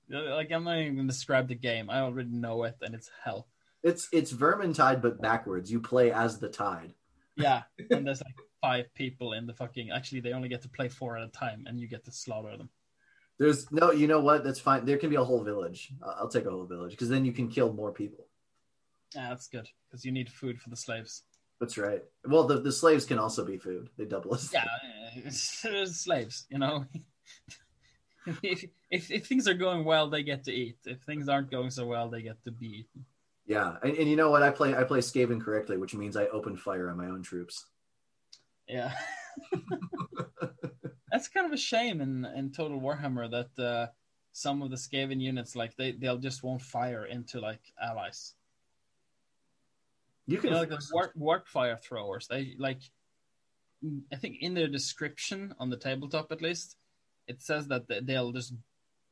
Like 0.09 0.51
I'm 0.51 0.63
not 0.63 0.77
even 0.79 0.95
gonna 0.95 1.07
describe 1.07 1.47
the 1.47 1.55
game. 1.55 1.89
I 1.89 1.99
already 1.99 2.29
know 2.29 2.63
it, 2.63 2.75
and 2.81 2.95
it's 2.95 3.09
hell. 3.23 3.47
it's 3.84 4.07
it's 4.11 4.31
Vermintide, 4.34 5.01
but 5.01 5.21
backwards. 5.21 5.71
You 5.71 5.79
play 5.79 6.11
as 6.11 6.39
the 6.39 6.49
Tide. 6.49 6.93
Yeah, 7.35 7.63
and 7.91 8.05
there's 8.05 8.21
like 8.21 8.35
five 8.61 8.93
people 8.93 9.34
in 9.34 9.45
the 9.45 9.53
fucking. 9.53 9.91
Actually, 9.91 10.21
they 10.21 10.34
only 10.34 10.49
get 10.49 10.61
to 10.63 10.69
play 10.69 10.89
four 10.89 11.17
at 11.17 11.23
a 11.27 11.31
time, 11.31 11.65
and 11.67 11.79
you 11.79 11.88
get 11.88 12.05
to 12.05 12.11
slaughter 12.11 12.55
them. 12.57 12.69
There's 13.39 13.71
no, 13.71 13.91
you 13.91 14.07
know 14.07 14.19
what? 14.19 14.43
That's 14.43 14.59
fine. 14.59 14.84
There 14.85 14.97
can 14.97 15.11
be 15.11 15.15
a 15.15 15.23
whole 15.23 15.43
village. 15.43 15.91
Uh, 16.01 16.15
I'll 16.17 16.27
take 16.27 16.45
a 16.45 16.49
whole 16.49 16.65
village 16.65 16.91
because 16.91 17.09
then 17.09 17.23
you 17.23 17.31
can 17.31 17.49
kill 17.49 17.71
more 17.71 17.91
people. 17.91 18.25
Yeah, 19.13 19.29
that's 19.29 19.47
good 19.47 19.69
because 19.88 20.03
you 20.03 20.11
need 20.11 20.31
food 20.31 20.59
for 20.59 20.71
the 20.71 20.75
slaves. 20.75 21.21
That's 21.59 21.77
right. 21.77 22.01
Well, 22.25 22.45
the, 22.47 22.59
the 22.61 22.71
slaves 22.71 23.05
can 23.05 23.19
also 23.19 23.45
be 23.45 23.57
food. 23.57 23.89
They 23.97 24.05
double 24.05 24.34
as 24.34 24.51
Yeah, 24.51 25.29
slaves, 25.85 26.45
you 26.49 26.57
know. 26.57 26.85
if, 28.43 28.65
if 28.91 29.11
if 29.11 29.27
things 29.27 29.47
are 29.47 29.53
going 29.53 29.85
well, 29.85 30.09
they 30.09 30.23
get 30.23 30.43
to 30.45 30.51
eat. 30.53 30.77
If 30.85 31.01
things 31.01 31.29
aren't 31.29 31.51
going 31.51 31.69
so 31.71 31.85
well, 31.85 32.09
they 32.09 32.21
get 32.21 32.43
to 32.43 32.51
be 32.51 32.67
eaten. 32.67 33.05
Yeah, 33.45 33.77
and, 33.81 33.95
and 33.95 34.09
you 34.09 34.15
know 34.15 34.29
what? 34.29 34.43
I 34.43 34.51
play 34.51 34.75
I 34.75 34.83
play 34.83 34.99
Skaven 34.99 35.41
correctly, 35.41 35.77
which 35.77 35.95
means 35.95 36.17
I 36.17 36.25
open 36.27 36.57
fire 36.57 36.89
on 36.89 36.97
my 36.97 37.05
own 37.05 37.23
troops. 37.23 37.65
Yeah. 38.67 38.91
That's 41.11 41.29
kind 41.29 41.45
of 41.45 41.53
a 41.53 41.57
shame 41.57 42.01
in 42.01 42.25
in 42.35 42.51
Total 42.51 42.79
Warhammer 42.79 43.31
that 43.31 43.63
uh, 43.63 43.87
some 44.33 44.61
of 44.61 44.69
the 44.69 44.75
Skaven 44.75 45.21
units 45.21 45.55
like 45.55 45.75
they 45.77 45.93
they'll 45.93 46.17
just 46.17 46.43
won't 46.43 46.61
fire 46.61 47.05
into 47.05 47.39
like 47.39 47.61
allies. 47.81 48.33
You 50.25 50.35
You 50.35 50.41
can 50.41 50.51
know, 50.51 50.59
like 50.59 50.69
the 50.69 50.85
warp, 50.91 51.15
warp 51.15 51.47
fire 51.47 51.77
throwers. 51.77 52.27
They 52.27 52.55
like 52.59 52.81
I 54.11 54.15
think 54.17 54.37
in 54.41 54.53
their 54.53 54.67
description 54.67 55.55
on 55.59 55.69
the 55.69 55.77
tabletop 55.77 56.31
at 56.31 56.41
least, 56.41 56.75
it 57.27 57.41
says 57.41 57.67
that 57.67 57.87
they- 57.87 57.99
they'll 58.01 58.31
just 58.31 58.53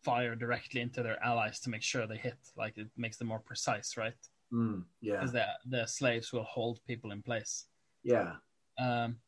fire 0.04 0.36
directly 0.36 0.82
into 0.82 1.02
their 1.04 1.22
allies 1.24 1.60
to 1.62 1.70
make 1.70 1.82
sure 1.82 2.06
they 2.08 2.18
hit. 2.18 2.38
Like 2.56 2.78
it 2.78 2.90
makes 2.98 3.18
them 3.18 3.28
more 3.28 3.40
precise, 3.40 3.98
right? 3.98 4.18
Mm, 4.54 4.86
yeah, 5.02 5.14
Because 5.20 5.32
the 5.34 5.46
the 5.66 5.86
slaves 5.88 6.32
will 6.32 6.44
hold 6.44 6.80
people 6.86 7.12
in 7.12 7.22
place. 7.24 7.68
yeah. 8.04 8.36
Um, 8.78 9.20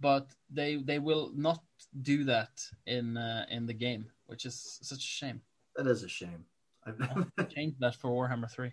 but 0.00 0.26
they 0.50 0.76
they 0.76 0.98
will 0.98 1.32
not 1.34 1.62
do 2.02 2.24
that 2.24 2.52
in 2.86 3.16
uh, 3.16 3.46
in 3.50 3.66
the 3.66 3.74
game, 3.74 4.10
which 4.26 4.44
is 4.46 4.78
such 4.82 4.98
a 4.98 5.12
shame. 5.20 5.40
That 5.76 5.86
is 5.86 6.02
a 6.02 6.08
shame. 6.08 6.44
I, 6.86 6.92
Change 7.56 7.74
that 7.80 7.96
for 7.96 8.10
Warhammer 8.10 8.50
Three. 8.50 8.72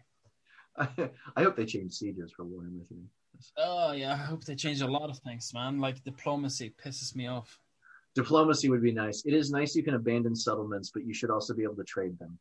I, 0.77 0.87
I 1.37 1.43
hope 1.43 1.55
they 1.55 1.65
change 1.65 1.93
sieges 1.93 2.31
for 2.31 2.45
Warhammer 2.45 2.87
3. 2.87 2.97
Oh 3.57 3.91
yeah, 3.93 4.13
I 4.13 4.17
hope 4.17 4.43
they 4.45 4.55
change 4.55 4.81
a 4.81 4.87
lot 4.87 5.09
of 5.09 5.17
things, 5.19 5.51
man. 5.53 5.79
Like 5.79 6.03
diplomacy 6.03 6.73
pisses 6.83 7.15
me 7.15 7.27
off. 7.27 7.59
Diplomacy 8.15 8.69
would 8.69 8.81
be 8.83 8.91
nice. 8.91 9.23
It 9.25 9.33
is 9.33 9.51
nice 9.51 9.75
you 9.75 9.83
can 9.83 9.95
abandon 9.95 10.35
settlements, 10.35 10.91
but 10.93 11.05
you 11.05 11.13
should 11.13 11.31
also 11.31 11.53
be 11.53 11.63
able 11.63 11.75
to 11.75 11.83
trade 11.83 12.17
them. 12.19 12.37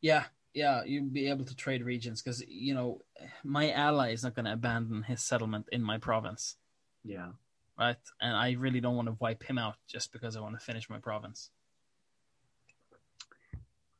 Yeah, 0.00 0.24
yeah, 0.52 0.84
you'd 0.84 1.12
be 1.12 1.28
able 1.28 1.44
to 1.46 1.56
trade 1.56 1.82
regions 1.82 2.22
because 2.22 2.44
you 2.46 2.74
know 2.74 3.00
my 3.42 3.72
ally 3.72 4.12
is 4.12 4.22
not 4.22 4.34
going 4.34 4.44
to 4.44 4.52
abandon 4.52 5.02
his 5.02 5.20
settlement 5.22 5.66
in 5.72 5.82
my 5.82 5.98
province, 5.98 6.56
Yeah. 7.04 7.30
right? 7.78 7.96
And 8.20 8.36
I 8.36 8.52
really 8.52 8.80
don't 8.80 8.94
want 8.94 9.08
to 9.08 9.16
wipe 9.18 9.42
him 9.42 9.58
out 9.58 9.74
just 9.88 10.12
because 10.12 10.36
I 10.36 10.40
want 10.40 10.58
to 10.58 10.64
finish 10.64 10.88
my 10.88 10.98
province. 10.98 11.50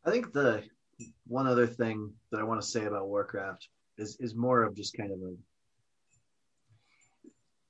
I 0.05 0.11
think 0.11 0.33
the 0.33 0.63
one 1.27 1.49
other 1.49 1.67
thing 1.67 2.13
that 2.31 2.39
I 2.39 2.45
want 2.45 2.61
to 2.61 2.67
say 2.67 2.85
about 2.85 3.09
Warcraft 3.09 3.69
is 3.99 4.17
is 4.21 4.35
more 4.37 4.63
of 4.63 4.77
just 4.77 4.97
kind 4.97 5.11
of 5.11 5.19
a. 5.19 5.35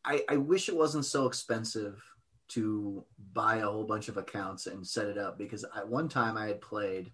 I, 0.05 0.23
I 0.29 0.37
wish 0.37 0.69
it 0.69 0.77
wasn't 0.77 1.07
so 1.07 1.27
expensive 1.27 2.03
to 2.49 3.05
buy 3.33 3.57
a 3.57 3.67
whole 3.67 3.85
bunch 3.85 4.09
of 4.09 4.17
accounts 4.17 4.67
and 4.67 4.87
set 4.87 5.07
it 5.07 5.19
up 5.19 5.39
because 5.39 5.65
at 5.77 5.89
one 5.89 6.09
time 6.09 6.37
I 6.37 6.47
had 6.47 6.61
played 6.61 7.11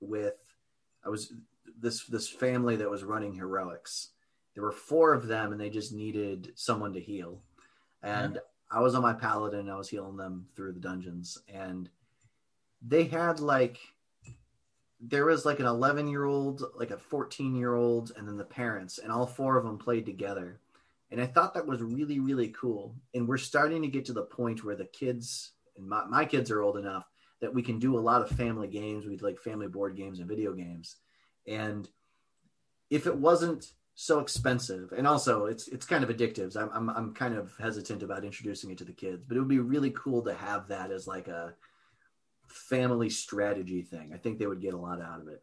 with 0.00 0.34
I 1.04 1.08
was 1.08 1.32
this 1.78 2.04
this 2.06 2.28
family 2.28 2.76
that 2.76 2.90
was 2.90 3.04
running 3.04 3.34
heroics. 3.34 4.10
There 4.54 4.64
were 4.64 4.72
four 4.72 5.14
of 5.14 5.26
them 5.26 5.52
and 5.52 5.60
they 5.60 5.70
just 5.70 5.92
needed 5.92 6.52
someone 6.56 6.92
to 6.94 7.00
heal. 7.00 7.42
And 8.02 8.38
I 8.70 8.80
was 8.80 8.94
on 8.94 9.02
my 9.02 9.12
paladin, 9.12 9.70
I 9.70 9.76
was 9.76 9.88
healing 9.88 10.16
them 10.16 10.46
through 10.54 10.72
the 10.72 10.80
dungeons 10.80 11.38
and 11.48 11.88
they 12.82 13.04
had 13.04 13.40
like 13.40 13.78
there 15.00 15.24
was 15.24 15.46
like 15.46 15.60
an 15.60 15.66
11 15.66 16.08
year 16.08 16.24
old 16.24 16.62
like 16.74 16.90
a 16.90 16.98
14 16.98 17.54
year 17.54 17.74
old 17.74 18.12
and 18.16 18.28
then 18.28 18.36
the 18.36 18.44
parents 18.44 18.98
and 18.98 19.10
all 19.10 19.26
four 19.26 19.56
of 19.56 19.64
them 19.64 19.78
played 19.78 20.04
together 20.04 20.60
and 21.10 21.20
i 21.20 21.26
thought 21.26 21.54
that 21.54 21.66
was 21.66 21.82
really 21.82 22.20
really 22.20 22.48
cool 22.48 22.94
and 23.14 23.26
we're 23.26 23.38
starting 23.38 23.82
to 23.82 23.88
get 23.88 24.04
to 24.04 24.12
the 24.12 24.22
point 24.22 24.64
where 24.64 24.76
the 24.76 24.84
kids 24.86 25.52
and 25.76 25.88
my, 25.88 26.04
my 26.06 26.24
kids 26.24 26.50
are 26.50 26.62
old 26.62 26.76
enough 26.76 27.08
that 27.40 27.54
we 27.54 27.62
can 27.62 27.78
do 27.78 27.98
a 27.98 28.00
lot 28.00 28.20
of 28.22 28.30
family 28.36 28.68
games 28.68 29.06
We'd 29.06 29.22
like 29.22 29.38
family 29.38 29.68
board 29.68 29.96
games 29.96 30.18
and 30.18 30.28
video 30.28 30.52
games 30.52 30.96
and 31.46 31.88
if 32.90 33.06
it 33.06 33.16
wasn't 33.16 33.72
so 33.94 34.20
expensive 34.20 34.92
and 34.96 35.06
also 35.06 35.46
it's 35.46 35.68
it's 35.68 35.86
kind 35.86 36.02
of 36.02 36.10
addictive 36.10 36.56
I'm, 36.56 36.70
I'm 36.72 36.90
i'm 36.90 37.14
kind 37.14 37.34
of 37.34 37.52
hesitant 37.58 38.02
about 38.02 38.24
introducing 38.24 38.70
it 38.70 38.78
to 38.78 38.84
the 38.84 38.92
kids 38.92 39.24
but 39.26 39.36
it 39.36 39.40
would 39.40 39.48
be 39.48 39.58
really 39.58 39.90
cool 39.90 40.22
to 40.22 40.34
have 40.34 40.68
that 40.68 40.90
as 40.90 41.06
like 41.06 41.28
a 41.28 41.54
family 42.50 43.10
strategy 43.10 43.82
thing. 43.82 44.12
I 44.14 44.18
think 44.18 44.38
they 44.38 44.46
would 44.46 44.60
get 44.60 44.74
a 44.74 44.78
lot 44.78 45.00
out 45.00 45.20
of 45.20 45.28
it. 45.28 45.42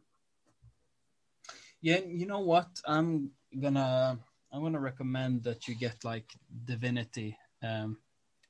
Yeah, 1.81 1.99
you 2.05 2.25
know 2.25 2.39
what? 2.39 2.67
I'm 2.85 3.31
gonna 3.59 4.19
I'm 4.51 4.61
gonna 4.61 4.79
recommend 4.79 5.43
that 5.43 5.67
you 5.67 5.75
get 5.75 6.03
like 6.03 6.31
Divinity, 6.65 7.37
um, 7.63 7.97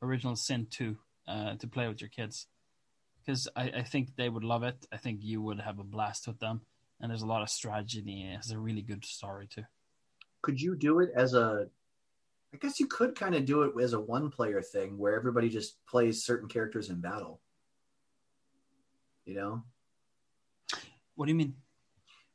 Original 0.02 0.36
Sin 0.36 0.68
two, 0.70 0.98
uh, 1.28 1.56
to 1.56 1.68
play 1.68 1.88
with 1.88 2.02
your 2.02 2.10
kids, 2.10 2.48
because 3.20 3.48
I, 3.56 3.72
I 3.78 3.84
think 3.84 4.16
they 4.16 4.30
would 4.30 4.44
love 4.44 4.64
it. 4.64 4.86
I 4.92 4.98
think 4.98 5.20
you 5.22 5.42
would 5.42 5.60
have 5.60 5.80
a 5.80 5.84
blast 5.84 6.28
with 6.28 6.40
them, 6.40 6.62
and 7.02 7.10
there's 7.10 7.24
a 7.24 7.28
lot 7.28 7.42
of 7.42 7.50
strategy. 7.50 8.00
in 8.00 8.08
it. 8.08 8.34
It 8.34 8.36
has 8.38 8.52
a 8.52 8.60
really 8.60 8.82
good 8.82 9.04
story 9.06 9.48
too. 9.48 9.66
Could 10.42 10.62
you 10.62 10.76
do 10.76 11.00
it 11.00 11.10
as 11.16 11.34
a 11.34 11.68
I 12.54 12.58
guess 12.58 12.80
you 12.80 12.88
could 12.88 13.16
kind 13.16 13.36
of 13.36 13.46
do 13.46 13.64
it 13.64 13.74
as 13.82 13.94
a 13.94 14.00
one 14.00 14.30
player 14.30 14.62
thing 14.62 14.98
where 14.98 15.16
everybody 15.16 15.50
just 15.50 15.86
plays 15.86 16.24
certain 16.24 16.48
characters 16.48 16.90
in 16.90 17.02
battle. 17.02 17.42
You 19.26 19.36
know? 19.36 19.64
What 21.16 21.26
do 21.26 21.32
you 21.32 21.38
mean? 21.38 21.56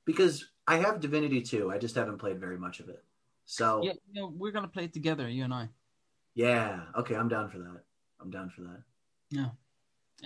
Because 0.05 0.47
I 0.67 0.77
have 0.77 1.01
Divinity 1.01 1.41
2, 1.41 1.71
I 1.71 1.79
just 1.79 1.95
haven't 1.95 2.19
played 2.19 2.39
very 2.39 2.59
much 2.59 2.81
of 2.81 2.89
it. 2.89 3.03
So 3.53 3.83
Yeah, 3.83 3.93
you 4.11 4.15
know, 4.23 4.33
we're 4.35 4.51
gonna 4.51 4.67
play 4.67 4.85
it 4.85 4.95
together, 4.95 5.29
you 5.29 5.45
and 5.45 5.53
I. 5.53 5.69
yeah, 6.35 6.85
okay, 6.97 7.15
I'm 7.15 7.29
down 7.29 7.51
for 7.51 7.59
that. 7.59 7.83
I'm 8.19 8.31
down 8.31 8.49
for 8.49 8.63
that. 8.63 8.83
Yeah, 9.31 9.51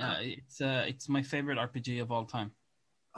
uh, 0.01 0.19
it's 0.21 0.61
uh, 0.61 0.85
it's 0.87 1.09
my 1.09 1.23
favorite 1.23 1.59
RPG 1.59 2.01
of 2.01 2.13
all 2.13 2.25
time. 2.25 2.53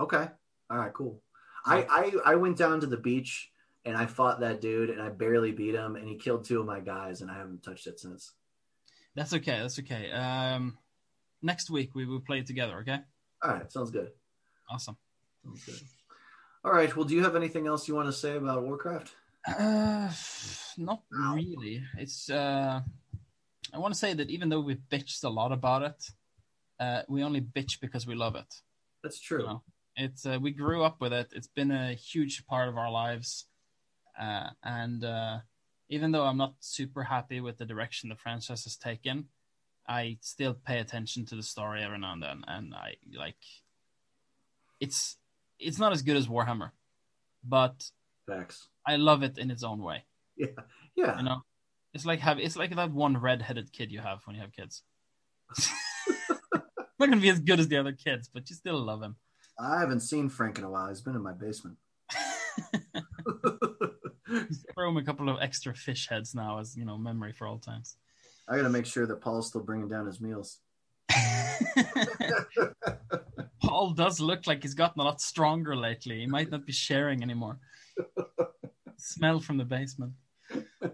Okay. 0.00 0.26
All 0.70 0.78
right, 0.78 0.92
cool. 0.94 1.20
I, 1.66 1.84
I 1.90 2.32
I 2.32 2.34
went 2.36 2.56
down 2.56 2.80
to 2.80 2.86
the 2.86 2.96
beach 2.96 3.50
and 3.84 3.98
I 3.98 4.06
fought 4.06 4.40
that 4.40 4.62
dude 4.62 4.88
and 4.88 5.02
I 5.02 5.10
barely 5.10 5.52
beat 5.52 5.74
him 5.74 5.96
and 5.96 6.08
he 6.08 6.16
killed 6.16 6.44
two 6.46 6.60
of 6.60 6.66
my 6.66 6.80
guys 6.80 7.20
and 7.20 7.30
I 7.30 7.36
haven't 7.36 7.62
touched 7.62 7.86
it 7.86 8.00
since. 8.00 8.32
That's 9.14 9.34
okay. 9.34 9.58
That's 9.60 9.78
okay. 9.80 10.10
Um, 10.10 10.78
next 11.42 11.68
week 11.68 11.94
we 11.94 12.06
will 12.06 12.20
play 12.20 12.38
it 12.38 12.46
together. 12.46 12.78
Okay. 12.80 13.00
All 13.42 13.50
right, 13.50 13.70
sounds 13.70 13.90
good. 13.90 14.10
Awesome. 14.70 14.96
Sounds 15.44 15.64
good. 15.66 15.80
All 16.64 16.72
right. 16.72 16.94
Well, 16.96 17.04
do 17.04 17.14
you 17.14 17.24
have 17.24 17.36
anything 17.36 17.66
else 17.66 17.86
you 17.88 17.94
want 17.94 18.08
to 18.08 18.12
say 18.12 18.36
about 18.36 18.62
Warcraft? 18.62 19.14
Uh, 19.56 20.10
not 20.78 21.02
really. 21.10 21.82
It's. 21.96 22.30
Uh, 22.30 22.80
I 23.72 23.78
want 23.78 23.92
to 23.92 23.98
say 23.98 24.14
that 24.14 24.30
even 24.30 24.48
though 24.48 24.60
we've 24.60 24.82
bitched 24.90 25.24
a 25.24 25.28
lot 25.28 25.52
about 25.52 25.82
it, 25.82 26.04
uh, 26.80 27.02
we 27.08 27.22
only 27.22 27.40
bitch 27.40 27.80
because 27.80 28.06
we 28.06 28.14
love 28.14 28.34
it. 28.34 28.52
That's 29.02 29.20
true. 29.20 29.40
You 29.40 29.46
know, 29.46 29.62
it's 29.96 30.26
uh, 30.26 30.38
we 30.40 30.52
grew 30.52 30.82
up 30.82 31.00
with 31.00 31.12
it. 31.12 31.28
It's 31.34 31.48
been 31.48 31.70
a 31.70 31.94
huge 31.94 32.46
part 32.46 32.68
of 32.68 32.76
our 32.76 32.90
lives, 32.90 33.46
uh, 34.18 34.50
and 34.62 35.04
uh, 35.04 35.38
even 35.88 36.12
though 36.12 36.24
I'm 36.24 36.38
not 36.38 36.54
super 36.60 37.04
happy 37.04 37.40
with 37.40 37.58
the 37.58 37.66
direction 37.66 38.08
the 38.08 38.16
franchise 38.16 38.64
has 38.64 38.76
taken, 38.76 39.26
I 39.88 40.18
still 40.20 40.54
pay 40.54 40.78
attention 40.78 41.26
to 41.26 41.34
the 41.34 41.42
story 41.42 41.82
every 41.82 41.98
now 41.98 42.12
and 42.12 42.22
then, 42.22 42.44
and 42.46 42.74
I 42.74 42.96
like. 43.14 43.36
It's 44.80 45.16
it's 45.58 45.78
not 45.78 45.92
as 45.92 46.02
good 46.02 46.16
as 46.16 46.28
Warhammer, 46.28 46.70
but 47.42 47.90
Facts. 48.28 48.68
I 48.88 48.96
love 48.96 49.22
it 49.22 49.36
in 49.36 49.50
its 49.50 49.62
own 49.62 49.82
way. 49.82 50.04
Yeah. 50.36 50.46
Yeah. 50.96 51.18
You 51.18 51.24
know, 51.24 51.42
it's 51.92 52.06
like 52.06 52.20
have 52.20 52.38
it's 52.38 52.56
like 52.56 52.74
that 52.74 52.90
one 52.90 53.18
red-headed 53.18 53.70
kid 53.70 53.92
you 53.92 54.00
have 54.00 54.20
when 54.24 54.34
you 54.34 54.40
have 54.40 54.52
kids. 54.52 54.82
not 56.98 57.10
gonna 57.10 57.20
be 57.20 57.28
as 57.28 57.40
good 57.40 57.60
as 57.60 57.68
the 57.68 57.76
other 57.76 57.92
kids, 57.92 58.30
but 58.32 58.48
you 58.48 58.56
still 58.56 58.80
love 58.80 59.02
him. 59.02 59.16
I 59.60 59.78
haven't 59.78 60.00
seen 60.00 60.30
Frank 60.30 60.56
in 60.58 60.64
a 60.64 60.70
while. 60.70 60.88
He's 60.88 61.02
been 61.02 61.16
in 61.16 61.22
my 61.22 61.34
basement. 61.34 61.76
Throw 64.74 64.88
him 64.88 64.96
a 64.96 65.04
couple 65.04 65.28
of 65.28 65.36
extra 65.42 65.74
fish 65.74 66.08
heads 66.08 66.34
now 66.34 66.58
as 66.58 66.74
you 66.74 66.86
know 66.86 66.96
memory 66.96 67.32
for 67.32 67.46
all 67.46 67.58
times. 67.58 67.96
I 68.48 68.56
got 68.56 68.62
to 68.62 68.70
make 68.70 68.86
sure 68.86 69.06
that 69.06 69.20
Paul's 69.20 69.48
still 69.48 69.60
bringing 69.60 69.88
down 69.88 70.06
his 70.06 70.22
meals. 70.22 70.60
Paul 73.62 73.90
does 73.90 74.20
look 74.20 74.46
like 74.46 74.62
he's 74.62 74.72
gotten 74.72 75.02
a 75.02 75.04
lot 75.04 75.20
stronger 75.20 75.76
lately. 75.76 76.20
He 76.20 76.26
might 76.26 76.50
not 76.50 76.64
be 76.64 76.72
sharing 76.72 77.22
anymore. 77.22 77.58
Smell 78.98 79.40
from 79.40 79.56
the 79.56 79.64
basement. 79.64 80.12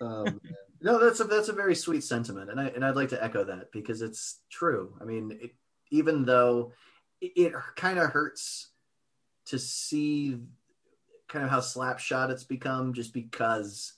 Um, 0.00 0.40
no, 0.80 0.98
that's 0.98 1.20
a 1.20 1.24
that's 1.24 1.48
a 1.48 1.52
very 1.52 1.76
sweet 1.76 2.02
sentiment, 2.02 2.50
and 2.50 2.60
I 2.60 2.66
and 2.66 2.84
I'd 2.84 2.96
like 2.96 3.10
to 3.10 3.22
echo 3.22 3.44
that 3.44 3.70
because 3.70 4.02
it's 4.02 4.40
true. 4.50 4.96
I 5.00 5.04
mean, 5.04 5.38
it, 5.40 5.52
even 5.90 6.24
though 6.24 6.72
it, 7.20 7.32
it 7.36 7.52
kind 7.76 8.00
of 8.00 8.10
hurts 8.10 8.70
to 9.46 9.60
see 9.60 10.38
kind 11.28 11.44
of 11.44 11.50
how 11.52 11.60
slapshot 11.60 12.30
it's 12.30 12.42
become, 12.42 12.94
just 12.94 13.14
because 13.14 13.92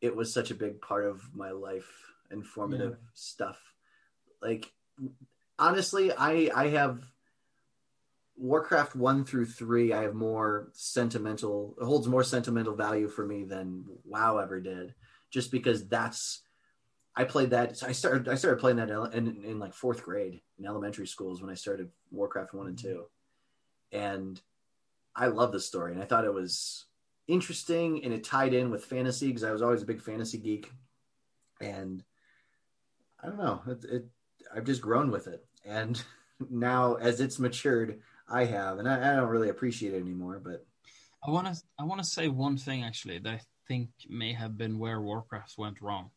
it 0.00 0.14
was 0.14 0.32
such 0.32 0.52
a 0.52 0.54
big 0.54 0.80
part 0.80 1.04
of 1.04 1.34
my 1.34 1.50
life 1.50 1.90
and 2.30 2.46
formative 2.46 2.92
Yeah. 2.92 3.08
stuff. 3.14 3.58
Like 4.40 4.72
honestly, 5.58 6.12
I 6.12 6.48
I 6.54 6.68
have 6.68 7.02
Warcraft 8.36 8.96
one 8.96 9.24
through 9.24 9.46
three. 9.46 9.92
I 9.92 10.02
have 10.02 10.14
more 10.14 10.68
sentimental 10.72 11.76
it 11.80 11.84
holds 11.84 12.08
more 12.08 12.24
sentimental 12.24 12.74
value 12.74 13.08
for 13.08 13.26
me 13.26 13.44
than 13.44 13.84
WoW 14.04 14.38
ever 14.38 14.60
did, 14.60 14.94
just 15.30 15.50
because 15.50 15.86
that's 15.86 16.42
I 17.16 17.24
played 17.24 17.50
that. 17.50 17.82
I 17.86 17.92
started 17.92 18.28
I 18.28 18.34
started 18.34 18.58
playing 18.58 18.78
that 18.78 18.90
in, 18.90 19.12
in, 19.12 19.44
in 19.44 19.58
like 19.58 19.72
fourth 19.72 20.02
grade 20.02 20.40
in 20.58 20.66
elementary 20.66 21.06
schools 21.06 21.40
when 21.40 21.50
I 21.50 21.54
started 21.54 21.90
Warcraft 22.10 22.54
one 22.54 22.66
and 22.66 22.76
mm-hmm. 22.76 22.88
two, 22.88 23.04
and 23.92 24.40
I 25.14 25.28
love 25.28 25.52
the 25.52 25.60
story 25.60 25.92
and 25.92 26.02
I 26.02 26.06
thought 26.06 26.24
it 26.24 26.34
was 26.34 26.86
interesting 27.28 28.04
and 28.04 28.12
it 28.12 28.24
tied 28.24 28.52
in 28.52 28.70
with 28.70 28.84
fantasy 28.84 29.28
because 29.28 29.44
I 29.44 29.52
was 29.52 29.62
always 29.62 29.82
a 29.82 29.86
big 29.86 30.02
fantasy 30.02 30.38
geek, 30.38 30.72
and 31.60 32.02
I 33.22 33.28
don't 33.28 33.38
know 33.38 33.62
it, 33.68 33.84
it 33.84 34.04
I've 34.54 34.64
just 34.64 34.82
grown 34.82 35.12
with 35.12 35.28
it 35.28 35.46
and 35.64 36.02
now 36.50 36.94
as 36.94 37.20
it's 37.20 37.38
matured 37.38 38.00
I 38.28 38.44
have 38.44 38.78
and 38.78 38.88
I, 38.88 39.12
I 39.12 39.16
don't 39.16 39.28
really 39.28 39.50
appreciate 39.50 39.94
it 39.94 40.00
anymore 40.00 40.40
but 40.42 40.66
I 41.26 41.30
want 41.30 41.46
to 41.46 41.62
I 41.78 41.84
want 41.84 42.02
to 42.02 42.06
say 42.06 42.28
one 42.28 42.56
thing 42.56 42.82
actually 42.82 43.18
that 43.18 43.34
I 43.34 43.40
think 43.68 43.90
may 44.08 44.32
have 44.32 44.58
been 44.58 44.78
where 44.78 45.00
Warcraft 45.00 45.54
went 45.56 45.80
wrong. 45.80 46.10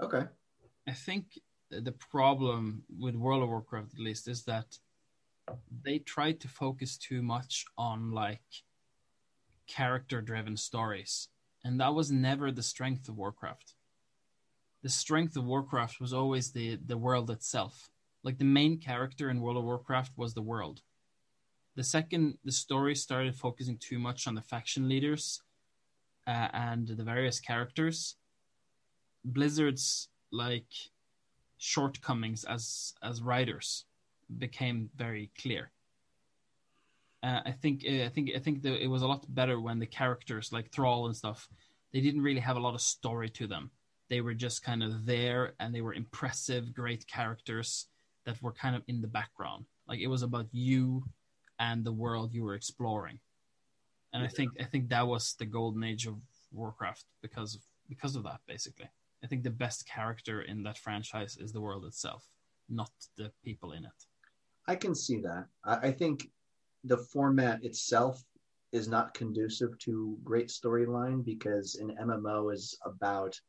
okay 0.00 0.24
I 0.86 0.92
think 0.92 1.26
the 1.70 1.92
problem 1.92 2.84
with 2.98 3.14
World 3.14 3.42
of 3.42 3.48
Warcraft, 3.48 3.94
at 3.94 4.00
least, 4.00 4.28
is 4.28 4.44
that 4.44 4.78
they 5.82 5.98
tried 5.98 6.40
to 6.40 6.48
focus 6.48 6.96
too 6.96 7.22
much 7.22 7.64
on 7.76 8.12
like 8.12 8.42
character 9.66 10.20
driven 10.20 10.56
stories. 10.56 11.28
And 11.64 11.80
that 11.80 11.94
was 11.94 12.10
never 12.10 12.52
the 12.52 12.62
strength 12.62 13.08
of 13.08 13.16
Warcraft. 13.16 13.74
The 14.82 14.90
strength 14.90 15.36
of 15.36 15.44
Warcraft 15.44 16.00
was 16.00 16.12
always 16.12 16.52
the, 16.52 16.78
the 16.84 16.98
world 16.98 17.30
itself. 17.30 17.90
Like 18.22 18.38
the 18.38 18.44
main 18.44 18.78
character 18.78 19.30
in 19.30 19.40
World 19.40 19.56
of 19.56 19.64
Warcraft 19.64 20.12
was 20.16 20.34
the 20.34 20.42
world. 20.42 20.82
The 21.76 21.84
second 21.84 22.38
the 22.44 22.52
story 22.52 22.94
started 22.94 23.34
focusing 23.34 23.78
too 23.78 23.98
much 23.98 24.26
on 24.26 24.34
the 24.34 24.42
faction 24.42 24.88
leaders 24.88 25.42
uh, 26.26 26.48
and 26.52 26.86
the 26.86 27.02
various 27.02 27.40
characters, 27.40 28.16
Blizzard's 29.24 30.08
like 30.30 30.72
shortcomings 31.58 32.44
as 32.44 32.94
as 33.02 33.22
writers 33.22 33.86
became 34.38 34.90
very 34.96 35.30
clear. 35.40 35.70
Uh, 37.22 37.40
I 37.46 37.52
think 37.52 37.84
I 37.86 38.08
think 38.08 38.30
I 38.36 38.38
think 38.38 38.64
it 38.64 38.90
was 38.90 39.02
a 39.02 39.06
lot 39.06 39.24
better 39.34 39.60
when 39.60 39.78
the 39.78 39.86
characters 39.86 40.52
like 40.52 40.70
Thrall 40.70 41.06
and 41.06 41.16
stuff 41.16 41.48
they 41.92 42.00
didn't 42.00 42.22
really 42.22 42.40
have 42.40 42.56
a 42.56 42.60
lot 42.60 42.74
of 42.74 42.80
story 42.80 43.30
to 43.30 43.46
them. 43.46 43.70
They 44.10 44.20
were 44.20 44.34
just 44.34 44.64
kind 44.64 44.82
of 44.82 45.06
there 45.06 45.54
and 45.60 45.72
they 45.72 45.80
were 45.80 45.94
impressive, 45.94 46.74
great 46.74 47.06
characters 47.06 47.86
that 48.26 48.42
were 48.42 48.52
kind 48.52 48.74
of 48.74 48.82
in 48.88 49.00
the 49.00 49.06
background. 49.06 49.64
Like 49.88 50.00
it 50.00 50.08
was 50.08 50.22
about 50.22 50.46
you 50.50 51.04
and 51.58 51.84
the 51.84 51.92
world 51.92 52.34
you 52.34 52.44
were 52.44 52.54
exploring. 52.54 53.18
And 54.12 54.22
yeah. 54.22 54.28
I 54.28 54.30
think 54.30 54.50
I 54.60 54.64
think 54.64 54.88
that 54.88 55.06
was 55.06 55.34
the 55.38 55.46
golden 55.46 55.84
age 55.84 56.06
of 56.06 56.16
Warcraft 56.52 57.04
because 57.22 57.54
of, 57.56 57.62
because 57.88 58.16
of 58.16 58.24
that 58.24 58.40
basically. 58.46 58.88
I 59.22 59.26
think 59.26 59.42
the 59.42 59.50
best 59.50 59.88
character 59.88 60.42
in 60.42 60.62
that 60.64 60.78
franchise 60.78 61.36
is 61.38 61.52
the 61.52 61.60
world 61.60 61.84
itself, 61.86 62.26
not 62.68 62.90
the 63.16 63.32
people 63.42 63.72
in 63.72 63.84
it. 63.84 64.06
I 64.66 64.76
can 64.76 64.94
see 64.94 65.20
that. 65.20 65.46
I, 65.64 65.88
I 65.88 65.92
think 65.92 66.30
the 66.84 66.98
format 66.98 67.64
itself 67.64 68.22
is 68.72 68.88
not 68.88 69.14
conducive 69.14 69.78
to 69.78 70.18
great 70.24 70.48
storyline 70.48 71.24
because 71.24 71.76
an 71.76 71.96
MMO 72.00 72.52
is 72.52 72.76
about 72.84 73.40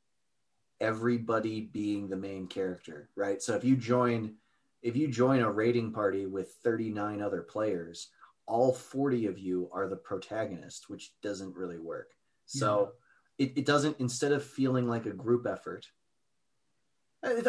everybody 0.80 1.61
being 1.61 2.07
the 2.07 2.15
main 2.15 2.48
character, 2.48 3.10
right? 3.15 3.41
So 3.41 3.56
if 3.56 3.64
you 3.64 3.76
join 3.76 4.36
if 4.85 4.95
you 4.95 5.07
join 5.07 5.41
a 5.41 5.51
raiding 5.51 5.91
party 5.91 6.25
with 6.25 6.53
39 6.63 7.21
other 7.21 7.41
players, 7.41 8.09
all 8.45 8.71
40 8.71 9.25
of 9.25 9.37
you 9.37 9.69
are 9.73 9.89
the 9.89 9.95
protagonist, 9.95 10.89
which 10.89 11.11
doesn't 11.21 11.55
really 11.55 11.79
work. 11.79 12.11
So 12.45 12.91
it, 13.39 13.53
it 13.57 13.65
doesn't 13.65 13.97
instead 13.99 14.31
of 14.31 14.43
feeling 14.43 14.87
like 14.87 15.05
a 15.07 15.11
group 15.11 15.47
effort 15.47 15.87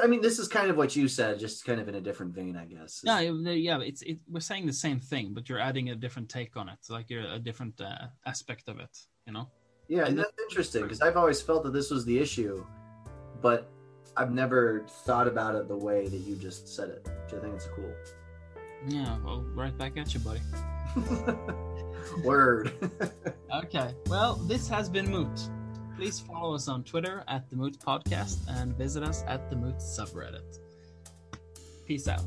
I 0.03 0.07
mean, 0.07 0.23
this 0.23 0.39
is 0.39 0.49
kind 0.49 0.71
of 0.71 0.77
what 0.77 0.97
you 0.97 1.07
said, 1.07 1.39
just 1.39 1.65
kind 1.67 1.81
of 1.81 1.89
in 1.89 1.97
a 1.97 2.01
different 2.01 2.35
vein, 2.35 2.57
I 2.57 2.65
guess. 2.65 3.03
Yeah, 3.05 3.21
yeah. 3.21 3.81
It's 3.81 4.01
it, 4.03 4.19
we're 4.27 4.41
saying 4.41 4.67
the 4.67 4.73
same 4.73 5.01
thing, 5.01 5.35
but 5.35 5.49
you're 5.49 5.61
adding 5.61 5.91
a 5.91 5.95
different 5.95 6.31
take 6.31 6.57
on 6.57 6.71
it, 6.71 6.79
like 6.89 7.11
you're 7.11 7.27
a 7.27 7.39
different 7.39 7.79
uh, 7.81 8.07
aspect 8.25 8.69
of 8.69 8.81
it. 8.81 8.97
You 9.27 9.35
know? 9.35 9.51
Yeah, 9.89 10.07
and 10.07 10.19
that's 10.19 10.33
interesting 10.49 10.83
because 10.83 11.03
I've 11.03 11.17
always 11.17 11.43
felt 11.43 11.63
that 11.65 11.75
this 11.75 11.91
was 11.91 12.07
the 12.07 12.19
issue, 12.19 12.65
but 13.43 13.71
I've 14.17 14.33
never 14.33 14.85
thought 14.89 15.29
about 15.29 15.55
it 15.55 15.69
the 15.69 15.77
way 15.77 16.09
that 16.09 16.17
you 16.17 16.37
just 16.37 16.75
said 16.75 16.89
it, 16.89 17.07
which 17.25 17.35
I 17.35 17.43
think 17.43 17.55
it's 17.55 17.69
cool. 17.75 17.93
Yeah, 18.89 19.17
well, 19.25 19.45
right 19.55 19.77
back 19.77 19.97
at 19.97 20.15
you, 20.15 20.21
buddy. 20.21 20.41
Word. 22.25 22.73
okay, 23.55 23.95
well, 24.07 24.37
this 24.37 24.69
has 24.69 24.89
been 24.89 25.11
Moot. 25.11 25.51
Please 25.97 26.21
follow 26.21 26.55
us 26.55 26.69
on 26.69 26.85
Twitter 26.85 27.25
at 27.29 27.49
the 27.51 27.57
Moot 27.57 27.79
Podcast 27.79 28.39
and 28.49 28.77
visit 28.77 29.03
us 29.03 29.25
at 29.27 29.51
the 29.51 29.57
Moot 29.57 29.77
subreddit. 29.79 30.59
Peace 31.87 32.09
out. 32.09 32.25